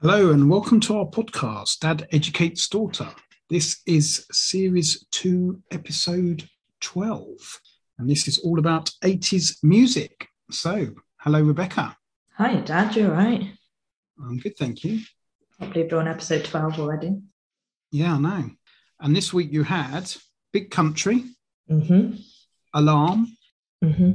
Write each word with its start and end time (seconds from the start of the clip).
Hello 0.00 0.30
and 0.32 0.50
welcome 0.50 0.80
to 0.80 0.98
our 0.98 1.06
podcast, 1.06 1.80
Dad 1.80 2.06
Educates 2.12 2.68
Daughter. 2.68 3.08
This 3.48 3.80
is 3.86 4.26
series 4.32 5.06
two, 5.10 5.62
episode 5.70 6.48
12, 6.80 7.60
and 7.98 8.08
this 8.10 8.28
is 8.28 8.38
all 8.38 8.58
about 8.58 8.90
80s 9.02 9.56
music. 9.62 10.28
So, 10.50 10.88
hello, 11.20 11.42
Rebecca. 11.42 11.96
Hi, 12.36 12.56
Dad. 12.60 12.94
you're 12.96 13.12
right. 13.12 13.50
I'm 14.20 14.38
good, 14.38 14.56
thank 14.58 14.84
you. 14.84 15.00
I 15.60 15.66
believe 15.66 15.92
we're 15.92 15.98
on 15.98 16.08
episode 16.08 16.44
12 16.44 16.80
already. 16.80 17.16
Yeah, 17.90 18.14
I 18.14 18.18
know. 18.18 18.50
And 19.00 19.14
this 19.16 19.32
week 19.32 19.52
you 19.52 19.62
had 19.62 20.12
Big 20.52 20.70
Country, 20.70 21.24
Mm-hmm. 21.70 22.16
Alarm, 22.74 23.28
Mm-hmm. 23.82 24.12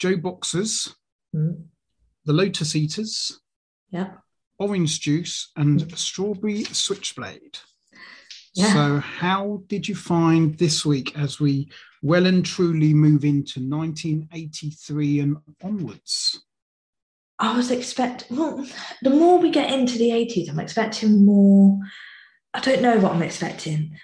JoBoxers, 0.00 0.92
mm 1.34 1.64
The 2.24 2.32
Lotus 2.32 2.76
Eaters, 2.76 3.40
Yeah. 3.90 4.12
Orange 4.58 5.00
Juice, 5.00 5.50
and 5.56 5.96
Strawberry 5.98 6.64
Switchblade. 6.64 7.58
Yeah. 8.54 8.72
So, 8.72 8.98
how 8.98 9.62
did 9.66 9.88
you 9.88 9.94
find 9.94 10.58
this 10.58 10.84
week 10.84 11.16
as 11.18 11.40
we 11.40 11.68
well 12.02 12.26
and 12.26 12.44
truly 12.44 12.92
move 12.92 13.24
into 13.24 13.60
1983 13.60 15.20
and 15.20 15.36
onwards? 15.62 16.42
I 17.38 17.56
was 17.56 17.70
expecting, 17.70 18.36
well, 18.36 18.66
the 19.02 19.10
more 19.10 19.38
we 19.38 19.50
get 19.50 19.72
into 19.72 19.98
the 19.98 20.10
80s, 20.10 20.48
I'm 20.48 20.60
expecting 20.60 21.24
more. 21.24 21.78
I 22.54 22.60
don't 22.60 22.82
know 22.82 22.98
what 22.98 23.12
I'm 23.12 23.22
expecting, 23.22 23.96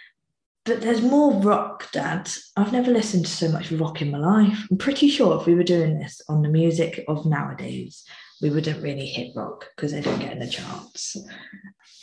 but 0.64 0.80
there's 0.80 1.02
more 1.02 1.34
rock, 1.34 1.90
Dad. 1.92 2.30
I've 2.56 2.72
never 2.72 2.90
listened 2.90 3.26
to 3.26 3.30
so 3.30 3.48
much 3.50 3.70
rock 3.70 4.02
in 4.02 4.10
my 4.10 4.18
life. 4.18 4.66
I'm 4.70 4.78
pretty 4.78 5.08
sure 5.08 5.38
if 5.38 5.46
we 5.46 5.54
were 5.54 5.62
doing 5.62 5.98
this 5.98 6.20
on 6.28 6.42
the 6.42 6.48
music 6.48 7.04
of 7.06 7.26
nowadays, 7.26 8.04
we 8.40 8.50
wouldn't 8.50 8.82
really 8.82 9.06
hit 9.06 9.34
rock 9.34 9.66
because 9.74 9.92
they 9.92 10.00
don't 10.00 10.20
get 10.20 10.38
the 10.38 10.48
charts. 10.48 11.16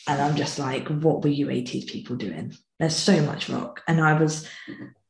And 0.07 0.21
I'm 0.21 0.35
just 0.35 0.59
like, 0.59 0.87
what 0.87 1.23
were 1.23 1.29
you 1.29 1.47
80s 1.47 1.87
people 1.87 2.15
doing? 2.15 2.53
There's 2.79 2.95
so 2.95 3.21
much 3.21 3.49
rock. 3.49 3.81
And 3.87 4.01
I 4.01 4.19
was, 4.19 4.47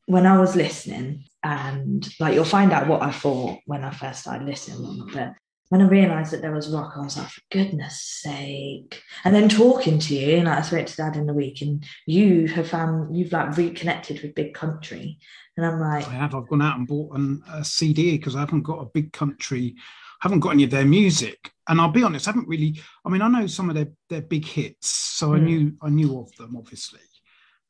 when 0.06 0.26
I 0.26 0.38
was 0.38 0.56
listening, 0.56 1.24
and 1.42 2.08
like 2.18 2.34
you'll 2.34 2.44
find 2.44 2.72
out 2.72 2.88
what 2.88 3.02
I 3.02 3.12
thought 3.12 3.58
when 3.66 3.84
I 3.84 3.90
first 3.90 4.20
started 4.20 4.46
listening, 4.46 5.08
but 5.12 5.34
when 5.68 5.82
I 5.82 5.88
realised 5.88 6.32
that 6.32 6.42
there 6.42 6.52
was 6.52 6.72
rock, 6.72 6.92
I 6.96 7.00
was 7.00 7.16
like, 7.16 7.28
for 7.28 7.40
goodness 7.50 8.00
sake. 8.00 9.02
And 9.24 9.34
then 9.34 9.48
talking 9.48 9.98
to 9.98 10.14
you, 10.14 10.36
and 10.36 10.46
like 10.46 10.58
I 10.58 10.62
spoke 10.62 10.86
to 10.86 10.96
Dad 10.96 11.16
in 11.16 11.26
the 11.26 11.34
week, 11.34 11.60
and 11.60 11.84
you 12.06 12.46
have 12.48 12.68
found 12.68 13.16
you've 13.16 13.32
like 13.32 13.56
reconnected 13.56 14.22
with 14.22 14.34
Big 14.34 14.54
Country. 14.54 15.18
And 15.56 15.66
I'm 15.66 15.80
like, 15.80 16.06
I 16.06 16.12
have. 16.12 16.34
I've 16.34 16.48
gone 16.48 16.62
out 16.62 16.78
and 16.78 16.86
bought 16.86 17.16
an, 17.16 17.42
a 17.52 17.64
CD 17.64 18.16
because 18.16 18.36
I 18.36 18.40
haven't 18.40 18.62
got 18.62 18.82
a 18.82 18.90
big 18.92 19.12
country, 19.12 19.74
haven't 20.20 20.40
got 20.40 20.50
any 20.50 20.64
of 20.64 20.70
their 20.70 20.84
music. 20.84 21.50
And 21.68 21.80
I'll 21.80 21.90
be 21.90 22.02
honest, 22.02 22.26
I 22.26 22.30
haven't 22.30 22.48
really. 22.48 22.80
I 23.04 23.08
mean, 23.08 23.22
I 23.22 23.28
know 23.28 23.46
some 23.46 23.68
of 23.68 23.74
their 23.76 23.88
their 24.08 24.22
big 24.22 24.44
hits, 24.44 24.88
so 24.88 25.34
I 25.34 25.38
Mm. 25.38 25.44
knew 25.44 25.76
I 25.82 25.88
knew 25.90 26.18
of 26.20 26.34
them 26.36 26.56
obviously, 26.56 27.00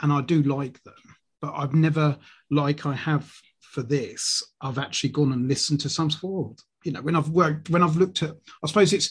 and 0.01 0.13
I 0.13 0.21
do 0.23 0.43
like 0.43 0.83
them. 0.83 0.95
But 1.41 1.55
I've 1.55 1.75
never, 1.75 2.19
like 2.51 2.87
I 2.87 2.95
have 2.95 3.31
for 3.61 3.83
this, 3.83 4.43
I've 4.61 4.79
actually 4.79 5.11
gone 5.11 5.33
and 5.33 5.49
listened 5.49 5.81
to 5.81 5.89
some 5.89 6.11
sort. 6.11 6.61
You 6.85 6.93
know, 6.93 7.03
when 7.03 7.17
I've 7.17 7.29
worked, 7.29 7.69
when 7.71 7.83
I've 7.83 7.97
looked 7.97 8.23
at, 8.23 8.35
I 8.63 8.67
suppose 8.67 8.93
it's 8.93 9.11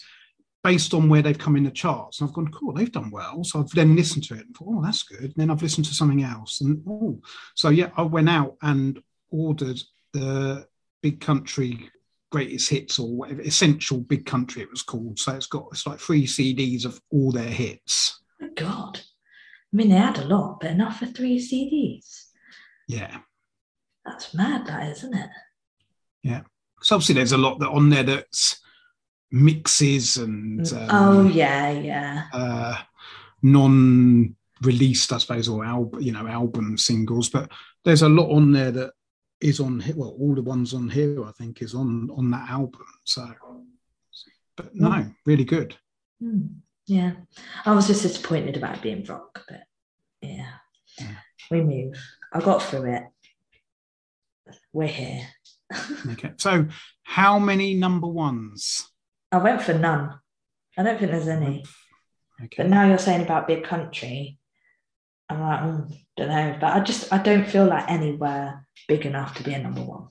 based 0.63 0.95
on 0.95 1.07
where 1.07 1.21
they've 1.21 1.37
come 1.37 1.55
in 1.55 1.63
the 1.63 1.71
charts. 1.71 2.19
And 2.19 2.27
I've 2.27 2.33
gone, 2.33 2.51
cool, 2.51 2.73
they've 2.73 2.91
done 2.91 3.11
well. 3.11 3.43
So 3.43 3.59
I've 3.59 3.69
then 3.69 3.95
listened 3.95 4.23
to 4.25 4.33
it 4.33 4.47
and 4.47 4.57
thought, 4.57 4.69
oh, 4.71 4.81
that's 4.83 5.03
good. 5.03 5.25
And 5.25 5.33
then 5.35 5.51
I've 5.51 5.61
listened 5.61 5.85
to 5.85 5.93
something 5.93 6.23
else. 6.23 6.61
And 6.61 6.81
oh, 6.89 7.21
so 7.53 7.69
yeah, 7.69 7.91
I 7.95 8.01
went 8.01 8.29
out 8.29 8.55
and 8.63 8.99
ordered 9.29 9.79
the 10.13 10.65
Big 11.03 11.21
Country 11.21 11.91
Greatest 12.31 12.69
Hits 12.69 12.99
or 12.99 13.15
whatever, 13.15 13.41
Essential 13.41 13.99
Big 13.99 14.25
Country 14.25 14.61
it 14.61 14.69
was 14.69 14.81
called. 14.81 15.19
So 15.19 15.33
it's 15.33 15.47
got, 15.47 15.67
it's 15.71 15.87
like 15.87 15.99
three 15.99 16.25
CDs 16.25 16.85
of 16.85 16.99
all 17.11 17.31
their 17.31 17.43
hits. 17.43 18.21
oh 18.41 18.49
God. 18.55 18.99
I 18.99 19.77
mean, 19.77 19.89
they 19.89 19.95
had 19.95 20.19
a 20.19 20.25
lot, 20.25 20.59
but 20.61 20.71
enough 20.71 20.99
for 20.99 21.05
three 21.05 21.37
CDs. 21.37 22.25
Yeah. 22.87 23.17
That's 24.05 24.33
mad, 24.33 24.67
that 24.67 24.89
isn't 24.91 25.13
it? 25.13 25.29
Yeah. 26.23 26.41
So 26.81 26.95
obviously 26.95 27.15
there's 27.15 27.31
a 27.31 27.37
lot 27.37 27.59
that 27.59 27.69
on 27.69 27.89
there 27.89 28.03
that's 28.03 28.61
mixes 29.31 30.17
and 30.17 30.71
um, 30.73 30.87
oh, 30.91 31.27
yeah, 31.27 31.71
yeah. 31.71 32.25
uh, 32.31 32.77
non-released, 33.41 35.11
I 35.11 35.17
suppose, 35.17 35.49
or 35.49 35.65
album, 35.65 36.01
you 36.01 36.11
know, 36.11 36.27
album 36.27 36.77
singles. 36.77 37.29
But 37.29 37.51
there's 37.83 38.03
a 38.03 38.09
lot 38.09 38.31
on 38.31 38.51
there 38.51 38.71
that 38.71 38.93
is 39.41 39.59
on 39.59 39.79
here. 39.79 39.95
Well, 39.95 40.15
all 40.19 40.35
the 40.35 40.41
ones 40.41 40.73
on 40.73 40.89
here, 40.89 41.23
I 41.23 41.31
think, 41.31 41.61
is 41.61 41.73
on 41.73 42.09
on 42.15 42.31
that 42.31 42.49
album. 42.49 42.85
So, 43.03 43.27
but 44.55 44.75
no, 44.75 45.07
really 45.25 45.45
good. 45.45 45.75
Hmm. 46.21 46.47
Yeah. 46.87 47.13
I 47.65 47.73
was 47.73 47.87
just 47.87 48.03
disappointed 48.03 48.57
about 48.57 48.77
it 48.77 48.81
being 48.81 49.03
rock, 49.05 49.43
but 49.47 49.61
yeah. 50.21 50.51
Yeah. 50.99 51.15
We 51.51 51.61
move. 51.61 51.99
I 52.31 52.39
got 52.41 52.61
through 52.61 52.93
it. 52.93 53.03
We're 54.73 54.87
here. 54.87 55.27
Okay, 56.11 56.31
so 56.37 56.67
how 57.03 57.39
many 57.39 57.73
number 57.73 58.07
ones? 58.07 58.87
I 59.31 59.37
went 59.37 59.63
for 59.63 59.73
none. 59.73 60.19
I 60.77 60.83
don't 60.83 60.99
think 60.99 61.11
there's 61.11 61.27
any. 61.27 61.65
Okay, 62.43 62.55
But 62.57 62.67
now 62.67 62.87
you're 62.87 62.99
saying 62.99 63.23
about 63.23 63.47
big 63.47 63.63
country. 63.63 64.37
I'm 65.29 65.41
like, 65.41 65.59
mm, 65.61 65.97
don't 66.17 66.29
know. 66.29 66.57
But 66.59 66.73
I 66.73 66.79
just 66.81 67.11
I 67.11 67.17
don't 67.17 67.47
feel 67.47 67.65
like 67.65 67.89
anywhere 67.89 68.67
big 68.87 69.05
enough 69.05 69.35
to 69.35 69.43
be 69.43 69.53
a 69.53 69.59
number 69.59 69.81
one. 69.81 70.07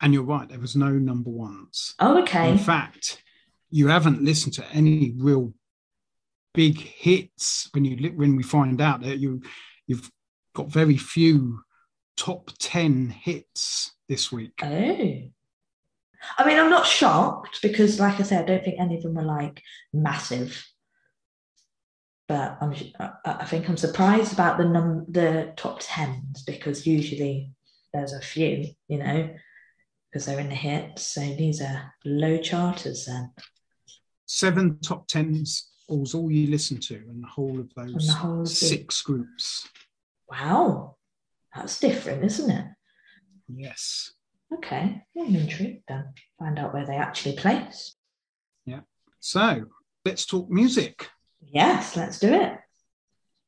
and 0.00 0.12
you're 0.14 0.22
right. 0.22 0.48
There 0.48 0.58
was 0.60 0.76
no 0.76 0.90
number 0.90 1.30
ones. 1.30 1.94
Oh, 1.98 2.20
okay. 2.22 2.50
In 2.50 2.58
fact, 2.58 3.22
you 3.70 3.88
haven't 3.88 4.22
listened 4.22 4.54
to 4.54 4.66
any 4.72 5.14
real 5.16 5.52
big 6.54 6.78
hits 6.78 7.68
when 7.72 7.84
you 7.84 8.10
when 8.10 8.36
we 8.36 8.42
find 8.42 8.80
out 8.80 9.02
that 9.02 9.18
you 9.18 9.42
you've 9.86 10.10
got 10.54 10.68
very 10.68 10.96
few 10.96 11.60
top 12.16 12.50
10 12.58 13.08
hits 13.08 13.92
this 14.08 14.30
week. 14.30 14.52
Oh. 14.62 14.68
I 16.38 16.46
mean, 16.46 16.58
I'm 16.58 16.70
not 16.70 16.86
shocked 16.86 17.60
because, 17.62 17.98
like 17.98 18.20
I 18.20 18.22
said, 18.22 18.42
I 18.42 18.46
don't 18.46 18.64
think 18.64 18.78
any 18.78 18.96
of 18.96 19.02
them 19.02 19.14
were 19.14 19.22
like 19.22 19.60
massive. 19.92 20.64
But 22.32 22.56
I'm, 22.62 22.74
I, 22.98 23.10
I 23.26 23.44
think 23.44 23.68
I'm 23.68 23.76
surprised 23.76 24.32
about 24.32 24.56
the 24.56 24.64
num 24.64 25.04
the 25.06 25.52
top 25.54 25.80
tens 25.82 26.42
because 26.44 26.86
usually 26.86 27.52
there's 27.92 28.14
a 28.14 28.22
few, 28.22 28.68
you 28.88 28.96
know, 28.96 29.28
because 30.08 30.24
they're 30.24 30.40
in 30.40 30.48
the 30.48 30.54
hits. 30.54 31.06
So 31.08 31.20
these 31.20 31.60
are 31.60 31.92
low 32.06 32.38
charters 32.38 33.04
then. 33.04 33.32
Seven 34.24 34.78
top 34.80 35.08
10s 35.08 35.64
was 35.90 36.14
all 36.14 36.32
you 36.32 36.46
listen 36.46 36.78
to 36.78 36.94
and 36.94 37.22
the 37.22 37.28
whole 37.28 37.60
of 37.60 37.68
those 37.74 38.08
whole 38.08 38.40
of 38.40 38.48
six 38.48 39.02
groups. 39.02 39.68
Wow, 40.30 40.96
that's 41.54 41.78
different, 41.80 42.24
isn't 42.24 42.50
it? 42.50 42.64
Yes. 43.54 44.10
Okay, 44.54 45.02
I'm 45.20 45.36
intrigued 45.36 45.82
then. 45.86 46.14
Find 46.38 46.58
out 46.58 46.72
where 46.72 46.86
they 46.86 46.96
actually 46.96 47.36
place. 47.36 47.94
Yeah. 48.64 48.80
So 49.20 49.66
let's 50.06 50.24
talk 50.24 50.48
music. 50.48 51.10
Yes, 51.50 51.96
let's 51.96 52.18
do 52.18 52.32
it. 52.32 52.58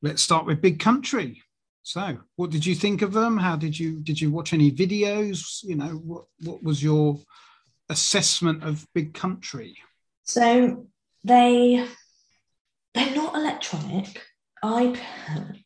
Let's 0.01 0.21
start 0.21 0.45
with 0.45 0.61
Big 0.61 0.79
Country. 0.79 1.41
So, 1.83 2.17
what 2.35 2.49
did 2.49 2.65
you 2.65 2.73
think 2.73 3.01
of 3.01 3.13
them? 3.13 3.37
How 3.37 3.55
did 3.55 3.77
you 3.77 3.99
did 3.99 4.19
you 4.19 4.31
watch 4.31 4.53
any 4.53 4.71
videos? 4.71 5.63
You 5.63 5.75
know, 5.75 5.91
what 6.03 6.25
what 6.43 6.63
was 6.63 6.81
your 6.81 7.19
assessment 7.89 8.63
of 8.63 8.87
Big 8.93 9.13
Country? 9.13 9.77
So 10.23 10.87
they 11.23 11.87
they're 12.95 13.15
not 13.15 13.35
electronic. 13.35 14.23
I 14.63 14.99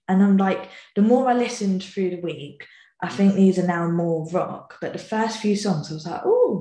and 0.09 0.23
I'm 0.23 0.37
like 0.37 0.69
the 0.95 1.01
more 1.01 1.29
I 1.29 1.33
listened 1.33 1.83
through 1.83 2.09
the 2.09 2.21
week, 2.21 2.65
I 3.01 3.07
mm. 3.07 3.13
think 3.13 3.35
these 3.35 3.57
are 3.57 3.67
now 3.67 3.89
more 3.89 4.27
rock. 4.31 4.77
But 4.81 4.93
the 4.93 4.99
first 4.99 5.39
few 5.39 5.55
songs, 5.55 5.89
I 5.89 5.93
was 5.93 6.05
like, 6.05 6.21
oh, 6.25 6.58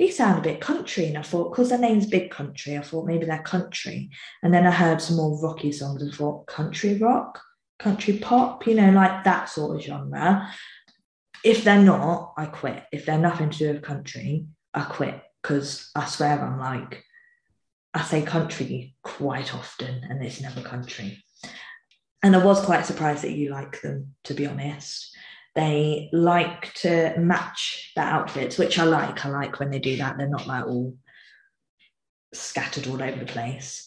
these 0.00 0.16
sound 0.16 0.38
a 0.38 0.42
bit 0.42 0.62
country, 0.62 1.04
and 1.04 1.18
I 1.18 1.22
thought 1.22 1.50
because 1.50 1.68
their 1.68 1.78
name's 1.78 2.06
Big 2.06 2.30
Country, 2.30 2.78
I 2.78 2.80
thought 2.80 3.06
maybe 3.06 3.26
they're 3.26 3.42
country. 3.42 4.08
And 4.42 4.52
then 4.52 4.66
I 4.66 4.70
heard 4.70 5.02
some 5.02 5.18
more 5.18 5.38
rocky 5.42 5.72
songs 5.72 6.00
and 6.00 6.12
thought 6.12 6.46
country 6.46 6.96
rock, 6.96 7.38
country 7.78 8.16
pop, 8.16 8.66
you 8.66 8.74
know, 8.74 8.90
like 8.92 9.24
that 9.24 9.50
sort 9.50 9.76
of 9.76 9.82
genre. 9.82 10.50
If 11.44 11.64
they're 11.64 11.82
not, 11.82 12.32
I 12.38 12.46
quit. 12.46 12.82
If 12.90 13.04
they're 13.04 13.18
nothing 13.18 13.50
to 13.50 13.58
do 13.58 13.72
with 13.74 13.82
country, 13.82 14.46
I 14.72 14.84
quit 14.84 15.20
because 15.42 15.90
I 15.94 16.06
swear 16.06 16.40
I'm 16.40 16.58
like 16.58 17.04
I 17.92 18.02
say 18.02 18.22
country 18.22 18.94
quite 19.02 19.54
often, 19.54 20.02
and 20.08 20.24
it's 20.24 20.40
never 20.40 20.62
country. 20.62 21.22
And 22.22 22.34
I 22.34 22.42
was 22.42 22.64
quite 22.64 22.86
surprised 22.86 23.22
that 23.24 23.32
you 23.32 23.50
like 23.50 23.82
them, 23.82 24.14
to 24.24 24.32
be 24.32 24.46
honest. 24.46 25.14
They 25.54 26.08
like 26.12 26.72
to 26.74 27.14
match 27.18 27.92
their 27.96 28.04
outfits, 28.04 28.56
which 28.56 28.78
I 28.78 28.84
like. 28.84 29.24
I 29.24 29.28
like 29.30 29.58
when 29.58 29.70
they 29.70 29.80
do 29.80 29.96
that. 29.96 30.16
They're 30.16 30.28
not 30.28 30.46
like 30.46 30.66
all 30.66 30.96
scattered 32.32 32.86
all 32.86 33.02
over 33.02 33.18
the 33.18 33.26
place. 33.26 33.84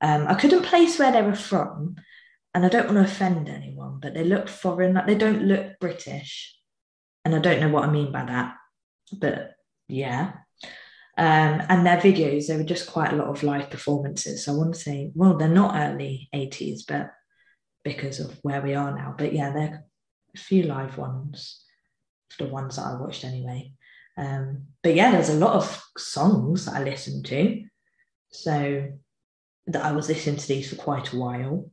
Um, 0.00 0.26
I 0.28 0.34
couldn't 0.34 0.64
place 0.64 0.98
where 0.98 1.12
they 1.12 1.22
were 1.22 1.34
from, 1.34 1.96
and 2.54 2.64
I 2.64 2.68
don't 2.68 2.86
want 2.86 2.98
to 2.98 3.12
offend 3.12 3.48
anyone, 3.48 3.98
but 4.00 4.14
they 4.14 4.24
look 4.24 4.48
foreign, 4.48 4.94
like 4.94 5.06
they 5.06 5.14
don't 5.14 5.42
look 5.42 5.78
British. 5.80 6.54
And 7.24 7.34
I 7.34 7.38
don't 7.38 7.60
know 7.60 7.70
what 7.70 7.84
I 7.84 7.90
mean 7.90 8.12
by 8.12 8.24
that, 8.24 8.54
but 9.12 9.56
yeah. 9.88 10.32
Um, 11.18 11.62
and 11.68 11.86
their 11.86 11.96
videos, 11.96 12.46
they 12.46 12.56
were 12.56 12.62
just 12.62 12.90
quite 12.90 13.12
a 13.12 13.16
lot 13.16 13.28
of 13.28 13.42
live 13.42 13.70
performances. 13.70 14.44
So 14.44 14.52
I 14.52 14.56
want 14.56 14.74
to 14.74 14.80
say, 14.80 15.10
well, 15.14 15.36
they're 15.36 15.48
not 15.48 15.74
early 15.74 16.28
80s, 16.34 16.82
but 16.86 17.10
because 17.84 18.20
of 18.20 18.38
where 18.42 18.60
we 18.60 18.74
are 18.74 18.94
now. 18.94 19.14
But 19.16 19.32
yeah, 19.32 19.50
they're 19.52 19.84
few 20.36 20.64
live 20.64 20.98
ones, 20.98 21.62
the 22.38 22.46
ones 22.46 22.76
that 22.76 22.86
I 22.86 23.00
watched 23.00 23.24
anyway. 23.24 23.72
Um, 24.16 24.66
but 24.82 24.94
yeah, 24.94 25.10
there's 25.10 25.28
a 25.28 25.34
lot 25.34 25.54
of 25.54 25.82
songs 25.98 26.64
that 26.64 26.74
I 26.74 26.84
listened 26.84 27.26
to. 27.26 27.64
So 28.30 28.88
that 29.68 29.84
I 29.84 29.92
was 29.92 30.08
listening 30.08 30.36
to 30.36 30.48
these 30.48 30.70
for 30.70 30.76
quite 30.76 31.12
a 31.12 31.16
while. 31.16 31.70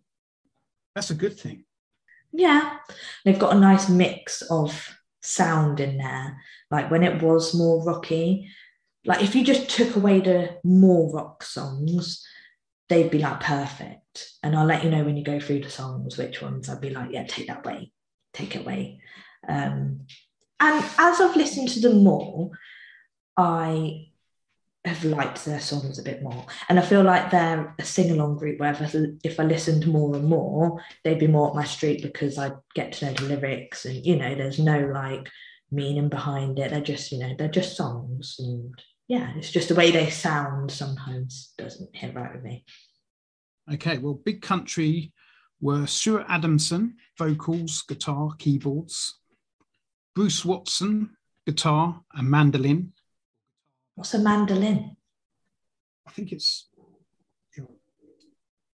That's 0.95 1.11
a 1.11 1.15
good 1.15 1.39
thing. 1.39 1.65
Yeah. 2.31 2.77
They've 3.23 3.39
got 3.39 3.55
a 3.55 3.59
nice 3.59 3.89
mix 3.89 4.41
of 4.43 4.89
sound 5.21 5.79
in 5.79 5.97
there. 5.97 6.37
Like 6.71 6.91
when 6.91 7.03
it 7.03 7.21
was 7.21 7.53
more 7.53 7.83
rocky, 7.83 8.49
like 9.05 9.21
if 9.21 9.35
you 9.35 9.43
just 9.43 9.69
took 9.69 9.95
away 9.95 10.19
the 10.19 10.57
more 10.63 11.13
rock 11.13 11.43
songs, 11.43 12.25
they'd 12.89 13.11
be 13.11 13.19
like 13.19 13.39
perfect. 13.39 14.31
And 14.41 14.55
I'll 14.55 14.65
let 14.65 14.83
you 14.83 14.89
know 14.89 15.03
when 15.03 15.17
you 15.17 15.23
go 15.23 15.39
through 15.39 15.61
the 15.61 15.69
songs 15.69 16.17
which 16.17 16.41
ones 16.41 16.69
I'd 16.69 16.81
be 16.81 16.89
like, 16.89 17.11
yeah, 17.11 17.25
take 17.25 17.47
that 17.47 17.65
away, 17.65 17.91
take 18.33 18.55
away. 18.55 19.01
Um, 19.47 20.01
and 20.59 20.85
as 20.97 21.19
I've 21.19 21.35
listened 21.35 21.69
to 21.69 21.79
them 21.81 22.03
more, 22.03 22.51
I 23.37 24.07
have 24.85 25.03
liked 25.05 25.45
their 25.45 25.59
songs 25.59 25.97
a 25.97 26.03
bit 26.03 26.21
more. 26.21 26.45
And 26.67 26.77
I 26.77 26.81
feel 26.81 27.03
like 27.03 27.31
they're 27.31 27.73
a 27.79 27.85
sing 27.85 28.11
along 28.11 28.37
group 28.37 28.59
where 28.59 28.71
if 28.71 28.81
I, 28.81 28.99
if 29.23 29.39
I 29.39 29.43
listened 29.43 29.87
more 29.87 30.15
and 30.15 30.25
more, 30.25 30.81
they'd 31.03 31.19
be 31.19 31.27
more 31.27 31.49
up 31.49 31.55
my 31.55 31.63
street 31.63 32.01
because 32.01 32.37
I'd 32.37 32.55
get 32.75 32.93
to 32.93 33.05
know 33.05 33.13
the 33.13 33.35
lyrics 33.35 33.85
and, 33.85 34.05
you 34.05 34.17
know, 34.17 34.35
there's 34.35 34.59
no 34.59 34.79
like 34.79 35.29
meaning 35.71 36.09
behind 36.09 36.59
it. 36.59 36.71
They're 36.71 36.81
just, 36.81 37.11
you 37.11 37.19
know, 37.19 37.33
they're 37.37 37.47
just 37.47 37.77
songs. 37.77 38.35
And 38.39 38.73
yeah, 39.07 39.31
it's 39.37 39.51
just 39.51 39.69
the 39.69 39.75
way 39.75 39.91
they 39.91 40.09
sound 40.09 40.71
sometimes 40.71 41.53
doesn't 41.57 41.95
hit 41.95 42.13
right 42.13 42.33
with 42.33 42.43
me. 42.43 42.65
Okay, 43.73 43.97
well, 43.97 44.13
Big 44.15 44.41
Country 44.41 45.13
were 45.63 45.87
Stuart 45.87 46.25
Adamson, 46.27 46.95
vocals, 47.17 47.83
guitar, 47.87 48.31
keyboards, 48.37 49.19
Bruce 50.13 50.43
Watson, 50.43 51.11
guitar 51.47 52.01
and 52.13 52.29
mandolin, 52.29 52.91
What's 53.95 54.13
a 54.15 54.19
mandolin? 54.19 54.97
I 56.07 56.11
think 56.11 56.31
it's. 56.31 56.67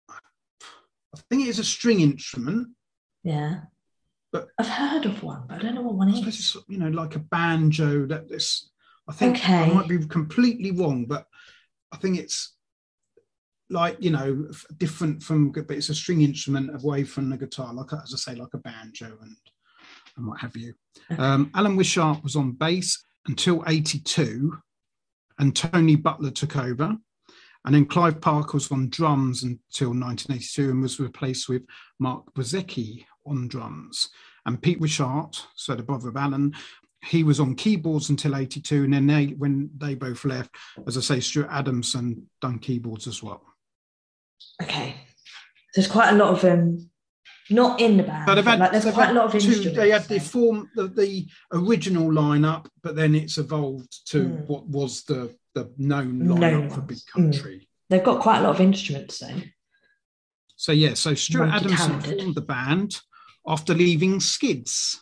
I 0.10 1.20
think 1.30 1.44
it 1.44 1.48
is 1.48 1.60
a 1.60 1.64
string 1.64 2.02
instrument. 2.02 2.68
Yeah. 3.24 3.62
But 4.34 4.50
I've 4.60 4.68
heard 4.68 5.06
of 5.06 5.24
one, 5.24 5.44
but 5.48 5.58
I 5.58 5.62
don't 5.62 5.76
know 5.76 5.82
what 5.82 5.96
one 5.96 6.10
I 6.10 6.16
suppose 6.16 6.40
is. 6.40 6.56
it's 6.56 6.66
you 6.68 6.78
know 6.78 6.90
like 6.90 7.16
a 7.16 7.20
banjo. 7.20 8.06
That 8.06 8.28
this, 8.28 8.70
I 9.08 9.14
think 9.14 9.38
Okay. 9.38 9.54
I 9.54 9.74
might 9.74 9.88
be 9.88 10.06
completely 10.06 10.72
wrong, 10.72 11.06
but 11.06 11.26
I 11.94 11.98
think 11.98 12.18
it's 12.20 12.55
like 13.70 13.98
you 14.00 14.12
know 14.12 14.48
different 14.78 15.24
from, 15.24 15.52
but 15.52 15.72
it's 15.72 15.90
a 15.90 15.96
string 15.96 16.22
instrument 16.22 16.72
away 16.84 17.04
from 17.04 17.30
the 17.30 17.38
guitar, 17.38 17.74
like 17.74 17.94
as 17.94 18.14
I 18.14 18.18
say, 18.18 18.40
like 18.40 18.54
a 18.54 18.60
banjo 18.60 19.18
and 19.22 19.36
and 20.18 20.28
what 20.28 20.40
have 20.40 20.56
you. 20.56 20.74
Um, 21.18 21.52
Alan 21.54 21.76
Wishart 21.76 22.24
was 22.24 22.36
on 22.36 22.52
bass 22.52 23.04
until 23.28 23.64
'82, 23.68 24.58
and 25.40 25.56
Tony 25.56 25.96
Butler 25.96 26.32
took 26.32 26.58
over. 26.58 26.98
And 27.66 27.74
then 27.74 27.86
Clive 27.86 28.22
Parker 28.22 28.54
was 28.54 28.72
on 28.72 28.90
drums 28.90 29.42
until 29.42 29.90
1982 29.90 30.70
and 30.70 30.84
was 30.84 31.00
replaced 31.00 31.50
with 31.50 31.64
Mark 32.00 32.32
Brzezicki 32.36 33.06
on 33.26 33.48
drums. 33.48 34.10
And 34.46 34.62
Pete 34.62 34.80
Wishart, 34.80 35.48
so 35.56 35.74
the 35.74 35.82
brother 35.82 36.10
of 36.10 36.16
Alan, 36.16 36.54
he 37.04 37.24
was 37.24 37.40
on 37.40 37.56
keyboards 37.56 38.12
until 38.12 38.36
82. 38.36 38.84
And 38.84 38.94
then 38.94 39.08
they, 39.08 39.28
when 39.28 39.72
they 39.78 39.96
both 39.96 40.26
left, 40.26 40.52
as 40.86 40.96
I 40.96 41.02
say, 41.02 41.20
Stuart 41.20 41.50
Adamson 41.50 42.30
done 42.40 42.60
keyboards 42.60 43.08
as 43.08 43.24
well. 43.24 43.42
Okay. 44.62 44.96
There's 45.74 45.88
quite 45.88 46.12
a 46.14 46.16
lot 46.16 46.30
of 46.34 46.44
um 46.46 46.90
not 47.50 47.80
in 47.80 47.98
the 47.98 48.04
band. 48.04 48.26
But 48.26 48.44
had, 48.44 48.60
like 48.60 48.72
there's 48.72 48.92
quite 48.94 49.10
a 49.12 49.14
lot 49.14 49.26
of 49.26 49.32
two, 49.32 49.38
instruments. 49.48 49.78
they 49.78 49.90
had 49.92 50.04
the 50.06 50.20
form 50.20 50.70
the, 50.76 50.88
the 50.88 51.28
original 51.54 52.10
lineup, 52.10 52.66
but 52.82 52.96
then 52.96 53.14
it's 53.16 53.38
evolved 53.38 53.94
to 54.12 54.26
Mm. 54.26 54.48
what 54.48 54.68
was 54.68 55.04
the 55.04 55.36
the 55.54 55.72
known 55.78 56.20
Known 56.20 56.38
lineup 56.40 56.74
for 56.74 56.82
Big 56.82 56.98
ones. 56.98 57.06
Mm. 57.06 57.14
Country. 57.42 57.68
They've 57.90 58.04
got 58.04 58.22
quite 58.22 58.40
a 58.40 58.42
lot 58.42 58.56
of 58.56 58.62
instruments 58.62 59.20
though. 59.20 59.42
So 60.56 60.72
yeah, 60.72 60.94
so 60.96 61.14
Stuart 61.14 61.50
Adamson 61.50 61.92
Multi-talented. 61.92 62.20
formed 62.20 62.36
the 62.36 62.42
band 62.42 63.00
after 63.48 63.74
leaving 63.74 64.20
Skids, 64.20 65.02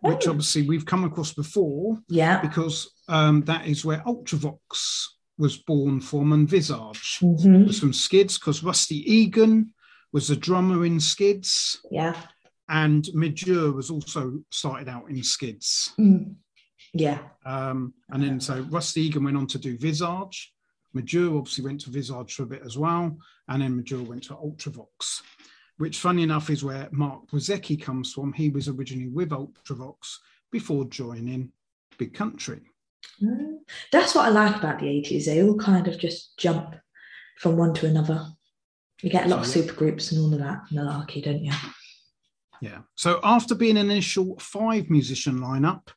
which 0.00 0.26
Oh. 0.26 0.30
obviously 0.30 0.62
we've 0.62 0.86
come 0.86 1.04
across 1.04 1.32
before 1.32 1.98
Yeah. 2.08 2.40
because 2.40 2.90
um, 3.08 3.42
that 3.46 3.66
is 3.66 3.84
where 3.84 3.98
Ultravox 4.06 5.06
was 5.38 5.56
born 5.56 6.00
from 6.00 6.32
and 6.32 6.48
Visage 6.48 7.18
Mhm. 7.20 7.66
was 7.66 7.80
from 7.80 7.92
Skids 7.92 8.38
because 8.38 8.62
Rusty 8.62 8.98
Egan 9.12 9.72
was 10.12 10.28
the 10.28 10.36
drummer 10.36 10.84
in 10.86 11.00
Skids 11.00 11.80
Yeah. 11.90 12.16
and 12.68 13.08
Midge 13.14 13.46
Ure 13.46 13.72
was 13.72 13.90
also 13.90 14.44
started 14.50 14.88
out 14.88 15.10
in 15.10 15.22
Skids. 15.22 15.92
Mm. 15.98 16.36
Yeah. 16.92 17.18
Um, 17.44 17.94
and 18.10 18.22
then 18.22 18.38
so 18.40 18.60
Rusty 18.70 19.02
Egan 19.02 19.24
went 19.24 19.36
on 19.36 19.48
to 19.48 19.58
do 19.58 19.76
Visage. 19.76 20.52
Midge 20.92 21.14
Ure 21.14 21.36
obviously 21.36 21.64
went 21.64 21.80
to 21.80 21.90
Visage 21.90 22.34
for 22.34 22.44
a 22.44 22.46
bit 22.46 22.62
as 22.64 22.78
well. 22.78 23.18
And 23.48 23.60
then 23.62 23.76
Midge 23.76 23.90
Ure 23.90 24.04
went 24.04 24.22
to 24.24 24.34
Ultravox, 24.34 25.22
which 25.78 25.98
funny 25.98 26.22
enough 26.22 26.48
is 26.50 26.62
where 26.62 26.88
Mark 26.92 27.26
Brzezicki 27.28 27.82
comes 27.82 28.12
from. 28.12 28.32
He 28.32 28.50
was 28.50 28.68
originally 28.68 29.08
with 29.08 29.30
Ultravox 29.30 30.18
before 30.52 30.84
joining 30.84 31.50
Big 31.98 32.14
Country. 32.14 32.60
Mm. 33.22 33.58
That's 33.92 34.14
what 34.14 34.26
I 34.26 34.30
like 34.30 34.56
about 34.56 34.80
the 34.80 34.86
80s. 34.86 35.26
They 35.26 35.42
all 35.42 35.56
kind 35.56 35.86
of 35.88 35.98
just 35.98 36.36
jump 36.38 36.76
from 37.38 37.56
one 37.56 37.74
to 37.74 37.86
another. 37.86 38.26
You 39.02 39.10
get 39.10 39.26
a 39.26 39.28
lot 39.28 39.40
of 39.40 39.46
So, 39.46 39.60
yeah. 39.60 39.66
super 39.66 39.78
groups 39.78 40.12
and 40.12 40.20
all 40.20 40.32
of 40.32 40.38
that 40.40 40.62
malarkey, 40.72 41.22
don't 41.22 41.44
you? 41.44 41.52
Yeah. 42.60 42.78
So 42.94 43.20
after 43.22 43.54
being 43.54 43.76
an 43.76 43.90
initial 43.90 44.38
five 44.38 44.88
musician 44.88 45.40
lineup, 45.40 45.88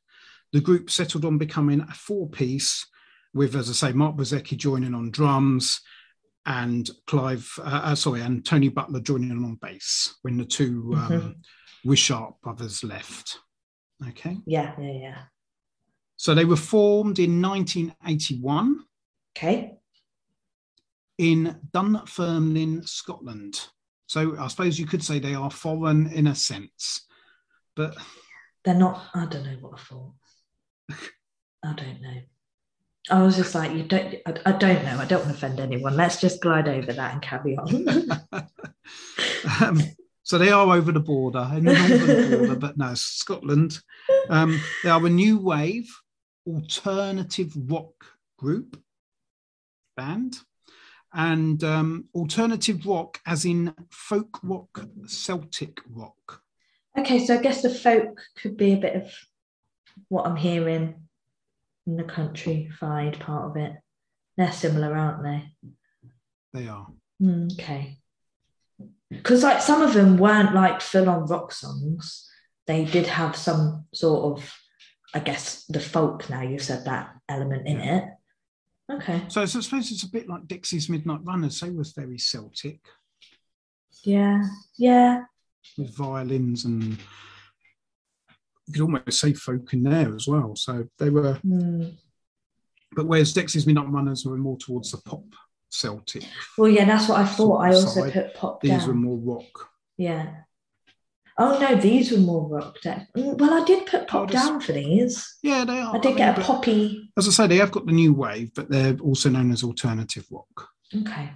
the 0.52 0.60
group 0.60 0.90
settled 0.90 1.24
on 1.24 1.38
becoming 1.38 1.82
a 1.82 1.94
four 1.94 2.28
piece 2.30 2.86
with, 3.34 3.56
as 3.56 3.70
I 3.70 3.74
say, 3.74 3.94
Mark 3.94 4.16
Brzezicki 4.18 4.58
joining 4.58 4.94
on 4.94 5.12
drums 5.12 5.82
and 6.46 6.90
Clive, 7.06 7.50
uh, 7.60 7.82
uh, 7.84 7.96
sorry, 7.96 8.22
and 8.22 8.46
Tony 8.46 8.70
Butler 8.70 9.00
joining 9.02 9.32
on 9.32 9.56
bass 9.62 10.16
when 10.24 10.38
the 10.38 10.46
2 10.46 10.94
um, 10.96 11.10
Mhm. 11.10 11.36
Wishart 11.86 12.34
brothers 12.42 12.84
left. 12.84 13.40
Okay. 14.10 14.38
Yeah, 14.46 14.74
yeah, 14.80 14.92
yeah. 14.92 15.18
So 16.18 16.34
they 16.34 16.46
were 16.46 16.56
formed 16.56 17.20
in 17.20 17.42
1981 17.42 18.84
Okay. 19.38 19.78
in 21.20 21.58
Dunfermline, 21.72 22.84
Scotland. 22.84 23.68
So 24.08 24.36
I 24.40 24.48
suppose 24.48 24.80
you 24.80 24.88
could 24.88 25.04
say 25.04 25.20
they 25.20 25.36
are 25.36 25.52
foreign 25.52 26.08
in 26.12 26.28
a 26.28 26.36
sense, 26.36 27.06
but 27.76 27.96
They're 28.64 28.74
not, 28.74 29.06
I 29.14 29.26
don't 29.26 29.44
know 29.44 29.58
what 29.62 29.80
I 29.80 29.84
thought. 29.84 30.14
I 31.64 31.74
don't 31.74 32.02
know. 32.02 32.22
I 33.10 33.22
was 33.22 33.38
just 33.38 33.54
like, 33.56 33.72
you 33.74 33.84
don't, 33.84 34.16
I, 34.26 34.34
I 34.48 34.52
don't 34.54 34.84
know. 34.84 34.98
I 35.00 35.06
don't 35.06 35.26
want 35.26 35.38
to 35.38 35.46
offend 35.46 35.60
anyone. 35.60 35.96
Let's 35.96 36.20
just 36.20 36.42
glide 36.42 36.68
over 36.68 36.92
that 36.94 37.14
and 37.14 37.22
carry 37.22 37.58
on. 37.58 38.10
um, 39.62 39.82
so 40.24 40.38
they 40.38 40.52
are 40.52 40.76
over 40.76 40.92
the 40.92 41.00
border, 41.00 41.50
in 41.56 41.64
the 41.66 41.74
northern 41.74 42.38
border, 42.38 42.56
but 42.56 42.78
no, 42.78 42.94
Scotland. 42.96 43.80
Um, 44.30 44.60
they 44.84 44.90
are 44.90 45.06
a 45.06 45.10
new 45.10 45.38
wave 45.40 45.90
alternative 46.48 47.54
rock 47.70 48.06
group 48.38 48.82
band, 49.96 50.40
and 51.14 51.64
um, 51.64 52.06
alternative 52.14 52.86
rock, 52.86 53.20
as 53.26 53.46
in 53.46 53.74
folk 53.90 54.40
rock, 54.44 54.88
Celtic 55.08 55.82
rock. 55.90 56.42
okay, 56.98 57.26
so 57.26 57.36
I 57.36 57.42
guess 57.42 57.62
the 57.62 57.70
folk 57.70 58.22
could 58.42 58.58
be 58.58 58.74
a 58.74 58.78
bit 58.78 58.96
of 58.96 59.12
what 60.10 60.28
I'm 60.28 60.36
hearing 60.36 60.96
in 61.88 61.98
the 61.98 62.04
countrified 62.04 63.20
part 63.20 63.50
of 63.50 63.58
it. 63.58 63.74
They're 64.38 64.52
similar, 64.52 64.96
aren't 64.96 65.24
they? 65.24 65.72
They 66.54 66.68
are. 66.68 66.88
Mm, 67.22 67.52
okay. 67.54 67.98
Because 69.10 69.42
like 69.42 69.62
some 69.62 69.82
of 69.82 69.94
them 69.94 70.18
weren't 70.18 70.54
like 70.54 70.82
full 70.82 71.10
on 71.10 71.26
rock 71.26 71.52
songs. 71.52 72.30
They 72.68 72.86
did 72.86 73.08
have 73.08 73.36
some 73.36 73.86
sort 73.94 74.38
of, 74.38 74.54
I 75.14 75.20
guess, 75.20 75.66
the 75.66 75.80
folk. 75.80 76.30
Now 76.30 76.42
you 76.42 76.60
said 76.60 76.86
that 76.86 77.16
element 77.30 77.68
in 77.68 77.80
it. 77.80 78.04
Okay. 78.92 79.22
So, 79.28 79.46
so 79.46 79.60
I 79.60 79.62
suppose 79.62 79.92
it's 79.92 80.04
a 80.04 80.10
bit 80.10 80.30
like 80.30 80.48
Dexys 80.48 80.90
Midnight 80.90 81.20
Runners. 81.24 81.60
They 81.60 81.70
was 81.70 81.92
very 81.92 82.18
Celtic 82.18 82.80
Yeah. 84.04 84.44
Yeah. 84.78 85.24
with 85.78 85.96
violins 85.96 86.66
and 86.66 86.98
you 88.68 88.74
could 88.74 88.82
almost 88.82 89.20
say 89.20 89.34
folk 89.34 89.74
in 89.74 89.84
there 89.84 90.14
as 90.16 90.28
well. 90.28 90.56
So 90.56 90.88
they 90.98 91.10
were 91.10 91.36
Mm. 91.46 91.98
But 92.96 93.08
whereas 93.08 93.34
Dexys 93.34 93.68
Midnight 93.68 93.90
Runners 93.90 94.26
were 94.26 94.38
more 94.38 94.58
towards 94.58 94.92
the 94.92 94.98
pop 94.98 95.24
Celtic, 95.70 96.24
Well, 96.58 96.70
yeah, 96.70 96.86
that's 96.86 97.10
what 97.10 97.20
I 97.20 97.26
thought. 97.26 97.58
I 97.58 97.72
Sort 97.72 97.82
of 97.84 97.88
also 97.90 98.02
side. 98.04 98.14
put 98.14 98.34
pop 98.36 98.62
these 98.62 98.88
were 98.88 98.94
more 98.94 99.18
rock. 99.18 99.70
Yeah. 99.98 100.44
Oh 101.40 101.60
no, 101.60 101.76
these 101.76 102.12
were 102.12 102.18
more 102.18 102.48
rock. 102.50 102.78
Mm, 102.84 103.38
Well, 103.38 103.62
I 103.62 103.66
did 103.66 103.86
put 103.86 104.08
pop 104.08 104.24
Oh, 104.24 104.26
just- 104.26 104.48
down 104.48 104.60
for 104.60 104.72
these. 104.74 105.38
Yeah, 105.44 105.66
they 105.66 105.80
are. 105.80 105.96
I 105.96 106.00
did 106.00 106.10
mean, 106.10 106.18
get 106.18 106.38
a 106.38 106.42
poppy. 106.42 107.12
As 107.16 107.28
I 107.28 107.32
say, 107.32 107.48
they 107.48 107.58
have 107.58 107.72
got 107.72 107.86
the 107.86 107.92
new 107.92 108.14
wave, 108.14 108.52
but 108.56 108.70
they're 108.70 108.98
also 109.00 109.30
known 109.30 109.52
as 109.52 109.64
alternative 109.64 110.26
rock. 110.32 110.70
Okay. 110.96 111.30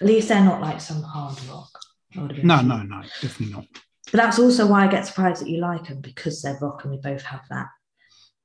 At 0.00 0.06
least 0.06 0.28
they're 0.28 0.44
not 0.44 0.60
like 0.60 0.80
some 0.80 1.02
hard 1.02 1.38
rock. 1.48 1.70
I 2.16 2.20
No, 2.42 2.60
no, 2.60 2.82
no, 2.82 3.00
definitely 3.22 3.54
not. 3.54 3.66
But 4.10 4.18
that's 4.20 4.38
also 4.38 4.66
why 4.66 4.84
I 4.84 4.90
get 4.90 5.06
surprised 5.06 5.40
that 5.42 5.48
you 5.48 5.58
like 5.60 5.86
them 5.86 6.00
because 6.02 6.42
they're 6.42 6.58
rock 6.60 6.84
and 6.84 6.92
we 6.92 6.98
both 6.98 7.22
have 7.22 7.42
that 7.48 7.68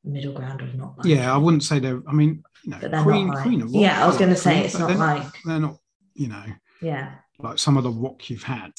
middle 0.05 0.33
ground 0.33 0.61
of 0.61 0.73
not 0.75 0.97
like. 0.97 1.07
Yeah, 1.07 1.33
I 1.33 1.37
wouldn't 1.37 1.63
say 1.63 1.79
they're. 1.79 2.01
I 2.07 2.13
mean, 2.13 2.41
you 2.63 2.71
know, 2.71 2.77
But 2.79 2.91
they're 2.91 3.03
Queen, 3.03 3.27
not 3.27 3.35
like- 3.35 3.43
Queen 3.43 3.61
of 3.61 3.71
Rock. 3.73 3.81
Yeah, 3.81 4.01
I 4.01 4.07
was 4.07 4.17
gonna 4.17 4.35
say 4.37 4.63
it's 4.63 4.77
not 4.79 4.95
like- 4.97 5.25
they're 5.43 5.59
not. 5.59 5.77
You 6.13 6.29
know, 6.29 6.45
Yeah. 6.81 7.15
like 7.39 7.59
some 7.59 7.75
of 7.75 7.83
the 7.83 7.91
rock 7.91 8.29
you've 8.29 8.43
had, 8.43 8.71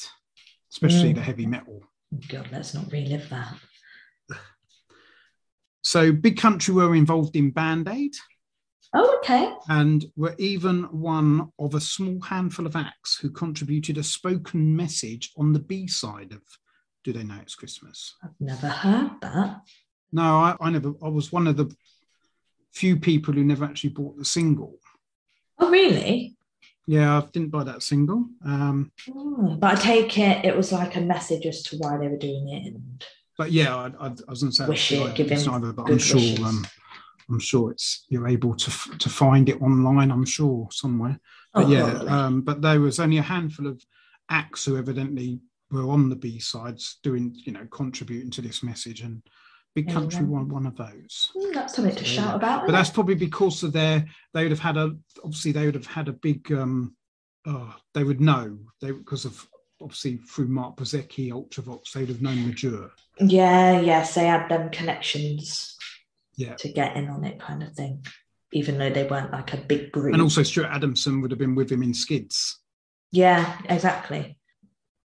especially 0.71 1.11
Mm. 1.11 1.15
the 1.15 1.21
heavy 1.21 1.45
metal. 1.45 1.83
God, 2.27 2.49
let's 2.51 2.73
not 2.73 2.91
relive 2.91 3.29
that. 3.29 3.55
So, 5.81 6.11
Big 6.11 6.37
Country 6.37 6.73
were 6.73 6.93
involved 6.95 7.35
in 7.35 7.51
Band 7.51 7.87
Aid 7.87 8.13
Oh, 8.93 9.17
okay. 9.19 9.53
and 9.69 10.05
were 10.15 10.35
even 10.37 10.83
one 10.85 11.51
of 11.57 11.73
a 11.73 11.79
small 11.79 12.19
handful 12.21 12.65
of 12.65 12.75
acts 12.75 13.17
who 13.17 13.29
contributed 13.29 13.97
a 13.97 14.03
spoken 14.03 14.75
message 14.75 15.31
on 15.37 15.53
the 15.53 15.59
B 15.59 15.87
side 15.87 16.33
of 16.33 16.41
Do 17.03 17.13
They 17.13 17.23
Know 17.23 17.39
It's 17.41 17.55
Christmas? 17.55 18.15
I've 18.23 18.39
never 18.39 18.67
heard 18.67 19.11
that. 19.21 19.61
No, 20.11 20.23
I, 20.39 20.55
I 20.59 20.69
never. 20.69 20.93
I 21.03 21.07
was 21.07 21.31
one 21.31 21.47
of 21.47 21.55
the 21.55 21.73
few 22.73 22.97
people 22.99 23.33
who 23.33 23.43
never 23.43 23.63
actually 23.63 23.91
bought 23.91 24.17
the 24.17 24.25
single. 24.25 24.77
Oh, 25.59 25.69
really? 25.69 26.35
Yeah, 26.89 27.19
I 27.19 27.25
didn't 27.31 27.49
buy 27.51 27.63
that 27.65 27.83
single. 27.83 28.25
Um, 28.43 28.91
Oh, 29.15 29.55
but 29.59 29.73
I 29.73 29.75
take 29.75 30.17
it 30.17 30.43
it 30.43 30.57
was 30.57 30.71
like 30.71 30.95
a 30.95 31.01
message 31.01 31.45
as 31.45 31.61
to 31.63 31.77
why 31.77 31.97
they 31.97 32.07
were 32.07 32.17
doing 32.17 32.49
it. 32.49 32.65
And 32.65 33.05
but 33.37 33.51
yeah, 33.51 33.75
I, 33.75 33.85
I, 33.99 34.07
I 34.07 34.29
was 34.31 34.41
going 34.41 34.51
to 34.51 34.55
say 34.55 34.67
Wish 34.67 34.91
it, 34.93 35.13
give 35.13 35.31
it's 35.31 35.45
him 35.45 35.53
either, 35.53 35.71
but 35.71 35.87
I'm 35.87 35.99
sure. 35.99 36.47
Um, 36.47 36.65
I'm 37.29 37.39
sure 37.39 37.69
it's 37.69 38.07
you're 38.09 38.27
able 38.27 38.55
to 38.55 38.71
to 38.97 39.07
find 39.07 39.49
it 39.49 39.61
online. 39.61 40.09
I'm 40.09 40.25
sure 40.25 40.67
somewhere. 40.71 41.19
But 41.53 41.65
Oh, 41.65 41.69
yeah, 41.69 41.91
um, 42.07 42.41
but 42.41 42.63
there 42.63 42.81
was 42.81 42.99
only 42.99 43.19
a 43.19 43.21
handful 43.21 43.67
of 43.67 43.85
acts 44.27 44.65
who 44.65 44.75
evidently 44.75 45.41
were 45.69 45.91
on 45.91 46.09
the 46.09 46.15
B 46.15 46.39
sides 46.39 46.97
doing, 47.03 47.35
you 47.45 47.51
know, 47.51 47.67
contributing 47.69 48.31
to 48.31 48.41
this 48.41 48.63
message, 48.63 49.01
and 49.01 49.21
Big 49.83 49.93
Country 49.93 50.25
won 50.25 50.49
one 50.49 50.65
of 50.65 50.75
those. 50.75 51.31
Hmm, 51.35 51.53
that's 51.53 51.75
something 51.75 51.95
to 51.95 52.05
So, 52.05 52.11
shout 52.11 52.35
about. 52.35 52.65
But 52.65 52.71
that's 52.73 52.89
it? 52.89 52.93
probably 52.93 53.15
because 53.15 53.63
of 53.63 53.73
their 53.73 54.05
they 54.33 54.43
would 54.43 54.51
have 54.51 54.59
had 54.59 54.77
a 54.77 54.95
obviously 55.23 55.51
they 55.51 55.65
would 55.65 55.75
have 55.75 55.85
had 55.85 56.07
a 56.07 56.13
big 56.13 56.51
um 56.51 56.95
oh 57.45 57.75
they 57.93 58.03
would 58.03 58.21
know 58.21 58.57
they 58.81 58.91
because 58.91 59.25
of 59.25 59.47
obviously 59.81 60.17
through 60.17 60.47
Mark 60.47 60.75
Brzezicki, 60.75 61.31
Ultravox, 61.31 61.93
they'd 61.93 62.09
have 62.09 62.21
known 62.21 62.45
Midge 62.47 62.63
Ure. 62.63 62.91
Yeah, 63.19 63.79
yes, 63.79 64.13
they 64.15 64.25
had 64.27 64.49
them 64.49 64.69
connections 64.71 65.77
Yeah. 66.35 66.55
to 66.55 66.67
get 66.69 66.97
in 66.97 67.07
on 67.09 67.23
it, 67.23 67.39
kind 67.39 67.63
of 67.63 67.73
thing. 67.73 68.05
Even 68.51 68.77
though 68.77 68.89
they 68.89 69.05
weren't 69.07 69.31
like 69.31 69.53
a 69.53 69.57
big 69.57 69.91
group. 69.93 70.11
And 70.13 70.21
also 70.21 70.43
Stuart 70.43 70.67
Adamson 70.67 71.21
would 71.21 71.31
have 71.31 71.37
been 71.39 71.55
with 71.55 71.71
him 71.71 71.81
in 71.83 71.93
Skids. 71.93 72.59
yeah, 73.11 73.57
exactly. 73.69 74.37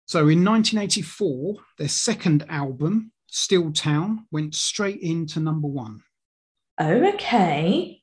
So 0.07 0.21
in 0.29 0.43
1984, 0.45 1.57
their 1.79 1.89
second 1.89 2.45
album, 2.49 3.12
Steeltown, 3.33 4.19
went 4.31 4.55
straight 4.55 5.01
into 5.01 5.41
number 5.41 5.69
one. 5.69 6.03
Oh, 6.79 7.09
okay. 7.15 8.03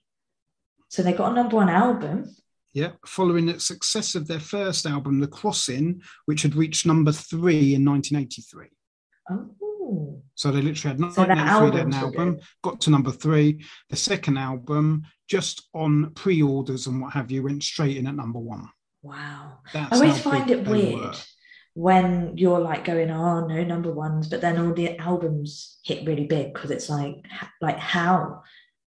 So 0.90 1.04
they 1.04 1.14
got 1.14 1.32
a 1.32 1.36
number 1.36 1.56
one 1.58 1.70
album. 1.70 2.36
Yeah, 2.74 2.92
following 3.06 3.48
the 3.48 3.60
success 3.60 4.16
of 4.16 4.28
their 4.28 4.40
first 4.40 4.86
album, 4.86 5.20
The 5.20 5.28
Crossing, 5.28 6.02
which 6.26 6.44
had 6.44 6.56
reached 6.56 6.86
number 6.86 7.12
three 7.12 7.74
in 7.76 7.84
1983. 7.86 8.68
Oh, 9.32 10.22
So 10.36 10.52
they 10.52 10.62
literally 10.62 10.98
had 10.98 11.14
So 11.14 11.26
their 11.26 11.36
1983, 11.36 11.72
they 11.72 11.78
had 11.78 11.88
an 11.88 11.94
album, 11.94 12.36
good. 12.36 12.44
got 12.64 12.82
to 12.82 12.90
number 12.92 13.12
three. 13.12 13.66
The 13.90 13.96
second 13.96 14.38
album, 14.38 15.04
just 15.28 15.68
on 15.74 16.12
pre 16.16 16.42
orders 16.42 16.88
and 16.88 17.02
what 17.02 17.14
have 17.14 17.32
you, 17.32 17.44
went 17.44 17.64
straight 17.64 17.98
in 17.98 18.08
at 18.08 18.16
number 18.16 18.40
one. 18.40 18.70
wow. 19.02 19.60
That's 19.74 19.92
I 19.94 19.96
always 19.96 20.22
find 20.22 20.50
it 20.50 20.66
weird 20.68 21.00
were. 21.00 21.14
When 21.80 22.38
you're 22.38 22.60
like 22.60 22.84
going, 22.84 23.10
oh 23.10 23.48
no, 23.48 23.64
number 23.64 23.90
ones, 23.90 24.28
but 24.28 24.42
then 24.42 24.58
all 24.60 24.74
the 24.74 24.98
albums 24.98 25.80
hit 25.86 26.06
really 26.06 26.26
big 26.26 26.54
because 26.54 26.72
it's 26.72 26.90
like, 26.90 27.24
like 27.62 27.78
how? 27.78 28.42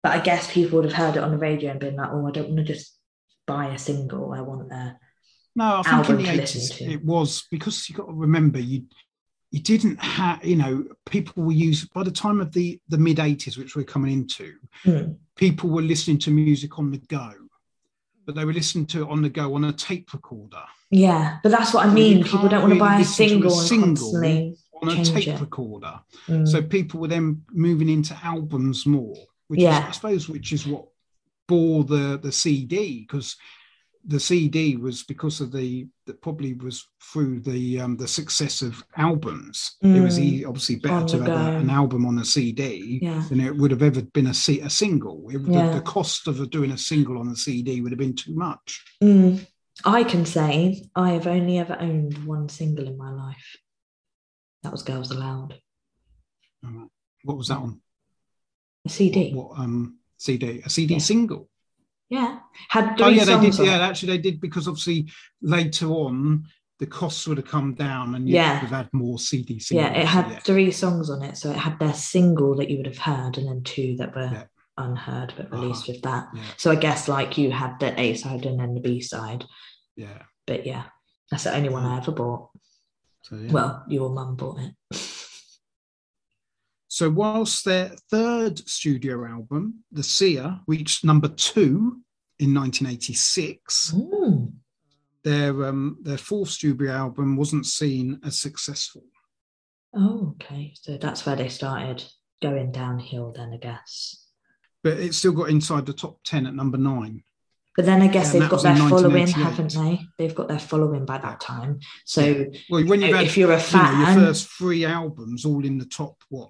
But 0.01 0.13
I 0.13 0.20
guess 0.20 0.50
people 0.50 0.77
would 0.77 0.86
have 0.86 0.94
heard 0.94 1.17
it 1.17 1.24
on 1.24 1.32
the 1.32 1.38
radio 1.38 1.72
and 1.72 1.82
been 1.82 1.98
like, 1.98 2.12
oh, 2.13 2.25
I 2.25 2.32
don't 2.32 2.48
want 2.48 2.60
to 2.60 2.63
just 2.63 2.98
buy 3.46 3.74
a 3.74 3.77
single. 3.77 4.32
I 4.32 4.39
want 4.39 4.72
a 4.72 4.98
No, 5.53 5.79
I 5.79 5.84
think 5.84 5.94
album 5.96 6.20
in 6.20 6.25
the 6.27 6.32
to 6.32 6.38
listen 6.38 6.62
eighties 6.62 6.70
to. 6.77 6.84
it 6.86 7.03
was 7.03 7.46
because 7.51 7.89
you 7.89 7.96
got 7.96 8.06
to 8.06 8.13
remember 8.13 8.58
you 8.58 8.86
you 9.51 9.60
didn't 9.60 10.00
have 10.01 10.46
you 10.46 10.56
know 10.56 10.86
people 11.06 11.44
were 11.44 11.51
used 11.51 11.94
by 11.94 12.03
the 12.03 12.12
time 12.12 12.39
of 12.39 12.53
the 12.53 12.79
the 12.88 12.98
mid 12.98 13.20
eighties, 13.20 13.58
which 13.58 13.75
we're 13.75 13.84
coming 13.84 14.13
into. 14.13 14.53
Hmm. 14.84 15.12
People 15.36 15.72
were 15.72 15.82
listening 15.82 16.20
to 16.20 16.32
music 16.32 16.79
on 16.79 16.91
the 16.91 17.00
go, 17.00 17.34
but 18.25 18.36
they 18.36 18.46
were 18.46 18.53
listening 18.53 18.86
to 18.88 19.01
it 19.01 19.10
on 19.10 19.22
the 19.22 19.29
go 19.29 19.56
on 19.56 19.65
a 19.65 19.74
tape 19.74 20.13
recorder 20.13 20.63
Yeah, 20.89 21.39
but 21.44 21.51
that's 21.51 21.74
what 21.74 21.86
I 21.86 21.94
mean. 21.94 22.24
People 22.24 22.48
don't 22.50 22.62
want 22.62 22.74
to 22.74 22.79
buy 22.79 22.96
a 22.96 23.00
listen 23.00 23.41
to 23.41 23.48
a 23.48 23.51
single 23.51 23.51
single 23.51 24.15
on 24.82 24.89
a 24.89 25.03
tape 25.06 25.27
it. 25.27 25.41
recorder. 25.41 26.00
Mm. 26.27 26.48
So 26.48 26.62
people 26.62 27.00
were 27.00 27.08
then 27.08 27.44
moving 27.51 27.89
into 27.89 28.17
albums 28.24 28.86
more, 28.86 29.15
which 29.48 29.60
Yeah. 29.62 29.79
is, 29.82 29.88
I 29.89 29.91
suppose, 29.91 30.29
which 30.29 30.53
is 30.53 30.65
what 30.67 30.86
bore 31.48 31.84
the 31.84 32.20
the 32.22 32.32
CD 32.32 33.01
because 33.01 33.36
the 34.10 34.20
CD 34.20 34.77
was 34.77 35.03
because 35.03 35.41
of 35.41 35.51
the 35.51 35.88
that 36.06 36.22
probably 36.22 36.53
was 36.53 36.88
through 37.12 37.41
the 37.41 37.82
um, 37.82 37.98
the 37.98 38.08
success 38.08 38.62
of 38.62 38.82
albums. 38.96 39.75
It 39.82 40.01
was 40.01 40.17
Mm. 40.17 40.48
obviously 40.48 40.75
better 40.77 40.96
On 40.96 41.08
to 41.08 41.17
have 41.24 41.27
a, 41.27 41.58
an 41.58 41.70
album 41.70 42.06
on 42.06 42.20
a 42.20 42.24
CD 42.25 43.00
Yeah. 43.01 43.22
than 43.27 43.41
it 43.41 43.53
would 43.58 43.72
have 43.72 43.82
ever 43.82 44.01
been 44.01 44.27
a, 44.27 44.29
a 44.29 44.70
single. 44.70 45.25
It, 45.29 45.39
the- 45.44 45.72
the, 45.75 45.82
cost 45.82 46.27
of 46.29 46.50
doing 46.50 46.72
a 46.72 46.77
single 46.77 47.17
on 47.17 47.27
a 47.27 47.36
CD 47.36 47.82
would 47.82 47.91
have 47.91 48.00
been 48.00 48.15
too 48.15 48.34
much. 48.36 48.86
Mm. 49.03 49.46
I 49.86 50.03
can 50.03 50.25
say 50.25 50.84
I 50.96 51.12
have 51.12 51.27
only 51.27 51.57
ever 51.60 51.77
owned 51.79 52.25
one 52.25 52.50
single 52.50 52.88
in 52.88 52.98
my 52.98 53.12
life. 53.12 53.57
That 54.63 54.72
was 54.72 54.84
Girls 54.84 55.12
Aloud. 55.12 55.60
What 57.24 57.38
was 57.38 57.48
that 57.50 57.62
one? 57.62 57.81
A 58.86 58.89
CD. 58.89 59.34
What 59.34 59.60
um 59.60 59.98
CD? 60.17 60.62
A 60.65 60.69
CD 60.69 60.96
Yeah. 60.96 61.00
single. 61.00 61.50
Yeah. 62.10 62.39
Had 62.69 62.96
three 62.98 63.05
Oh 63.05 63.10
yeah, 63.10 63.25
they 63.25 63.39
did. 63.39 63.57
Yeah, 63.60 63.77
it. 63.77 63.81
actually 63.89 64.13
they 64.13 64.22
did 64.22 64.39
because 64.41 64.67
obviously 64.67 65.10
later 65.41 65.88
on 65.88 66.46
the 66.79 66.86
costs 66.88 67.27
would 67.27 67.38
have 67.38 67.48
come 67.48 67.74
down 67.74 68.15
and 68.15 68.27
you 68.29 68.36
Yeah. 68.36 68.53
would 68.53 68.69
have 68.69 68.86
had 68.86 68.93
more 68.93 69.19
CD 69.19 69.60
singles. 69.60 69.86
Yeah, 69.91 70.00
it 70.00 70.05
had 70.07 70.29
yeah. 70.31 70.39
three 70.39 70.72
songs 70.72 71.10
on 71.10 71.22
it. 71.24 71.36
So 71.38 71.50
it 71.51 71.57
had 71.57 71.79
their 71.79 71.93
single 71.93 72.55
that 72.57 72.69
you 72.69 72.77
would 72.77 72.86
have 72.88 72.98
heard 73.00 73.38
and 73.38 73.48
then 73.48 73.63
two 73.63 73.96
that 73.98 74.15
were 74.15 74.29
Yeah. 74.31 74.46
Unheard 74.77 75.34
but 75.38 75.48
Uh-huh. 75.48 75.62
released 75.62 75.88
with 75.88 76.01
that. 76.03 76.27
Yeah, 76.34 76.43
So 76.57 76.72
I 76.72 76.75
guess 76.75 77.07
like 77.07 77.38
you 77.38 77.51
had 77.51 77.79
the 77.79 78.00
A 78.00 78.13
side 78.15 78.46
and 78.46 78.60
then 78.60 78.74
the 78.75 78.81
B 78.81 79.01
side. 79.01 79.46
yeah. 79.96 80.24
But 80.46 80.65
yeah, 80.65 80.86
that's 81.29 81.43
the 81.43 81.55
only 81.55 81.69
one 81.69 81.84
I 81.84 81.98
ever 81.98 82.12
bought. 82.12 82.50
So, 83.24 83.36
yeah. 83.36 83.51
Well, 83.51 83.84
your 83.89 84.10
mum 84.10 84.36
bought 84.38 84.60
it. 84.60 84.74
so 86.88 87.10
whilst 87.10 87.65
their 87.65 87.89
third 88.10 88.60
studio 88.67 89.25
album, 89.25 89.84
The 89.91 90.03
Seer, 90.03 90.62
reached 90.67 91.03
number 91.03 91.27
two 91.27 92.01
in 92.39 92.53
1986, 92.53 93.91
Mm. 93.93 94.53
their 95.24 95.65
um, 95.65 95.98
their 96.01 96.17
fourth 96.17 96.50
studio 96.50 96.91
album 96.93 97.36
wasn't 97.36 97.65
seen 97.65 98.19
as 98.24 98.39
successful. 98.39 99.03
Oh, 99.93 100.36
okay. 100.41 100.74
So 100.75 100.98
that's 100.98 101.25
where 101.25 101.36
they 101.36 101.50
started 101.50 102.03
going 102.41 102.72
downhill 102.72 103.34
then, 103.36 103.51
I 103.53 103.57
guess. 103.57 104.26
But 104.89 105.00
it 105.00 105.13
still 105.13 105.34
got 105.34 105.50
inside 105.50 105.86
the 105.86 105.94
top 105.94 106.20
10 106.24 106.48
at 106.48 106.56
number 106.56 106.77
nine. 106.77 107.24
But 107.75 107.86
then 107.86 108.01
I 108.01 108.08
guess 108.08 108.27
Yeah, 108.27 108.34
and 108.34 108.41
they've 108.41 108.50
got 108.50 108.63
their 108.63 108.75
following, 108.75 109.27
1988. 109.27 109.44
haven't 109.44 109.74
they? 109.74 110.08
They've 110.17 110.36
got 110.36 110.48
their 110.48 110.60
following 110.60 111.06
by 111.06 111.20
that 111.20 111.39
time. 111.39 111.79
So 112.06 112.48
Well, 112.70 112.86
when 112.86 113.01
you've 113.01 113.15
had 113.15 113.25
if 113.25 113.38
you're 113.38 113.51
a 113.51 113.62
you 113.62 113.77
know, 113.77 113.98
your 114.00 114.15
first 114.15 114.50
three 114.50 114.84
albums 114.84 115.46
all 115.46 115.63
in 115.63 115.77
the 115.77 115.86
top, 115.86 116.24
what, 116.29 116.50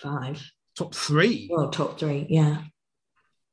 five. 0.00 0.40
top 0.76 0.94
three? 0.94 1.48
Well, 1.50 1.70
top 1.70 1.98
three, 1.98 2.26
yeah. 2.28 2.62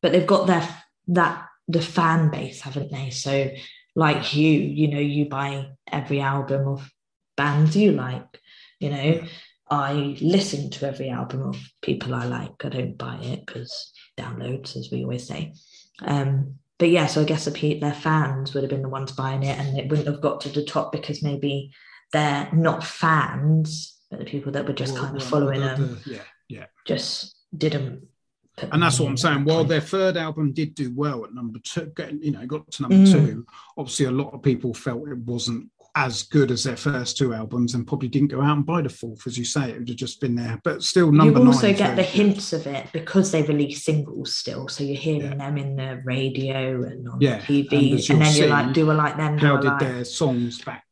But 0.02 0.12
they've 0.12 0.28
got 0.28 0.46
their 0.46 0.68
that 1.08 1.48
the 1.68 1.82
fan 1.82 2.30
base, 2.30 2.62
haven't 2.62 2.92
they? 2.92 3.10
So, 3.10 3.50
like 3.96 4.36
you, 4.36 4.52
you 4.52 4.88
know, 4.90 5.00
you 5.00 5.28
buy 5.28 5.70
every 5.92 6.20
album 6.20 6.68
of 6.68 6.92
bands 7.36 7.76
you 7.76 7.94
like. 7.94 8.42
You 8.80 8.92
know, 8.92 9.02
Yeah. 9.02 9.28
I 9.70 10.18
listen 10.22 10.70
to 10.72 10.88
every 10.88 11.10
album 11.10 11.42
of 11.42 11.58
people 11.82 12.14
I 12.16 12.26
like. 12.26 12.64
I 12.64 12.70
don't 12.70 12.98
buy 12.98 13.18
it 13.18 13.46
because 13.46 13.92
downloads, 14.18 14.76
as 14.78 14.90
we 14.92 15.04
always 15.04 15.28
say. 15.28 15.54
Um, 16.02 16.56
but 16.78 16.90
yeah, 16.90 17.08
so 17.08 17.22
I 17.22 17.26
guess 17.26 17.46
the 17.46 17.80
their 17.80 17.94
fans 17.94 18.54
would 18.54 18.64
have 18.64 18.70
been 18.70 18.84
the 18.84 18.90
ones 18.90 19.12
buying 19.12 19.44
it, 19.44 19.58
and 19.60 19.78
it 19.78 19.90
wouldn't 19.90 20.08
have 20.08 20.22
got 20.22 20.42
to 20.42 20.50
the 20.50 20.64
top 20.64 20.92
because 20.92 21.24
maybe 21.24 21.72
they're 22.14 22.50
not 22.54 22.84
fans, 22.84 23.98
but 24.10 24.20
the 24.20 24.26
people 24.26 24.52
that 24.54 24.66
were 24.68 24.74
just 24.74 24.94
Well, 24.94 25.04
kind 25.04 25.18
of 25.18 25.22
well, 25.24 25.30
following 25.32 25.60
the- 25.62 25.68
them 25.68 26.00
the- 26.06 26.12
yeah, 26.14 26.22
yeah. 26.48 26.66
just 26.86 27.36
didn't. 27.58 28.08
And 28.72 28.82
that's 28.82 29.00
what 29.00 29.08
I'm 29.10 29.18
saying. 29.18 29.44
While 29.46 29.66
their 29.66 29.82
third 29.82 30.18
album 30.18 30.52
did 30.52 30.74
do 30.74 30.92
well 30.96 31.24
at 31.26 31.34
number 31.34 31.60
two, 31.60 31.92
getting 31.96 32.24
you 32.24 32.32
know 32.32 32.46
got 32.48 32.70
to 32.72 32.82
number 32.84 32.96
Mm. 32.98 33.12
two, 33.12 33.46
obviously 33.78 34.06
a 34.08 34.12
lot 34.12 34.34
of 34.34 34.42
people 34.42 34.74
felt 34.74 35.08
it 35.10 35.18
wasn't 35.18 35.70
as 36.00 36.22
good 36.24 36.52
as 36.52 36.64
their 36.64 36.78
first 36.78 37.18
two 37.18 37.34
albums 37.34 37.74
and 37.74 37.88
probably 37.88 38.08
didn't 38.08 38.28
go 38.28 38.40
out 38.40 38.56
and 38.56 38.66
buy 38.66 38.84
the 38.84 38.90
fourth, 38.90 39.26
as 39.26 39.36
you 39.36 39.44
say. 39.44 39.72
It 39.72 39.80
would 39.80 39.90
have 39.90 39.98
just 39.98 40.22
been 40.22 40.36
there. 40.36 40.62
But 40.64 40.84
still, 40.84 41.12
number 41.12 41.40
you 41.40 41.48
also 41.48 41.68
nine. 41.68 41.76
get 41.76 41.96
the 41.96 42.04
hints 42.04 42.54
of 42.54 42.68
it 42.68 42.88
because 42.94 43.32
they 43.32 43.42
release 43.42 43.84
singles 43.84 44.36
still. 44.36 44.68
So 44.68 44.84
you're 44.84 44.96
hearing 44.96 45.32
yeah. 45.32 45.38
them 45.38 45.58
in 45.58 45.76
the 45.76 46.00
radio 46.06 46.84
and 46.84 47.10
on 47.10 47.20
yeah. 47.20 47.40
TV. 47.40 47.94
And, 47.94 48.10
and 48.12 48.22
then 48.22 48.36
you're 48.36 48.48
like, 48.48 48.74
do 48.74 48.92
I 48.92 48.94
like 48.94 49.18
them? 49.18 49.40
how 49.40 49.58
did 49.58 49.70
like... 49.70 49.80
their 49.80 50.06
songs 50.06 50.62
back 50.64 50.86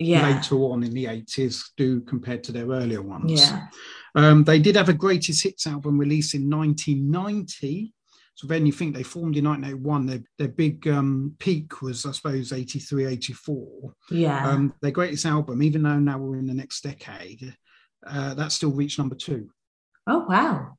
yeah. 0.00 0.34
later 0.34 0.56
on 0.56 0.82
in 0.82 0.92
the 0.92 1.04
80s 1.04 1.70
do 1.76 2.00
compared 2.00 2.42
to 2.44 2.52
their 2.52 2.66
earlier 2.66 3.02
ones? 3.02 3.30
Yeah. 3.30 3.68
Um, 4.16 4.42
they 4.42 4.58
did 4.58 4.74
have 4.74 4.88
a 4.88 4.94
greatest 4.94 5.44
hits 5.44 5.68
album 5.68 5.96
released 5.96 6.34
in 6.34 6.50
1990 6.50 7.94
so 8.34 8.46
then 8.46 8.66
you 8.66 8.72
think 8.72 8.94
they 8.94 9.02
formed 9.02 9.36
in 9.36 9.44
1981. 9.44 10.06
Their, 10.06 10.22
their 10.38 10.48
big 10.48 10.88
um, 10.88 11.34
peak 11.38 11.82
was, 11.82 12.06
I 12.06 12.12
suppose, 12.12 12.52
83, 12.52 13.06
84. 13.06 13.94
Yeah. 14.10 14.48
Um, 14.48 14.74
their 14.80 14.90
greatest 14.90 15.26
album, 15.26 15.62
even 15.62 15.82
though 15.82 15.98
now 15.98 16.18
we're 16.18 16.38
in 16.38 16.46
the 16.46 16.54
next 16.54 16.82
decade, 16.82 17.54
uh, 18.06 18.34
that 18.34 18.52
still 18.52 18.72
reached 18.72 18.98
number 18.98 19.14
two. 19.14 19.50
Oh, 20.06 20.24
wow. 20.28 20.78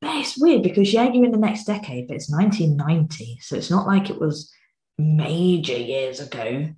But 0.00 0.16
it's 0.16 0.38
weird 0.38 0.62
because, 0.62 0.92
yeah, 0.92 1.12
you're 1.12 1.24
in 1.24 1.32
the 1.32 1.38
next 1.38 1.64
decade, 1.64 2.08
but 2.08 2.16
it's 2.16 2.30
1990. 2.30 3.38
So 3.42 3.56
it's 3.56 3.70
not 3.70 3.86
like 3.86 4.10
it 4.10 4.18
was 4.18 4.52
major 4.96 5.76
years 5.76 6.20
ago. 6.20 6.70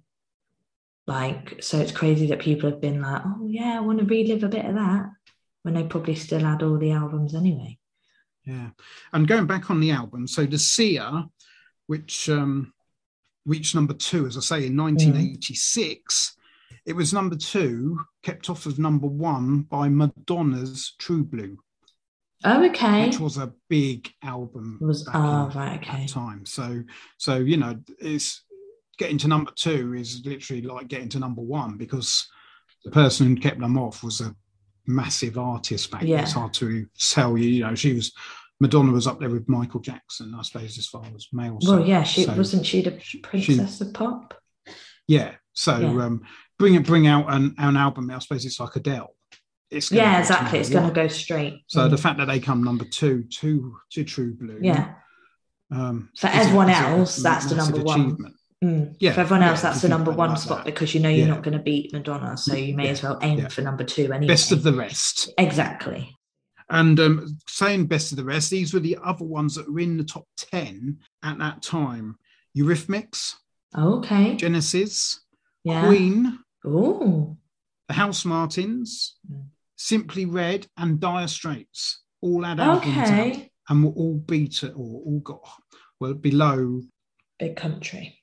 Like, 1.07 1.63
so 1.63 1.79
it's 1.79 1.93
crazy 1.93 2.27
that 2.29 2.41
people 2.41 2.71
have 2.71 2.81
been 2.81 3.01
like, 3.01 3.23
oh, 3.25 3.47
yeah, 3.47 3.77
I 3.77 3.81
want 3.81 4.01
to 4.01 4.05
relive 4.05 4.45
a 4.45 4.49
bit 4.49 4.65
of 4.65 4.75
that 4.75 5.07
when 5.63 5.75
they 5.75 5.85
probably 5.85 6.15
still 6.15 6.41
had 6.41 6.63
all 6.63 6.79
the 6.79 6.93
albums 6.93 7.35
anyway. 7.35 7.79
Yeah. 8.45 8.71
And 9.13 9.29
going 9.29 9.47
back 9.47 9.71
on 9.71 9.81
the 9.81 9.91
album, 9.91 10.27
so 10.27 10.45
the 10.45 10.59
Seer, 10.59 11.25
which 11.87 12.29
um, 12.29 12.73
reached 13.45 13.75
number 13.75 13.95
two, 13.95 14.27
as 14.27 14.37
I 14.37 14.41
say, 14.41 14.67
in 14.67 14.77
1986, 14.77 16.37
mm. 16.37 16.77
it 16.87 16.95
was 16.95 17.13
number 17.13 17.37
two, 17.37 18.01
kept 18.23 18.51
off 18.51 18.67
of 18.67 18.79
number 18.79 19.07
one 19.07 19.63
by 19.63 19.89
Madonna's 19.89 20.95
True 20.99 21.25
Blue. 21.25 21.59
Oh, 22.43 22.65
okay. 22.67 23.07
Which 23.07 23.21
was 23.21 23.37
a 23.37 23.53
big 23.69 24.11
album. 24.23 24.79
It 24.81 24.85
was 24.85 25.07
oh, 25.13 25.51
right, 25.55 25.79
okay. 25.83 26.07
time. 26.07 26.47
So, 26.47 26.83
so 27.19 27.37
you 27.37 27.59
know, 27.59 27.79
it's 27.99 28.45
getting 28.97 29.19
to 29.19 29.29
number 29.29 29.51
two 29.55 29.95
is 29.95 30.23
literally 30.25 30.63
like 30.63 30.89
getting 30.89 31.09
to 31.11 31.19
number 31.19 31.43
one 31.43 31.77
because 31.77 32.29
the 32.85 32.91
person 32.91 33.27
who 33.27 33.37
kept 33.37 33.61
them 33.61 33.79
off 33.79 34.03
was 34.03 34.21
a 34.23 34.35
massive 34.87 35.39
artist 35.39 35.91
back 35.91 36.03
yeah. 36.03 36.23
It's 36.23 36.33
hard 36.33 36.53
to 36.55 36.87
tell 36.99 37.37
you. 37.37 37.49
You 37.49 37.67
know, 37.67 37.75
she 37.75 37.95
was 37.95 38.13
Madonna 38.61 38.93
was 38.93 39.07
up 39.07 39.19
there 39.21 39.31
with 39.31 39.49
Michael 39.49 39.81
Jackson, 39.81 40.35
I 40.39 40.43
suppose, 40.43 40.77
as 40.79 40.87
far 40.87 41.05
as 41.15 41.29
male. 41.33 41.59
Well, 41.63 41.87
yeah, 41.87 42.03
she 42.03 42.25
so, 42.25 42.35
wasn't 42.35 42.67
she 42.67 42.83
the 42.83 43.01
princess 43.23 43.79
she, 43.79 43.85
of 43.85 43.95
pop? 43.95 44.35
Yeah. 45.09 45.35
So 45.53 45.79
yeah. 45.79 46.05
um 46.05 46.23
bring 46.59 46.75
it 46.75 46.85
bring 46.85 47.07
out 47.07 47.33
an, 47.33 47.55
an 47.59 47.77
album, 47.77 48.11
I 48.11 48.19
suppose 48.19 48.45
it's 48.45 48.61
like 48.61 48.77
Adele. 48.77 49.15
It's 49.71 49.91
yeah, 49.93 50.19
exactly. 50.19 50.59
It's 50.59 50.69
going 50.69 50.89
to 50.89 50.95
go 50.95 51.07
straight. 51.07 51.63
So 51.69 51.87
mm. 51.87 51.91
the 51.91 51.97
fact 51.97 52.19
that 52.19 52.25
they 52.25 52.41
come 52.41 52.65
number 52.65 52.85
two 52.85 53.23
to 53.23 53.77
to 53.93 54.05
True 54.05 54.35
Blue, 54.35 54.59
yeah. 54.61 54.95
Um, 55.73 56.11
For 56.19 56.27
everyone 56.27 56.69
else, 56.69 57.17
that's 57.17 57.47
the 57.47 57.55
number 57.55 57.81
one. 57.81 58.35
Mm. 58.63 58.95
Yeah, 59.01 59.13
for 59.13 59.21
everyone 59.21 59.43
else, 59.43 59.63
yeah, 59.63 59.71
that's 59.71 59.83
the 59.83 59.89
number 59.89 60.11
one 60.11 60.31
like 60.31 60.39
spot 60.39 60.59
that. 60.59 60.67
because 60.67 60.95
you 60.95 61.01
know 61.01 61.09
you're 61.09 61.27
yeah. 61.27 61.35
not 61.35 61.43
going 61.43 61.57
to 61.57 61.63
beat 61.63 61.93
Madonna, 61.95 62.37
so 62.37 62.55
you 62.55 62.75
may 62.75 62.85
yeah. 62.85 62.91
as 62.91 63.03
well 63.03 63.19
aim 63.23 63.49
for 63.49 63.63
number 63.63 63.85
two 63.85 64.13
anyway. 64.13 64.27
Best 64.27 64.53
of 64.53 64.63
the 64.63 64.73
rest. 64.73 65.33
Exactly. 65.39 66.15
And 66.69 67.01
um, 67.01 67.39
saying 67.49 67.87
best 67.87 68.13
of 68.13 68.19
the 68.19 68.25
rest, 68.25 68.51
these 68.51 68.75
were 68.75 68.81
the 68.81 68.99
other 69.03 69.25
ones 69.25 69.55
that 69.55 69.71
were 69.71 69.81
in 69.81 69.97
the 69.97 70.05
top 70.05 70.27
10 70.37 70.99
at 71.23 71.39
that 71.39 71.63
time 71.63 72.17
Eurythmics, 72.57 73.35
okay, 73.77 74.37
Genesis, 74.37 75.21
Queen, 75.65 76.39
Ooh. 76.67 77.37
the 77.89 77.95
Housemartins, 77.95 79.13
mm. 79.31 79.45
Simply 79.77 80.27
Red, 80.27 80.67
and 80.77 81.01
Dire 81.01 81.29
Straits 81.29 82.03
all 82.21 82.45
had 82.45 82.61
okay. 82.61 83.33
out 83.33 83.37
and 83.69 83.85
were 83.85 83.93
all 83.93 84.19
beat 84.19 84.63
or 84.63 84.71
all 84.75 85.21
got 85.25 85.41
well 85.99 86.15
below 86.15 86.83
Big 87.39 87.57
Country 87.57 88.20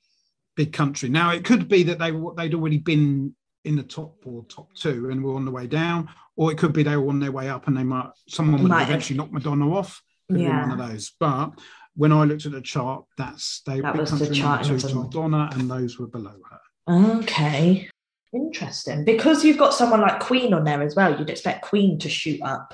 big 0.57 0.73
country. 0.73 1.07
Now 1.07 1.31
it 1.31 1.45
could 1.45 1.69
be 1.69 1.83
that 1.83 1.99
they 1.99 2.11
they'd 2.35 2.55
already 2.55 2.79
been 2.79 3.33
in 3.63 3.75
the 3.77 3.83
top 3.83 4.15
or 4.25 4.43
top 4.45 4.73
two 4.73 5.09
and 5.09 5.23
were 5.23 5.35
on 5.35 5.45
the 5.45 5.51
way 5.51 5.67
down, 5.67 6.09
or 6.35 6.51
it 6.51 6.57
could 6.57 6.73
be 6.73 6.83
they 6.83 6.97
were 6.97 7.07
on 7.07 7.19
their 7.19 7.31
way 7.31 7.47
up 7.47 7.67
and 7.67 7.77
they 7.77 7.83
might 7.83 8.09
someone 8.27 8.61
would 8.63 8.69
might 8.69 8.83
eventually 8.83 9.15
knock 9.15 9.31
Madonna 9.31 9.71
off. 9.73 10.01
Could 10.29 10.41
yeah. 10.41 10.65
be 10.65 10.69
one 10.69 10.79
of 10.79 10.89
those. 10.89 11.13
But 11.17 11.51
when 11.95 12.11
I 12.11 12.25
looked 12.25 12.45
at 12.45 12.51
the 12.51 12.61
chart, 12.61 13.05
that's 13.17 13.61
they 13.65 13.79
that 13.79 13.95
was 13.95 14.11
the 14.19 14.33
chart 14.33 14.65
two 14.65 14.77
to 14.79 14.95
Madonna, 14.95 15.49
and 15.53 15.69
those 15.69 15.97
were 15.97 16.07
below 16.07 16.35
her. 16.49 17.19
Okay. 17.19 17.89
Interesting. 18.33 19.05
Because 19.05 19.45
you've 19.45 19.57
got 19.57 19.73
someone 19.73 20.01
like 20.01 20.19
Queen 20.19 20.53
on 20.53 20.65
there 20.65 20.81
as 20.81 20.95
well, 20.95 21.17
you'd 21.17 21.29
expect 21.29 21.63
Queen 21.63 21.97
to 21.99 22.09
shoot 22.09 22.41
up. 22.41 22.73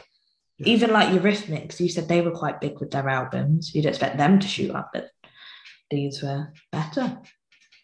Yeah. 0.57 0.67
Even 0.67 0.91
like 0.91 1.09
Eurythmics, 1.09 1.79
you 1.79 1.89
said 1.89 2.07
they 2.07 2.21
were 2.21 2.31
quite 2.31 2.59
big 2.59 2.79
with 2.79 2.91
their 2.91 3.07
albums. 3.07 3.73
You'd 3.73 3.85
expect 3.85 4.17
them 4.17 4.39
to 4.39 4.47
shoot 4.47 4.71
up, 4.71 4.89
but 4.93 5.09
these 5.91 6.21
were 6.23 6.51
better. 6.71 7.19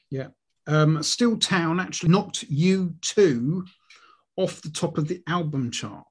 Yeah. 0.10 0.28
Um, 0.67 0.98
Steeltown 1.00 1.82
actually 1.82 2.10
knocked 2.10 2.50
U2 2.52 3.65
off 4.36 4.62
the 4.62 4.69
top 4.69 4.98
of 4.98 5.08
the 5.08 5.22
album 5.28 5.72
chart. 5.72 6.06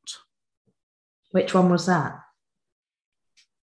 Which 1.30 1.54
one 1.54 1.70
was 1.70 1.86
that? 1.86 2.18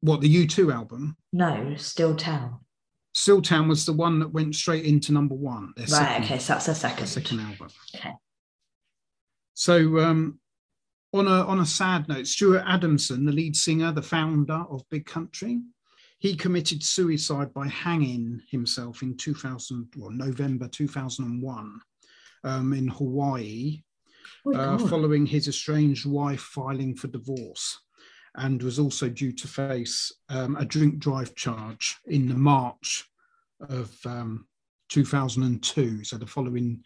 What, 0.02 0.22
the 0.22 0.46
U2 0.46 0.74
album? 0.74 1.18
No, 1.34 1.74
Steeltown. 1.76 2.60
Still 3.16 3.42
Town 3.42 3.70
was 3.70 3.86
the 3.86 3.94
one 3.94 4.20
that 4.20 4.34
went 4.34 4.54
straight 4.56 4.84
into 4.84 5.14
number 5.14 5.36
one. 5.36 5.74
Right, 5.78 5.88
second, 5.88 6.24
okay, 6.26 6.38
so 6.38 6.54
that's 6.54 6.68
a 6.68 6.76
second. 6.76 7.08
Second 7.08 7.40
album. 7.40 7.70
Okay. 7.96 8.12
So 9.54 10.00
um, 10.00 10.38
on 11.14 11.26
a 11.26 11.46
on 11.46 11.60
a 11.60 11.66
sad 11.66 12.10
note, 12.10 12.28
Stuart 12.28 12.66
Adamson, 12.68 13.26
the 13.26 13.32
lead 13.32 13.56
singer, 13.56 13.94
the 13.94 14.02
founder 14.02 14.66
of 14.70 14.84
Big 14.90 15.06
Country, 15.06 15.62
he 16.26 16.36
committed 16.36 16.82
suicide 16.82 17.54
by 17.54 17.68
hanging 17.68 18.42
himself 18.50 19.04
in 19.04 19.16
2000, 19.16 19.88
well, 19.96 20.10
November 20.10 20.68
2001 20.68 21.80
um, 22.44 22.74
in 22.74 22.88
Hawaii, 22.88 23.84
oh 24.48 24.56
uh, 24.56 24.78
following 24.80 25.28
his 25.28 25.48
estranged 25.48 26.08
wife 26.08 26.42
filing 26.42 26.96
for 26.96 27.10
divorce, 27.10 27.80
and 28.38 28.64
was 28.64 28.80
also 28.80 29.08
due 29.08 29.34
to 29.34 29.48
face 29.48 30.12
um, 30.30 30.56
a 30.56 30.66
drink 30.66 30.98
drive 30.98 31.36
charge 31.36 31.96
in 32.08 32.28
the 32.28 32.34
March 32.34 33.08
of 33.70 33.96
um, 34.08 34.48
2002, 34.90 36.04
so 36.04 36.18
the 36.18 36.26
following 36.26 36.84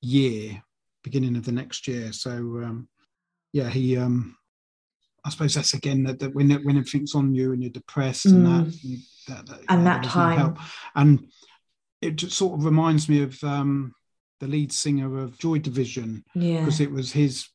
year, 0.00 0.60
beginning 1.04 1.36
of 1.36 1.44
the 1.44 1.52
next 1.52 1.86
year. 1.86 2.12
So, 2.12 2.30
um, 2.32 2.88
yeah, 3.52 3.68
he 3.68 3.96
um, 3.96 4.36
I 5.24 5.30
suppose 5.30 5.54
that's 5.54 5.74
again 5.74 6.02
that, 6.04 6.18
that 6.20 6.34
when 6.34 6.50
it, 6.50 6.64
when 6.64 6.76
everything's 6.76 7.14
on 7.14 7.34
you 7.34 7.52
and 7.52 7.62
you're 7.62 7.70
depressed 7.70 8.26
mm. 8.26 8.32
and 8.32 8.46
that, 8.46 8.72
mm. 8.72 8.78
you, 8.82 8.98
that, 9.28 9.46
that 9.46 9.60
and 9.68 9.86
that 9.86 10.04
time 10.04 10.56
and 10.94 11.26
it 12.00 12.16
just 12.16 12.36
sort 12.36 12.58
of 12.58 12.64
reminds 12.64 13.08
me 13.08 13.22
of 13.22 13.42
um, 13.44 13.94
the 14.40 14.46
lead 14.46 14.72
singer 14.72 15.18
of 15.18 15.38
Joy 15.38 15.58
Division 15.58 16.24
yeah 16.34 16.60
because 16.60 16.80
it 16.80 16.90
was 16.90 17.12
his 17.12 17.48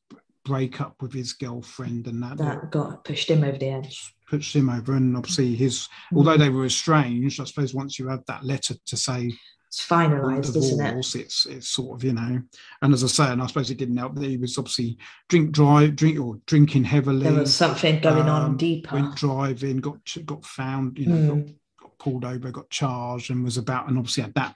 breakup 0.44 0.94
with 1.00 1.12
his 1.12 1.32
girlfriend 1.32 2.06
and 2.06 2.22
that 2.22 2.38
that 2.38 2.70
got 2.70 3.04
pushed 3.04 3.30
him 3.30 3.42
over 3.42 3.58
the 3.58 3.68
edge 3.68 4.14
pushed 4.28 4.54
him 4.54 4.68
over 4.70 4.94
and 4.94 5.16
obviously 5.16 5.54
his 5.54 5.88
mm. 6.12 6.18
although 6.18 6.36
they 6.36 6.50
were 6.50 6.66
estranged 6.66 7.40
I 7.40 7.44
suppose 7.44 7.74
once 7.74 7.98
you 7.98 8.08
have 8.08 8.24
that 8.26 8.44
letter 8.44 8.74
to 8.86 8.96
say 8.96 9.32
it's 9.66 9.86
finalized, 9.86 10.46
divorce, 10.54 10.72
isn't 10.72 10.86
it? 10.86 11.20
It's 11.20 11.46
it's 11.46 11.68
sort 11.68 11.98
of 11.98 12.04
you 12.04 12.12
know, 12.12 12.40
and 12.82 12.94
as 12.94 13.02
I 13.02 13.08
say, 13.08 13.32
and 13.32 13.42
I 13.42 13.46
suppose 13.46 13.70
it 13.70 13.78
didn't 13.78 13.96
help 13.96 14.14
that 14.14 14.24
he 14.24 14.36
was 14.36 14.56
obviously 14.56 14.96
drink 15.28 15.50
drive, 15.50 15.96
drink 15.96 16.20
or 16.20 16.38
drinking 16.46 16.84
heavily. 16.84 17.24
There 17.24 17.32
was 17.32 17.54
something 17.54 18.00
going 18.00 18.28
um, 18.28 18.28
on 18.28 18.56
deeper. 18.56 18.94
Went 18.94 19.16
driving, 19.16 19.78
got 19.78 19.98
got 20.24 20.44
found, 20.44 20.98
you 20.98 21.06
know, 21.06 21.34
mm. 21.34 21.46
got, 21.46 21.54
got, 21.80 21.98
pulled 21.98 22.24
over, 22.24 22.50
got 22.50 22.70
charged, 22.70 23.30
and 23.30 23.44
was 23.44 23.56
about, 23.56 23.88
and 23.88 23.98
obviously 23.98 24.22
had 24.22 24.34
that 24.34 24.54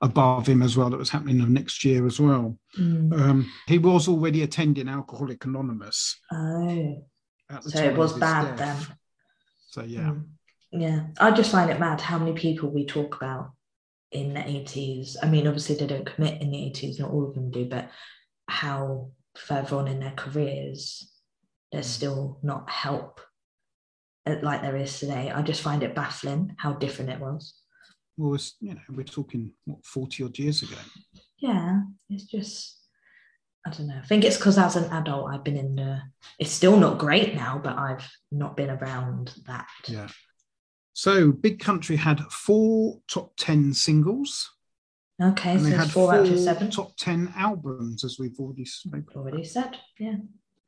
above 0.00 0.46
him 0.46 0.62
as 0.62 0.76
well 0.76 0.90
that 0.90 0.98
was 0.98 1.10
happening 1.10 1.38
the 1.38 1.46
next 1.46 1.84
year 1.84 2.06
as 2.06 2.20
well. 2.20 2.56
Mm. 2.78 3.12
Um, 3.12 3.52
he 3.66 3.78
was 3.78 4.08
already 4.08 4.42
attending 4.42 4.88
Alcoholic 4.88 5.44
Anonymous. 5.44 6.20
Oh, 6.32 7.02
so 7.60 7.82
it 7.82 7.96
was 7.96 8.12
bad 8.12 8.56
death. 8.56 8.86
then. 8.86 8.96
So 9.68 9.82
yeah. 9.82 10.00
Mm. 10.00 10.24
Yeah, 10.72 11.06
I 11.18 11.30
just 11.30 11.50
find 11.50 11.70
it 11.70 11.80
mad 11.80 12.00
how 12.00 12.18
many 12.18 12.32
people 12.32 12.70
we 12.70 12.84
talk 12.84 13.16
about 13.16 13.52
in 14.12 14.34
the 14.34 14.40
80s. 14.40 15.16
I 15.22 15.26
mean, 15.26 15.46
obviously 15.46 15.76
they 15.76 15.86
don't 15.86 16.06
commit 16.06 16.40
in 16.40 16.50
the 16.50 16.58
80s, 16.58 17.00
not 17.00 17.10
all 17.10 17.28
of 17.28 17.34
them 17.34 17.50
do, 17.50 17.66
but 17.66 17.90
how 18.48 19.10
further 19.36 19.76
on 19.76 19.88
in 19.88 20.00
their 20.00 20.14
careers, 20.16 21.12
there's 21.72 21.86
still 21.86 22.38
not 22.42 22.70
help 22.70 23.20
uh, 24.26 24.36
like 24.42 24.62
there 24.62 24.76
is 24.76 24.98
today. 24.98 25.30
I 25.30 25.42
just 25.42 25.62
find 25.62 25.82
it 25.82 25.94
baffling 25.94 26.54
how 26.58 26.74
different 26.74 27.10
it 27.10 27.20
was. 27.20 27.54
Well, 28.16 28.34
it's, 28.34 28.56
you 28.60 28.74
know, 28.74 28.80
we're 28.88 29.04
talking 29.04 29.52
what 29.64 29.84
40 29.84 30.24
odd 30.24 30.38
years 30.38 30.62
ago. 30.62 30.76
Yeah, 31.38 31.82
it's 32.08 32.24
just 32.24 32.76
I 33.66 33.70
don't 33.70 33.88
know. 33.88 33.98
I 34.00 34.06
think 34.06 34.24
it's 34.24 34.36
because 34.36 34.58
as 34.58 34.76
an 34.76 34.92
adult, 34.92 35.28
I've 35.28 35.42
been 35.42 35.56
in 35.56 35.74
the. 35.74 36.00
It's 36.38 36.52
still 36.52 36.76
not 36.76 36.98
great 36.98 37.34
now, 37.34 37.60
but 37.62 37.76
I've 37.76 38.08
not 38.30 38.56
been 38.56 38.70
around 38.70 39.34
that. 39.46 39.66
Yeah. 39.88 40.06
So 40.96 41.30
Big 41.30 41.60
Country 41.60 41.94
had 41.94 42.20
four 42.30 43.00
top 43.06 43.34
10 43.36 43.74
singles. 43.74 44.50
Okay, 45.22 45.52
and 45.52 45.60
so 45.60 45.68
they 45.68 45.76
had 45.76 45.90
four, 45.90 46.10
four 46.10 46.20
out 46.20 46.26
of 46.26 46.38
seven. 46.38 46.70
top 46.70 46.96
10 46.96 47.34
albums, 47.36 48.02
as 48.02 48.18
we've 48.18 48.38
already 48.40 48.64
spoken. 48.64 49.04
Already 49.14 49.44
said, 49.44 49.76
yeah. 49.98 50.14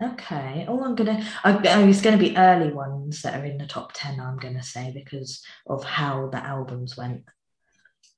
Okay. 0.03 0.67
Oh, 0.69 0.85
I'm 0.85 0.95
gonna. 0.95 1.27
I, 1.45 1.53
oh, 1.55 1.89
it's 1.89 2.03
gonna 2.03 2.19
be 2.19 2.37
early 2.37 2.71
ones 2.71 3.23
that 3.23 3.41
are 3.41 3.45
in 3.47 3.57
the 3.57 3.67
top 3.67 3.93
ten. 3.95 4.21
I'm 4.21 4.37
gonna 4.37 4.63
say 4.63 4.93
because 4.95 5.43
of 5.67 5.83
how 5.83 6.29
the 6.29 6.45
albums 6.45 6.97
went. 6.97 7.25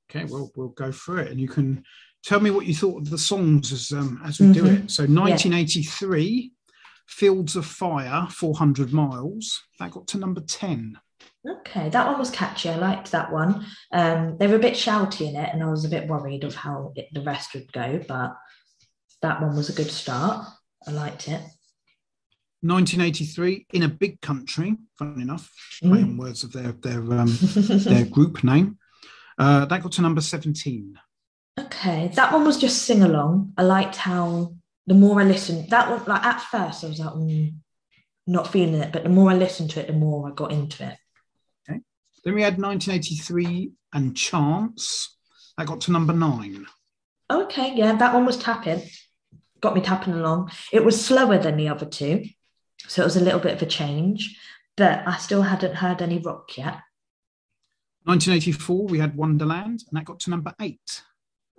Okay, 0.09 0.25
well, 0.25 0.51
we'll 0.55 0.67
go 0.67 0.91
through 0.91 1.19
it, 1.21 1.31
and 1.31 1.39
you 1.39 1.47
can 1.47 1.83
tell 2.23 2.39
me 2.41 2.51
what 2.51 2.65
you 2.67 2.75
thought 2.75 3.01
of 3.01 3.09
the 3.09 3.17
songs 3.17 3.71
as 3.71 3.91
um, 3.93 4.21
as 4.23 4.39
we 4.39 4.51
do 4.51 4.63
Mhm. 4.65 4.83
it. 4.83 4.91
So, 4.91 5.05
1983, 5.05 6.51
Fields 7.07 7.55
of 7.55 7.65
Fire, 7.65 8.27
400 8.29 8.93
Miles. 8.93 9.63
That 9.79 9.91
got 9.91 10.07
to 10.09 10.17
number 10.19 10.41
10. 10.41 10.99
Okay, 11.47 11.89
that 11.89 12.05
one 12.07 12.19
was 12.19 12.29
catchy. 12.29 12.69
I 12.69 12.75
liked 12.75 13.11
that 13.11 13.31
one. 13.31 13.65
Um, 13.91 14.37
they 14.37 14.47
were 14.47 14.57
a 14.57 14.59
bit 14.59 14.73
shouty 14.75 15.27
in 15.29 15.35
it, 15.35 15.49
and 15.53 15.63
I 15.63 15.69
was 15.69 15.85
a 15.85 15.89
bit 15.89 16.07
worried 16.07 16.43
of 16.43 16.53
how 16.53 16.93
it, 16.95 17.07
the 17.13 17.21
rest 17.21 17.53
would 17.55 17.71
go, 17.73 17.99
but 18.07 18.35
that 19.23 19.41
one 19.41 19.55
was 19.55 19.69
a 19.69 19.73
good 19.73 19.89
start. 19.89 20.45
I 20.87 20.91
liked 20.91 21.27
it. 21.27 21.41
1983, 22.63 23.65
In 23.73 23.83
a 23.83 23.87
Big 23.87 24.21
Country. 24.21 24.77
Funny 24.97 25.23
enough, 25.23 25.51
Mm. 25.83 25.89
playing 25.89 26.17
words 26.17 26.43
of 26.43 26.51
their 26.51 26.73
their 26.73 27.01
um, 27.19 27.35
their 27.39 28.05
group 28.17 28.43
name. 28.43 28.77
Uh, 29.39 29.65
that 29.65 29.81
got 29.81 29.91
to 29.93 30.01
number 30.03 30.21
17. 30.21 30.99
Okay, 31.59 32.11
that 32.13 32.31
one 32.31 32.45
was 32.45 32.59
just 32.59 32.83
sing 32.83 33.01
along. 33.01 33.53
I 33.57 33.63
liked 33.63 33.95
how 33.95 34.53
the 34.85 34.93
more 34.93 35.19
I 35.19 35.23
listened, 35.23 35.69
that 35.71 35.89
one 35.89 36.03
like 36.05 36.23
at 36.23 36.39
first 36.39 36.83
I 36.83 36.87
was 36.87 36.99
like, 36.99 37.13
mm, 37.13 37.55
not 38.27 38.51
feeling 38.51 38.75
it, 38.81 38.91
but 38.93 39.03
the 39.03 39.09
more 39.09 39.31
I 39.31 39.35
listened 39.35 39.71
to 39.71 39.79
it, 39.79 39.87
the 39.87 39.93
more 39.93 40.29
I 40.29 40.33
got 40.35 40.51
into 40.51 40.85
it. 40.87 40.97
Then 42.23 42.35
we 42.35 42.41
had 42.41 42.59
1983 42.59 43.71
and 43.93 44.15
Chance. 44.15 45.17
That 45.57 45.67
got 45.67 45.81
to 45.81 45.91
number 45.91 46.13
nine. 46.13 46.65
Okay, 47.29 47.73
yeah, 47.75 47.95
that 47.95 48.13
one 48.13 48.25
was 48.25 48.37
tapping, 48.37 48.81
got 49.61 49.73
me 49.73 49.81
tapping 49.81 50.13
along. 50.13 50.51
It 50.71 50.83
was 50.83 51.03
slower 51.03 51.37
than 51.37 51.55
the 51.55 51.69
other 51.69 51.85
two, 51.85 52.25
so 52.87 53.01
it 53.01 53.05
was 53.05 53.15
a 53.15 53.23
little 53.23 53.39
bit 53.39 53.53
of 53.53 53.61
a 53.61 53.65
change, 53.65 54.37
but 54.75 55.07
I 55.07 55.17
still 55.17 55.43
hadn't 55.43 55.75
heard 55.75 56.01
any 56.01 56.19
rock 56.19 56.57
yet. 56.57 56.79
1984, 58.03 58.87
we 58.87 58.99
had 58.99 59.15
Wonderland, 59.15 59.83
and 59.87 59.97
that 59.97 60.05
got 60.05 60.19
to 60.21 60.29
number 60.29 60.53
eight. 60.59 61.03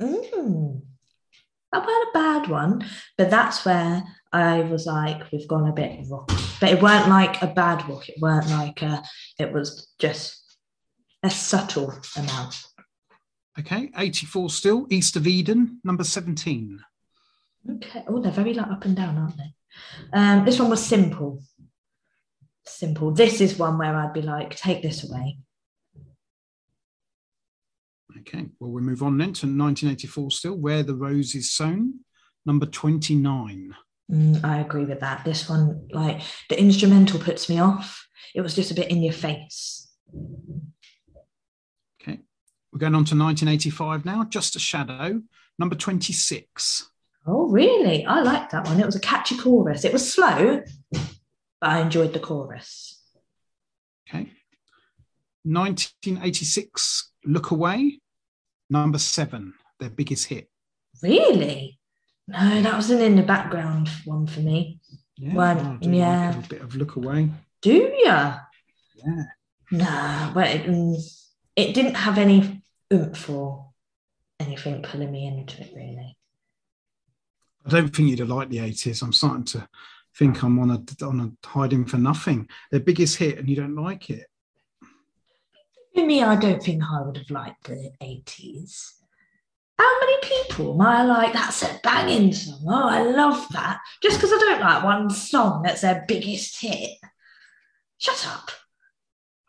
Mm. 0.01 0.83
That 1.73 1.87
wasn't 1.87 2.09
a 2.09 2.11
bad 2.13 2.51
one, 2.51 2.85
but 3.17 3.31
that's 3.31 3.65
where 3.65 4.03
I 4.31 4.61
was 4.61 4.85
like, 4.85 5.31
we've 5.33 5.49
gone 5.49 5.69
a 5.69 5.73
bit 5.73 6.01
rock. 6.11 6.31
But 6.61 6.71
it 6.71 6.83
weren't 6.83 7.09
like 7.09 7.41
a 7.41 7.47
bad 7.47 7.89
rock. 7.89 8.09
It 8.09 8.21
weren't 8.21 8.51
like 8.51 8.83
a, 8.83 9.03
it 9.39 9.53
was 9.53 9.89
just 9.99 10.42
a 11.23 11.31
subtle 11.31 11.95
amount. 12.17 12.65
Okay, 13.59 13.91
84 13.97 14.51
still, 14.51 14.87
East 14.91 15.17
of 15.17 15.27
Eden, 15.27 15.81
number 15.85 16.05
17. 16.05 16.81
Okay. 17.71 18.05
Oh, 18.09 18.21
they're 18.21 18.33
very 18.33 18.55
like 18.55 18.71
up 18.71 18.85
and 18.85 18.97
down, 18.97 19.19
aren't 19.19 19.37
they? 19.37 19.55
Um, 20.13 20.45
this 20.45 20.59
one 20.59 20.71
was 20.71 20.85
simple. 20.85 21.43
Simple. 22.65 23.13
This 23.13 23.41
is 23.41 23.59
one 23.59 23.79
where 23.79 23.95
I'd 23.95 24.13
be 24.13 24.23
like, 24.23 24.57
take 24.57 24.83
this 24.83 25.09
away. 25.09 25.39
Okay, 28.21 28.47
well, 28.61 28.71
we 28.71 28.83
move 28.83 29.03
on 29.03 29.19
then 29.19 29.33
to 29.33 29.47
1984 29.47 30.31
still, 30.31 30.55
Where 30.55 30.83
the 30.83 30.95
Rose 30.95 31.35
is 31.35 31.51
Sown, 31.51 32.01
number 32.47 32.67
29. 32.67 33.75
Mm, 34.11 34.45
I 34.45 34.61
agree 34.61 34.85
with 34.85 35.01
that. 35.01 35.25
This 35.25 35.49
one, 35.49 35.89
like 35.91 36.21
the 36.49 36.59
instrumental 36.59 37.19
puts 37.19 37.49
me 37.49 37.59
off. 37.59 38.07
It 38.35 38.41
was 38.41 38.55
just 38.55 38.71
a 38.71 38.75
bit 38.75 38.91
in 38.91 39.03
your 39.03 39.13
face. 39.13 39.91
We're 42.73 42.79
going 42.79 42.95
on 42.95 43.05
to 43.07 43.15
1985 43.17 44.05
now, 44.05 44.25
Just 44.25 44.57
a 44.57 44.59
Shadow, 44.59 45.21
number 45.59 45.75
26. 45.75 46.89
Oh, 47.27 47.47
really? 47.49 48.05
I 48.07 48.21
liked 48.23 48.53
that 48.53 48.67
one. 48.67 48.81
It 48.81 48.87
was 48.87 48.97
a 48.97 49.01
catchy 49.01 49.37
chorus. 49.37 49.85
It 49.85 49.93
was 49.93 50.11
slow, 50.13 50.63
but 50.91 51.01
I 51.71 51.81
enjoyed 51.81 52.13
the 52.15 52.19
chorus. 52.19 52.99
Okay, 54.09 54.31
1986, 55.45 57.13
Look 57.25 57.51
Away, 57.51 58.01
number 58.71 58.99
seven, 58.99 59.55
their 59.79 59.91
biggest 59.91 60.27
hit. 60.27 60.49
Really? 61.03 61.79
No, 62.29 62.63
that 62.63 62.75
wasn't 62.75 63.03
in 63.03 63.17
the 63.17 63.23
background 63.23 63.89
one 64.05 64.27
for 64.27 64.41
me. 64.41 64.81
Yeah, 65.17 65.35
Well, 65.35 65.79
do 65.81 65.89
like 65.91 65.99
yeah. 65.99 66.39
a 66.39 66.49
bit 66.49 66.63
of 66.63 66.75
Look 66.75 66.97
Away. 66.97 67.29
Do 67.61 67.73
you? 67.73 67.93
Yeah. 68.05 68.41
Nah, 69.71 70.33
but 70.35 70.49
it, 70.49 70.67
mm, 70.67 70.97
it 71.57 71.75
didn't 71.75 71.95
have 71.95 72.19
any 72.19 72.52
oomph 72.93 73.31
or 73.31 73.71
anything 74.41 74.83
pulling 74.83 75.11
me 75.11 75.27
into 75.27 75.63
it, 75.63 75.73
really. 75.75 76.17
I 77.65 77.71
don't 77.71 77.95
think 77.95 78.11
you'd 78.11 78.19
have 78.19 78.29
liked 78.29 78.51
the 78.51 78.59
80s. 78.59 79.03
I'm 79.03 79.13
starting 79.13 79.45
to 79.45 79.69
think 80.17 80.43
I'm 80.43 80.59
on 80.59 80.71
a 80.71 81.05
on 81.05 81.21
a 81.21 81.47
hiding 81.47 81.85
for 81.87 81.97
nothing. 81.97 82.49
Their 82.71 82.81
biggest 82.81 83.17
hit, 83.17 83.39
and 83.39 83.49
you 83.49 83.57
don't 83.57 83.77
like 83.77 84.11
it. 84.11 84.27
For 85.95 86.05
me, 86.05 86.23
I 86.23 86.37
don't 86.37 86.63
think 86.63 86.83
I 86.83 87.03
would 87.03 87.19
have 87.19 87.31
liked 87.31 87.65
the 87.65 87.93
80s. 88.03 88.93
How 89.79 90.01
many 90.01 90.17
people 90.23 90.75
am 90.75 90.81
I 90.81 91.05
like, 91.05 91.33
that's 91.33 91.63
a 91.63 91.81
banging 91.83 92.33
song? 92.33 92.61
Oh, 92.69 92.89
I 92.89 93.03
love 93.03 93.47
that. 93.53 93.81
Just 94.03 94.19
because 94.19 94.33
I 94.33 94.39
don't 94.39 94.61
like 94.61 94.85
one 94.85 95.11
song 95.11 95.63
that's 95.63 95.81
their 95.81 96.05
biggest 96.07 96.61
hit. 96.61 96.99
Shut 97.99 98.27
up. 98.29 98.51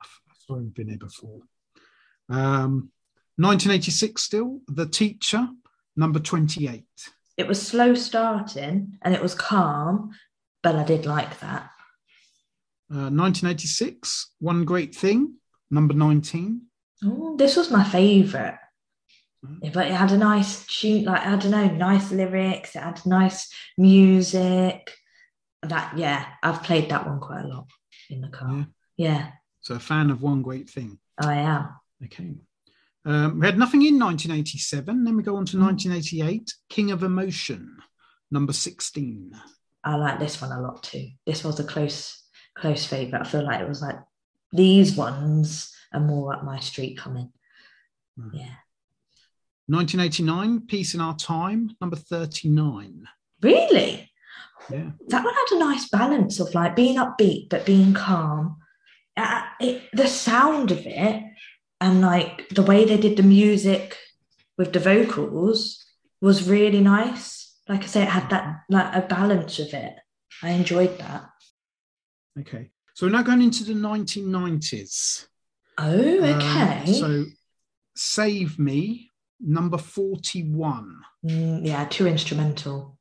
I 0.01 0.33
saw 0.45 0.55
him 0.55 0.69
been 0.69 0.89
here 0.89 0.97
before. 0.97 1.41
Um, 2.29 2.91
1986 3.37 4.21
still, 4.21 4.61
The 4.67 4.85
Teacher, 4.85 5.47
number 5.95 6.19
28. 6.19 6.83
It 7.37 7.47
was 7.47 7.65
slow 7.65 7.95
starting 7.95 8.99
and 9.01 9.13
it 9.15 9.21
was 9.21 9.33
calm, 9.33 10.11
but 10.61 10.75
I 10.75 10.83
did 10.83 11.05
like 11.05 11.39
that. 11.39 11.69
Uh, 12.91 13.09
1986, 13.09 14.33
One 14.39 14.65
Great 14.65 14.93
Thing, 14.93 15.35
number 15.71 15.95
19. 15.95 16.61
Oh, 17.05 17.35
this 17.37 17.55
was 17.55 17.71
my 17.71 17.83
favourite. 17.83 18.59
Mm. 19.45 19.73
But 19.73 19.87
it 19.87 19.93
had 19.93 20.11
a 20.11 20.17
nice 20.17 20.65
tune, 20.67 21.05
like 21.05 21.25
I 21.25 21.35
don't 21.35 21.51
know, 21.51 21.67
nice 21.67 22.11
lyrics. 22.11 22.75
It 22.75 22.79
had 22.79 23.05
nice 23.05 23.51
music. 23.77 24.93
That 25.63 25.97
yeah, 25.97 26.25
I've 26.43 26.63
played 26.63 26.89
that 26.89 27.07
one 27.07 27.19
quite 27.19 27.43
a 27.45 27.47
lot 27.47 27.67
in 28.09 28.21
the 28.21 28.27
car. 28.29 28.51
Yeah. 28.51 28.65
Yeah, 28.95 29.31
So 29.61 29.75
a 29.75 29.79
fan 29.79 30.11
of 30.11 30.21
One 30.21 30.43
Great 30.43 30.69
Thing. 30.69 30.99
I 31.17 31.35
am. 31.35 31.69
Okay. 32.05 32.35
Um, 33.05 33.39
we 33.39 33.45
had 33.45 33.57
nothing 33.57 33.81
in 33.81 33.99
1987. 33.99 35.03
Then 35.03 35.17
we 35.17 35.23
go 35.23 35.35
on 35.35 35.45
to 35.47 35.57
Mm. 35.57 35.61
1988, 35.61 36.53
King 36.69 36.91
of 36.91 37.03
Emotion, 37.03 37.77
number 38.31 38.53
16. 38.53 39.31
I 39.83 39.95
like 39.95 40.19
this 40.19 40.41
one 40.41 40.51
a 40.51 40.61
lot 40.61 40.83
too. 40.83 41.09
This 41.25 41.43
was 41.43 41.59
a 41.59 41.63
close, 41.65 42.23
close 42.55 42.85
favourite. 42.85 43.25
I 43.25 43.29
feel 43.29 43.43
like 43.43 43.59
it 43.59 43.67
was 43.67 43.81
like 43.81 43.99
these 44.53 44.95
ones 44.95 45.75
are 45.93 45.99
more 45.99 46.33
up 46.33 46.43
my 46.43 46.59
street 46.59 46.97
coming. 46.97 47.31
Mm. 48.17 48.29
Yeah. 48.33 48.55
1989, 49.67 50.61
Peace 50.67 50.93
in 50.93 51.01
Our 51.01 51.15
Time, 51.15 51.75
number 51.81 51.95
39. 51.95 53.07
Really? 53.41 54.09
Yeah. 54.69 54.91
That 55.07 55.23
one 55.25 55.33
had 55.33 55.55
a 55.55 55.59
nice 55.59 55.89
balance 55.89 56.39
of 56.39 56.53
like 56.53 56.75
being 56.75 56.97
upbeat 56.97 57.49
but 57.49 57.65
being 57.65 57.93
calm. 57.93 58.57
Uh, 59.15 59.41
it, 59.59 59.83
the 59.93 60.07
sound 60.07 60.71
of 60.71 60.79
it 60.85 61.23
and 61.83 61.99
like 62.01 62.47
the 62.49 62.61
way 62.63 62.85
they 62.85 62.97
did 62.97 63.17
the 63.17 63.23
music 63.23 63.97
with 64.57 64.71
the 64.71 64.79
vocals 64.79 65.85
was 66.21 66.47
really 66.49 66.79
nice. 66.79 67.57
Like 67.67 67.83
I 67.83 67.87
say, 67.87 68.03
it 68.03 68.09
had 68.09 68.29
that 68.29 68.61
like 68.69 68.95
a 68.95 69.01
balance 69.05 69.59
of 69.59 69.73
it. 69.73 69.95
I 70.41 70.51
enjoyed 70.51 70.97
that. 70.99 71.29
Okay. 72.39 72.69
So 72.93 73.05
we're 73.05 73.11
now 73.11 73.23
going 73.23 73.41
into 73.41 73.65
the 73.65 73.73
1990s. 73.73 75.27
Oh, 75.77 76.23
Um, 76.23 76.23
okay. 76.23 76.93
so 76.93 77.25
Save 77.95 78.57
Me, 78.57 79.09
number 79.41 79.77
41. 79.77 81.01
Mm, 81.25 81.65
yeah, 81.65 81.85
too 81.85 82.07
instrumental. 82.07 82.97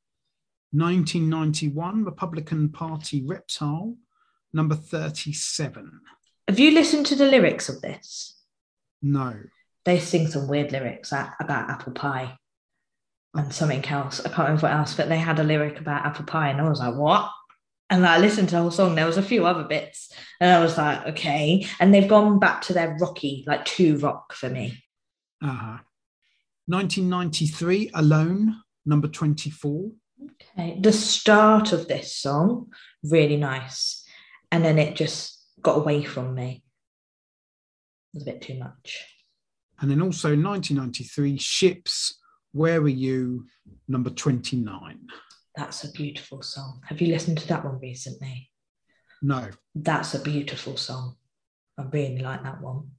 1991, 0.72 2.04
Republican 2.04 2.70
Party 2.70 3.22
Reptile, 3.24 3.96
number 4.52 4.74
37. 4.74 6.00
Have 6.48 6.58
you 6.58 6.72
listened 6.72 7.06
to 7.06 7.14
the 7.14 7.26
lyrics 7.26 7.68
of 7.68 7.80
this? 7.82 8.41
No. 9.02 9.34
They 9.84 9.98
sing 9.98 10.28
some 10.28 10.46
weird 10.48 10.72
lyrics 10.72 11.12
a- 11.12 11.34
about 11.40 11.68
apple 11.68 11.92
pie 11.92 12.36
and 13.34 13.52
something 13.52 13.84
else. 13.86 14.20
I 14.20 14.28
can't 14.28 14.48
remember 14.48 14.62
what 14.62 14.72
else, 14.72 14.94
but 14.94 15.08
they 15.08 15.18
had 15.18 15.38
a 15.38 15.44
lyric 15.44 15.80
about 15.80 16.06
apple 16.06 16.24
pie, 16.24 16.50
and 16.50 16.60
I 16.60 16.68
was 16.68 16.78
like, 16.78 16.94
what? 16.94 17.30
And 17.90 18.06
I 18.06 18.18
listened 18.18 18.48
to 18.50 18.54
the 18.54 18.60
whole 18.62 18.70
song. 18.70 18.94
There 18.94 19.06
was 19.06 19.18
a 19.18 19.22
few 19.22 19.44
other 19.46 19.64
bits, 19.64 20.12
and 20.40 20.50
I 20.50 20.60
was 20.60 20.78
like, 20.78 21.06
okay. 21.08 21.66
And 21.80 21.92
they've 21.92 22.08
gone 22.08 22.38
back 22.38 22.62
to 22.62 22.72
their 22.72 22.96
rocky, 23.00 23.44
like 23.46 23.64
too 23.64 23.96
rock 23.98 24.32
for 24.32 24.48
me. 24.48 24.82
Uh-huh. 25.42 25.78
1993, 26.66 27.90
Alone, 27.94 28.62
number 28.86 29.08
24. 29.08 29.90
Okay. 30.56 30.78
The 30.80 30.92
start 30.92 31.72
of 31.72 31.88
this 31.88 32.14
song, 32.14 32.72
really 33.02 33.36
nice. 33.36 34.04
And 34.50 34.64
then 34.64 34.78
it 34.78 34.94
just 34.94 35.42
got 35.60 35.78
away 35.78 36.04
from 36.04 36.34
me. 36.34 36.61
Was 38.14 38.22
a 38.22 38.26
bit 38.26 38.42
too 38.42 38.58
much. 38.58 39.06
And 39.80 39.90
then 39.90 40.02
also 40.02 40.28
1993, 40.28 41.38
Ships, 41.38 42.20
Where 42.52 42.80
Are 42.80 42.88
You, 42.88 43.46
number 43.88 44.10
29. 44.10 44.98
That's 45.56 45.84
a 45.84 45.90
beautiful 45.92 46.42
song. 46.42 46.80
Have 46.86 47.00
you 47.00 47.08
listened 47.12 47.38
to 47.38 47.48
that 47.48 47.64
one 47.64 47.78
recently? 47.80 48.50
No. 49.22 49.48
That's 49.74 50.14
a 50.14 50.18
beautiful 50.20 50.76
song. 50.76 51.16
I 51.78 51.84
really 51.84 52.18
like 52.18 52.42
that 52.42 52.60
one. 52.60 52.90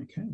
Okay. 0.00 0.26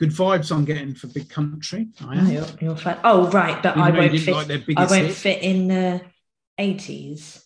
Good 0.00 0.10
vibes 0.10 0.50
I'm 0.54 0.64
getting 0.64 0.94
for 0.94 1.06
Big 1.08 1.28
Country. 1.30 1.88
I 2.00 2.16
Oh, 2.16 2.18
am. 2.18 2.32
you're, 2.32 2.46
you're 2.60 2.76
fan- 2.76 2.98
oh 3.04 3.30
right, 3.30 3.62
but 3.62 3.76
I 3.76 3.90
won't 3.90 4.18
fit. 4.18 4.34
like 4.34 4.50
I 4.76 4.86
won't 4.86 5.06
hit. 5.06 5.14
fit 5.14 5.42
in 5.42 5.68
the 5.68 6.00
eighties. 6.58 7.43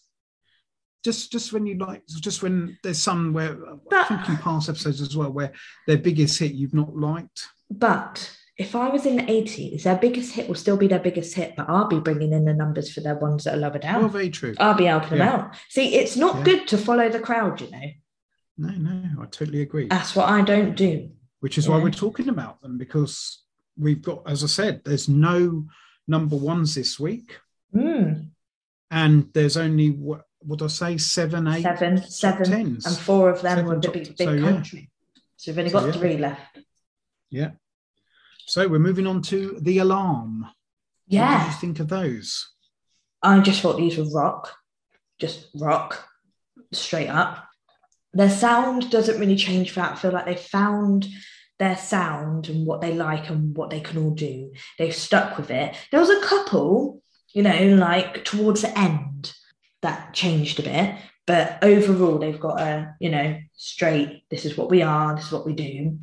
Just, 1.04 1.30
just 1.30 1.52
when 1.52 1.64
you 1.66 1.76
like, 1.78 2.04
just 2.06 2.42
when 2.42 2.76
there's 2.82 2.98
some 2.98 3.32
where 3.32 3.52
I 3.66 3.74
But- 3.88 4.08
think 4.08 4.28
in 4.28 4.36
past 4.38 4.68
episodes 4.68 5.00
as 5.00 5.16
well, 5.16 5.30
where 5.32 5.52
their 5.86 5.98
biggest 5.98 6.38
hit 6.38 6.52
you've 6.52 6.74
not 6.74 6.96
liked. 6.96 7.46
But 7.70 8.34
if 8.56 8.74
I 8.74 8.88
was 8.88 9.06
in 9.06 9.16
the 9.16 9.30
eighties, 9.30 9.84
their 9.84 9.96
biggest 9.96 10.32
hit 10.32 10.48
will 10.48 10.56
still 10.56 10.76
be 10.76 10.88
their 10.88 10.98
biggest 10.98 11.34
hit, 11.34 11.54
but 11.56 11.68
I'll 11.68 11.86
be 11.86 12.00
bringing 12.00 12.32
in 12.32 12.44
the 12.44 12.52
numbers 12.54 12.92
for 12.92 13.00
their 13.00 13.14
ones 13.14 13.44
that 13.44 13.54
are 13.54 13.58
lower 13.58 13.78
down. 13.78 14.00
Well, 14.00 14.08
very 14.08 14.30
true. 14.30 14.54
I'll 14.58 14.74
be 14.74 14.86
helping 14.86 15.18
Yeah. 15.18 15.30
them 15.36 15.40
out. 15.46 15.56
See, 15.68 15.94
it's 15.94 16.16
not 16.16 16.38
Yeah. 16.38 16.44
good 16.44 16.68
to 16.68 16.78
follow 16.78 17.08
the 17.08 17.20
crowd, 17.20 17.60
you 17.60 17.70
know. 17.70 17.90
No, 18.56 18.70
no, 18.70 19.22
I 19.22 19.26
totally 19.26 19.62
agree. 19.62 19.86
That's 19.86 20.16
what 20.16 20.28
I 20.28 20.42
don't 20.42 20.74
do. 20.76 21.10
Which 21.40 21.58
is 21.58 21.68
why 21.68 21.80
we're 21.80 21.90
talking 21.92 22.28
about 22.28 22.60
them 22.60 22.76
because 22.76 23.44
we've 23.76 24.02
got, 24.02 24.28
as 24.28 24.42
I 24.42 24.48
said, 24.48 24.82
there's 24.84 25.08
no 25.08 25.68
number 26.08 26.34
ones 26.34 26.74
this 26.74 26.98
week, 26.98 27.38
Mm, 27.72 28.30
and 28.90 29.28
there's 29.34 29.56
only 29.56 29.90
what 29.90 30.24
would 30.48 30.62
I 30.62 30.66
say 30.66 30.96
seven, 30.98 31.46
eight, 31.46 31.62
seven, 31.62 32.02
seven, 32.10 32.44
tens. 32.50 32.86
and 32.86 32.96
four 32.96 33.28
of 33.30 33.42
them 33.42 33.58
Seven 33.58 33.66
were 33.66 33.78
the 33.80 33.90
big, 33.90 34.16
big 34.16 34.28
so, 34.28 34.32
yeah. 34.32 34.50
country. 34.50 34.90
So 35.36 35.52
we've 35.52 35.58
only 35.58 35.70
So, 35.70 35.80
got 35.80 35.86
yeah. 35.86 35.92
three 36.00 36.16
left. 36.16 36.58
Yeah. 37.30 37.50
So 38.46 38.66
we're 38.66 38.78
moving 38.78 39.06
on 39.06 39.20
to 39.22 39.58
the 39.60 39.78
alarm. 39.78 40.40
What 40.40 40.50
did 41.10 41.16
Yeah, 41.16 41.46
you 41.46 41.52
think 41.60 41.80
of 41.80 41.88
those? 41.88 42.48
I 43.22 43.38
just 43.40 43.60
thought 43.60 43.76
these 43.76 43.98
were 43.98 44.08
rock, 44.10 44.54
just 45.20 45.48
rock, 45.54 46.06
straight 46.72 47.08
up. 47.08 47.44
Their 48.14 48.30
sound 48.30 48.90
doesn't 48.90 49.20
really 49.20 49.36
change 49.36 49.70
for 49.70 49.80
that. 49.80 49.92
I 49.92 49.96
feel 49.96 50.12
like 50.12 50.24
they 50.26 50.36
found 50.36 51.06
their 51.58 51.76
sound 51.76 52.48
and 52.48 52.66
what 52.66 52.80
they 52.80 52.94
like 52.94 53.28
and 53.28 53.54
what 53.56 53.68
they 53.70 53.80
can 53.80 53.98
all 53.98 54.12
do. 54.12 54.52
They've 54.78 54.94
stuck 54.94 55.36
with 55.36 55.50
it. 55.50 55.74
There 55.90 56.00
was 56.00 56.08
a 56.10 56.22
couple, 56.22 57.02
you 57.34 57.42
know, 57.42 57.74
like 57.76 58.24
towards 58.24 58.62
the 58.62 58.78
end 58.78 59.34
that 59.82 60.14
changed 60.14 60.58
a 60.60 60.62
bit, 60.62 60.96
but 61.26 61.58
overall 61.62 62.18
they've 62.18 62.40
got 62.40 62.60
a, 62.60 62.94
you 63.00 63.10
know, 63.10 63.38
straight, 63.54 64.24
this 64.30 64.44
is 64.44 64.56
what 64.56 64.70
we 64.70 64.82
are, 64.82 65.14
this 65.14 65.26
is 65.26 65.32
what 65.32 65.46
we 65.46 65.54
do. 65.54 65.98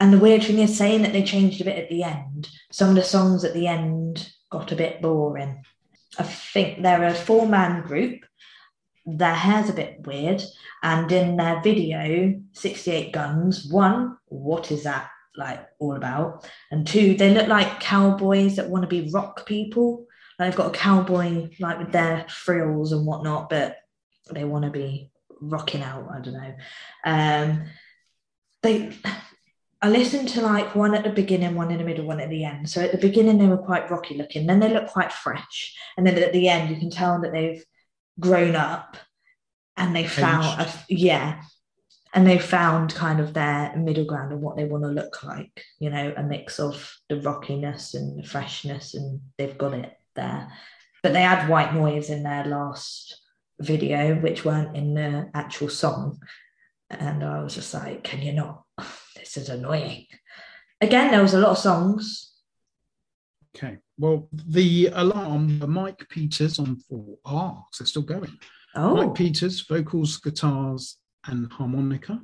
And 0.00 0.12
the 0.12 0.18
weird 0.18 0.42
thing 0.42 0.58
is 0.58 0.76
saying 0.76 1.02
that 1.02 1.12
they 1.12 1.22
changed 1.22 1.60
a 1.60 1.64
bit 1.64 1.78
at 1.78 1.88
the 1.88 2.02
end. 2.02 2.48
Some 2.72 2.88
of 2.88 2.96
the 2.96 3.04
songs 3.04 3.44
at 3.44 3.54
the 3.54 3.68
end 3.68 4.32
got 4.50 4.72
a 4.72 4.76
bit 4.76 5.00
boring. 5.00 5.64
I 6.18 6.24
think 6.24 6.82
they're 6.82 7.04
a 7.04 7.14
four 7.14 7.46
man 7.46 7.82
group. 7.82 8.24
Their 9.06 9.34
hair's 9.34 9.70
a 9.70 9.74
bit 9.74 10.06
weird. 10.06 10.42
And 10.82 11.10
in 11.12 11.36
their 11.36 11.62
video, 11.62 12.40
68 12.52 13.12
Guns, 13.12 13.66
one, 13.70 14.18
what 14.26 14.72
is 14.72 14.82
that 14.84 15.08
like 15.36 15.64
all 15.78 15.96
about? 15.96 16.48
And 16.70 16.86
two, 16.86 17.14
they 17.14 17.32
look 17.32 17.48
like 17.48 17.80
cowboys 17.80 18.56
that 18.56 18.68
want 18.68 18.82
to 18.82 18.88
be 18.88 19.10
rock 19.12 19.46
people. 19.46 20.06
They've 20.42 20.56
got 20.56 20.74
a 20.74 20.78
cowboy 20.78 21.50
like 21.60 21.78
with 21.78 21.92
their 21.92 22.26
frills 22.28 22.92
and 22.92 23.06
whatnot, 23.06 23.50
but 23.50 23.76
they 24.32 24.44
want 24.44 24.64
to 24.64 24.70
be 24.70 25.10
rocking 25.40 25.82
out. 25.82 26.08
I 26.12 26.20
don't 26.20 26.34
know. 26.34 26.54
Um, 27.04 27.64
they 28.62 28.92
I 29.82 29.88
listened 29.88 30.28
to 30.30 30.42
like 30.42 30.76
one 30.76 30.94
at 30.94 31.02
the 31.02 31.10
beginning, 31.10 31.56
one 31.56 31.72
in 31.72 31.78
the 31.78 31.84
middle, 31.84 32.06
one 32.06 32.20
at 32.20 32.30
the 32.30 32.44
end. 32.44 32.70
So 32.70 32.82
at 32.82 32.92
the 32.92 32.98
beginning 32.98 33.38
they 33.38 33.48
were 33.48 33.58
quite 33.58 33.90
rocky 33.90 34.16
looking, 34.16 34.46
then 34.46 34.60
they 34.60 34.72
look 34.72 34.86
quite 34.86 35.12
fresh, 35.12 35.76
and 35.96 36.06
then 36.06 36.16
at 36.16 36.32
the 36.32 36.48
end 36.48 36.70
you 36.70 36.76
can 36.76 36.90
tell 36.90 37.20
that 37.20 37.32
they've 37.32 37.64
grown 38.20 38.54
up 38.54 38.96
and 39.76 39.96
they 39.96 40.06
found 40.06 40.60
a, 40.60 40.72
yeah, 40.88 41.42
and 42.14 42.26
they 42.26 42.38
found 42.38 42.94
kind 42.94 43.18
of 43.18 43.34
their 43.34 43.74
middle 43.76 44.04
ground 44.04 44.32
and 44.32 44.40
what 44.40 44.56
they 44.56 44.66
want 44.66 44.84
to 44.84 44.90
look 44.90 45.24
like. 45.24 45.64
You 45.80 45.90
know, 45.90 46.14
a 46.16 46.22
mix 46.22 46.60
of 46.60 46.94
the 47.08 47.20
rockiness 47.20 47.94
and 47.94 48.22
the 48.22 48.26
freshness, 48.26 48.94
and 48.94 49.20
they've 49.36 49.58
got 49.58 49.74
it 49.74 49.92
there. 50.14 50.52
But 51.02 51.12
they 51.12 51.22
had 51.22 51.48
white 51.48 51.74
noise 51.74 52.10
in 52.10 52.22
their 52.22 52.44
last 52.44 53.20
video, 53.60 54.14
which 54.16 54.44
weren't 54.44 54.76
in 54.76 54.94
the 54.94 55.30
actual 55.34 55.68
song. 55.68 56.20
And 56.90 57.24
I 57.24 57.42
was 57.42 57.54
just 57.54 57.72
like, 57.74 58.04
can 58.04 58.22
you 58.22 58.32
not? 58.32 58.64
This 59.16 59.36
is 59.36 59.48
annoying. 59.48 60.06
Again, 60.80 61.10
there 61.10 61.22
was 61.22 61.34
a 61.34 61.38
lot 61.38 61.52
of 61.52 61.58
songs. 61.58 62.32
Okay. 63.56 63.78
Well, 63.98 64.28
the 64.32 64.90
alarm, 64.92 65.60
were 65.60 65.66
Mike 65.66 66.08
Peters 66.08 66.58
on 66.58 66.76
four. 66.76 67.18
So 67.72 67.82
it's 67.82 67.90
still 67.90 68.02
going. 68.02 68.36
Oh, 68.74 68.94
Mike 68.96 69.14
Peters, 69.14 69.60
vocals, 69.60 70.16
guitars, 70.16 70.96
and 71.26 71.52
harmonica. 71.52 72.20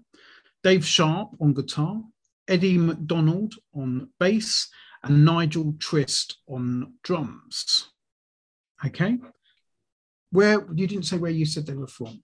Dave 0.65 0.85
Sharp 0.85 1.31
on 1.41 1.55
guitar. 1.55 2.03
Eddie 2.49 2.79
McDonald 2.79 3.55
on 3.75 4.09
bass, 4.19 4.71
and 5.03 5.25
Nigel 5.25 5.75
Twist 5.79 6.39
on 6.49 6.95
drums. 7.03 7.89
Okay. 8.85 9.19
Where 10.31 10.67
you 10.75 10.87
didn't 10.87 11.05
say 11.05 11.17
where 11.17 11.31
you 11.31 11.47
said 11.47 11.67
they 11.67 11.75
were 11.75 11.87
from? 11.87 12.23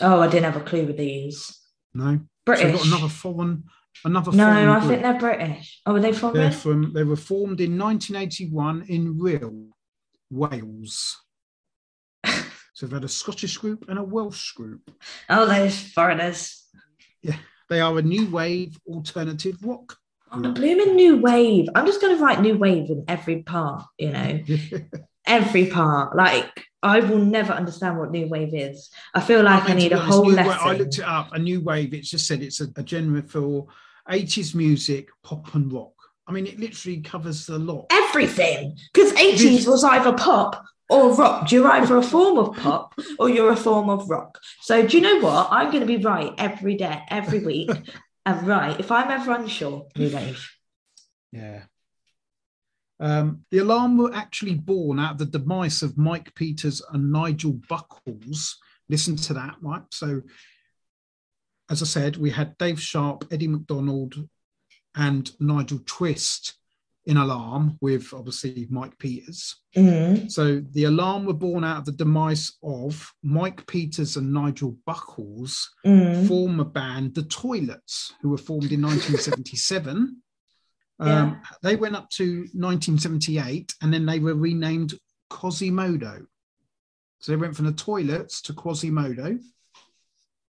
oh, 0.00 0.20
I 0.20 0.28
didn't 0.28 0.52
have 0.52 0.60
a 0.60 0.64
clue 0.64 0.86
with 0.86 0.96
these. 0.96 1.58
No. 1.94 2.14
So 2.14 2.20
British. 2.44 2.64
we've 2.64 2.74
got 2.74 2.86
another 2.86 3.08
foreign, 3.08 3.64
another 4.04 4.32
no, 4.32 4.44
foreign 4.44 4.68
I 4.68 4.78
group. 4.78 4.90
think 4.90 5.02
they're 5.02 5.18
British. 5.18 5.80
Oh, 5.86 5.92
were 5.92 6.00
they 6.00 6.12
from? 6.12 6.34
They're 6.34 6.52
from. 6.52 6.92
They 6.92 7.04
were 7.04 7.16
formed 7.16 7.60
in 7.60 7.78
1981 7.78 8.86
in 8.88 9.18
Rhyl, 9.18 9.68
Wales. 10.30 11.16
so 12.24 12.86
they've 12.86 12.92
had 12.92 13.04
a 13.04 13.08
Scottish 13.08 13.56
group 13.58 13.86
and 13.88 13.98
a 13.98 14.04
Welsh 14.04 14.52
group. 14.52 14.90
Oh, 15.28 15.46
those 15.46 15.78
foreigners. 15.78 16.64
Yeah. 17.22 17.36
They 17.68 17.80
are 17.80 17.98
a 17.98 18.02
new 18.02 18.30
wave 18.30 18.78
alternative 18.86 19.56
rock. 19.62 19.97
Oh, 20.30 20.40
the 20.40 20.50
blooming 20.50 20.96
new 20.96 21.18
wave. 21.18 21.68
I'm 21.74 21.86
just 21.86 22.00
going 22.00 22.16
to 22.16 22.22
write 22.22 22.40
new 22.40 22.56
wave 22.56 22.90
in 22.90 23.04
every 23.08 23.42
part. 23.42 23.84
You 23.98 24.10
know, 24.10 24.40
every 25.26 25.66
part. 25.66 26.16
Like 26.16 26.64
I 26.82 27.00
will 27.00 27.18
never 27.18 27.52
understand 27.52 27.98
what 27.98 28.10
new 28.10 28.28
wave 28.28 28.54
is. 28.54 28.90
I 29.14 29.20
feel 29.20 29.42
like 29.42 29.64
I, 29.64 29.68
mean, 29.68 29.76
to 29.76 29.82
need 29.82 29.92
a 29.92 29.98
whole 29.98 30.24
new 30.24 30.34
lesson. 30.34 30.52
I 30.60 30.72
looked 30.74 30.98
it 30.98 31.04
up. 31.04 31.32
A 31.32 31.38
new 31.38 31.60
wave. 31.60 31.94
It's 31.94 32.10
just 32.10 32.26
said 32.26 32.42
it's 32.42 32.60
a, 32.60 32.68
a 32.76 32.86
genre 32.86 33.22
for 33.22 33.66
80s 34.10 34.54
music, 34.54 35.08
pop 35.22 35.54
and 35.54 35.72
rock. 35.72 35.92
I 36.26 36.32
mean, 36.32 36.46
it 36.46 36.60
literally 36.60 37.00
covers 37.00 37.48
a 37.48 37.58
lot. 37.58 37.86
everything 37.90 38.76
because 38.92 39.12
80s 39.12 39.66
was 39.66 39.82
either 39.82 40.12
pop 40.12 40.62
or 40.90 41.14
rock. 41.14 41.50
You're 41.50 41.68
either 41.68 41.96
a 41.96 42.02
form 42.02 42.38
of 42.38 42.54
pop 42.56 42.94
or 43.18 43.28
you're 43.28 43.52
a 43.52 43.56
form 43.56 43.88
of 43.88 44.08
rock. 44.08 44.38
So 44.60 44.86
do 44.86 44.96
you 44.96 45.02
know 45.02 45.20
what? 45.20 45.48
I'm 45.50 45.70
going 45.70 45.80
to 45.80 45.86
be 45.86 45.96
right 45.96 46.32
every 46.38 46.76
day, 46.76 47.02
every 47.08 47.40
week. 47.40 47.70
And 48.28 48.46
right, 48.46 48.78
if 48.78 48.92
I'm 48.92 49.10
ever 49.10 49.32
unsure, 49.32 49.86
new 49.96 50.14
wave. 50.14 50.50
Yeah. 51.32 51.62
Um, 53.00 53.44
the 53.50 53.58
alarm 53.58 53.96
were 53.96 54.14
actually 54.14 54.54
born 54.54 54.98
out 54.98 55.12
of 55.12 55.18
the 55.18 55.38
demise 55.38 55.82
of 55.82 55.96
Mike 55.96 56.34
Peters 56.34 56.82
and 56.92 57.10
Nigel 57.10 57.58
Buckles. 57.70 58.58
Listen 58.90 59.16
to 59.16 59.32
that, 59.32 59.56
right? 59.62 59.82
So, 59.92 60.20
as 61.70 61.80
I 61.80 61.86
said, 61.86 62.18
we 62.18 62.28
had 62.28 62.58
Dave 62.58 62.78
Sharp, 62.78 63.24
Eddie 63.30 63.48
McDonald, 63.48 64.28
and 64.94 65.30
Nigel 65.40 65.80
Twist 65.86 66.57
in 67.08 67.16
Alarm 67.16 67.76
with 67.80 68.12
obviously 68.14 68.68
Mike 68.70 68.96
Peters. 68.98 69.56
Mm. 69.76 70.30
So, 70.30 70.62
the 70.72 70.84
Alarm 70.84 71.24
were 71.24 71.32
born 71.32 71.64
out 71.64 71.78
of 71.78 71.84
the 71.86 71.92
demise 72.04 72.52
of 72.62 73.12
Mike 73.22 73.66
Peters 73.66 74.16
and 74.16 74.32
Nigel 74.32 74.76
Buckles 74.86 75.68
Mm. 75.84 76.28
form 76.28 76.60
a 76.60 76.64
band, 76.64 77.14
The 77.14 77.22
Toilets, 77.24 78.12
who 78.20 78.28
were 78.28 78.38
formed 78.38 78.70
in 78.72 78.82
1977. 78.82 80.22
Yeah. 81.00 81.22
Um, 81.22 81.40
they 81.62 81.76
went 81.76 81.94
up 81.94 82.10
to 82.16 82.38
1978 82.54 83.72
and 83.82 83.94
then 83.94 84.04
they 84.04 84.18
were 84.18 84.34
renamed 84.34 84.94
Quasimodo. 85.30 86.26
So 87.20 87.30
they 87.30 87.36
went 87.36 87.54
from 87.54 87.66
the 87.66 87.72
Toilets 87.72 88.42
to 88.42 88.52
Quasimodo 88.52 89.38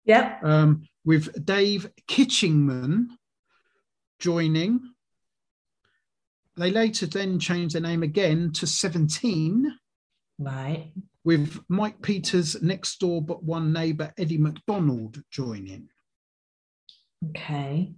Yep. 0.05 0.45
um, 0.45 0.83
with 1.05 1.45
Dave 1.45 1.91
Kitchingman 2.07 3.09
joining. 4.21 4.81
They 6.59 6.73
later 6.73 7.07
then 7.07 7.39
changed 7.39 7.75
their 7.75 7.83
name 7.83 8.03
again 8.03 8.53
to 8.55 8.67
17 8.67 9.73
Right. 10.41 10.93
with 11.25 11.59
Mike 11.69 12.03
Peters 12.03 12.61
next 12.63 12.99
door 12.99 13.23
but 13.23 13.45
one 13.45 13.73
neighbour 13.73 14.13
Eddie 14.19 14.39
McDonald 14.39 15.23
joining. 15.31 15.89
Okay. 17.31 17.93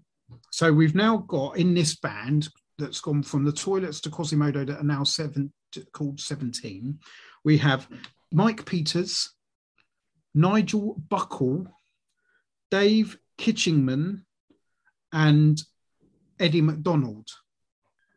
So 0.52 0.72
we've 0.72 0.94
now 0.94 1.18
got 1.18 1.56
in 1.56 1.74
this 1.74 1.96
band 1.96 2.48
that's 2.78 3.00
gone 3.00 3.22
from 3.22 3.44
the 3.44 3.52
toilets 3.52 4.00
to 4.02 4.10
Quasimodo 4.10 4.64
that 4.66 4.80
are 4.80 4.84
now 4.84 5.04
seven 5.04 5.52
called 5.92 6.20
17. 6.20 6.98
We 7.44 7.58
have 7.58 7.88
Mike 8.32 8.64
Peters, 8.66 9.30
Nigel 10.34 10.96
Buckle, 11.08 11.66
Dave 12.70 13.18
Kitchingman, 13.38 14.22
and 15.12 15.60
Eddie 16.38 16.62
McDonald. 16.62 17.28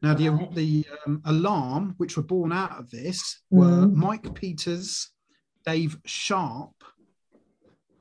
Now, 0.03 0.13
the, 0.13 0.29
Right. 0.29 0.53
the 0.53 0.85
um, 1.07 1.21
alarm, 1.23 1.93
which 1.95 2.17
were 2.17 2.23
born 2.23 2.51
out 2.51 2.77
of 2.77 2.91
this, 2.91 3.39
were 3.49 3.87
Mhm. 3.87 3.95
Mike 3.95 4.35
Peters, 4.35 5.09
Dave 5.65 5.97
Sharp, 6.05 6.83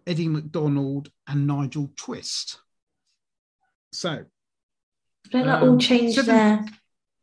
Eddie 0.05 0.27
McDonald, 0.29 1.13
and 1.29 1.47
Nigel 1.47 1.93
Twist. 1.97 2.61
So, 3.93 4.27
They 5.31 5.45
like 5.45 5.63
all 5.63 5.71
Um, 5.75 5.79
changed 5.79 6.17
seven- 6.17 6.35
their 6.35 6.67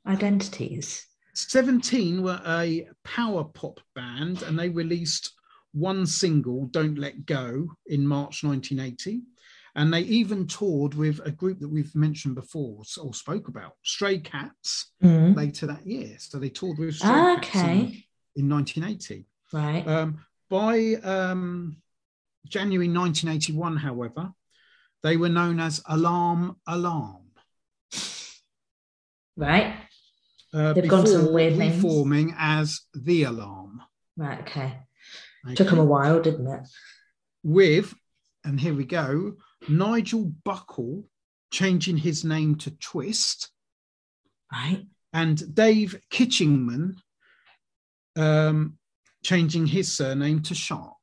identities. 0.08 1.06
17 1.34 2.24
were 2.24 2.42
a 2.46 2.90
power 3.04 3.44
pop 3.44 3.82
band 3.94 4.42
and 4.44 4.58
they 4.58 4.70
released 4.70 5.34
one 5.74 6.06
single, 6.08 6.68
Don't 6.68 6.98
Let 6.98 7.26
Go, 7.26 7.76
in 7.86 8.08
March 8.08 8.44
1980. 8.44 9.24
And 9.76 9.94
they 9.94 10.02
even 10.02 10.48
toured 10.48 10.94
with 10.96 11.20
a 11.26 11.32
group 11.32 11.60
that 11.60 11.68
we've 11.70 11.94
mentioned 11.96 12.36
before 12.36 12.84
or 13.02 13.14
spoke 13.14 13.48
about, 13.48 13.74
Stray 13.84 14.20
Cats, 14.20 14.92
Mm. 15.04 15.36
later 15.36 15.68
that 15.68 15.86
year. 15.86 16.16
So 16.20 16.40
they 16.40 16.50
toured 16.50 16.80
with 16.80 16.96
Stray 16.96 17.10
Cats 17.42 17.56
in, 17.56 17.62
Okay. 17.62 18.06
in 18.36 18.50
1980. 18.50 19.26
Right. 19.54 19.88
Um, 19.88 20.26
by 20.50 20.96
um, 21.04 21.78
January 22.48 22.88
1981, 22.88 23.78
however, 23.78 24.32
they 25.04 25.18
were 25.18 25.30
known 25.30 25.60
as 25.60 25.82
Alarm 25.88 26.58
Alarm. 26.68 27.24
right. 29.38 29.76
Uh, 30.54 30.74
They've 30.74 30.88
gone 30.90 31.06
some 31.06 31.22
before 31.22 31.34
weird 31.34 31.58
names. 31.58 31.76
reforming 31.84 32.34
as 32.38 32.82
The 32.94 33.24
Alarm. 33.24 33.82
Right. 34.18 34.40
Okay. 34.42 34.80
Okay? 35.46 35.56
Took 35.56 35.70
them 35.70 35.80
a 35.80 35.86
while, 35.86 36.22
didn't 36.22 36.48
it? 36.48 36.68
with, 37.44 37.94
and 38.44 38.60
here 38.60 38.74
we 38.74 38.84
go, 38.84 39.38
Nigel 39.68 40.32
Buckle 40.44 41.04
changing 41.52 41.98
his 41.98 42.24
name 42.24 42.56
to 42.56 42.72
Twist, 42.72 43.50
Right. 44.52 44.86
and 45.14 45.54
Dave 45.56 46.00
Kitchingman 46.12 46.96
um, 48.16 48.78
changing 49.24 49.68
his 49.68 49.92
surname 49.92 50.42
to 50.44 50.56
Sharp. 50.56 50.94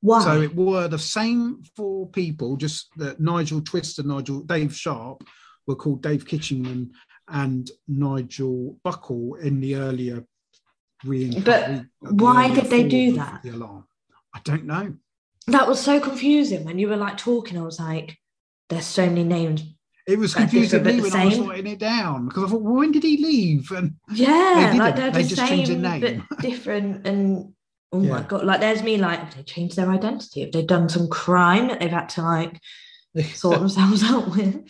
Why? 0.00 0.22
So 0.22 0.40
it 0.42 0.54
were 0.54 0.86
the 0.88 0.98
same 0.98 1.62
four 1.76 2.08
people, 2.08 2.56
just 2.56 2.88
that 2.96 3.18
Nigel 3.20 3.60
Twist 3.60 3.98
and 3.98 4.08
Nigel 4.08 4.42
Dave 4.42 4.74
Sharp 4.74 5.24
were 5.66 5.74
called 5.76 6.02
Dave 6.02 6.24
Kitchingman 6.24 6.90
and 7.28 7.70
Nigel 7.88 8.78
Buckle 8.84 9.34
in 9.36 9.60
the 9.60 9.74
earlier 9.76 10.24
re- 11.04 11.30
But 11.40 11.84
the 12.00 12.14
why 12.14 12.54
did 12.54 12.66
they 12.66 12.86
do 12.88 13.12
that? 13.14 13.42
The 13.42 13.50
alarm. 13.50 13.86
I 14.34 14.40
don't 14.44 14.64
know. 14.64 14.94
That 15.48 15.68
was 15.68 15.80
so 15.80 16.00
confusing 16.00 16.64
when 16.64 16.78
you 16.78 16.88
were 16.88 16.96
like 16.96 17.16
talking. 17.16 17.58
I 17.58 17.62
was 17.62 17.78
like, 17.80 18.16
"There's 18.68 18.86
so 18.86 19.06
many 19.06 19.24
names." 19.24 19.64
It 20.06 20.18
was 20.18 20.32
confusing 20.34 20.82
me 20.84 21.00
when 21.02 21.12
I 21.14 21.26
was 21.26 21.34
same. 21.34 21.46
writing 21.46 21.66
it 21.66 21.78
down 21.78 22.28
because 22.28 22.44
I 22.44 22.48
thought, 22.48 22.62
well, 22.62 22.76
when 22.76 22.92
did 22.92 23.02
he 23.02 23.18
leave? 23.22 23.70
And 23.72 23.96
Yeah, 24.10 24.70
They 24.72 24.78
like 24.78 24.96
they're 24.96 25.10
They 25.10 25.22
the 25.22 25.28
just 25.28 25.46
changed 25.46 25.70
same 25.70 25.82
their 25.82 26.00
name. 26.00 26.26
but 26.30 26.38
different. 26.40 27.06
And 27.06 27.52
oh 27.92 28.00
my 28.00 28.22
god, 28.22 28.44
like 28.46 28.60
there's 28.60 28.82
me 28.82 28.96
like, 28.96 29.18
have 29.20 29.34
they 29.36 29.42
changed 29.42 29.76
their 29.76 29.90
identity? 29.90 30.40
Have 30.40 30.52
they 30.52 30.62
done 30.62 30.88
some 30.88 31.08
crime 31.08 31.68
that 31.68 31.80
they've 31.80 31.90
had 31.90 32.08
to 32.10 32.22
like 32.22 32.58
sort 33.34 33.58
themselves 33.58 34.02
out 34.04 34.30
with? 34.34 34.66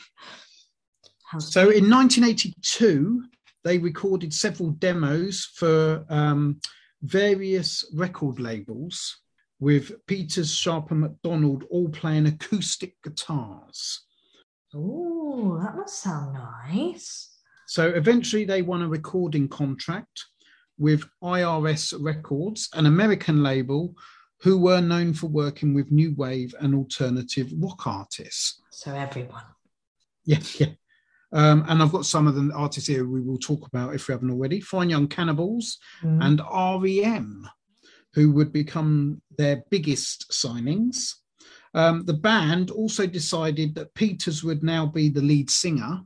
How 1.26 1.38
so 1.38 1.60
in 1.70 1.88
1982, 1.88 3.22
they 3.62 3.78
recorded 3.78 4.32
several 4.34 4.70
demos 4.70 5.44
for 5.54 6.04
um, 6.08 6.60
various 7.02 7.84
record 7.94 8.40
labels 8.40 9.18
with 9.60 9.90
Peters, 10.06 10.54
Sharp, 10.54 10.90
and 10.90 11.00
McDonald 11.00 11.64
all 11.70 11.88
playing 11.88 12.26
acoustic 12.26 12.94
guitars. 13.02 14.02
Oh, 14.74 15.58
that 15.62 15.74
must 15.76 16.00
sound 16.02 16.34
nice. 16.34 17.30
So 17.66 17.88
eventually, 17.88 18.44
they 18.44 18.62
won 18.62 18.82
a 18.82 18.88
recording 18.88 19.48
contract 19.48 20.24
with 20.78 21.04
IRS 21.22 21.94
Records, 21.98 22.68
an 22.74 22.86
American 22.86 23.42
label 23.42 23.94
who 24.40 24.56
were 24.58 24.80
known 24.80 25.12
for 25.12 25.26
working 25.26 25.74
with 25.74 25.90
new 25.90 26.14
wave 26.14 26.54
and 26.60 26.74
alternative 26.74 27.52
rock 27.58 27.86
artists. 27.86 28.62
So 28.70 28.94
everyone. 28.94 29.42
Yeah, 30.24 30.38
yeah. 30.58 30.68
Um, 31.32 31.64
and 31.68 31.82
I've 31.82 31.92
got 31.92 32.06
some 32.06 32.26
of 32.26 32.36
the 32.36 32.50
artists 32.54 32.88
here 32.88 33.06
we 33.06 33.20
will 33.20 33.38
talk 33.38 33.66
about 33.66 33.94
if 33.94 34.08
we 34.08 34.12
haven't 34.12 34.30
already. 34.30 34.60
Fine 34.60 34.88
Young 34.90 35.08
Cannibals 35.08 35.78
Mm. 36.02 36.24
and 36.24 36.40
REM, 36.82 37.48
who 38.14 38.32
would 38.32 38.52
become 38.52 39.20
their 39.36 39.62
biggest 39.70 40.30
signings. 40.30 41.14
Um, 41.74 42.04
the 42.04 42.14
band 42.14 42.70
also 42.70 43.06
decided 43.06 43.74
that 43.74 43.94
Peters 43.94 44.42
would 44.42 44.62
now 44.62 44.86
be 44.86 45.08
the 45.08 45.20
lead 45.20 45.50
singer, 45.50 46.00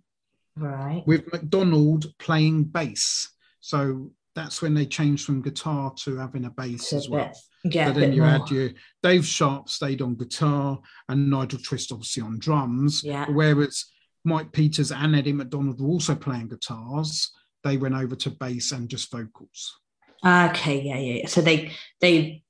right. 0.57 1.03
with 1.07 1.33
McDonald 1.33 2.07
playing 2.19 2.65
bass. 2.65 3.31
So 3.61 4.11
that's 4.35 4.63
when 4.63 4.75
they 4.75 4.87
changed 4.87 5.25
from 5.25 5.43
guitar 5.43 5.93
to 6.05 6.17
having 6.17 6.45
a 6.45 6.51
bass 6.51 6.91
So 6.91 6.97
as 6.97 7.09
well. 7.09 7.33
yeah, 7.65 7.93
so 7.93 8.01
then 8.01 8.13
you 8.13 8.23
more. 8.23 8.31
had 8.31 8.51
your 8.51 8.71
Dave 9.03 9.25
Sharp 9.25 9.69
stayed 9.69 10.03
on 10.03 10.17
guitar 10.17 10.81
and 11.09 11.31
Nigel 11.31 11.61
Twist 11.61 11.93
obviously 11.93 12.23
on 12.23 12.39
drums. 12.39 13.03
Yeah. 13.05 13.27
Whereas 13.31 13.87
Mike 14.25 14.53
Peters 14.53 14.91
and 14.93 15.15
Eddie 15.15 15.33
McDonald 15.33 15.81
were 15.81 15.89
also 15.89 16.15
playing 16.15 16.49
guitars. 16.49 17.31
They 17.63 17.77
went 17.77 17.95
over 17.95 18.17
to 18.17 18.31
bass 18.31 18.73
and 18.73 18.89
just 18.89 19.11
vocals. 19.11 19.79
Okay, 20.25 20.81
yeah, 20.83 20.99
yeah. 20.99 21.27
So 21.27 21.41
they 21.41 21.73
they 22.01 22.45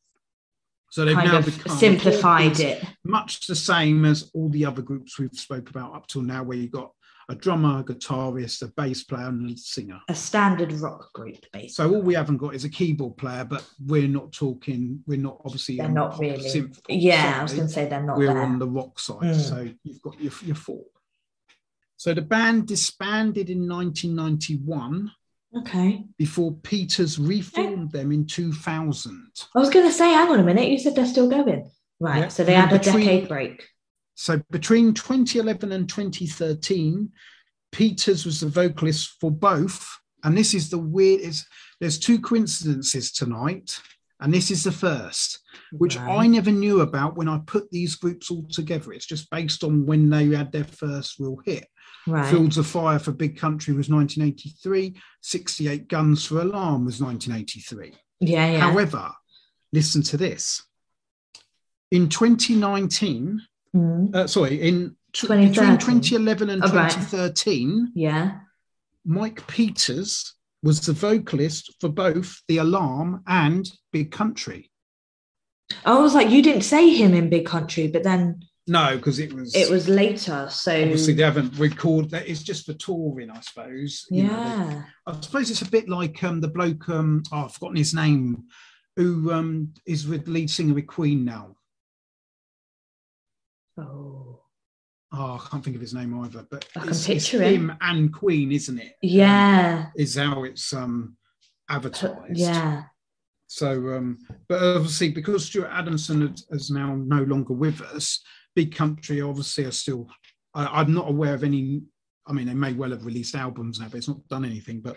So 0.91 1.05
they've 1.05 1.17
kind 1.17 1.33
now 1.33 1.75
simplified 1.75 2.61
it. 2.61 2.85
much 3.05 3.47
the 3.47 3.57
same 3.57 4.05
as 4.05 4.31
all 4.35 4.51
the 4.51 4.67
other 4.67 4.83
groups 4.83 5.19
we've 5.19 5.33
spoke 5.33 5.71
about 5.71 5.95
up 5.95 6.07
till 6.07 6.23
now, 6.23 6.43
where 6.43 6.59
you've 6.59 6.71
got 6.71 6.93
a 7.29 7.35
drummer, 7.35 7.81
a 7.81 7.85
guitarist, 7.85 8.63
a 8.63 8.69
bass 8.69 9.05
player, 9.05 9.29
and 9.29 9.51
a 9.51 9.57
singer. 9.57 10.01
A 10.09 10.15
standard 10.15 10.73
rock 10.73 11.13
group, 11.15 11.39
basically. 11.53 11.69
So 11.69 11.95
all 11.95 12.03
we 12.03 12.15
haven't 12.15 12.37
got 12.37 12.55
is 12.55 12.65
a 12.65 12.69
keyboard 12.69 13.17
player, 13.17 13.45
but 13.45 13.67
we're 13.87 14.09
not 14.09 14.33
talking. 14.33 15.03
We're 15.07 15.19
not 15.19 15.41
obviously. 15.45 15.77
they're 15.77 15.89
not 15.89 16.19
really. 16.19 16.45
synth 16.45 16.79
Yeah, 16.89 17.39
I 17.41 17.43
was 17.43 17.55
going 17.55 17.69
to 17.69 17.73
say 17.73 17.89
they're 17.89 18.03
not 18.03 18.19
we're 18.19 18.27
there. 18.27 18.43
on 18.43 18.59
the 18.59 18.69
rock 18.69 18.99
side. 18.99 19.23
Mm. 19.23 19.41
So 19.41 19.69
you've 19.83 20.03
got 20.03 20.21
your, 20.21 20.33
your 20.45 20.57
four. 20.57 20.85
So 21.97 22.13
the 22.13 22.23
band 22.23 22.67
disbanded 22.67 23.49
in 23.49 23.69
1991 23.69 25.13
Okay. 25.57 26.05
before 26.17 26.53
Peters 26.63 27.19
reformed 27.19 27.93
them 27.93 28.11
in 28.11 28.27
2000. 28.27 29.27
I 29.55 29.59
was 29.59 29.71
going 29.71 29.87
to 29.87 29.93
say, 29.93 30.11
hang 30.13 30.31
on 30.31 30.41
a 30.41 30.45
minute. 30.45 30.69
You 30.69 30.79
said 30.79 30.95
they're 30.95 31.07
still 31.07 31.29
going. 31.29 31.71
Right. 32.01 32.21
Yeah, 32.21 32.29
So 32.29 32.45
they 32.45 32.55
and 32.55 32.71
had 32.71 32.81
a 32.81 32.85
decade 32.85 33.29
break. 33.29 33.69
So 34.15 34.41
between 34.51 34.95
2011 34.95 35.73
and 35.73 35.89
2013, 35.89 37.11
Peters 37.71 38.25
was 38.25 38.41
the 38.41 38.49
vocalist 38.49 39.17
for 39.21 39.31
both. 39.31 39.87
And 40.25 40.37
this 40.37 40.55
is 40.55 40.71
the 40.71 40.79
weird. 40.79 41.35
There's 41.81 41.99
two 41.99 42.21
coincidences 42.21 43.13
tonight, 43.13 43.81
and 44.21 44.33
this 44.33 44.51
is 44.51 44.63
the 44.65 44.73
first. 44.73 45.41
which 45.73 45.99
I 45.99 46.27
never 46.29 46.51
knew 46.53 46.81
about 46.81 47.17
when 47.17 47.29
I 47.29 47.41
put 47.47 47.71
these 47.71 47.97
groups 47.97 48.31
all 48.31 48.47
together. 48.49 48.93
It's 48.93 49.07
just 49.07 49.31
based 49.31 49.65
on 49.65 49.85
when 49.87 50.11
they 50.11 50.27
had 50.29 50.53
their 50.53 50.65
first 50.65 51.19
real 51.19 51.39
hit. 51.45 51.67
Right. 52.07 52.29
Fields 52.29 52.59
of 52.59 52.67
Fire 52.67 52.99
for 52.99 53.13
Big 53.13 53.37
Country 53.39 53.75
was 53.75 53.89
1983, 53.89 54.95
68 55.21 55.89
Guns 55.89 56.25
for 56.27 56.41
Alarm 56.41 56.85
was 56.85 57.01
1983. 57.01 57.93
yeah, 58.21 58.51
yeah. 58.53 58.59
However, 58.59 59.11
listen 59.73 60.03
to 60.03 60.17
this. 60.17 60.63
In 61.91 62.09
2019, 62.09 63.41
Mm, 63.75 64.15
uh, 64.15 64.27
sorry, 64.27 64.61
in 64.61 64.97
t- 65.15 65.27
between 65.27 65.51
2011 65.79 66.51
and 66.51 66.63
Oh, 66.63 66.69
right. 66.75 66.91
2013, 66.91 67.93
yeah. 67.95 68.41
Mike 69.07 69.47
Peters 69.47 70.35
was 70.63 70.81
the 70.83 70.93
vocalist 70.93 71.75
for 71.81 71.89
both 71.89 72.43
The 72.49 72.59
Alarm 72.59 73.23
and 73.27 73.71
Big 73.93 74.11
Country. 74.11 74.71
I 75.87 75.99
was 75.99 76.15
like, 76.15 76.29
you 76.29 76.43
didn't 76.43 76.63
say 76.63 76.91
him 76.91 77.15
in 77.15 77.31
Big 77.31 77.47
Country, 77.47 77.87
but 77.89 78.03
then 78.03 78.43
No, 78.69 78.97
because 78.97 79.19
it 79.19 79.33
was 79.33 79.55
it 79.57 79.69
was 79.69 79.89
later. 79.89 80.49
So 80.49 80.73
obviously 80.73 81.15
they 81.15 81.25
haven't 81.25 81.59
recorded 81.59 82.11
that. 82.13 82.29
It's 82.29 82.45
just 82.45 82.65
for 82.65 82.75
touring, 82.75 83.31
I 83.31 83.41
suppose. 83.41 84.07
You 84.11 84.25
know, 84.25 84.29
they- 84.29 84.75
yeah. 84.75 84.83
I 85.07 85.21
suppose 85.21 85.51
it's 85.51 85.63
a 85.63 85.71
bit 85.71 85.89
like 85.89 86.23
um, 86.23 86.41
the 86.41 86.49
bloke. 86.49 86.89
Um, 86.89 87.23
oh, 87.33 87.47
I've 87.47 87.53
forgotten 87.53 87.77
his 87.77 87.93
name. 87.95 88.45
Who 88.97 89.33
um, 89.33 89.73
is 89.87 90.07
with 90.07 90.29
lead 90.29 90.51
singer 90.51 90.75
with 90.75 90.87
Queen 90.87 91.25
now? 91.25 91.57
Oh. 93.79 94.41
Oh, 95.15 95.41
I 95.45 95.49
can't 95.51 95.63
think 95.63 95.77
of 95.77 95.83
his 95.83 95.95
name 95.95 96.19
either. 96.21 96.47
But 96.51 96.67
I 96.77 96.87
can 96.87 96.95
picture 96.95 97.43
him. 97.43 97.71
him 97.71 97.77
and 97.81 98.13
Queen, 98.13 98.51
isn't 98.53 98.79
it? 98.79 98.95
Yeah. 99.03 99.87
Is 99.97 100.17
how 100.17 100.45
it's 100.45 100.73
um, 100.73 101.17
advertised. 101.69 102.39
Yeah. 102.39 102.85
So, 103.47 103.71
um, 103.95 104.19
but 104.49 104.63
obviously, 104.63 105.11
because 105.11 105.45
Stuart 105.45 105.69
Adamson 105.71 106.23
is, 106.33 106.47
is 106.51 106.71
now 106.71 106.95
no 106.95 107.23
longer 107.25 107.53
with 107.53 107.83
us, 107.83 108.23
Big 108.55 108.75
Country 108.75 109.21
obviously 109.21 109.65
are 109.65 109.73
still. 109.73 110.09
I, 110.55 110.67
I'm 110.81 110.93
not 110.93 111.09
aware 111.09 111.35
of 111.35 111.45
any. 111.45 111.83
I 112.27 112.33
mean, 112.33 112.47
they 112.47 112.55
may 112.55 112.73
well 112.73 112.91
have 112.91 113.05
released 113.07 113.35
albums 113.35 113.81
now, 113.81 113.89
but 113.89 113.99
it's 113.99 114.09
not 114.09 114.27
done 114.29 114.45
anything. 114.45 114.81
But 114.81 114.97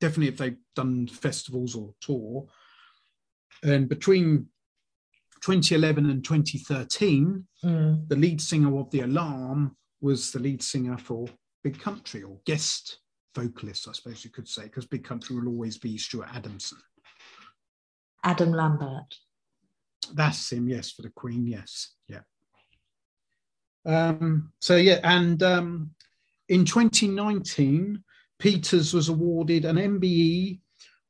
definitely, 0.00 0.28
if 0.28 0.36
they've 0.38 0.58
done 0.76 1.06
festivals 1.06 1.74
or 1.74 1.94
tour, 2.00 2.46
and 3.62 3.88
between 3.88 4.46
2011 5.42 6.10
and 6.10 6.24
2013, 6.24 7.46
Mm. 7.64 8.08
the 8.08 8.14
lead 8.16 8.40
singer 8.40 8.78
of 8.78 8.88
The 8.92 9.00
Alarm 9.00 9.76
was 10.00 10.30
the 10.30 10.38
lead 10.38 10.62
singer 10.62 10.96
for 10.96 11.26
Big 11.64 11.78
Country 11.80 12.22
or 12.22 12.38
guest 12.46 13.00
vocalist, 13.34 13.88
I 13.88 13.92
suppose 13.92 14.24
you 14.24 14.30
could 14.30 14.46
say, 14.48 14.64
because 14.64 14.86
Big 14.86 15.02
Country 15.04 15.34
will 15.36 15.48
always 15.48 15.76
be 15.76 15.98
Stuart 15.98 16.28
Adamson. 16.32 16.78
Adam 18.24 18.52
Lambert. 18.52 19.12
That's 20.14 20.52
him, 20.52 20.68
yes, 20.68 20.90
for 20.90 21.02
the 21.02 21.10
Queen, 21.10 21.46
yes, 21.46 21.94
yeah. 22.08 22.20
Um, 23.86 24.52
so 24.60 24.76
yeah, 24.76 25.00
and 25.02 25.42
um, 25.42 25.90
in 26.48 26.64
2019, 26.64 28.02
Peters 28.38 28.94
was 28.94 29.08
awarded 29.08 29.64
an 29.64 29.76
MBE 29.76 30.60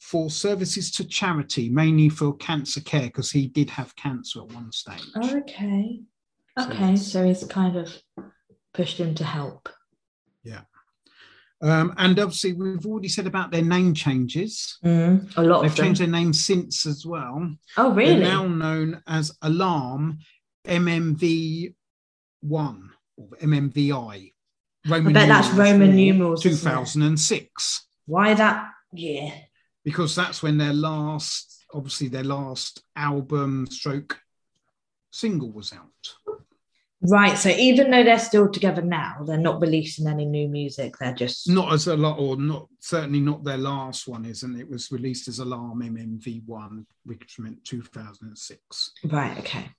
for 0.01 0.31
services 0.31 0.91
to 0.93 1.05
charity, 1.05 1.69
mainly 1.69 2.09
for 2.09 2.37
cancer 2.37 2.81
care, 2.81 3.07
because 3.07 3.31
he 3.31 3.49
did 3.49 3.69
have 3.71 3.95
cancer 3.97 4.41
at 4.41 4.53
one 4.53 4.73
stage. 4.73 5.05
Okay. 5.17 6.01
Okay, 6.59 6.91
yes. 6.91 7.07
so 7.07 7.25
he's 7.25 7.45
kind 7.45 7.77
of 7.77 7.93
pushed 8.75 8.99
him 8.99 9.15
to 9.17 9.25
help. 9.25 9.69
Yeah. 11.63 11.81
Um, 11.81 11.95
and 11.97 12.19
obviously, 12.19 12.53
we've 12.53 12.87
already 12.87 13.09
said 13.09 13.27
about 13.27 13.51
their 13.51 13.63
name 13.63 13.95
changes. 13.95 14.79
Mm, 14.85 15.37
a 15.37 15.43
lot 15.43 15.63
They've 15.63 15.71
of 15.71 15.77
them. 15.77 15.87
changed 15.87 16.01
their 16.01 16.09
name 16.09 16.33
since 16.33 16.87
as 16.87 17.05
well. 17.05 17.55
Oh, 17.77 17.93
really? 17.93 18.21
They're 18.21 18.29
now 18.31 18.47
known 18.47 19.03
as 19.07 19.37
Alarm 19.43 20.19
MMV1 20.67 21.73
or 22.43 23.29
MMVI. 23.43 24.33
Roman 24.89 25.17
I 25.17 25.21
bet 25.21 25.29
that's 25.29 25.49
numerals 25.49 25.73
Roman 25.73 25.97
numerals, 25.97 26.43
2006, 26.43 27.87
Why 28.07 28.35
that? 28.35 28.71
year? 28.93 29.33
because 29.85 30.15
that's 30.15 30.43
when 30.43 30.59
their 30.59 30.73
last, 30.73 31.65
obviously, 31.75 32.09
their 32.09 32.25
last 32.25 32.83
album 32.95 33.67
stroke 33.71 34.19
single 35.11 35.51
was 35.51 35.73
out. 35.73 36.28
Right. 37.11 37.39
So 37.39 37.49
even 37.51 37.91
though 37.91 38.05
they're 38.05 38.19
still 38.19 38.51
together 38.51 38.83
now, 38.83 39.23
they're 39.27 39.39
not 39.39 39.61
releasing 39.61 40.07
any 40.07 40.25
new 40.25 40.49
music. 40.49 40.95
They're 40.99 41.15
just 41.15 41.49
Not 41.49 41.73
as 41.73 41.87
a 41.87 41.97
lot, 41.97 42.19
or 42.19 42.37
not 42.37 42.69
certainly 42.81 43.21
not 43.21 43.45
their 43.45 43.57
last 43.59 44.09
one, 44.09 44.25
isn't 44.25 44.59
it? 44.61 44.69
was 44.69 44.91
released 44.93 45.29
as 45.29 45.39
Alarm 45.39 45.81
MMV1, 45.83 46.85
which 47.05 47.39
meant 47.39 47.65
2006. 47.65 48.93
right. 49.05 49.39
Okay. 49.39 49.71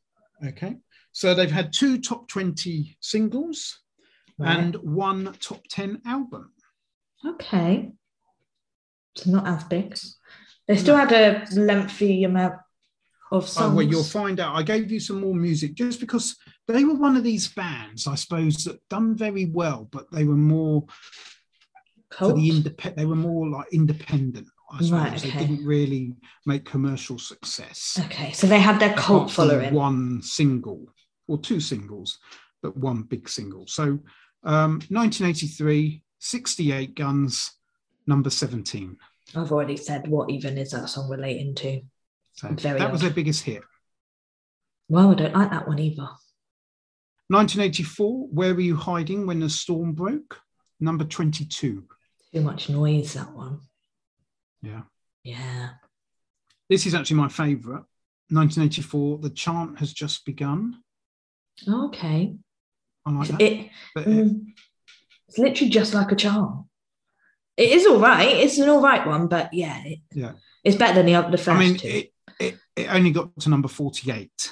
Okay. 0.47 0.75
So 1.11 1.33
they've 1.33 1.51
had 1.51 1.73
two 1.73 1.99
top 1.99 2.27
20 2.27 2.97
singles 3.01 3.79
Right. 4.37 4.57
and 4.57 4.75
one 4.77 5.35
top 5.41 5.61
10 5.69 6.01
album. 6.05 6.53
okay. 7.27 7.91
So 9.17 9.31
not 9.31 9.47
as 9.47 9.63
big. 9.65 9.97
They 10.67 10.77
still 10.77 10.95
had 10.95 11.11
a 11.11 11.45
lengthy 11.59 12.23
amount 12.23 12.53
of 13.31 13.47
songs. 13.47 13.71
Oh, 13.71 13.75
well, 13.75 13.85
you'll 13.85 14.03
find 14.03 14.39
out. 14.39 14.55
I 14.55 14.63
gave 14.63 14.91
you 14.91 14.99
some 14.99 15.21
more 15.21 15.35
music 15.35 15.75
just 15.75 15.99
because 15.99 16.35
they 16.67 16.83
were 16.83 16.95
one 16.95 17.17
of 17.17 17.23
these 17.23 17.47
bands, 17.47 18.07
I 18.07 18.15
suppose, 18.15 18.63
that 18.63 18.79
done 18.89 19.15
very 19.15 19.45
well, 19.45 19.87
but 19.91 20.11
they 20.11 20.23
were 20.23 20.35
more 20.35 20.85
Cult? 22.09 22.35
the 22.35 22.49
independent. 22.49 22.97
They 22.97 23.05
were 23.05 23.15
more 23.15 23.47
like 23.47 23.67
independent. 23.71 24.47
I 24.71 24.83
suppose 24.83 24.91
Right, 24.91 25.21
they 25.21 25.31
didn't 25.31 25.65
really 25.65 26.13
make 26.45 26.63
commercial 26.63 27.17
success. 27.17 27.99
Okay, 28.05 28.31
so 28.33 28.45
they 28.45 28.59
had 28.59 28.79
their 28.79 28.93
cult 28.93 29.31
following. 29.31 29.73
One 29.73 30.21
single 30.21 30.93
or 31.27 31.39
two 31.39 31.59
singles, 31.59 32.19
but 32.61 32.77
one 32.77 33.03
big 33.03 33.27
single. 33.27 33.65
So, 33.67 33.99
um, 34.43 34.79
1983, 34.89 36.03
68 36.19 36.95
Guns, 36.95 37.51
number 38.05 38.29
17. 38.29 38.97
I've 39.35 39.51
already 39.51 39.77
said 39.77 40.07
what 40.07 40.29
even 40.29 40.57
is 40.57 40.71
that 40.71 40.89
song 40.89 41.09
relating 41.09 41.55
to. 41.55 41.81
So 42.39 42.47
Very 42.53 42.79
that 42.79 42.89
was 42.89 43.01
their 43.01 43.09
biggest 43.09 43.43
hit. 43.43 43.63
Well, 44.87 45.11
I 45.11 45.15
don't 45.15 45.35
like 45.35 45.51
that 45.51 45.67
one 45.67 45.77
either. 45.77 46.07
1984, 47.27 48.27
Where 48.31 48.55
Were 48.55 48.61
You 48.61 48.77
Hiding 48.77 49.27
When 49.27 49.41
the 49.41 49.49
Storm 49.49 49.91
Broke? 49.91 50.39
Number 50.79 51.03
22. 51.03 51.83
Too 52.33 52.41
much 52.41 52.69
noise, 52.69 53.13
that 53.15 53.33
one. 53.35 53.59
Yeah. 54.61 54.83
Yeah. 55.23 55.71
This 56.69 56.85
is 56.85 56.95
actually 56.95 57.17
my 57.17 57.27
favourite. 57.27 57.83
1984, 58.29 59.17
The 59.17 59.29
Chant 59.31 59.77
Has 59.79 59.91
Just 59.91 60.23
Begun. 60.25 60.77
Okay. 61.67 62.35
I 63.05 63.11
like 63.11 63.27
that. 63.27 63.41
It, 63.41 63.69
but 63.93 64.07
it- 64.07 64.27
mm, 64.27 64.45
it's 65.27 65.37
literally 65.37 65.69
just 65.69 65.93
like 65.93 66.13
a 66.13 66.15
charm. 66.15 66.69
It 67.57 67.71
is 67.73 67.85
all 67.85 67.99
right. 67.99 68.29
It's 68.37 68.57
an 68.59 68.69
all 68.69 68.81
right 68.81 69.05
one, 69.05 69.27
but 69.27 69.53
yeah, 69.53 69.83
it, 69.83 69.99
Yeah. 70.13 70.31
it's 70.63 70.77
better 70.77 71.03
than 71.03 71.07
the, 71.07 71.29
the 71.29 71.37
first 71.37 71.49
I 71.49 71.59
mean, 71.59 71.75
two. 71.77 71.87
it, 71.89 72.13
it, 72.39 72.57
it 72.75 72.87
only 72.93 73.11
got 73.11 73.37
to 73.41 73.49
number 73.49 73.67
48. 73.67 74.51